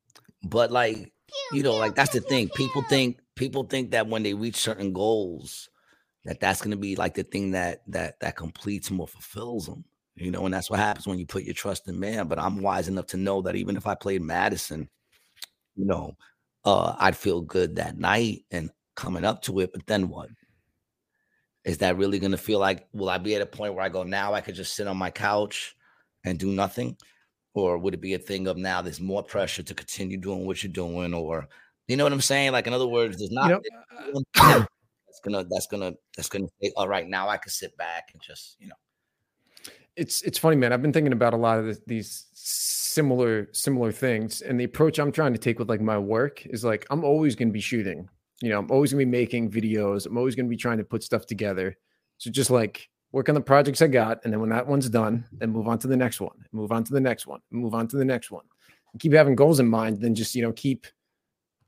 but 0.43 0.71
like, 0.71 1.13
you 1.53 1.61
know, 1.61 1.75
like 1.75 1.93
that's 1.93 2.11
the 2.11 2.21
thing. 2.21 2.49
People 2.49 2.81
think 2.81 3.19
people 3.35 3.65
think 3.65 3.91
that 3.91 4.07
when 4.07 4.23
they 4.23 4.33
reach 4.33 4.55
certain 4.55 4.93
goals, 4.93 5.69
that 6.25 6.39
that's 6.39 6.59
going 6.59 6.71
to 6.71 6.77
be 6.77 6.95
like 6.95 7.13
the 7.13 7.23
thing 7.23 7.51
that 7.51 7.81
that 7.87 8.19
that 8.19 8.35
completes 8.35 8.89
them 8.89 8.99
or 8.99 9.07
fulfills 9.07 9.67
them 9.67 9.85
you 10.15 10.31
know 10.31 10.43
and 10.45 10.53
that's 10.53 10.69
what 10.69 10.79
happens 10.79 11.07
when 11.07 11.17
you 11.17 11.25
put 11.25 11.43
your 11.43 11.53
trust 11.53 11.87
in 11.87 11.97
man 11.97 12.27
but 12.27 12.37
i'm 12.37 12.61
wise 12.61 12.89
enough 12.89 13.05
to 13.07 13.15
know 13.15 13.41
that 13.41 13.55
even 13.55 13.77
if 13.77 13.87
i 13.87 13.95
played 13.95 14.21
madison 14.21 14.89
you 15.77 15.85
know 15.85 16.11
uh 16.69 16.95
i'd 16.99 17.17
feel 17.17 17.41
good 17.41 17.75
that 17.75 17.97
night 17.97 18.43
and 18.51 18.69
coming 18.95 19.25
up 19.25 19.41
to 19.41 19.59
it 19.59 19.71
but 19.71 19.85
then 19.87 20.09
what 20.09 20.29
is 21.63 21.77
that 21.79 21.97
really 21.97 22.19
going 22.19 22.31
to 22.31 22.37
feel 22.37 22.59
like 22.59 22.87
will 22.93 23.09
i 23.09 23.17
be 23.17 23.35
at 23.35 23.41
a 23.41 23.45
point 23.45 23.73
where 23.73 23.83
i 23.83 23.89
go 23.89 24.03
now 24.03 24.33
i 24.33 24.41
could 24.41 24.55
just 24.55 24.75
sit 24.75 24.87
on 24.87 24.97
my 24.97 25.09
couch 25.09 25.75
and 26.25 26.37
do 26.37 26.51
nothing 26.51 26.95
or 27.53 27.77
would 27.77 27.93
it 27.93 28.01
be 28.01 28.13
a 28.13 28.19
thing 28.19 28.47
of 28.47 28.57
now 28.57 28.81
there's 28.81 28.99
more 28.99 29.23
pressure 29.23 29.63
to 29.63 29.73
continue 29.73 30.17
doing 30.17 30.45
what 30.45 30.63
you're 30.63 30.71
doing 30.71 31.13
or 31.13 31.47
you 31.87 31.95
know 31.95 32.03
what 32.03 32.13
i'm 32.13 32.21
saying 32.21 32.51
like 32.51 32.67
in 32.67 32.73
other 32.73 32.87
words 32.87 33.17
there's 33.17 33.31
not 33.31 33.49
you 33.49 33.61
know, 34.43 34.65
that's 35.09 35.19
gonna 35.21 35.45
that's 35.49 35.67
gonna 35.67 35.93
that's 36.15 36.29
gonna 36.29 36.47
say, 36.61 36.71
all 36.75 36.87
right, 36.87 37.07
now 37.07 37.27
I 37.27 37.37
can 37.37 37.51
sit 37.51 37.75
back 37.77 38.09
and 38.13 38.21
just 38.21 38.57
you 38.59 38.67
know. 38.67 38.75
It's 39.95 40.21
it's 40.21 40.37
funny, 40.37 40.55
man. 40.55 40.71
I've 40.71 40.81
been 40.81 40.93
thinking 40.93 41.13
about 41.13 41.33
a 41.33 41.37
lot 41.37 41.59
of 41.59 41.65
this, 41.65 41.81
these 41.85 42.27
similar 42.99 43.47
similar 43.53 43.91
things, 43.91 44.41
and 44.41 44.59
the 44.59 44.63
approach 44.65 44.99
I'm 44.99 45.11
trying 45.11 45.33
to 45.33 45.39
take 45.39 45.57
with 45.59 45.69
like 45.69 45.81
my 45.81 45.97
work 45.97 46.45
is 46.45 46.63
like 46.63 46.85
I'm 46.91 47.03
always 47.03 47.35
going 47.35 47.49
to 47.49 47.53
be 47.53 47.61
shooting. 47.71 48.09
You 48.41 48.49
know, 48.49 48.59
I'm 48.59 48.71
always 48.71 48.91
gonna 48.91 49.05
be 49.05 49.17
making 49.21 49.51
videos. 49.51 50.05
I'm 50.05 50.17
always 50.17 50.35
gonna 50.35 50.47
be 50.47 50.55
trying 50.65 50.77
to 50.79 50.83
put 50.83 51.03
stuff 51.03 51.25
together. 51.25 51.75
So 52.17 52.29
just 52.31 52.49
like 52.49 52.89
work 53.11 53.27
on 53.29 53.35
the 53.35 53.41
projects 53.41 53.81
I 53.81 53.87
got, 53.87 54.15
and 54.23 54.31
then 54.31 54.39
when 54.39 54.49
that 54.51 54.67
one's 54.67 54.89
done, 54.89 55.25
then 55.39 55.49
move 55.51 55.67
on 55.67 55.77
to 55.79 55.87
the 55.87 55.97
next 55.97 56.21
one, 56.21 56.37
move 56.51 56.71
on 56.71 56.83
to 56.85 56.93
the 56.93 56.99
next 57.01 57.25
one, 57.27 57.41
move 57.51 57.73
on 57.73 57.87
to 57.89 57.97
the 57.97 58.05
next 58.05 58.31
one. 58.31 58.45
keep 58.99 59.13
having 59.13 59.35
goals 59.35 59.59
in 59.59 59.67
mind, 59.67 59.99
then 60.01 60.13
just 60.15 60.35
you 60.35 60.41
know 60.41 60.53
keep 60.53 60.87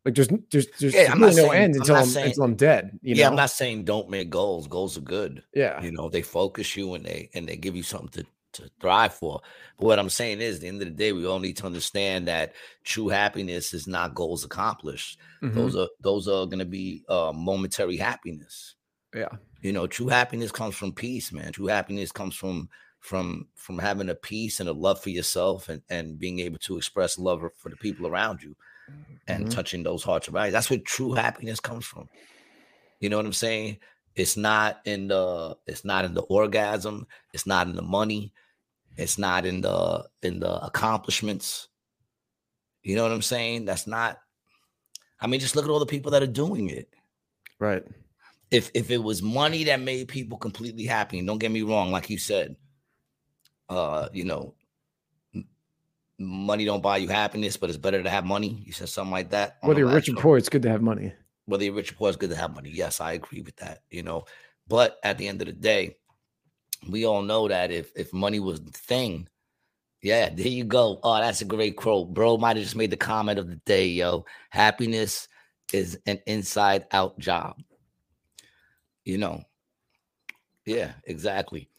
like 0.05 0.15
there's 0.15 0.29
there's 0.51 0.67
there's 0.79 0.93
Yeah, 0.95 1.13
really 1.13 1.19
no 1.35 1.49
saying- 1.49 1.63
end 1.63 1.75
I'm 1.75 1.81
until 1.81 1.95
I'm, 1.95 2.05
saying- 2.05 2.27
until 2.29 2.43
I'm 2.43 2.55
dead. 2.55 2.83
You 3.01 3.15
yeah, 3.15 3.23
know? 3.25 3.29
I'm 3.31 3.35
not 3.35 3.49
saying 3.51 3.83
don't 3.85 4.09
make 4.09 4.29
goals. 4.29 4.67
Goals 4.67 4.97
are 4.97 5.01
good. 5.17 5.43
yeah, 5.53 5.81
You 5.83 5.91
know, 5.91 6.09
they 6.09 6.21
focus 6.21 6.75
you 6.77 6.93
and 6.95 7.05
they 7.05 7.29
and 7.35 7.47
they 7.47 7.55
give 7.57 7.75
you 7.75 7.83
something 7.83 8.23
to 8.23 8.29
to 8.53 8.69
thrive 8.79 9.13
for. 9.13 9.41
But 9.77 9.85
what 9.85 9.99
I'm 9.99 10.09
saying 10.09 10.41
is, 10.41 10.55
at 10.55 10.61
the 10.61 10.67
end 10.67 10.81
of 10.81 10.87
the 10.87 10.93
day, 10.93 11.11
we 11.11 11.25
all 11.25 11.39
need 11.39 11.57
to 11.57 11.65
understand 11.65 12.27
that 12.27 12.53
true 12.83 13.09
happiness 13.09 13.73
is 13.73 13.87
not 13.87 14.15
goals 14.15 14.43
accomplished. 14.45 15.19
Mhm. 15.41 15.53
Those 15.55 15.75
are 15.75 15.87
those 15.99 16.27
are 16.27 16.45
going 16.45 16.59
to 16.59 16.65
be 16.65 17.03
uh, 17.09 17.31
momentary 17.35 17.97
happiness. 17.97 18.75
yeah, 19.13 19.29
You 19.61 19.71
know, 19.73 19.87
true 19.87 20.07
happiness 20.07 20.51
comes 20.51 20.75
from 20.75 20.93
peace, 20.93 21.31
man. 21.31 21.51
True 21.51 21.67
happiness 21.67 22.11
comes 22.11 22.35
from 22.35 22.69
from 22.99 23.47
from 23.55 23.79
having 23.79 24.09
a 24.09 24.15
peace 24.15 24.59
and 24.59 24.69
a 24.69 24.73
love 24.73 25.01
for 25.01 25.09
yourself 25.09 25.69
and 25.69 25.81
and 25.89 26.19
being 26.19 26.39
able 26.39 26.59
to 26.59 26.77
express 26.77 27.17
love 27.17 27.41
for 27.57 27.69
the 27.69 27.75
people 27.77 28.05
around 28.07 28.41
you 28.43 28.55
and 29.27 29.45
Mhm. 29.45 29.49
touching 29.49 29.83
those 29.83 30.03
hearts 30.03 30.27
of 30.27 30.33
values. 30.33 30.53
That's 30.53 30.69
where 30.69 30.79
true 30.79 31.13
happiness 31.13 31.59
comes 31.59 31.85
from. 31.85 32.09
You 32.99 33.09
know 33.09 33.17
what 33.17 33.25
I'm 33.25 33.33
saying? 33.33 33.79
It's 34.15 34.37
not 34.37 34.81
in 34.85 35.07
the 35.07 35.57
it's 35.65 35.83
not 35.85 36.05
in 36.05 36.13
the 36.13 36.21
orgasm, 36.23 37.07
it's 37.33 37.47
not 37.47 37.67
in 37.67 37.75
the 37.75 37.81
money, 37.81 38.33
it's 39.01 39.17
not 39.17 39.45
in 39.45 39.61
the 39.61 40.05
in 40.21 40.39
the 40.39 40.63
accomplishments. 40.63 41.67
You 42.83 42.95
know 42.95 43.03
what 43.03 43.11
I'm 43.11 43.21
saying? 43.21 43.65
That's 43.65 43.87
not 43.87 44.19
I 45.21 45.27
mean, 45.27 45.39
just 45.39 45.55
look 45.55 45.65
at 45.65 45.71
all 45.71 45.79
the 45.79 45.85
people 45.85 46.11
that 46.11 46.23
are 46.23 46.27
doing 46.27 46.69
it 46.69 46.89
right. 47.59 47.83
if 48.49 48.71
if 48.73 48.89
it 48.89 48.97
was 48.97 49.21
money 49.21 49.65
that 49.65 49.79
made 49.79 50.07
people 50.07 50.37
completely 50.37 50.85
happy, 50.85 51.19
and 51.19 51.27
don't 51.27 51.37
get 51.37 51.51
me 51.51 51.61
wrong, 51.61 51.91
like 51.91 52.09
you 52.09 52.17
said, 52.17 52.55
uh, 53.69 54.09
you 54.11 54.25
know, 54.25 54.55
money 56.17 56.65
don't 56.65 56.81
buy 56.81 56.97
you 56.97 57.07
happiness, 57.07 57.55
but 57.55 57.69
it's 57.69 57.77
better 57.77 58.01
to 58.01 58.09
have 58.09 58.25
money. 58.25 58.63
You 58.65 58.71
said 58.71 58.89
something 58.89 59.11
like 59.11 59.29
that. 59.29 59.57
Whether 59.61 59.81
you're 59.81 59.93
rich 59.93 60.09
or 60.09 60.15
poor, 60.15 60.37
it's 60.37 60.49
good 60.49 60.63
to 60.63 60.69
have 60.69 60.81
money. 60.81 61.13
whether 61.45 61.63
you're 61.63 61.73
rich 61.73 61.91
or 61.91 61.95
poor, 61.95 62.09
it's 62.09 62.17
good 62.17 62.31
to 62.31 62.35
have 62.35 62.55
money. 62.55 62.71
Yes, 62.73 62.99
I 62.99 63.13
agree 63.13 63.41
with 63.41 63.55
that. 63.57 63.83
You 63.91 64.01
know, 64.01 64.25
but 64.67 64.97
at 65.03 65.19
the 65.19 65.27
end 65.27 65.41
of 65.41 65.47
the 65.47 65.53
day, 65.53 65.97
we 66.89 67.05
all 67.05 67.21
know 67.21 67.47
that 67.47 67.71
if 67.71 67.91
if 67.95 68.13
money 68.13 68.39
was 68.39 68.61
the 68.61 68.71
thing, 68.71 69.27
yeah, 70.01 70.29
there 70.29 70.47
you 70.47 70.63
go. 70.63 70.99
Oh, 71.03 71.17
that's 71.19 71.41
a 71.41 71.45
great 71.45 71.75
quote, 71.77 72.13
bro. 72.13 72.37
Might 72.37 72.57
have 72.57 72.65
just 72.65 72.75
made 72.75 72.91
the 72.91 72.97
comment 72.97 73.39
of 73.39 73.49
the 73.49 73.57
day, 73.57 73.87
yo. 73.87 74.25
Happiness 74.49 75.27
is 75.73 75.99
an 76.07 76.19
inside 76.27 76.85
out 76.91 77.17
job. 77.19 77.57
You 79.05 79.17
know, 79.17 79.43
yeah, 80.65 80.93
exactly. 81.05 81.69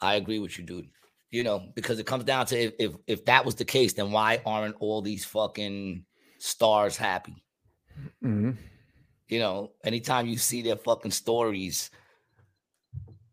I 0.00 0.14
agree 0.16 0.38
with 0.38 0.58
you, 0.58 0.64
dude. 0.64 0.88
You 1.30 1.42
know, 1.42 1.68
because 1.74 1.98
it 1.98 2.06
comes 2.06 2.24
down 2.24 2.46
to 2.46 2.58
if 2.58 2.72
if, 2.78 2.92
if 3.06 3.24
that 3.26 3.44
was 3.44 3.54
the 3.54 3.64
case, 3.64 3.92
then 3.94 4.12
why 4.12 4.40
aren't 4.46 4.76
all 4.80 5.02
these 5.02 5.24
fucking 5.24 6.04
stars 6.38 6.96
happy? 6.96 7.42
Mhm. 8.22 8.56
you 9.28 9.38
know, 9.38 9.72
anytime 9.84 10.26
you 10.26 10.36
see 10.36 10.62
their 10.62 10.76
fucking 10.76 11.10
stories, 11.10 11.90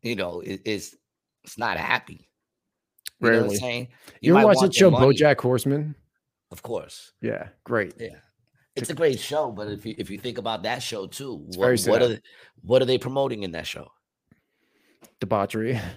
you 0.01 0.15
know, 0.15 0.41
it, 0.41 0.61
it's 0.65 0.95
it's 1.43 1.57
not 1.57 1.77
happy. 1.77 2.27
You 3.19 3.27
know 3.27 3.30
what 3.30 3.35
I'm 3.35 3.41
Rarely. 3.43 3.55
saying? 3.57 3.88
You, 4.22 4.34
ever 4.34 4.39
might 4.41 4.45
watch 4.55 4.61
that 4.61 4.73
show 4.73 4.89
money, 4.91 5.05
BoJack 5.15 5.39
Horseman? 5.41 5.95
Of 6.51 6.61
course, 6.63 7.13
Yeah, 7.22 7.49
great. 7.63 7.93
yeah, 7.99 8.15
it's 8.76 8.89
a 8.89 8.93
great 8.95 9.19
show. 9.19 9.51
But 9.51 9.68
if 9.69 9.85
you 9.85 9.95
if 9.97 10.09
you 10.09 10.18
think 10.18 10.38
about 10.38 10.63
that 10.63 10.81
show 10.84 11.07
too, 11.07 11.35
what, 11.55 11.80
what 11.85 12.01
are 12.01 12.07
they, 12.09 12.19
what 12.63 12.81
are 12.81 12.85
they 12.85 12.97
promoting 12.97 13.43
in 13.43 13.51
that 13.51 13.68
show? 13.68 13.88
Debauchery. 15.19 15.80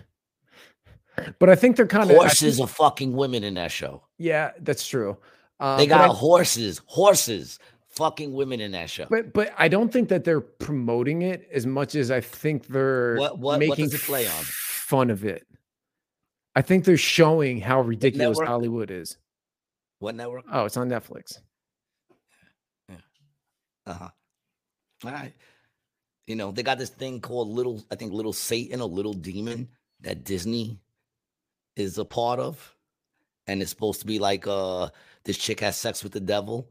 But 1.38 1.48
I 1.48 1.54
think 1.54 1.76
they're 1.76 1.86
kind 1.86 2.10
of 2.10 2.16
Horses 2.16 2.60
are 2.60 2.66
fucking 2.66 3.12
women 3.12 3.44
in 3.44 3.54
that 3.54 3.70
show. 3.70 4.02
Yeah, 4.18 4.50
that's 4.60 4.84
true. 4.84 5.16
Um, 5.60 5.78
They 5.78 5.86
got 5.86 6.10
I- 6.10 6.12
horses, 6.12 6.80
horses, 6.86 7.60
fucking 7.90 8.32
women 8.32 8.60
in 8.60 8.72
that 8.72 8.90
show. 8.90 9.06
But 9.08 9.32
but 9.32 9.52
I 9.56 9.68
don't 9.68 9.92
think 9.92 10.08
that 10.08 10.24
they're 10.24 10.40
promoting 10.40 11.22
it 11.22 11.48
as 11.52 11.66
much 11.66 11.94
as 11.94 12.10
I 12.10 12.20
think 12.20 12.66
they're 12.66 13.14
What- 13.14 13.38
what- 13.38 13.38
what 13.38 13.58
making 13.60 13.84
does 13.84 13.94
it 13.94 14.00
play 14.00 14.26
on? 14.26 14.44
Fun 14.84 15.10
of 15.10 15.24
it. 15.24 15.46
I 16.54 16.62
think 16.62 16.84
they're 16.84 16.96
showing 16.96 17.60
how 17.60 17.80
ridiculous 17.80 18.38
network? 18.38 18.48
Hollywood 18.48 18.90
is. 18.90 19.16
What 19.98 20.14
network? 20.14 20.44
Oh, 20.52 20.66
it's 20.66 20.76
on 20.76 20.88
Netflix. 20.88 21.38
Yeah. 22.88 22.96
Uh-huh. 23.86 24.08
All 25.04 25.10
right. 25.10 25.32
You 26.26 26.36
know, 26.36 26.52
they 26.52 26.62
got 26.62 26.78
this 26.78 26.90
thing 26.90 27.20
called 27.20 27.48
Little, 27.48 27.82
I 27.90 27.96
think 27.96 28.12
Little 28.12 28.32
Satan 28.32 28.80
or 28.80 28.88
Little 28.88 29.14
Demon 29.14 29.68
that 30.02 30.24
Disney 30.24 30.78
is 31.76 31.98
a 31.98 32.04
part 32.04 32.38
of. 32.38 32.74
And 33.46 33.60
it's 33.60 33.70
supposed 33.70 34.00
to 34.00 34.06
be 34.06 34.18
like 34.18 34.46
uh 34.46 34.88
this 35.24 35.38
chick 35.38 35.60
has 35.60 35.76
sex 35.76 36.02
with 36.02 36.12
the 36.12 36.20
devil. 36.20 36.70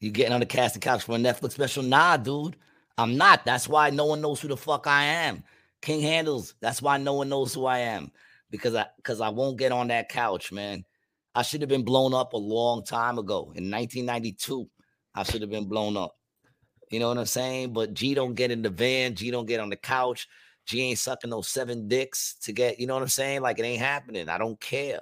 You 0.00 0.10
getting 0.10 0.32
on 0.32 0.40
the 0.40 0.46
casting 0.46 0.80
couch 0.80 1.02
for 1.04 1.14
a 1.14 1.18
Netflix 1.18 1.52
special? 1.52 1.82
Nah, 1.82 2.16
dude. 2.16 2.56
I'm 2.98 3.16
not. 3.16 3.44
That's 3.44 3.68
why 3.68 3.90
no 3.90 4.06
one 4.06 4.20
knows 4.20 4.40
who 4.40 4.48
the 4.48 4.56
fuck 4.56 4.86
I 4.86 5.04
am. 5.04 5.42
King 5.82 6.00
Handles. 6.00 6.54
That's 6.60 6.80
why 6.80 6.96
no 6.98 7.14
one 7.14 7.28
knows 7.28 7.52
who 7.52 7.66
I 7.66 7.78
am. 7.78 8.10
Because 8.50 8.74
I 8.74 8.86
because 8.96 9.20
I 9.20 9.30
won't 9.30 9.58
get 9.58 9.72
on 9.72 9.88
that 9.88 10.08
couch, 10.08 10.52
man. 10.52 10.84
I 11.34 11.42
should 11.42 11.60
have 11.60 11.68
been 11.68 11.84
blown 11.84 12.14
up 12.14 12.32
a 12.32 12.38
long 12.38 12.84
time 12.84 13.18
ago. 13.18 13.52
In 13.56 13.70
1992, 13.70 14.68
I 15.14 15.24
should 15.24 15.40
have 15.40 15.50
been 15.50 15.68
blown 15.68 15.96
up. 15.96 16.16
You 16.90 17.00
know 17.00 17.08
what 17.08 17.18
I'm 17.18 17.26
saying? 17.26 17.72
But 17.72 17.94
G 17.94 18.14
don't 18.14 18.34
get 18.34 18.52
in 18.52 18.62
the 18.62 18.70
van. 18.70 19.16
G 19.16 19.30
don't 19.30 19.46
get 19.46 19.58
on 19.58 19.70
the 19.70 19.76
couch. 19.76 20.28
G 20.66 20.80
ain't 20.82 20.98
sucking 20.98 21.30
those 21.30 21.48
seven 21.48 21.88
dicks 21.88 22.36
to 22.42 22.52
get, 22.52 22.80
you 22.80 22.86
know 22.86 22.94
what 22.94 23.02
I'm 23.02 23.08
saying? 23.08 23.42
Like 23.42 23.58
it 23.58 23.64
ain't 23.64 23.82
happening. 23.82 24.28
I 24.28 24.38
don't 24.38 24.58
care. 24.60 25.00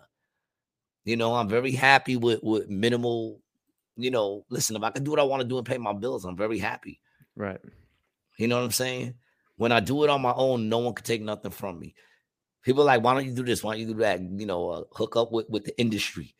You 1.04 1.16
know, 1.16 1.34
I'm 1.34 1.48
very 1.48 1.72
happy 1.72 2.16
with 2.16 2.40
with 2.42 2.68
minimal, 2.68 3.40
you 3.96 4.10
know, 4.10 4.44
listen, 4.48 4.76
if 4.76 4.82
I 4.82 4.90
can 4.90 5.04
do 5.04 5.10
what 5.10 5.20
I 5.20 5.24
want 5.24 5.42
to 5.42 5.48
do 5.48 5.58
and 5.58 5.66
pay 5.66 5.78
my 5.78 5.92
bills, 5.92 6.24
I'm 6.24 6.36
very 6.36 6.58
happy. 6.58 7.00
Right. 7.36 7.60
You 8.42 8.48
know 8.48 8.56
what 8.56 8.64
I'm 8.64 8.72
saying? 8.72 9.14
When 9.54 9.70
I 9.70 9.78
do 9.78 10.02
it 10.02 10.10
on 10.10 10.20
my 10.20 10.32
own, 10.34 10.68
no 10.68 10.78
one 10.78 10.94
can 10.94 11.04
take 11.04 11.22
nothing 11.22 11.52
from 11.52 11.78
me. 11.78 11.94
People 12.64 12.82
are 12.82 12.86
like, 12.86 13.04
why 13.04 13.14
don't 13.14 13.24
you 13.24 13.32
do 13.32 13.44
this? 13.44 13.62
Why 13.62 13.74
don't 13.74 13.80
you 13.82 13.94
do 13.94 14.00
that? 14.00 14.20
You 14.20 14.46
know, 14.46 14.68
uh, 14.68 14.82
hook 14.90 15.14
up 15.14 15.30
with, 15.30 15.48
with 15.48 15.64
the 15.64 15.78
industry. 15.78 16.34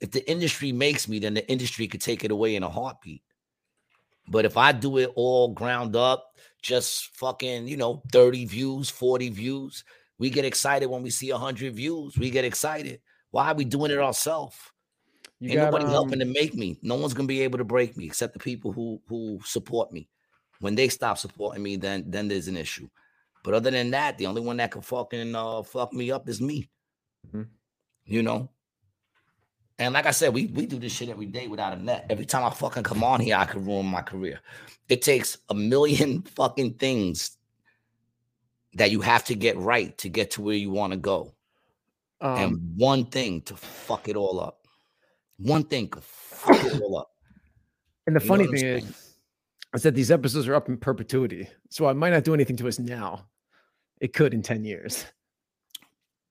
If 0.00 0.10
the 0.10 0.28
industry 0.28 0.72
makes 0.72 1.06
me, 1.06 1.20
then 1.20 1.34
the 1.34 1.48
industry 1.48 1.86
could 1.86 2.00
take 2.00 2.24
it 2.24 2.32
away 2.32 2.56
in 2.56 2.64
a 2.64 2.68
heartbeat. 2.68 3.22
But 4.26 4.44
if 4.44 4.56
I 4.56 4.72
do 4.72 4.98
it 4.98 5.12
all 5.14 5.54
ground 5.54 5.94
up, 5.94 6.34
just 6.62 7.14
fucking, 7.16 7.68
you 7.68 7.76
know, 7.76 8.02
30 8.10 8.46
views, 8.46 8.90
40 8.90 9.28
views, 9.28 9.84
we 10.18 10.30
get 10.30 10.44
excited 10.44 10.86
when 10.88 11.04
we 11.04 11.10
see 11.10 11.30
100 11.30 11.76
views. 11.76 12.18
We 12.18 12.30
get 12.30 12.44
excited. 12.44 13.02
Why 13.30 13.52
are 13.52 13.54
we 13.54 13.64
doing 13.64 13.92
it 13.92 13.98
ourselves? 13.98 14.56
Ain't 15.40 15.54
got 15.54 15.66
nobody 15.66 15.84
um, 15.84 15.90
helping 15.92 16.18
to 16.18 16.24
make 16.24 16.54
me. 16.54 16.76
No 16.82 16.96
one's 16.96 17.14
gonna 17.14 17.28
be 17.28 17.42
able 17.42 17.58
to 17.58 17.64
break 17.64 17.96
me 17.96 18.06
except 18.06 18.32
the 18.32 18.40
people 18.40 18.72
who 18.72 19.00
who 19.06 19.38
support 19.44 19.92
me. 19.92 20.08
When 20.60 20.74
they 20.74 20.88
stop 20.88 21.18
supporting 21.18 21.62
me, 21.62 21.76
then 21.76 22.04
then 22.06 22.28
there's 22.28 22.48
an 22.48 22.56
issue. 22.56 22.88
But 23.42 23.54
other 23.54 23.70
than 23.70 23.90
that, 23.90 24.18
the 24.18 24.26
only 24.26 24.42
one 24.42 24.58
that 24.58 24.70
can 24.70 24.82
fucking 24.82 25.34
uh 25.34 25.62
fuck 25.62 25.92
me 25.92 26.10
up 26.10 26.28
is 26.28 26.40
me. 26.40 26.68
Mhm. 27.32 27.48
You 28.04 28.22
know. 28.22 28.50
And 29.78 29.94
like 29.94 30.04
I 30.04 30.10
said, 30.10 30.34
we 30.34 30.46
we 30.46 30.66
do 30.66 30.78
this 30.78 30.92
shit 30.92 31.08
every 31.08 31.26
day 31.26 31.48
without 31.48 31.72
a 31.72 31.82
net. 31.82 32.06
Every 32.10 32.26
time 32.26 32.44
I 32.44 32.50
fucking 32.50 32.82
come 32.82 33.02
on 33.02 33.20
here, 33.20 33.36
I 33.36 33.46
could 33.46 33.66
ruin 33.66 33.86
my 33.86 34.02
career. 34.02 34.40
It 34.90 35.00
takes 35.00 35.38
a 35.48 35.54
million 35.54 36.22
fucking 36.36 36.74
things 36.74 37.38
that 38.74 38.90
you 38.90 39.00
have 39.00 39.24
to 39.24 39.34
get 39.34 39.56
right 39.56 39.96
to 39.98 40.08
get 40.08 40.32
to 40.32 40.42
where 40.42 40.54
you 40.54 40.70
want 40.70 40.92
to 40.92 40.98
go 40.98 41.34
um, 42.20 42.36
and 42.36 42.72
one 42.76 43.04
thing 43.06 43.40
to 43.42 43.56
fuck 43.56 44.08
it 44.08 44.14
all 44.16 44.38
up. 44.38 44.66
One 45.38 45.64
thing 45.64 45.88
could 45.88 46.04
fuck 46.04 46.62
it 46.64 46.80
all 46.82 46.98
up. 46.98 47.10
and 48.06 48.14
the 48.14 48.20
You 48.20 48.28
funny 48.28 48.46
thing 48.46 48.64
is? 48.64 49.09
Is 49.74 49.82
that 49.82 49.94
these 49.94 50.10
episodes 50.10 50.48
are 50.48 50.54
up 50.54 50.68
in 50.68 50.76
perpetuity. 50.76 51.48
So 51.68 51.86
I 51.86 51.92
might 51.92 52.10
not 52.10 52.24
do 52.24 52.34
anything 52.34 52.56
to 52.56 52.68
us 52.68 52.78
now. 52.78 53.26
It 54.00 54.12
could 54.12 54.34
in 54.34 54.42
10 54.42 54.64
years. 54.64 55.04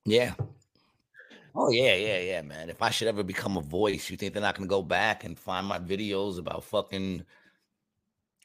Yeah. 0.05 0.33
Oh 1.55 1.69
yeah, 1.71 1.95
yeah, 1.95 2.19
yeah, 2.19 2.41
man. 2.41 2.69
If 2.69 2.81
I 2.81 2.89
should 2.89 3.07
ever 3.07 3.23
become 3.23 3.57
a 3.57 3.61
voice, 3.61 4.09
you 4.09 4.17
think 4.17 4.33
they're 4.33 4.41
not 4.41 4.55
gonna 4.55 4.67
go 4.67 4.81
back 4.81 5.23
and 5.23 5.37
find 5.37 5.65
my 5.65 5.79
videos 5.79 6.37
about 6.37 6.63
fucking 6.63 7.25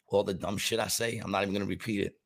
all 0.08 0.24
the 0.24 0.34
dumb 0.34 0.56
shit 0.56 0.80
I 0.80 0.88
say? 0.88 1.18
I'm 1.18 1.30
not 1.30 1.42
even 1.42 1.54
gonna 1.54 1.66
repeat 1.66 2.06
it. 2.06 2.18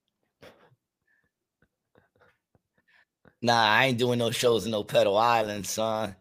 Nah, 3.40 3.64
I 3.64 3.86
ain't 3.86 3.98
doing 3.98 4.18
no 4.18 4.30
shows 4.30 4.64
in 4.66 4.72
no 4.72 4.84
pedal 4.84 5.16
island, 5.16 5.66
son. 5.66 6.16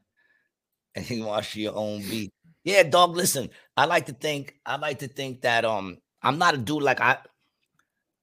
And 0.95 1.09
you 1.09 1.25
watch 1.25 1.55
your 1.55 1.75
own 1.75 2.01
beat. 2.01 2.31
Yeah, 2.63 2.83
dog. 2.83 3.15
Listen, 3.15 3.49
I 3.75 3.85
like 3.85 4.07
to 4.07 4.13
think, 4.13 4.55
I 4.65 4.77
like 4.77 4.99
to 4.99 5.07
think 5.07 5.41
that 5.41 5.65
um 5.65 5.97
I'm 6.21 6.37
not 6.37 6.53
a 6.53 6.57
dude 6.57 6.83
like 6.83 7.01
I 7.01 7.17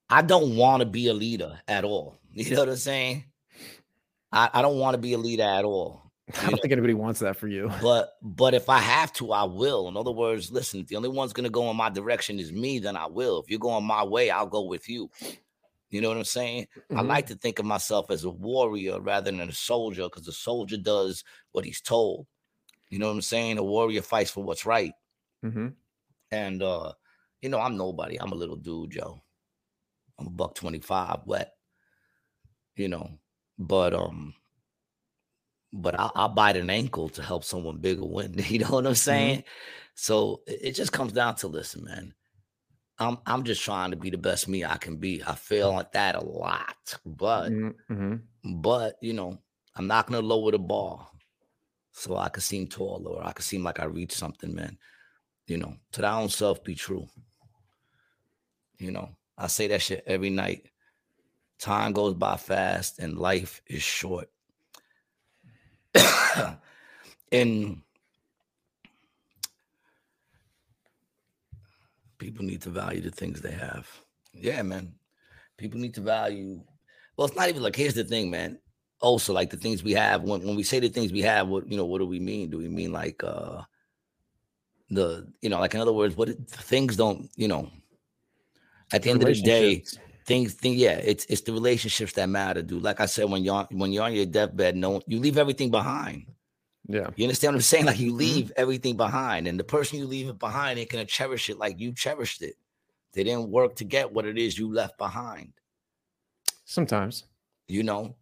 I 0.09 0.21
don't 0.21 0.55
want 0.55 0.81
to 0.81 0.85
be 0.85 1.07
a 1.07 1.13
leader 1.13 1.59
at 1.67 1.83
all. 1.83 2.19
You 2.35 2.53
know 2.53 2.59
what 2.63 2.69
I'm 2.69 2.75
saying? 2.75 3.23
I, 4.29 4.49
I 4.55 4.61
don't 4.61 4.77
want 4.77 4.95
to 4.95 4.97
be 4.97 5.13
a 5.13 5.17
leader 5.17 5.43
at 5.43 5.63
all. 5.63 6.11
I 6.37 6.41
don't 6.41 6.51
know? 6.51 6.57
think 6.57 6.73
anybody 6.73 6.93
wants 6.93 7.21
that 7.21 7.37
for 7.37 7.47
you. 7.47 7.71
But 7.81 8.09
but 8.21 8.53
if 8.53 8.67
I 8.67 8.79
have 8.79 9.13
to, 9.13 9.31
I 9.31 9.43
will. 9.45 9.87
In 9.87 9.95
other 9.95 10.11
words, 10.11 10.51
listen, 10.51 10.81
if 10.81 10.87
the 10.87 10.97
only 10.97 11.07
one's 11.07 11.31
gonna 11.31 11.49
go 11.49 11.69
in 11.71 11.77
my 11.77 11.89
direction 11.89 12.37
is 12.37 12.51
me, 12.51 12.79
then 12.79 12.97
I 12.97 13.05
will. 13.05 13.39
If 13.39 13.49
you're 13.49 13.59
going 13.59 13.85
my 13.85 14.03
way, 14.03 14.29
I'll 14.29 14.47
go 14.47 14.63
with 14.63 14.89
you. 14.89 15.09
You 15.89 16.01
know 16.01 16.09
what 16.09 16.17
I'm 16.17 16.25
saying? 16.25 16.67
Mm-hmm. 16.91 16.99
I 16.99 17.01
like 17.03 17.27
to 17.27 17.35
think 17.35 17.59
of 17.59 17.65
myself 17.65 18.11
as 18.11 18.25
a 18.25 18.29
warrior 18.29 18.99
rather 18.99 19.31
than 19.31 19.39
a 19.39 19.53
soldier 19.53 20.03
because 20.03 20.25
the 20.25 20.33
soldier 20.33 20.75
does 20.75 21.23
what 21.53 21.63
he's 21.63 21.79
told. 21.79 22.27
You 22.89 22.99
know 22.99 23.07
what 23.07 23.13
I'm 23.13 23.21
saying? 23.21 23.57
A 23.57 23.63
warrior 23.63 24.01
fights 24.01 24.31
for 24.31 24.43
what's 24.43 24.65
right. 24.65 24.91
Mm-hmm. 25.45 25.67
And 26.31 26.61
uh, 26.61 26.93
you 27.45 27.49
know, 27.51 27.59
I'm 27.59 27.77
nobody. 27.77 28.19
I'm 28.19 28.31
a 28.31 28.35
little 28.35 28.55
dude, 28.55 28.89
Joe. 28.89 29.21
I'm 30.17 30.25
a 30.25 30.29
buck 30.31 30.55
25 30.55 31.19
wet. 31.27 31.53
You 32.75 32.87
know, 32.87 33.19
but 33.59 33.93
um, 33.93 34.33
but 35.71 35.97
I'll, 35.99 36.11
I'll 36.15 36.29
bite 36.29 36.57
an 36.57 36.71
ankle 36.71 37.07
to 37.09 37.21
help 37.21 37.43
someone 37.43 37.77
bigger 37.77 38.03
win. 38.03 38.33
You 38.47 38.59
know 38.59 38.71
what 38.71 38.87
I'm 38.87 38.93
mm-hmm. 38.93 38.95
saying? 38.95 39.37
Mm-hmm. 39.39 39.47
So 39.93 40.41
it 40.47 40.71
just 40.71 40.91
comes 40.91 41.13
down 41.13 41.35
to 41.35 41.47
listen, 41.47 41.83
man. 41.83 42.15
I'm 42.97 43.19
I'm 43.27 43.43
just 43.43 43.63
trying 43.63 43.91
to 43.91 43.97
be 43.97 44.09
the 44.09 44.17
best 44.17 44.47
me 44.47 44.65
I 44.65 44.77
can 44.77 44.97
be. 44.97 45.21
I 45.23 45.35
fail 45.35 45.79
at 45.79 45.91
that 45.91 46.15
a 46.15 46.25
lot, 46.25 46.97
but 47.05 47.51
mm-hmm. 47.51 48.15
but 48.61 48.95
you 49.01 49.13
know, 49.13 49.37
I'm 49.75 49.85
not 49.85 50.07
gonna 50.07 50.25
lower 50.25 50.49
the 50.49 50.57
bar 50.57 51.07
so 51.91 52.17
I 52.17 52.29
can 52.29 52.41
seem 52.41 52.65
taller 52.65 53.17
or 53.17 53.23
I 53.23 53.33
can 53.33 53.43
seem 53.43 53.63
like 53.63 53.79
I 53.79 53.85
reach 53.85 54.13
something, 54.13 54.55
man. 54.55 54.79
You 55.45 55.57
know, 55.57 55.75
to 55.91 56.01
thy 56.01 56.19
own 56.19 56.29
self 56.29 56.63
be 56.63 56.73
true. 56.73 57.07
You 58.77 58.91
know, 58.91 59.09
I 59.37 59.47
say 59.47 59.67
that 59.67 59.81
shit 59.81 60.03
every 60.05 60.29
night. 60.29 60.69
Time 61.59 61.93
goes 61.93 62.13
by 62.13 62.37
fast 62.37 62.99
and 62.99 63.17
life 63.17 63.61
is 63.67 63.81
short. 63.81 64.29
and 67.31 67.81
people 72.17 72.45
need 72.45 72.61
to 72.63 72.69
value 72.69 73.01
the 73.01 73.11
things 73.11 73.41
they 73.41 73.51
have. 73.51 73.87
Yeah, 74.33 74.61
man. 74.63 74.93
People 75.57 75.79
need 75.79 75.93
to 75.95 76.01
value. 76.01 76.61
Well, 77.15 77.27
it's 77.27 77.35
not 77.35 77.49
even 77.49 77.63
like 77.63 77.75
here's 77.75 77.93
the 77.93 78.03
thing, 78.03 78.29
man. 78.29 78.59
Also, 78.99 79.33
like 79.33 79.49
the 79.49 79.57
things 79.57 79.83
we 79.83 79.93
have. 79.93 80.23
When 80.23 80.45
when 80.45 80.55
we 80.55 80.63
say 80.63 80.79
the 80.79 80.89
things 80.89 81.11
we 81.11 81.21
have, 81.21 81.47
what 81.47 81.69
you 81.69 81.77
know, 81.77 81.85
what 81.85 81.99
do 81.99 82.05
we 82.05 82.19
mean? 82.19 82.49
Do 82.49 82.57
we 82.57 82.67
mean 82.67 82.91
like 82.91 83.23
uh 83.23 83.61
the 84.89 85.31
you 85.41 85.49
know, 85.49 85.59
like 85.59 85.73
in 85.73 85.81
other 85.81 85.93
words, 85.93 86.15
what 86.17 86.29
things 86.49 86.97
don't 86.97 87.29
you 87.35 87.47
know? 87.47 87.69
At 88.93 89.03
the 89.03 89.09
end 89.09 89.23
of 89.23 89.27
the 89.27 89.41
day, 89.41 89.83
things 90.25 90.53
think 90.53 90.77
yeah 90.77 90.99
it's 91.03 91.25
it's 91.25 91.41
the 91.41 91.53
relationships 91.53 92.13
that 92.13 92.27
matter 92.27 92.61
dude. 92.61 92.83
Like 92.83 92.99
i 92.99 93.05
said 93.05 93.29
when 93.29 93.43
you're 93.43 93.67
when 93.71 93.93
you're 93.93 94.03
on 94.03 94.13
your 94.13 94.25
deathbed 94.25 94.75
no 94.75 95.01
you 95.07 95.19
leave 95.19 95.37
everything 95.37 95.71
behind. 95.71 96.25
Yeah. 96.87 97.09
You 97.15 97.25
understand 97.25 97.53
what 97.53 97.57
i'm 97.57 97.61
saying? 97.61 97.85
Like 97.85 97.99
you 97.99 98.09
mm-hmm. 98.09 98.17
leave 98.17 98.45
mm-hmm. 98.45 98.61
everything 98.61 98.97
behind 98.97 99.47
and 99.47 99.59
the 99.59 99.63
person 99.63 99.99
you 99.99 100.07
leave 100.07 100.27
it 100.27 100.39
behind 100.39 100.79
ain't 100.79 100.89
gonna 100.89 101.05
cherish 101.05 101.49
it 101.49 101.57
like 101.57 101.79
you 101.79 101.93
cherished 101.93 102.41
it. 102.41 102.55
They 103.13 103.23
didn't 103.23 103.49
work 103.49 103.75
to 103.77 103.85
get 103.85 104.11
what 104.11 104.25
it 104.25 104.37
is 104.37 104.57
you 104.57 104.71
left 104.73 104.97
behind. 104.97 105.53
Sometimes. 106.65 107.23
You 107.67 107.83
know? 107.83 108.15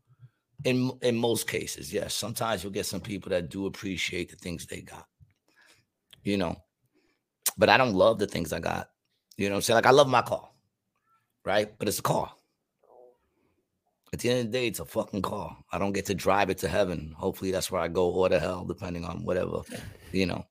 In 0.65 0.91
in 1.02 1.15
most 1.15 1.48
cases 1.48 1.91
yes. 1.91 2.14
Sometimes 2.14 2.64
you'll 2.64 2.73
get 2.73 2.85
some 2.85 3.02
people 3.02 3.30
that 3.30 3.49
do 3.49 3.65
appreciate 3.65 4.30
the 4.30 4.38
things 4.38 4.65
they 4.65 4.81
got. 4.81 5.07
You 6.23 6.38
know? 6.38 6.57
But 7.57 7.69
i 7.69 7.77
don't 7.77 7.94
love 7.94 8.19
the 8.19 8.27
things 8.27 8.52
i 8.52 8.60
got. 8.60 8.90
You 9.38 9.49
know 9.49 9.56
i'm 9.56 9.61
saying? 9.61 9.76
Like 9.76 9.85
i 9.85 9.91
love 9.91 10.10
my 10.10 10.22
car 10.22 10.49
right? 11.45 11.72
But 11.78 11.88
it's 11.88 11.99
a 11.99 12.03
car. 12.03 12.32
At 14.11 14.20
the 14.20 14.30
end 14.30 14.40
of 14.40 14.45
the 14.45 14.52
day, 14.52 14.68
it's 14.68 14.80
a 14.80 14.86
fucking 14.86 15.24
car. 15.24 15.57
I 15.72 15.80
don't 15.80 15.94
get 15.94 16.06
to 16.06 16.14
drive 16.14 16.52
it 16.52 16.60
to 16.60 16.68
heaven. 16.68 17.15
Hopefully, 17.18 17.52
that's 17.52 17.72
where 17.72 17.82
I 17.82 17.88
go 17.88 18.10
or 18.11 18.30
to 18.30 18.40
hell, 18.40 18.64
depending 18.64 19.06
on 19.06 19.26
whatever, 19.26 19.61
you 20.11 20.28
know. 20.28 20.45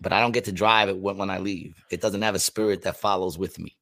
But 0.00 0.12
I 0.12 0.20
don't 0.20 0.32
get 0.32 0.44
to 0.46 0.52
drive 0.52 0.88
it 0.88 0.98
when, 0.98 1.16
when 1.16 1.30
I 1.30 1.38
leave. 1.38 1.74
It 1.90 2.00
doesn't 2.00 2.22
have 2.22 2.34
a 2.34 2.40
spirit 2.40 2.82
that 2.82 2.96
follows 2.96 3.38
with 3.38 3.58
me. 3.58 3.76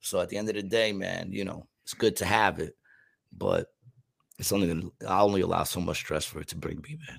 So 0.00 0.20
at 0.20 0.28
the 0.28 0.36
end 0.36 0.48
of 0.48 0.56
the 0.56 0.62
day, 0.62 0.92
man, 0.92 1.30
you 1.30 1.44
know, 1.44 1.68
it's 1.84 1.94
good 1.94 2.16
to 2.16 2.24
have 2.24 2.58
it, 2.58 2.76
but 3.32 3.68
it's 4.38 4.52
only 4.52 4.90
I 5.06 5.20
only 5.20 5.40
allow 5.40 5.62
so 5.62 5.80
much 5.80 5.98
stress 5.98 6.24
for 6.24 6.40
it 6.40 6.48
to 6.48 6.56
bring 6.56 6.80
me, 6.80 6.98
man. 7.08 7.18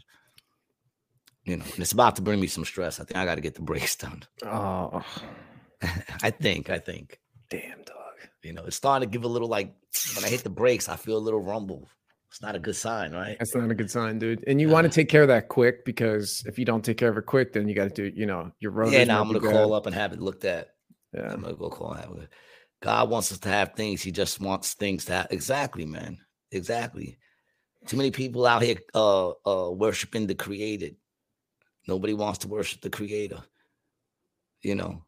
You 1.45 1.57
know, 1.57 1.65
and 1.73 1.79
it's 1.79 1.91
about 1.91 2.17
to 2.17 2.21
bring 2.21 2.39
me 2.39 2.47
some 2.47 2.65
stress. 2.65 2.99
I 2.99 3.05
think 3.05 3.17
I 3.17 3.25
got 3.25 3.35
to 3.35 3.41
get 3.41 3.55
the 3.55 3.61
brakes 3.61 3.95
done. 3.95 4.23
Oh, 4.45 5.01
I 6.21 6.31
think, 6.31 6.69
I 6.69 6.79
think. 6.79 7.19
Damn, 7.49 7.83
dog. 7.83 8.02
You 8.53 8.59
know, 8.59 8.65
it's 8.67 8.75
starting 8.75 9.09
to 9.09 9.11
give 9.11 9.23
a 9.23 9.27
little 9.27 9.47
like 9.47 9.73
when 10.13 10.23
I 10.23 10.29
hit 10.29 10.43
the 10.43 10.49
brakes, 10.51 10.87
I 10.87 10.95
feel 10.95 11.17
a 11.17 11.25
little 11.25 11.41
rumble. 11.41 11.89
It's 12.29 12.39
not 12.39 12.55
a 12.55 12.59
good 12.59 12.75
sign, 12.75 13.11
right? 13.11 13.35
That's 13.39 13.55
not 13.55 13.71
a 13.71 13.73
good 13.73 13.89
sign, 13.89 14.19
dude. 14.19 14.43
And 14.45 14.61
you 14.61 14.69
want 14.69 14.85
to 14.85 14.93
take 14.93 15.09
care 15.09 15.23
of 15.23 15.27
that 15.29 15.49
quick 15.49 15.83
because 15.85 16.43
if 16.45 16.59
you 16.59 16.63
don't 16.63 16.85
take 16.85 16.97
care 16.97 17.09
of 17.09 17.17
it 17.17 17.25
quick, 17.25 17.53
then 17.53 17.67
you 17.67 17.73
got 17.73 17.85
to 17.85 17.89
do, 17.89 18.15
you 18.15 18.27
know, 18.27 18.51
your 18.59 18.69
road. 18.69 18.93
Yeah, 18.93 19.05
now 19.05 19.21
I'm 19.21 19.33
gonna 19.33 19.39
call 19.39 19.73
up 19.73 19.87
and 19.87 19.95
have 19.95 20.13
it 20.13 20.21
looked 20.21 20.45
at. 20.45 20.75
Yeah, 21.15 21.33
I'm 21.33 21.41
gonna 21.41 21.55
go 21.55 21.71
call 21.71 21.93
and 21.93 22.05
have 22.05 22.15
it. 22.15 22.29
God 22.79 23.09
wants 23.09 23.31
us 23.31 23.39
to 23.39 23.49
have 23.49 23.73
things. 23.73 24.03
He 24.03 24.11
just 24.11 24.39
wants 24.39 24.75
things 24.75 25.05
to 25.05 25.13
have. 25.13 25.27
Exactly, 25.31 25.87
man. 25.87 26.19
Exactly. 26.51 27.17
Too 27.87 27.97
many 27.97 28.11
people 28.11 28.45
out 28.45 28.61
here 28.61 28.77
uh 28.93 29.29
uh 29.47 29.71
worshiping 29.71 30.27
the 30.27 30.35
created. 30.35 30.95
Nobody 31.87 32.13
wants 32.13 32.37
to 32.39 32.47
worship 32.47 32.81
the 32.81 32.91
creator. 32.91 33.41
You 34.61 34.75
know, 34.75 35.05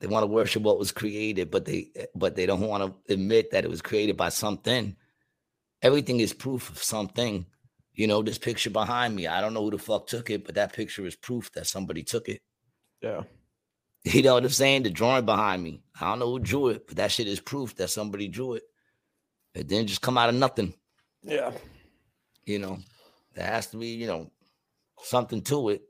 they 0.00 0.06
want 0.06 0.22
to 0.22 0.26
worship 0.26 0.62
what 0.62 0.78
was 0.78 0.92
created, 0.92 1.50
but 1.50 1.66
they 1.66 1.90
but 2.14 2.34
they 2.34 2.46
don't 2.46 2.60
want 2.60 2.82
to 2.82 3.12
admit 3.12 3.50
that 3.50 3.64
it 3.64 3.70
was 3.70 3.82
created 3.82 4.16
by 4.16 4.30
something. 4.30 4.96
Everything 5.82 6.20
is 6.20 6.32
proof 6.32 6.70
of 6.70 6.82
something. 6.82 7.46
You 7.94 8.06
know, 8.06 8.22
this 8.22 8.38
picture 8.38 8.70
behind 8.70 9.14
me, 9.14 9.26
I 9.26 9.40
don't 9.40 9.52
know 9.52 9.62
who 9.62 9.72
the 9.72 9.78
fuck 9.78 10.06
took 10.06 10.30
it, 10.30 10.46
but 10.46 10.54
that 10.54 10.72
picture 10.72 11.04
is 11.04 11.16
proof 11.16 11.52
that 11.52 11.66
somebody 11.66 12.02
took 12.02 12.28
it. 12.28 12.40
Yeah. 13.00 13.22
You 14.02 14.22
know 14.22 14.32
what 14.32 14.44
I'm 14.44 14.48
saying? 14.48 14.84
The 14.84 14.90
drawing 14.90 15.26
behind 15.26 15.62
me, 15.62 15.82
I 16.00 16.08
don't 16.08 16.20
know 16.20 16.30
who 16.30 16.38
drew 16.38 16.68
it, 16.68 16.86
but 16.86 16.96
that 16.96 17.12
shit 17.12 17.26
is 17.26 17.38
proof 17.38 17.76
that 17.76 17.90
somebody 17.90 18.28
drew 18.28 18.54
it. 18.54 18.62
It 19.54 19.66
didn't 19.68 19.88
just 19.88 20.00
come 20.00 20.16
out 20.16 20.30
of 20.30 20.34
nothing. 20.36 20.72
Yeah. 21.22 21.52
You 22.46 22.60
know, 22.60 22.78
there 23.34 23.44
has 23.44 23.66
to 23.68 23.76
be, 23.76 23.88
you 23.88 24.06
know, 24.06 24.30
something 25.02 25.42
to 25.42 25.68
it. 25.68 25.82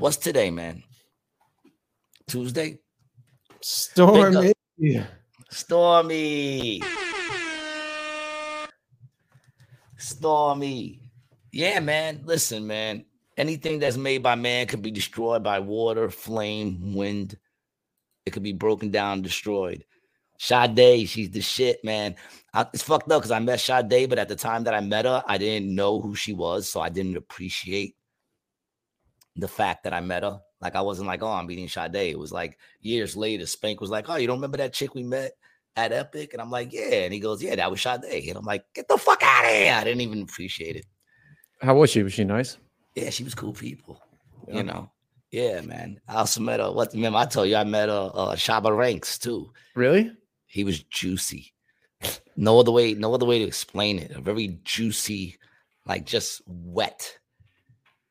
What's 0.00 0.16
today, 0.16 0.50
man? 0.50 0.82
Tuesday? 2.26 2.78
Stormy. 3.60 4.54
Stormy. 5.50 6.82
Stormy. 9.98 11.02
Yeah, 11.52 11.80
man. 11.80 12.22
Listen, 12.24 12.66
man. 12.66 13.04
Anything 13.36 13.78
that's 13.78 13.98
made 13.98 14.22
by 14.22 14.36
man 14.36 14.66
can 14.68 14.80
be 14.80 14.90
destroyed 14.90 15.42
by 15.42 15.58
water, 15.58 16.08
flame, 16.08 16.94
wind. 16.94 17.36
It 18.24 18.30
could 18.30 18.42
be 18.42 18.54
broken 18.54 18.90
down, 18.90 19.20
destroyed. 19.20 19.84
Sade, 20.38 21.10
she's 21.10 21.30
the 21.30 21.42
shit, 21.42 21.84
man. 21.84 22.16
I, 22.54 22.62
it's 22.72 22.82
fucked 22.82 23.12
up 23.12 23.20
because 23.20 23.32
I 23.32 23.38
met 23.38 23.60
Sade, 23.60 24.08
but 24.08 24.18
at 24.18 24.28
the 24.28 24.36
time 24.36 24.64
that 24.64 24.72
I 24.72 24.80
met 24.80 25.04
her, 25.04 25.22
I 25.26 25.36
didn't 25.36 25.74
know 25.74 26.00
who 26.00 26.14
she 26.14 26.32
was, 26.32 26.70
so 26.70 26.80
I 26.80 26.88
didn't 26.88 27.18
appreciate 27.18 27.96
the 29.40 29.48
fact 29.48 29.84
that 29.84 29.92
I 29.92 30.00
met 30.00 30.22
her. 30.22 30.40
Like 30.60 30.76
I 30.76 30.82
wasn't 30.82 31.08
like, 31.08 31.22
oh, 31.22 31.28
I'm 31.28 31.46
meeting 31.46 31.68
Sade. 31.68 31.94
It 31.96 32.18
was 32.18 32.32
like 32.32 32.58
years 32.80 33.16
later, 33.16 33.46
Spank 33.46 33.80
was 33.80 33.90
like, 33.90 34.08
oh, 34.08 34.16
you 34.16 34.26
don't 34.26 34.36
remember 34.36 34.58
that 34.58 34.74
chick 34.74 34.94
we 34.94 35.02
met 35.02 35.32
at 35.76 35.92
Epic? 35.92 36.32
And 36.32 36.42
I'm 36.42 36.50
like, 36.50 36.72
yeah. 36.72 37.04
And 37.04 37.14
he 37.14 37.20
goes, 37.20 37.42
yeah, 37.42 37.54
that 37.56 37.70
was 37.70 37.80
Sade. 37.80 38.28
And 38.28 38.36
I'm 38.36 38.44
like, 38.44 38.64
get 38.74 38.86
the 38.86 38.98
fuck 38.98 39.22
out 39.22 39.46
of 39.46 39.50
here. 39.50 39.72
I 39.72 39.84
didn't 39.84 40.02
even 40.02 40.22
appreciate 40.22 40.76
it. 40.76 40.86
How 41.62 41.74
was 41.74 41.90
she? 41.90 42.02
Was 42.02 42.12
she 42.12 42.24
nice? 42.24 42.58
Yeah, 42.94 43.10
she 43.10 43.24
was 43.24 43.34
cool 43.34 43.52
people. 43.52 44.00
Yeah. 44.48 44.56
You 44.56 44.62
know. 44.64 44.90
Yeah, 45.30 45.60
man. 45.60 46.00
I 46.08 46.16
also 46.16 46.40
met 46.40 46.60
her. 46.60 46.72
What 46.72 46.92
remember? 46.92 47.18
I 47.18 47.26
told 47.26 47.48
you 47.48 47.56
I 47.56 47.64
met 47.64 47.88
a 47.88 47.92
uh 47.92 48.34
Shabba 48.34 48.76
Ranks 48.76 49.18
too. 49.18 49.52
Really? 49.74 50.12
He 50.46 50.64
was 50.64 50.82
juicy. 50.84 51.52
No 52.36 52.58
other 52.58 52.72
way, 52.72 52.94
no 52.94 53.12
other 53.12 53.26
way 53.26 53.38
to 53.40 53.44
explain 53.44 53.98
it. 53.98 54.12
A 54.12 54.20
very 54.22 54.58
juicy, 54.64 55.36
like 55.84 56.06
just 56.06 56.40
wet 56.46 57.18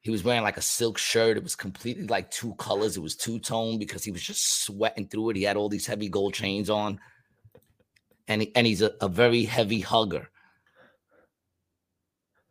he 0.10 0.12
was 0.12 0.24
wearing 0.24 0.42
like 0.42 0.58
a 0.58 0.62
silk 0.62 0.98
shirt. 0.98 1.38
It 1.38 1.44
was 1.44 1.56
completely 1.56 2.08
like 2.08 2.32
two 2.32 2.56
colors. 2.56 2.98
It 2.98 3.02
was 3.02 3.16
two 3.16 3.38
tone 3.38 3.78
because 3.78 4.04
he 4.04 4.10
was 4.10 4.24
just 4.24 4.64
sweating 4.64 5.08
through 5.08 5.30
it. 5.30 5.36
He 5.36 5.44
had 5.44 5.56
all 5.56 5.70
these 5.70 5.86
heavy 5.86 6.10
gold 6.10 6.34
chains 6.34 6.68
on, 6.68 7.00
and 8.28 8.42
he, 8.42 8.52
and 8.56 8.66
he's 8.66 8.82
a, 8.82 8.92
a 9.02 9.08
very 9.08 9.44
heavy 9.44 9.82
hugger. 9.82 10.28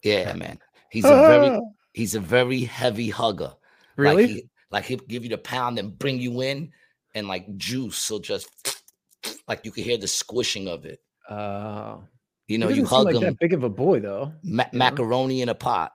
Yeah, 0.05 0.35
man. 0.35 0.61
He's 0.93 1.05
a 1.05 1.09
very 1.09 1.61
he's 1.93 2.15
a 2.15 2.21
very 2.21 2.61
heavy 2.61 3.11
hugger. 3.11 3.55
Really? 3.97 4.23
Like, 4.23 4.31
he, 4.31 4.45
like 4.71 4.85
he'll 4.85 4.99
give 4.99 5.25
you 5.25 5.31
the 5.31 5.39
pound 5.39 5.81
and 5.81 5.99
bring 5.99 6.21
you 6.21 6.41
in, 6.43 6.71
and 7.13 7.27
like 7.27 7.57
juice. 7.57 7.97
So 7.97 8.21
just 8.21 8.49
like 9.49 9.65
you 9.65 9.73
can 9.73 9.83
hear 9.83 9.99
the 9.99 10.07
squishing 10.07 10.69
of 10.69 10.85
it. 10.85 11.01
Uh, 11.29 11.97
you 12.47 12.59
know, 12.59 12.69
you 12.69 12.87
hug 12.87 13.07
like 13.07 13.17
him. 13.17 13.23
That 13.23 13.41
big 13.41 13.53
of 13.53 13.65
a 13.65 13.69
boy 13.69 13.99
though. 13.99 14.33
Ma- 14.45 14.71
macaroni 14.73 15.43
in 15.43 15.49
a 15.49 15.57
pot. 15.57 15.93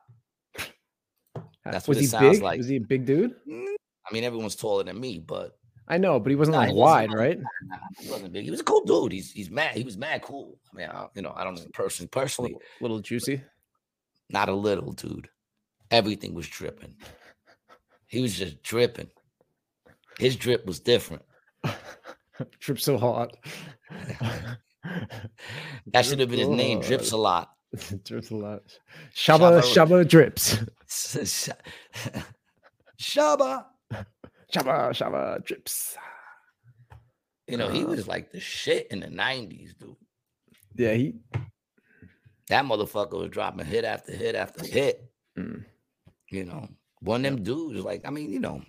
That's 1.66 1.88
was 1.88 1.98
what 1.98 2.02
he 2.02 2.08
sounds 2.08 2.38
big? 2.38 2.44
like. 2.44 2.58
Was 2.58 2.68
he 2.68 2.76
a 2.78 2.82
big 2.82 3.06
dude? 3.06 3.36
Mm, 3.48 3.66
I 4.10 4.14
mean, 4.14 4.24
everyone's 4.24 4.56
taller 4.56 4.84
than 4.84 5.00
me, 5.00 5.20
but 5.20 5.58
I 5.88 5.98
know, 5.98 6.20
but 6.20 6.30
he 6.30 6.36
wasn't 6.36 6.56
Nah, 6.56 6.62
like 6.62 6.70
he 6.70 6.76
wide, 6.76 7.10
wasn't- 7.10 7.20
right? 7.20 7.40
Nah, 7.66 7.78
he 8.00 8.10
wasn't 8.10 8.34
big. 8.34 8.46
He 8.46 8.52
was 8.52 8.60
a 8.62 8.64
cool 8.64 8.84
dude. 8.86 9.12
He's 9.12 9.32
he's 9.32 9.50
mad. 9.50 9.76
He 9.76 9.84
was 9.84 9.98
mad 9.98 10.22
cool. 10.22 10.60
I 10.74 10.78
mean, 10.78 10.90
I, 10.90 11.08
you 11.16 11.22
know, 11.22 11.34
I 11.36 11.44
don't 11.44 11.56
know 11.56 11.66
personally. 11.74 12.08
Personally, 12.10 12.52
Little, 12.54 12.62
little 12.82 13.00
juicy. 13.00 13.42
not 14.30 14.50
a 14.50 14.54
little 14.54 14.92
dude. 14.94 15.30
Everything 15.92 16.34
was 16.34 16.48
dripping. 16.48 16.96
He 18.08 18.22
was 18.22 18.38
just 18.38 18.62
dripping. 18.64 19.10
His 20.20 20.36
drip 20.36 20.66
was 20.66 20.80
different. 20.80 21.24
Trip 22.60 22.80
so 22.80 22.98
hot. 22.98 23.36
That 25.94 26.06
should 26.06 26.20
have 26.20 26.30
been 26.30 26.40
his 26.40 26.50
name. 26.50 26.82
Drips 26.82 27.12
a 27.12 27.18
lot. 27.18 27.50
drips 28.04 28.30
a 28.32 28.36
lot. 28.36 28.62
Shabba 29.16 29.62
Shabba- 29.62 30.04
Shabba 30.04 30.08
drips. 30.08 30.58
Shaba. 33.00 33.66
Shabba 34.54 34.90
Shabba 34.94 35.44
drips. 35.44 35.98
You 37.48 37.58
know, 37.58 37.70
he 37.70 37.84
Uh. 37.84 37.88
was 37.88 38.08
like 38.08 38.32
the 38.32 38.40
shit 38.40 38.88
in 38.92 39.00
the 39.00 39.08
90s, 39.08 39.78
dude. 39.78 39.96
Yeah, 40.76 40.94
he. 40.94 41.16
That 42.50 42.66
motherfucker 42.66 43.18
was 43.20 43.30
dropping 43.30 43.66
hit 43.66 43.86
after 43.86 44.12
hit 44.14 44.36
after 44.36 44.66
hit. 44.66 45.10
Mm. 45.38 45.66
You 46.30 46.46
know, 46.46 46.68
one 47.00 47.26
of 47.26 47.34
them 47.36 47.44
dudes, 47.44 47.84
like, 47.84 48.02
I 48.06 48.10
mean, 48.10 48.32
you 48.32 48.40
know, 48.40 48.62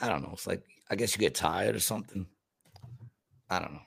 I 0.00 0.08
don't 0.08 0.22
know. 0.22 0.30
It's 0.32 0.46
like, 0.46 0.62
I 0.90 0.96
guess 0.96 1.14
you 1.14 1.18
get 1.20 1.34
tired 1.34 1.74
or 1.76 1.80
something. 1.80 2.26
I 3.50 3.58
don't 3.58 3.72
know. 3.72 3.86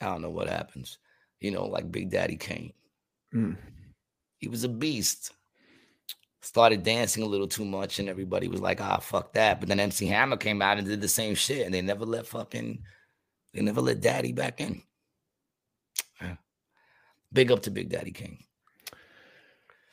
I 0.00 0.06
don't 0.06 0.22
know 0.22 0.30
what 0.30 0.48
happens. 0.48 0.98
You 1.40 1.50
know, 1.50 1.66
like 1.66 1.90
Big 1.90 2.10
Daddy 2.10 2.36
Kane. 2.36 2.72
Mm. 3.34 3.56
He 4.38 4.48
was 4.48 4.64
a 4.64 4.68
beast. 4.68 5.32
Started 6.40 6.84
dancing 6.84 7.22
a 7.22 7.26
little 7.26 7.48
too 7.48 7.64
much, 7.64 7.98
and 7.98 8.08
everybody 8.08 8.46
was 8.46 8.60
like, 8.60 8.80
ah, 8.80 8.98
fuck 8.98 9.32
that. 9.32 9.58
But 9.58 9.68
then 9.68 9.80
MC 9.80 10.06
Hammer 10.06 10.36
came 10.36 10.62
out 10.62 10.78
and 10.78 10.86
did 10.86 11.00
the 11.00 11.08
same 11.08 11.34
shit, 11.34 11.66
and 11.66 11.74
they 11.74 11.82
never 11.82 12.04
let 12.04 12.26
fucking, 12.26 12.82
they 13.52 13.62
never 13.62 13.80
let 13.80 14.00
Daddy 14.00 14.32
back 14.32 14.60
in. 14.60 14.80
Yeah. 16.20 16.36
Big 17.32 17.50
up 17.50 17.62
to 17.62 17.70
Big 17.70 17.88
Daddy 17.88 18.12
Kane. 18.12 18.38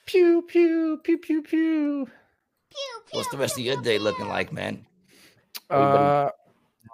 Pew 0.05 0.43
pew 0.47 0.99
pew 1.03 1.17
pew 1.17 1.41
pew. 1.41 2.05
Pew. 2.05 3.01
What's 3.11 3.29
the 3.29 3.37
rest 3.37 3.57
of 3.57 3.63
your 3.63 3.81
day 3.81 3.97
looking 3.97 4.27
like, 4.27 4.51
man? 4.51 4.85
Uh, 5.69 6.29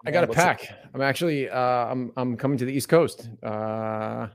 I 0.06 0.12
got 0.12 0.24
a 0.24 0.28
What's 0.28 0.40
up? 0.40 0.46
pack. 0.60 0.70
I'm 0.94 1.02
actually 1.02 1.50
uh 1.50 1.58
I'm 1.60 2.12
I'm 2.16 2.38
coming 2.38 2.58
to 2.60 2.66
the 2.66 2.72
East 2.74 2.88
Coast. 2.88 3.28
Uh 3.44 4.28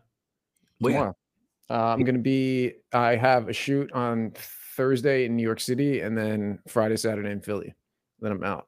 Where? 0.79 0.93
tomorrow. 0.93 1.17
Uh, 1.71 1.93
I'm 1.95 2.05
gonna 2.05 2.19
be 2.19 2.75
I 2.93 3.17
have 3.17 3.49
a 3.49 3.53
shoot 3.53 3.91
on 3.93 4.33
Thursday 4.77 5.25
in 5.25 5.37
New 5.37 5.43
York 5.43 5.61
City 5.61 6.01
and 6.01 6.17
then 6.17 6.59
Friday, 6.69 6.97
Saturday 6.97 7.31
in 7.31 7.41
Philly. 7.41 7.75
Then 8.21 8.33
I'm 8.33 8.45
out. 8.45 8.67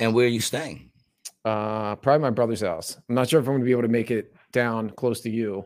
And 0.00 0.14
where 0.14 0.26
are 0.26 0.30
you 0.30 0.40
staying? 0.40 0.90
Uh 1.44 1.94
probably 1.96 2.22
my 2.22 2.30
brother's 2.30 2.62
house. 2.62 2.96
I'm 3.08 3.14
not 3.14 3.28
sure 3.28 3.40
if 3.40 3.46
I'm 3.46 3.54
gonna 3.54 3.64
be 3.64 3.70
able 3.70 3.82
to 3.82 3.88
make 3.88 4.10
it 4.10 4.34
down 4.52 4.90
close 4.90 5.20
to 5.22 5.30
you 5.30 5.64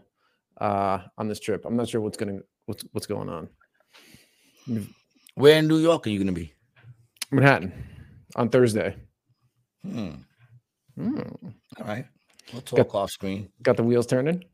uh 0.60 0.98
on 1.16 1.28
this 1.28 1.40
trip. 1.40 1.64
I'm 1.64 1.76
not 1.76 1.88
sure 1.88 2.00
what's 2.00 2.18
gonna 2.18 2.40
what's 2.66 2.84
what's 2.92 3.06
going 3.06 3.28
on. 3.28 3.48
Where 5.34 5.58
in 5.58 5.68
New 5.68 5.78
York 5.78 6.06
are 6.06 6.10
you 6.10 6.18
going 6.18 6.34
to 6.34 6.38
be? 6.40 6.52
Manhattan 7.30 7.72
on 8.36 8.48
Thursday. 8.50 8.94
Hmm. 9.84 10.10
Hmm. 10.96 11.20
All 11.78 11.86
right. 11.86 12.04
We'll 12.52 12.62
talk 12.62 12.76
Got- 12.76 12.94
off 12.94 13.10
screen. 13.10 13.50
Got 13.62 13.76
the 13.76 13.82
wheels 13.82 14.06
turning. 14.06 14.44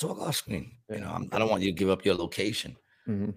Talk 0.00 0.18
off 0.20 0.36
screen. 0.36 0.72
You 0.88 1.00
know, 1.00 1.10
I'm, 1.10 1.28
I 1.30 1.38
don't 1.38 1.50
want 1.50 1.62
you 1.62 1.70
to 1.70 1.76
give 1.78 1.90
up 1.90 2.04
your 2.04 2.14
location. 2.14 2.76
Mhm. 3.06 3.34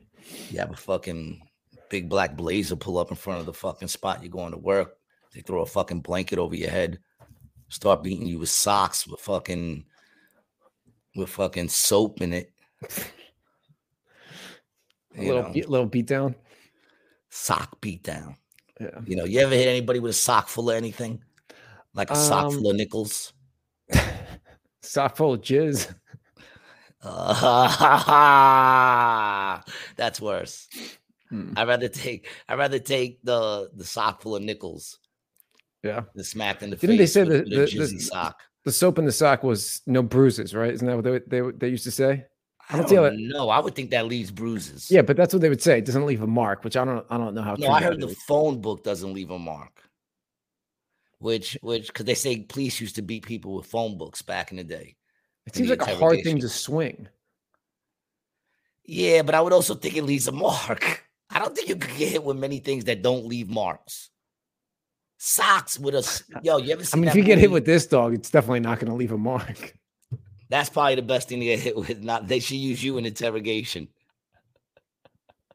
You 0.50 0.60
have 0.60 0.72
a 0.72 0.76
fucking 0.78 1.42
big 1.90 2.08
black 2.10 2.38
blazer 2.38 2.76
pull 2.78 2.98
up 2.98 3.12
in 3.12 3.18
front 3.18 3.40
of 3.42 3.46
the 3.46 3.54
fucking 3.54 3.90
spot 3.90 4.24
you're 4.24 4.32
going 4.32 4.52
to 4.52 4.58
work. 4.58 4.98
They 5.34 5.42
throw 5.42 5.62
a 5.62 5.66
fucking 5.66 6.02
blanket 6.02 6.40
over 6.40 6.56
your 6.56 6.70
head, 6.70 7.00
start 7.70 8.02
beating 8.04 8.28
you 8.28 8.40
with 8.40 8.50
socks 8.50 9.06
with 9.08 9.20
fucking 9.20 9.84
with 11.16 11.30
fucking 11.30 11.70
soap 11.70 12.22
in 12.22 12.34
it. 12.34 12.52
A 15.16 15.28
little 15.28 15.52
beat, 15.52 15.70
little 15.70 15.86
beat 15.86 16.08
down. 16.08 16.34
sock 17.30 17.80
beat 17.82 18.02
down. 18.04 18.36
Yeah. 18.80 19.00
You 19.06 19.16
know, 19.16 19.26
you 19.26 19.40
ever 19.42 19.54
hit 19.54 19.68
anybody 19.68 20.00
with 20.00 20.10
a 20.10 20.14
sock 20.16 20.48
full 20.48 20.72
of 20.72 20.76
anything? 20.76 21.22
Like 21.94 22.10
a 22.10 22.16
sock 22.16 22.46
Um, 22.46 22.54
full 22.54 22.72
of 22.72 22.76
nickels? 22.76 23.34
Sock 24.82 25.16
full 25.16 25.34
of 25.34 25.42
jizz. 25.42 25.94
that's 29.98 30.22
worse. 30.22 30.68
Hmm. 31.30 31.54
I'd 31.58 31.68
rather 31.68 31.90
take 31.90 32.28
I'd 32.48 32.60
rather 32.60 32.80
take 32.80 33.20
the 33.24 33.70
the 33.76 33.84
sock 33.86 34.22
full 34.22 34.36
of 34.36 34.44
nickels 34.44 35.00
Yeah. 35.84 36.02
The 36.16 36.24
smack 36.24 36.62
in 36.62 36.70
the 36.70 36.76
Didn't 36.78 36.98
they 36.98 37.06
say 37.08 37.24
with, 37.24 37.32
that 37.32 37.44
with 37.50 37.54
a 37.54 37.56
the- 37.56 37.66
the- 37.66 37.72
jizzy 37.96 38.02
sock. 38.02 38.40
The 38.66 38.72
soap 38.72 38.98
in 38.98 39.04
the 39.06 39.12
sock 39.12 39.44
was 39.44 39.82
no 39.86 40.02
bruises, 40.02 40.56
right? 40.56 40.74
Isn't 40.74 40.88
that 40.88 40.96
what 40.96 41.04
they 41.04 41.20
they, 41.42 41.52
they 41.52 41.68
used 41.68 41.84
to 41.84 41.92
say? 41.92 42.26
I 42.70 42.78
don't 42.78 42.90
how 42.90 43.10
don't 43.10 43.28
know. 43.28 43.50
I 43.50 43.60
would 43.60 43.76
think 43.76 43.92
that 43.92 44.06
leaves 44.06 44.32
bruises. 44.32 44.90
Yeah, 44.90 45.02
but 45.02 45.18
that's 45.18 45.34
what 45.34 45.42
they 45.42 45.50
would 45.50 45.62
say. 45.62 45.80
It 45.80 45.86
doesn't 45.86 46.06
leave 46.06 46.22
a 46.22 46.28
mark, 46.28 46.64
which 46.64 46.78
I 46.78 46.86
don't 46.86 47.06
I 47.10 47.18
don't 47.18 47.36
know 47.36 47.42
how. 47.42 47.56
No, 47.56 47.68
I 47.68 47.84
heard 47.84 48.00
the 48.00 48.08
is. 48.08 48.24
phone 48.24 48.62
book 48.62 48.82
doesn't 48.86 49.14
leave 49.14 49.32
a 49.32 49.40
mark. 49.40 49.82
Which 51.20 51.58
which 51.62 51.88
because 51.88 52.06
they 52.06 52.14
say 52.16 52.44
police 52.44 52.80
used 52.80 52.96
to 52.96 53.02
beat 53.02 53.26
people 53.26 53.56
with 53.56 53.66
phone 53.66 53.98
books 53.98 54.22
back 54.22 54.52
in 54.52 54.58
the 54.58 54.64
day. 54.64 54.96
It 55.46 55.56
seems 55.56 55.70
like 55.70 55.82
a 55.82 55.96
hard 55.96 56.24
thing 56.24 56.40
to 56.40 56.50
swing. 56.50 57.08
Yeah, 58.86 59.22
but 59.22 59.36
I 59.36 59.42
would 59.42 59.54
also 59.54 59.76
think 59.76 59.96
it 59.96 60.04
leaves 60.04 60.28
a 60.28 60.32
mark. 60.32 61.06
I 61.30 61.40
don't 61.40 61.56
think 61.56 61.70
you 61.70 61.76
could 61.76 61.98
get 61.98 62.10
hit 62.10 62.24
with 62.24 62.38
many 62.38 62.60
things 62.60 62.86
that 62.86 63.02
don't 63.02 63.26
leave 63.26 63.50
marks. 63.50 64.10
Socks 65.18 65.80
with 65.80 65.96
a 65.96 66.24
yo, 66.44 66.58
you 66.58 66.74
ever 66.74 66.82
I 66.82 66.86
seen 66.86 67.02
mean, 67.02 67.10
if 67.10 67.16
you 67.16 67.24
get 67.24 67.38
hit 67.38 67.52
with 67.52 67.66
this 67.66 67.88
dog, 67.88 68.14
it's 68.14 68.30
definitely 68.30 68.60
not 68.60 68.80
going 68.80 68.92
to 68.92 68.96
leave 68.96 69.12
a 69.12 69.18
mark. 69.18 69.74
That's 70.50 70.70
probably 70.70 70.96
the 70.96 71.02
best 71.02 71.30
thing 71.30 71.40
to 71.40 71.46
get 71.46 71.60
hit 71.60 71.76
with. 71.76 72.04
Not 72.04 72.28
they 72.28 72.40
should 72.40 72.58
use 72.58 72.84
you 72.84 72.98
in 72.98 73.06
interrogation. 73.06 73.88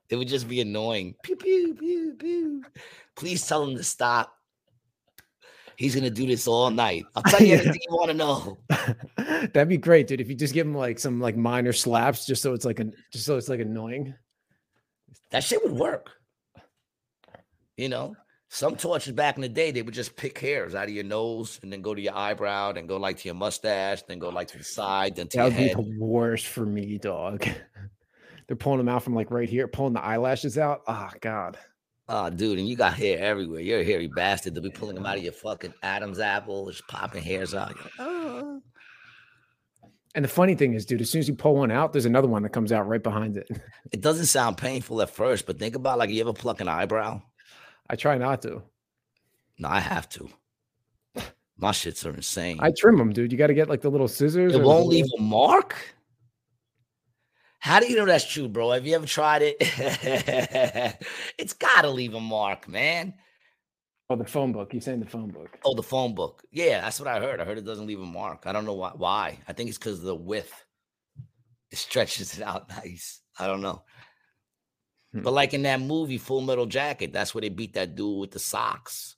It 0.09 0.16
would 0.16 0.28
just 0.28 0.48
be 0.48 0.60
annoying. 0.60 1.15
Pew 1.23 1.36
pew 1.36 1.74
pew 1.74 2.15
pew. 2.19 2.65
Please 3.15 3.47
tell 3.47 3.65
him 3.65 3.77
to 3.77 3.85
stop. 3.85 4.32
He's 5.78 5.94
gonna 5.94 6.10
do 6.10 6.26
this 6.26 6.48
all 6.48 6.70
night. 6.70 7.06
I'll 7.14 7.22
tell 7.22 7.40
you 7.40 7.55
anything 7.55 7.80
you 7.88 7.96
want 7.96 8.10
to 8.10 8.14
know. 8.14 8.59
That'd 9.52 9.68
be 9.68 9.76
great, 9.76 10.09
dude. 10.09 10.20
If 10.20 10.28
you 10.28 10.34
just 10.34 10.52
give 10.52 10.66
him 10.66 10.74
like 10.74 10.98
some 10.98 11.20
like 11.20 11.36
minor 11.36 11.72
slaps, 11.72 12.26
just 12.26 12.42
so 12.42 12.52
it's 12.52 12.64
like 12.64 12.80
an 12.80 12.92
just 13.12 13.24
so 13.24 13.36
it's 13.36 13.48
like 13.48 13.60
annoying. 13.60 14.12
That 15.30 15.44
shit 15.44 15.62
would 15.62 15.72
work. 15.72 16.10
You 17.76 17.88
know, 17.88 18.16
some 18.48 18.74
tortures 18.74 19.12
back 19.12 19.36
in 19.36 19.42
the 19.42 19.48
day, 19.48 19.70
they 19.70 19.82
would 19.82 19.94
just 19.94 20.16
pick 20.16 20.36
hairs 20.40 20.74
out 20.74 20.88
of 20.88 20.90
your 20.90 21.05
nose 21.05 21.60
and 21.62 21.72
then 21.72 21.80
go 21.80 21.94
to 21.94 22.00
your 22.00 22.16
eyebrow, 22.16 22.72
then 22.72 22.88
go 22.88 22.96
like 22.96 23.18
to 23.18 23.28
your 23.28 23.36
mustache, 23.36 24.02
then 24.02 24.18
go 24.18 24.30
like 24.30 24.48
to 24.48 24.59
the 24.59 24.64
side, 24.64 25.14
then 25.14 25.28
to 25.28 25.36
That 25.36 25.44
would 25.44 25.56
be 25.56 25.68
head. 25.68 25.76
the 25.76 25.96
worst 26.00 26.46
for 26.46 26.66
me, 26.66 26.98
dog. 26.98 27.46
They're 28.48 28.56
pulling 28.56 28.78
them 28.78 28.88
out 28.88 29.05
from 29.05 29.14
like 29.14 29.30
right 29.30 29.48
here, 29.48 29.68
pulling 29.68 29.92
the 29.92 30.02
eyelashes 30.02 30.59
out. 30.59 30.80
Oh 30.88 31.10
God. 31.20 31.56
Oh, 32.10 32.30
dude, 32.30 32.59
and 32.59 32.66
you 32.66 32.74
got 32.74 32.94
hair 32.94 33.18
everywhere. 33.18 33.60
You're 33.60 33.80
a 33.80 33.85
hairy 33.85 34.06
bastard. 34.06 34.55
They'll 34.55 34.62
be 34.62 34.70
pulling 34.70 34.94
them 34.94 35.05
out 35.05 35.18
of 35.18 35.22
your 35.22 35.32
fucking 35.32 35.74
Adam's 35.82 36.20
apple, 36.20 36.68
just 36.70 36.86
popping 36.89 37.22
hairs 37.22 37.55
out. 37.55 37.68
Like, 37.68 37.93
"Oh." 37.98 38.62
And 40.14 40.24
the 40.24 40.28
funny 40.28 40.55
thing 40.55 40.72
is, 40.72 40.86
dude, 40.86 41.02
as 41.02 41.10
soon 41.10 41.18
as 41.20 41.28
you 41.28 41.35
pull 41.35 41.55
one 41.56 41.70
out, 41.70 41.93
there's 41.93 42.06
another 42.06 42.26
one 42.28 42.43
that 42.43 42.48
comes 42.48 42.72
out 42.72 42.89
right 42.89 43.02
behind 43.02 43.36
it. 43.36 43.48
It 43.93 44.01
doesn't 44.01 44.26
sound 44.26 44.56
painful 44.56 45.01
at 45.02 45.10
first, 45.10 45.47
but 45.47 45.59
think 45.59 45.74
about 45.76 45.98
like 45.98 46.10
you 46.10 46.20
ever 46.20 46.32
pluck 46.32 46.60
an 46.60 46.68
eyebrow? 46.68 47.22
I 47.89 47.97
try 47.97 48.16
not 48.18 48.43
to. 48.43 48.62
No, 49.59 49.68
I 49.68 49.80
have 49.80 50.09
to. 50.10 50.28
My 51.56 51.72
shits 51.72 52.06
are 52.06 52.14
insane. 52.14 52.59
I 52.60 52.70
trim 52.70 52.97
them, 52.98 53.12
dude. 53.12 53.32
You 53.32 53.39
got 53.39 53.48
to 53.48 53.55
get 53.55 53.68
like 53.68 53.80
the 53.80 53.90
little 53.90 54.09
scissors. 54.09 54.55
it 54.55 54.62
won't 54.62 54.86
leave 54.86 55.06
a 55.18 55.20
mark. 55.20 55.74
How 57.59 57.80
do 57.80 57.89
you 57.89 57.97
know 57.97 58.06
that's 58.06 58.30
true, 58.30 58.48
bro? 58.48 58.70
Have 58.70 58.86
you 58.86 58.94
ever 58.94 59.06
tried 59.06 59.43
it? 59.43 59.56
it's 61.39 61.52
got 61.52 61.82
to 61.82 61.90
leave 61.90 62.14
a 62.14 62.20
mark, 62.20 62.68
man. 62.68 63.14
Oh, 64.10 64.16
the 64.16 64.24
phone 64.24 64.52
book. 64.52 64.72
You're 64.72 64.80
saying 64.80 65.01
the 65.01 65.06
phone 65.06 65.28
book. 65.28 65.59
Oh, 65.64 65.74
the 65.74 65.82
phone 65.82 66.14
book. 66.14 66.43
Yeah, 66.51 66.80
that's 66.80 66.98
what 66.98 67.09
I 67.09 67.20
heard. 67.20 67.40
I 67.40 67.44
heard 67.44 67.59
it 67.59 67.66
doesn't 67.66 67.86
leave 67.86 68.01
a 68.01 68.06
mark. 68.06 68.44
I 68.47 68.52
don't 68.52 68.64
know 68.64 68.74
why. 68.74 68.93
Why? 68.97 69.39
I 69.47 69.52
think 69.52 69.68
it's 69.68 69.78
because 69.78 69.98
of 69.98 70.05
the 70.05 70.14
width. 70.14 70.52
It 71.70 71.76
stretches 71.78 72.39
it 72.39 72.43
out 72.43 72.68
nice. 72.85 73.20
I 73.39 73.47
don't 73.47 73.60
know. 73.60 73.82
Hmm. 75.12 75.22
But 75.22 75.35
like 75.35 75.52
in 75.52 75.62
that 75.62 75.80
movie, 75.80 76.18
Full 76.18 76.40
Metal 76.40 76.66
Jacket, 76.66 77.12
that's 77.12 77.35
where 77.35 77.43
they 77.43 77.51
beat 77.51 77.74
that 77.74 77.97
dude 77.97 78.20
with 78.20 78.30
the 78.30 78.39
socks. 78.39 79.16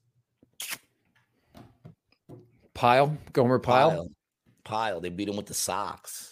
Pyle, 2.74 3.16
Gomer 3.32 3.58
Pyle. 3.58 4.08
Pyle. 4.64 5.00
They 5.00 5.10
beat 5.10 5.28
him 5.28 5.36
with 5.36 5.46
the 5.46 5.54
socks. 5.54 6.29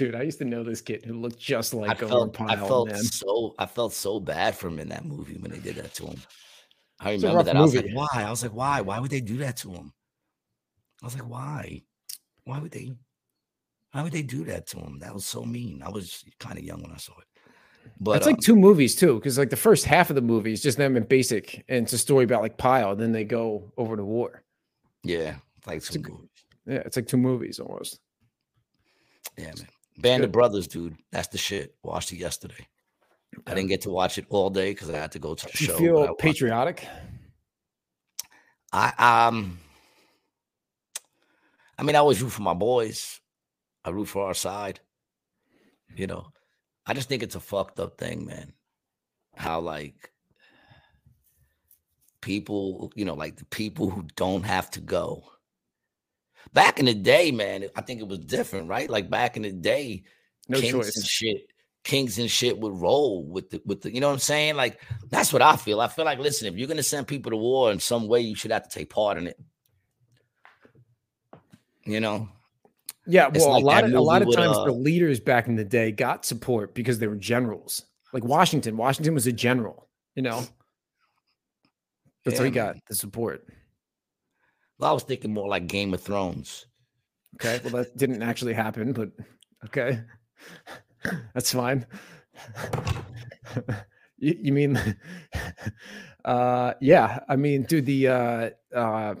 Dude, 0.00 0.14
I 0.14 0.22
used 0.22 0.38
to 0.38 0.46
know 0.46 0.64
this 0.64 0.80
kid 0.80 1.04
who 1.04 1.12
looked 1.12 1.38
just 1.38 1.74
like 1.74 1.90
I 1.90 2.08
felt, 2.08 2.32
Pyle. 2.32 2.50
I 2.50 2.56
felt 2.56 2.88
man. 2.88 3.02
so, 3.02 3.54
I 3.58 3.66
felt 3.66 3.92
so 3.92 4.18
bad 4.18 4.56
for 4.56 4.68
him 4.68 4.78
in 4.78 4.88
that 4.88 5.04
movie 5.04 5.36
when 5.36 5.50
they 5.50 5.58
did 5.58 5.76
that 5.76 5.92
to 5.96 6.06
him. 6.06 6.16
I 6.98 7.12
remember 7.16 7.42
that. 7.42 7.54
I 7.54 7.60
was 7.60 7.76
like, 7.76 7.90
why? 7.92 8.08
I 8.14 8.30
was 8.30 8.42
like, 8.42 8.54
why? 8.54 8.80
Why 8.80 8.98
would 8.98 9.10
they 9.10 9.20
do 9.20 9.36
that 9.36 9.58
to 9.58 9.70
him? 9.70 9.92
I 11.02 11.06
was 11.06 11.14
like, 11.14 11.28
why? 11.28 11.82
Why 12.44 12.60
would 12.60 12.70
they? 12.70 12.92
Why 13.92 14.02
would 14.02 14.12
they 14.12 14.22
do 14.22 14.42
that 14.44 14.68
to 14.68 14.78
him? 14.78 15.00
That 15.00 15.12
was 15.12 15.26
so 15.26 15.44
mean. 15.44 15.82
I 15.84 15.90
was 15.90 16.24
kind 16.38 16.56
of 16.56 16.64
young 16.64 16.80
when 16.80 16.92
I 16.92 16.96
saw 16.96 17.12
it. 17.18 17.92
But 18.00 18.16
it's 18.16 18.26
like 18.26 18.36
um, 18.36 18.40
two 18.42 18.56
movies 18.56 18.96
too, 18.96 19.16
because 19.16 19.36
like 19.36 19.50
the 19.50 19.56
first 19.56 19.84
half 19.84 20.08
of 20.08 20.16
the 20.16 20.22
movie 20.22 20.54
is 20.54 20.62
just 20.62 20.78
them 20.78 20.96
in 20.96 21.02
basic, 21.02 21.62
and 21.68 21.84
it's 21.84 21.92
a 21.92 21.98
story 21.98 22.24
about 22.24 22.40
like 22.40 22.56
Pyle. 22.56 22.96
Then 22.96 23.12
they 23.12 23.24
go 23.24 23.70
over 23.76 23.98
to 23.98 24.04
war. 24.04 24.44
yeah, 25.04 25.34
like 25.66 25.82
some 25.82 26.02
a 26.02 26.08
movies. 26.08 26.30
Yeah, 26.66 26.82
it's 26.86 26.96
like 26.96 27.06
two 27.06 27.18
movies 27.18 27.58
almost. 27.58 28.00
Yeah, 29.36 29.52
man. 29.58 29.68
Band 30.00 30.24
of. 30.24 30.32
Brothers, 30.32 30.66
dude. 30.68 30.96
That's 31.12 31.28
the 31.28 31.38
shit. 31.38 31.74
Watched 31.82 32.12
it 32.12 32.16
yesterday. 32.18 32.66
I 33.46 33.54
didn't 33.54 33.68
get 33.68 33.82
to 33.82 33.90
watch 33.90 34.18
it 34.18 34.26
all 34.28 34.50
day 34.50 34.72
because 34.72 34.90
I 34.90 34.96
had 34.96 35.12
to 35.12 35.18
go 35.18 35.34
to 35.34 35.46
the 35.46 35.52
You 35.58 35.66
show. 35.66 35.78
feel 35.78 36.14
patriotic? 36.16 36.86
I 38.72 39.28
um 39.28 39.58
I 41.78 41.82
mean 41.82 41.96
I 41.96 42.00
always 42.00 42.22
root 42.22 42.30
for 42.30 42.42
my 42.42 42.54
boys. 42.54 43.20
I 43.84 43.90
root 43.90 44.06
for 44.06 44.26
our 44.26 44.34
side. 44.34 44.80
You 45.96 46.06
know. 46.06 46.26
I 46.86 46.94
just 46.94 47.08
think 47.08 47.22
it's 47.22 47.36
a 47.36 47.40
fucked 47.40 47.78
up 47.78 47.98
thing, 47.98 48.26
man. 48.26 48.52
How 49.36 49.60
like 49.60 50.10
people, 52.20 52.92
you 52.94 53.04
know, 53.04 53.14
like 53.14 53.36
the 53.36 53.44
people 53.46 53.90
who 53.90 54.06
don't 54.16 54.42
have 54.42 54.70
to 54.72 54.80
go. 54.80 55.24
Back 56.52 56.78
in 56.78 56.86
the 56.86 56.94
day, 56.94 57.30
man, 57.30 57.66
I 57.76 57.80
think 57.80 58.00
it 58.00 58.08
was 58.08 58.18
different, 58.18 58.68
right? 58.68 58.90
Like 58.90 59.08
back 59.08 59.36
in 59.36 59.42
the 59.42 59.52
day, 59.52 60.02
No 60.48 60.60
kings 60.60 60.96
and 60.96 61.04
shit, 61.04 61.46
kings 61.84 62.18
and 62.18 62.30
shit 62.30 62.58
would 62.58 62.74
roll 62.74 63.24
with 63.24 63.50
the 63.50 63.62
with 63.64 63.82
the, 63.82 63.94
you 63.94 64.00
know 64.00 64.08
what 64.08 64.14
I'm 64.14 64.18
saying? 64.18 64.56
Like 64.56 64.80
that's 65.10 65.32
what 65.32 65.42
I 65.42 65.56
feel. 65.56 65.80
I 65.80 65.88
feel 65.88 66.04
like, 66.04 66.18
listen, 66.18 66.48
if 66.48 66.58
you're 66.58 66.68
gonna 66.68 66.82
send 66.82 67.06
people 67.06 67.30
to 67.30 67.36
war 67.36 67.70
in 67.70 67.78
some 67.78 68.08
way, 68.08 68.20
you 68.20 68.34
should 68.34 68.50
have 68.50 68.68
to 68.68 68.78
take 68.78 68.90
part 68.90 69.16
in 69.18 69.26
it. 69.28 69.38
You 71.84 72.00
know, 72.00 72.28
Yeah, 73.06 73.28
well, 73.34 73.52
like 73.52 73.62
a 73.62 73.66
lot 73.66 73.84
of 73.84 73.92
a 73.92 74.00
lot 74.00 74.22
of 74.22 74.28
with, 74.28 74.36
times 74.36 74.56
uh, 74.56 74.64
the 74.64 74.72
leaders 74.72 75.18
back 75.20 75.46
in 75.46 75.56
the 75.56 75.64
day 75.64 75.90
got 75.92 76.24
support 76.24 76.74
because 76.74 76.98
they 76.98 77.06
were 77.06 77.16
generals. 77.16 77.86
Like 78.12 78.24
Washington, 78.24 78.76
Washington 78.76 79.14
was 79.14 79.26
a 79.26 79.32
general. 79.32 79.88
You 80.14 80.22
know, 80.22 80.44
that's 82.24 82.38
how 82.38 82.44
Yeah, 82.44 82.50
he 82.50 82.50
got 82.50 82.76
the 82.88 82.94
support. 82.94 83.46
Well, 84.80 84.90
I 84.90 84.94
was 84.94 85.02
thinking 85.02 85.34
more 85.34 85.48
like 85.48 85.66
Game 85.66 85.92
of 85.92 86.02
Thrones. 86.02 86.66
Okay, 87.34 87.60
well 87.62 87.82
that 87.82 87.96
didn't 87.96 88.22
actually 88.22 88.54
happen, 88.54 88.92
but 88.92 89.10
okay, 89.66 90.00
that's 91.34 91.52
fine. 91.52 91.86
you, 94.18 94.36
you 94.40 94.52
mean, 94.52 94.96
uh, 96.24 96.74
yeah? 96.80 97.20
I 97.28 97.36
mean, 97.36 97.64
dude, 97.64 97.86
the 97.86 98.08
uh, 98.08 98.50
uh, 98.74 99.14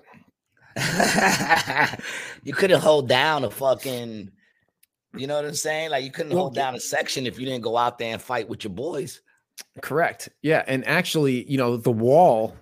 you 2.42 2.54
couldn't 2.54 2.80
hold 2.80 3.08
down 3.08 3.44
a 3.44 3.50
fucking, 3.50 4.30
you 5.14 5.26
know 5.26 5.36
what 5.36 5.44
I'm 5.44 5.54
saying? 5.54 5.90
Like 5.90 6.04
you 6.04 6.10
couldn't 6.10 6.32
Well, 6.32 6.44
hold 6.44 6.54
down 6.54 6.74
a 6.74 6.80
section 6.80 7.26
if 7.26 7.38
you 7.38 7.44
didn't 7.44 7.62
go 7.62 7.76
out 7.76 7.98
there 7.98 8.12
and 8.12 8.22
fight 8.22 8.48
with 8.48 8.64
your 8.64 8.72
boys. 8.72 9.20
Correct. 9.82 10.30
Yeah, 10.42 10.64
and 10.66 10.86
actually, 10.86 11.44
you 11.50 11.58
know, 11.58 11.76
the 11.76 11.92
wall 11.92 12.56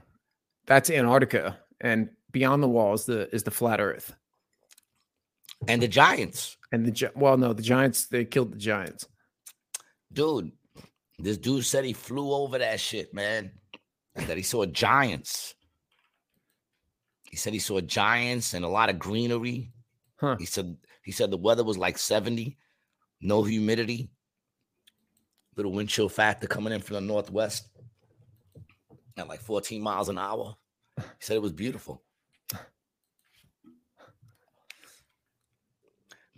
that's 0.66 0.90
Antarctica, 0.90 1.56
and 1.80 2.10
beyond 2.38 2.62
the 2.62 2.68
wall 2.68 2.94
is 2.94 3.04
the 3.04 3.28
is 3.34 3.42
the 3.42 3.50
flat 3.50 3.80
Earth. 3.80 4.14
And 5.66 5.82
the 5.82 5.88
Giants, 5.88 6.56
And 6.70 6.86
the 6.86 7.10
well, 7.16 7.36
no, 7.36 7.52
the 7.52 7.62
Giants 7.62 8.06
they 8.06 8.24
killed 8.24 8.52
the 8.52 8.58
Giants. 8.58 9.06
dude. 10.12 10.52
This 11.20 11.36
dude 11.36 11.64
said 11.64 11.84
he 11.84 11.92
flew 11.94 12.32
over 12.32 12.58
that 12.58 12.78
shit, 12.78 13.12
man. 13.12 13.50
and 14.14 14.26
That 14.28 14.36
he 14.36 14.44
saw 14.44 14.64
giants. 14.66 15.54
He 17.28 17.36
said 17.36 17.52
he 17.52 17.58
saw 17.58 17.80
giants 17.80 18.54
and 18.54 18.64
a 18.64 18.68
lot 18.68 18.88
of 18.88 19.00
greenery. 19.00 19.72
Huh. 20.20 20.36
He 20.38 20.46
said 20.46 20.76
he 21.02 21.10
said 21.10 21.30
the 21.32 21.36
weather 21.36 21.64
was 21.64 21.76
like 21.76 21.98
70, 21.98 22.56
no 23.20 23.42
humidity, 23.42 24.10
little 25.56 25.72
wind 25.72 25.88
chill 25.88 26.08
factor 26.08 26.46
coming 26.46 26.72
in 26.72 26.80
from 26.80 26.94
the 26.94 27.00
northwest 27.00 27.68
at 29.16 29.26
like 29.28 29.40
14 29.40 29.82
miles 29.82 30.08
an 30.08 30.18
hour. 30.18 30.54
He 30.96 31.02
said 31.20 31.36
it 31.36 31.42
was 31.42 31.52
beautiful. 31.52 32.02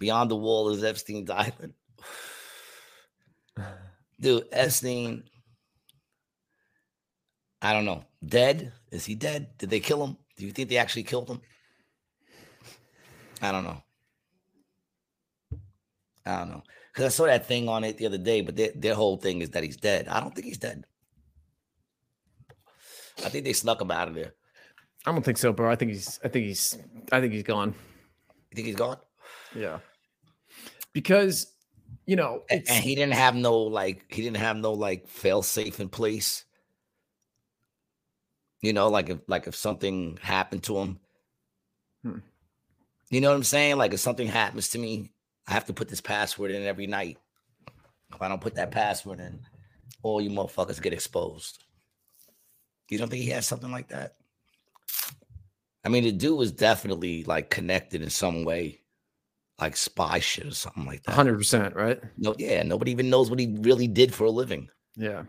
Beyond 0.00 0.30
the 0.30 0.36
wall 0.36 0.70
is 0.70 0.82
Epstein's 0.82 1.28
Island. 1.28 1.74
Dude, 4.20 4.48
Epstein, 4.50 5.24
I 7.60 7.74
don't 7.74 7.84
know. 7.84 8.04
Dead? 8.24 8.72
Is 8.90 9.04
he 9.04 9.14
dead? 9.14 9.58
Did 9.58 9.68
they 9.68 9.80
kill 9.80 10.02
him? 10.02 10.16
Do 10.36 10.46
you 10.46 10.52
think 10.52 10.70
they 10.70 10.78
actually 10.78 11.02
killed 11.02 11.28
him? 11.28 11.42
I 13.42 13.52
don't 13.52 13.64
know. 13.64 13.82
I 16.24 16.38
don't 16.38 16.50
know. 16.50 16.62
Because 16.92 17.04
I 17.04 17.08
saw 17.08 17.26
that 17.26 17.46
thing 17.46 17.68
on 17.68 17.84
it 17.84 17.98
the 17.98 18.06
other 18.06 18.18
day, 18.18 18.40
but 18.40 18.56
their, 18.56 18.70
their 18.74 18.94
whole 18.94 19.18
thing 19.18 19.42
is 19.42 19.50
that 19.50 19.64
he's 19.64 19.76
dead. 19.76 20.08
I 20.08 20.20
don't 20.20 20.34
think 20.34 20.46
he's 20.46 20.58
dead. 20.58 20.86
I 23.18 23.28
think 23.28 23.44
they 23.44 23.52
snuck 23.52 23.82
him 23.82 23.90
out 23.90 24.08
of 24.08 24.14
there. 24.14 24.32
I 25.04 25.12
don't 25.12 25.22
think 25.22 25.36
so, 25.36 25.52
bro. 25.52 25.70
I 25.70 25.76
think 25.76 25.92
he's 25.92 26.18
I 26.24 26.28
think 26.28 26.46
he's 26.46 26.78
I 27.12 27.20
think 27.20 27.34
he's 27.34 27.42
gone. 27.42 27.74
You 28.50 28.56
think 28.56 28.66
he's 28.66 28.76
gone? 28.76 28.96
Yeah. 29.54 29.80
Because 30.92 31.52
you 32.06 32.16
know, 32.16 32.42
it's, 32.48 32.68
and 32.68 32.82
he 32.82 32.94
didn't 32.94 33.14
have 33.14 33.34
no 33.34 33.56
like 33.56 34.12
he 34.12 34.22
didn't 34.22 34.38
have 34.38 34.56
no 34.56 34.72
like 34.72 35.06
fail 35.06 35.42
safe 35.42 35.80
in 35.80 35.88
place. 35.88 36.44
You 38.62 38.72
know, 38.72 38.88
like 38.88 39.08
if 39.08 39.18
like 39.26 39.46
if 39.46 39.54
something 39.54 40.18
happened 40.20 40.62
to 40.64 40.78
him. 40.78 41.00
Hmm. 42.02 42.18
You 43.10 43.20
know 43.20 43.30
what 43.30 43.36
I'm 43.36 43.44
saying? 43.44 43.76
Like 43.76 43.92
if 43.92 44.00
something 44.00 44.26
happens 44.26 44.68
to 44.70 44.78
me, 44.78 45.12
I 45.46 45.52
have 45.52 45.66
to 45.66 45.72
put 45.72 45.88
this 45.88 46.00
password 46.00 46.50
in 46.50 46.64
every 46.64 46.86
night. 46.86 47.18
If 48.12 48.20
I 48.20 48.28
don't 48.28 48.40
put 48.40 48.56
that 48.56 48.70
password 48.70 49.20
in, 49.20 49.40
all 50.02 50.20
you 50.20 50.30
motherfuckers 50.30 50.82
get 50.82 50.92
exposed. 50.92 51.64
You 52.88 52.98
don't 52.98 53.08
think 53.08 53.22
he 53.22 53.30
has 53.30 53.46
something 53.46 53.70
like 53.70 53.88
that? 53.88 54.16
I 55.84 55.88
mean, 55.88 56.04
the 56.04 56.12
dude 56.12 56.36
was 56.36 56.52
definitely 56.52 57.24
like 57.24 57.50
connected 57.50 58.02
in 58.02 58.10
some 58.10 58.44
way, 58.44 58.79
like 59.60 59.76
spy 59.76 60.18
shit 60.18 60.46
or 60.46 60.52
something 60.52 60.86
like 60.86 61.02
that. 61.04 61.12
hundred 61.14 61.38
percent, 61.38 61.74
right? 61.74 62.00
No, 62.16 62.34
yeah, 62.38 62.62
nobody 62.62 62.90
even 62.92 63.10
knows 63.10 63.30
what 63.30 63.38
he 63.38 63.56
really 63.60 63.88
did 63.88 64.14
for 64.14 64.24
a 64.24 64.30
living. 64.30 64.68
Yeah. 64.96 65.24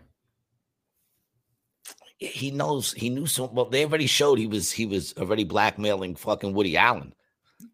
He 2.18 2.50
knows 2.50 2.92
he 2.92 3.10
knew 3.10 3.26
some. 3.26 3.52
Well, 3.54 3.66
they 3.66 3.84
already 3.84 4.06
showed 4.06 4.38
he 4.38 4.46
was 4.46 4.70
he 4.70 4.86
was 4.86 5.12
already 5.18 5.44
blackmailing 5.44 6.14
fucking 6.14 6.54
Woody 6.54 6.76
Allen. 6.76 7.12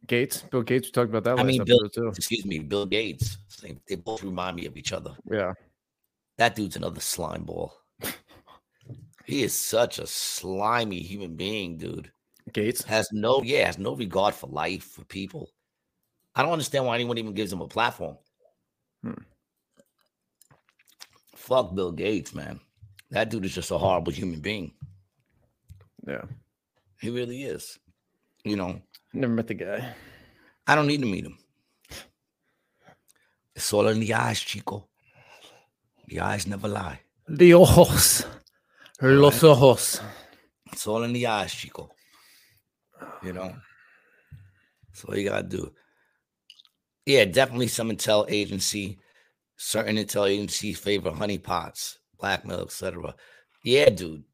Gates, 0.07 0.43
Bill 0.43 0.63
Gates, 0.63 0.89
we 0.89 0.93
talked 0.93 1.11
about 1.11 1.25
that 1.25 1.37
last 1.37 1.45
I 1.45 1.47
mean, 1.47 1.65
Bill, 1.65 1.89
too. 1.89 2.09
excuse 2.09 2.45
me, 2.47 2.59
Bill 2.59 2.87
Gates. 2.87 3.39
They 3.87 3.97
both 3.97 4.23
remind 4.23 4.57
me 4.57 4.67
of 4.67 4.77
each 4.77 4.93
other. 4.93 5.15
Yeah. 5.31 5.53
That 6.39 6.55
dude's 6.55 6.77
another 6.77 7.01
slime 7.01 7.45
ball. 7.45 7.75
he 9.27 9.43
is 9.43 9.53
such 9.53 9.99
a 9.99 10.07
slimy 10.07 11.01
human 11.01 11.37
being, 11.37 11.77
dude. 11.77 12.11
Gates. 12.53 12.83
Has 12.85 13.09
no, 13.13 13.43
yeah, 13.43 13.67
has 13.67 13.79
no 13.79 13.95
regard 13.95 14.35
for 14.35 14.47
life, 14.47 14.85
for 14.85 15.05
people. 15.05 15.51
I 16.35 16.43
don't 16.43 16.53
understand 16.53 16.87
why 16.87 16.95
anyone 16.95 17.19
even 17.19 17.35
gives 17.35 17.53
him 17.53 17.61
a 17.61 17.69
platform. 17.69 18.17
Hmm. 19.03 19.23
Fuck 21.35 21.75
Bill 21.75 21.93
Gates, 21.93 22.35
man. 22.35 22.61
That 23.11 23.31
dude 23.31 23.45
is 23.45 23.55
just 23.55 23.71
a 23.71 23.79
horrible 23.79 24.13
human 24.13 24.41
being. 24.41 24.73
Yeah. 26.07 26.25
He 27.01 27.11
really 27.11 27.43
is. 27.43 27.79
You 28.45 28.57
know, 28.57 28.83
Never 29.13 29.33
met 29.33 29.47
the 29.47 29.55
guy. 29.55 29.95
I 30.67 30.75
don't 30.75 30.87
need 30.87 31.01
to 31.01 31.07
meet 31.07 31.25
him. 31.25 31.39
It's 33.55 33.73
all 33.73 33.89
in 33.89 34.01
the 34.01 34.15
eyes, 34.15 34.41
Chico. 34.41 34.89
The 36.07 36.21
eyes 36.21 36.47
never 36.47 36.69
lie. 36.69 37.01
The 37.27 37.55
ojos. 37.55 38.25
Los 39.01 39.43
ojos. 39.43 40.01
It's 40.73 40.87
all 40.87 41.03
in 41.03 41.13
the 41.13 41.27
eyes, 41.27 41.53
Chico. 41.55 41.91
You 43.23 43.33
know, 43.33 43.55
that's 44.87 45.05
all 45.05 45.17
you 45.17 45.29
gotta 45.29 45.47
do. 45.47 45.73
Yeah, 47.09 47.25
definitely 47.25 47.69
some 47.69 47.91
intel 47.91 48.27
agency. 48.29 48.99
Certain 49.57 49.97
intel 49.97 50.29
agencies 50.29 50.79
favor 50.79 51.11
honeypots, 51.11 51.97
blackmail, 52.21 52.61
etc. 52.61 53.15
Yeah, 53.65 53.89
dude. 53.89 54.25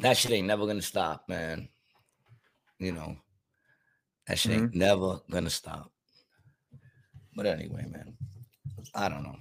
That 0.00 0.16
shit 0.16 0.32
ain't 0.32 0.48
never 0.48 0.66
gonna 0.66 0.82
stop, 0.82 1.28
man. 1.28 1.68
You 2.80 2.90
know, 2.90 3.16
that 4.26 4.40
shit 4.40 4.54
ain't 4.54 4.74
never 4.74 5.20
gonna 5.30 5.50
stop. 5.50 5.92
But 7.36 7.46
anyway, 7.46 7.86
man, 7.88 8.16
I 8.92 9.08
don't 9.08 9.22
know. 9.22 9.38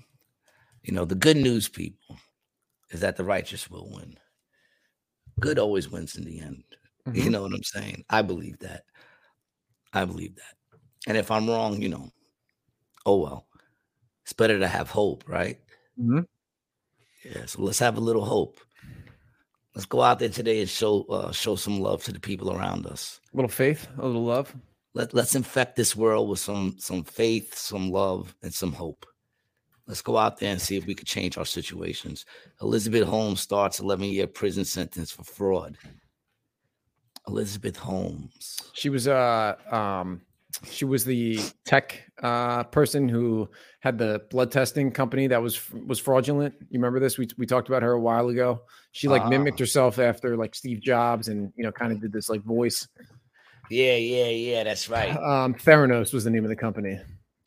You 0.84 0.94
know, 0.94 1.06
the 1.06 1.16
good 1.16 1.38
news, 1.38 1.68
people, 1.68 2.20
is 2.92 3.00
that 3.00 3.16
the 3.16 3.24
righteous 3.24 3.68
will 3.68 3.90
win. 3.90 4.16
Good 5.40 5.58
always 5.58 5.90
wins 5.90 6.18
in 6.18 6.24
the 6.24 6.40
end. 6.40 6.64
You 7.14 7.24
Mhm. 7.24 7.32
know 7.32 7.42
what 7.44 7.54
I'm 7.54 7.64
saying? 7.64 8.04
I 8.12 8.22
believe 8.22 8.60
that. 8.60 8.84
I 9.94 10.06
believe 10.06 10.36
that. 10.36 10.55
And 11.08 11.18
if 11.18 11.30
I'm 11.32 11.48
wrong, 11.50 11.82
you 11.82 11.90
know, 11.90 12.12
oh 13.06 13.18
well. 13.20 13.48
It's 14.24 14.34
better 14.34 14.58
to 14.58 14.68
have 14.68 14.90
hope, 14.90 15.24
right? 15.28 15.60
Mhm. 16.00 16.26
Yeah. 17.24 17.46
So 17.46 17.62
let's 17.62 17.80
have 17.80 17.98
a 17.98 18.02
little 18.02 18.26
hope. 18.26 18.60
Let's 19.76 19.86
go 19.86 20.02
out 20.02 20.20
there 20.20 20.30
today 20.30 20.62
and 20.62 20.70
show 20.70 21.04
uh, 21.04 21.32
show 21.32 21.56
some 21.56 21.80
love 21.80 22.04
to 22.06 22.12
the 22.12 22.20
people 22.20 22.52
around 22.52 22.88
us. 22.88 23.20
A 23.34 23.38
little 23.38 23.50
faith, 23.50 23.88
a 23.98 24.06
little 24.06 24.24
love. 24.24 24.56
Let, 24.94 25.14
let's 25.14 25.36
infect 25.36 25.76
this 25.76 25.96
world 25.96 26.30
with 26.30 26.40
some 26.40 26.76
some 26.80 27.04
faith, 27.04 27.56
some 27.56 27.92
love, 27.92 28.34
and 28.42 28.54
some 28.54 28.72
hope. 28.72 29.06
Let's 29.86 30.02
go 30.02 30.18
out 30.18 30.40
there 30.40 30.52
and 30.52 30.62
see 30.62 30.78
if 30.78 30.88
we 30.88 30.96
could 30.96 31.08
change 31.08 31.38
our 31.38 31.46
situations. 31.46 32.26
Elizabeth 32.62 33.08
Holmes 33.08 33.42
starts 33.42 33.80
11 33.80 34.06
year 34.06 34.26
prison 34.26 34.66
sentence 34.66 35.12
for 35.12 35.24
fraud. 35.24 35.78
Elizabeth 37.28 37.78
Holmes. 37.78 38.58
She 38.74 38.90
was 38.90 39.08
uh 39.08 39.56
um 39.70 40.22
she 40.70 40.86
was 40.86 41.06
the 41.06 41.40
tech 41.66 42.02
uh 42.22 42.64
person 42.66 43.08
who 43.10 43.50
had 43.82 43.98
the 43.98 44.22
blood 44.30 44.52
testing 44.52 44.92
company 44.92 45.28
that 45.28 45.42
was 45.42 45.60
was 45.74 46.00
fraudulent. 46.00 46.54
You 46.70 46.80
remember 46.80 47.00
this? 47.00 47.18
We 47.18 47.28
we 47.38 47.46
talked 47.46 47.68
about 47.68 47.84
her 47.84 47.92
a 47.92 48.00
while 48.00 48.30
ago. 48.30 48.62
She 48.92 49.08
like 49.08 49.28
mimicked 49.28 49.60
Ah. 49.60 49.64
herself 49.64 50.00
after 50.00 50.36
like 50.38 50.56
Steve 50.56 50.82
Jobs 50.82 51.28
and 51.28 51.52
you 51.56 51.64
know 51.64 51.72
kind 51.72 51.92
of 51.92 52.02
did 52.02 52.12
this 52.14 52.30
like 52.30 52.42
voice. 52.44 52.88
Yeah, 53.70 53.96
yeah, 53.96 54.28
yeah. 54.30 54.64
That's 54.64 54.90
right. 54.90 55.12
Um 55.16 55.56
Theranos 55.56 56.14
was 56.14 56.24
the 56.24 56.30
name 56.30 56.44
of 56.44 56.50
the 56.50 56.56
company. 56.56 57.00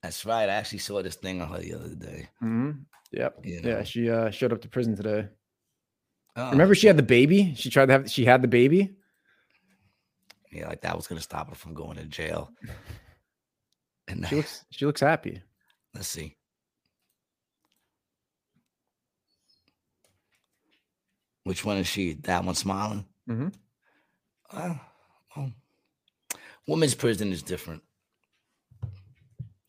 That's 0.03 0.25
right. 0.27 0.49
I 0.49 0.53
actually 0.55 0.79
saw 0.79 1.03
this 1.03 1.17
thing 1.17 1.41
on 1.43 1.49
her 1.49 1.59
the 1.59 1.75
other 1.75 1.95
day. 1.95 2.29
hmm 2.41 2.71
Yep. 3.13 3.39
You 3.45 3.61
Yeah, 3.65 3.83
she 3.85 4.11
uh 4.11 4.31
showed 4.31 4.53
up 4.53 4.61
to 4.63 4.69
prison 4.69 4.97
today. 4.97 5.29
Oh, 6.37 6.51
Remember 6.51 6.75
she 6.75 6.87
had 6.87 6.97
the 6.97 7.03
baby? 7.03 7.55
She 7.57 7.69
tried 7.71 7.87
to 7.87 7.93
have 7.93 8.11
she 8.11 8.25
had 8.25 8.43
the 8.43 8.49
baby. 8.49 8.97
Yeah, 10.51 10.69
like 10.69 10.81
that 10.83 10.97
was 10.97 11.07
gonna 11.07 11.21
stop 11.21 11.49
her 11.49 11.55
from 11.55 11.75
going 11.75 11.97
to 11.97 12.05
jail. 12.05 12.51
And 14.09 14.27
She 14.29 14.37
looks 14.37 14.65
she 14.71 14.87
looks 14.87 15.01
happy. 15.01 15.43
let's 15.95 16.09
see. 16.09 16.37
Which 21.45 21.65
one 21.65 21.79
is 21.79 21.87
she? 21.87 22.15
That 22.15 22.45
one 22.45 22.55
smiling? 22.55 23.07
Mhm. 23.29 23.55
Uh, 24.51 24.75
well, 25.37 25.53
women's 26.67 26.95
prison 26.95 27.33
is 27.33 27.43
different. 27.43 27.83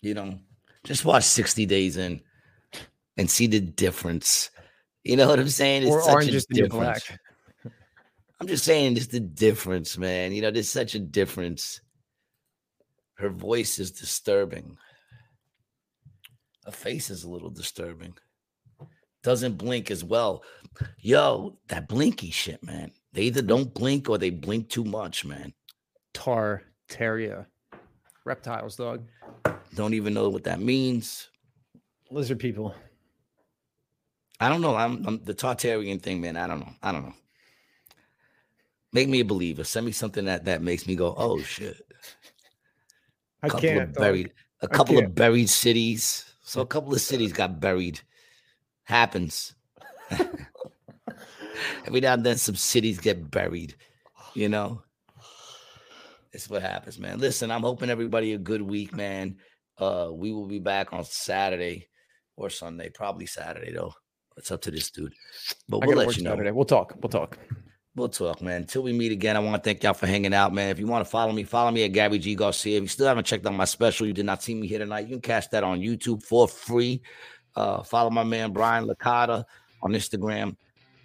You 0.01 0.13
know, 0.13 0.39
just 0.83 1.03
watch 1.05 1.23
60 1.25 1.65
Days 1.65 1.97
In 1.97 2.21
and 3.17 3.29
see 3.29 3.47
the 3.47 3.59
difference. 3.59 4.49
You 5.03 5.17
know 5.17 5.27
what 5.27 5.39
I'm 5.39 5.49
saying? 5.49 5.83
It's 5.83 5.91
Or 5.91 6.01
such 6.01 6.27
a 6.27 6.35
is 6.35 6.45
the 6.47 6.61
New 6.61 6.67
difference. 6.67 7.03
Black. 8.39 8.47
I'm 8.47 8.47
just 8.47 8.65
saying 8.65 8.97
it's 8.97 9.07
the 9.07 9.19
difference, 9.19 9.97
man. 9.97 10.31
You 10.31 10.41
know, 10.41 10.51
there's 10.51 10.69
such 10.69 10.95
a 10.95 10.99
difference. 10.99 11.81
Her 13.15 13.29
voice 13.29 13.79
is 13.79 13.91
disturbing. 13.91 14.77
Her 16.65 16.71
face 16.71 17.09
is 17.09 17.23
a 17.23 17.29
little 17.29 17.49
disturbing. 17.49 18.13
Doesn't 19.23 19.57
blink 19.57 19.91
as 19.91 20.03
well. 20.03 20.43
Yo, 20.99 21.57
that 21.67 21.89
blinky 21.89 22.31
shit, 22.31 22.63
man. 22.63 22.91
They 23.11 23.23
either 23.23 23.41
don't 23.41 23.73
blink 23.73 24.09
or 24.09 24.17
they 24.17 24.29
blink 24.29 24.69
too 24.69 24.85
much, 24.85 25.25
man. 25.25 25.53
Tartaria. 26.13 27.45
Reptiles, 28.23 28.77
dog. 28.77 29.03
Don't 29.75 29.93
even 29.93 30.13
know 30.13 30.29
what 30.29 30.45
that 30.45 30.61
means. 30.61 31.29
Lizard 32.09 32.39
people. 32.39 32.73
I 34.39 34.47
don't 34.47 34.61
know. 34.61 34.75
I'm, 34.75 35.05
I'm 35.05 35.23
the 35.23 35.33
Tartarian 35.33 36.01
thing, 36.01 36.21
man. 36.21 36.37
I 36.37 36.47
don't 36.47 36.59
know. 36.59 36.71
I 36.81 36.93
don't 36.93 37.05
know. 37.05 37.13
Make 38.91 39.07
me 39.07 39.19
a 39.19 39.25
believer. 39.25 39.63
Send 39.63 39.85
me 39.85 39.91
something 39.91 40.25
that 40.25 40.45
that 40.45 40.61
makes 40.61 40.87
me 40.87 40.95
go, 40.95 41.13
oh 41.17 41.41
shit. 41.41 41.77
I 43.41 43.49
can't. 43.49 43.93
buried, 43.93 44.33
a 44.61 44.67
couple 44.67 44.97
of 44.97 45.15
buried 45.15 45.49
cities. 45.49 46.25
So 46.41 46.61
a 46.61 46.65
couple 46.65 46.93
of 46.93 47.01
cities 47.01 47.31
got 47.41 47.59
buried. 47.59 48.01
Happens. 48.83 49.53
Every 51.85 52.01
now 52.01 52.13
and 52.13 52.25
then, 52.25 52.37
some 52.37 52.55
cities 52.55 52.99
get 52.99 53.29
buried. 53.29 53.75
You 54.33 54.49
know, 54.49 54.81
it's 56.31 56.49
what 56.49 56.61
happens, 56.61 56.99
man. 56.99 57.19
Listen, 57.19 57.51
I'm 57.51 57.61
hoping 57.61 57.89
everybody 57.89 58.33
a 58.33 58.37
good 58.37 58.61
week, 58.61 58.95
man. 58.95 59.37
Uh, 59.77 60.09
we 60.11 60.31
will 60.31 60.45
be 60.45 60.59
back 60.59 60.93
on 60.93 61.03
Saturday 61.03 61.87
or 62.35 62.49
Sunday, 62.49 62.89
probably 62.89 63.25
Saturday 63.25 63.71
though. 63.71 63.93
It's 64.37 64.51
up 64.51 64.61
to 64.61 64.71
this 64.71 64.89
dude, 64.89 65.13
but 65.67 65.85
we'll 65.85 65.97
let 65.97 66.15
you 66.15 66.23
know. 66.23 66.31
Saturday. 66.31 66.51
We'll 66.51 66.65
talk. 66.65 66.95
We'll 67.01 67.09
talk. 67.09 67.37
We'll 67.99 68.07
talk, 68.07 68.41
man. 68.41 68.61
Until 68.61 68.83
we 68.83 68.93
meet 68.93 69.11
again, 69.11 69.35
I 69.35 69.39
want 69.39 69.61
to 69.61 69.67
thank 69.67 69.83
y'all 69.83 69.93
for 69.93 70.07
hanging 70.07 70.33
out, 70.33 70.53
man. 70.53 70.69
If 70.69 70.79
you 70.79 70.87
want 70.87 71.03
to 71.03 71.11
follow 71.11 71.33
me, 71.33 71.43
follow 71.43 71.69
me 71.69 71.83
at 71.83 71.89
Gary 71.89 72.17
G 72.17 72.33
Garcia. 72.33 72.77
If 72.77 72.83
you 72.83 72.87
still 72.87 73.07
haven't 73.07 73.25
checked 73.25 73.45
out 73.45 73.53
my 73.53 73.65
special, 73.65 74.07
you 74.07 74.13
did 74.13 74.25
not 74.25 74.41
see 74.41 74.55
me 74.55 74.67
here 74.67 74.79
tonight, 74.79 75.01
you 75.01 75.09
can 75.09 75.21
catch 75.21 75.49
that 75.49 75.65
on 75.65 75.81
YouTube 75.81 76.23
for 76.23 76.47
free. 76.47 77.01
Uh, 77.57 77.83
follow 77.83 78.09
my 78.09 78.23
man 78.23 78.53
Brian 78.53 78.87
Licata 78.87 79.43
on 79.81 79.91
Instagram 79.91 80.55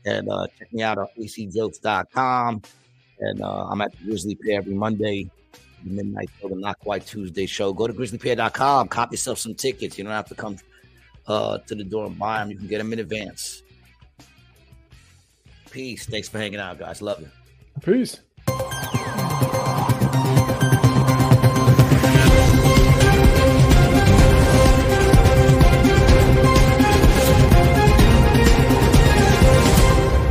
and 0.07 0.29
uh, 0.29 0.47
check 0.57 0.73
me 0.73 0.85
out 0.85 0.99
on 0.99 1.09
acjokes.com. 1.19 2.63
And 3.19 3.43
uh, 3.43 3.67
I'm 3.69 3.81
at 3.81 3.91
the 3.91 4.05
Grizzly 4.05 4.37
Pear 4.37 4.59
every 4.59 4.75
Monday, 4.75 5.29
midnight 5.83 6.31
for 6.41 6.49
the 6.49 6.55
Not 6.55 6.79
Quite 6.79 7.05
Tuesday 7.07 7.47
show. 7.47 7.73
Go 7.73 7.89
to 7.89 7.93
grizzlypear.com, 7.93 8.87
cop 8.87 9.11
yourself 9.11 9.41
some 9.41 9.57
tickets. 9.57 9.99
You 9.99 10.05
don't 10.05 10.13
have 10.13 10.29
to 10.29 10.37
come 10.37 10.59
uh, 11.27 11.59
to 11.59 11.75
the 11.75 11.83
door 11.83 12.07
and 12.07 12.17
buy 12.17 12.39
them. 12.39 12.53
You 12.53 12.57
can 12.57 12.69
get 12.69 12.79
them 12.79 12.93
in 12.93 13.01
advance. 13.01 13.64
Peace. 15.75 16.07
Thanks 16.07 16.29
for 16.29 16.39
hanging 16.39 16.61
out, 16.61 16.79
guys. 16.79 17.03
Love 17.03 17.21
you. 17.21 17.29
Peace. 17.83 18.21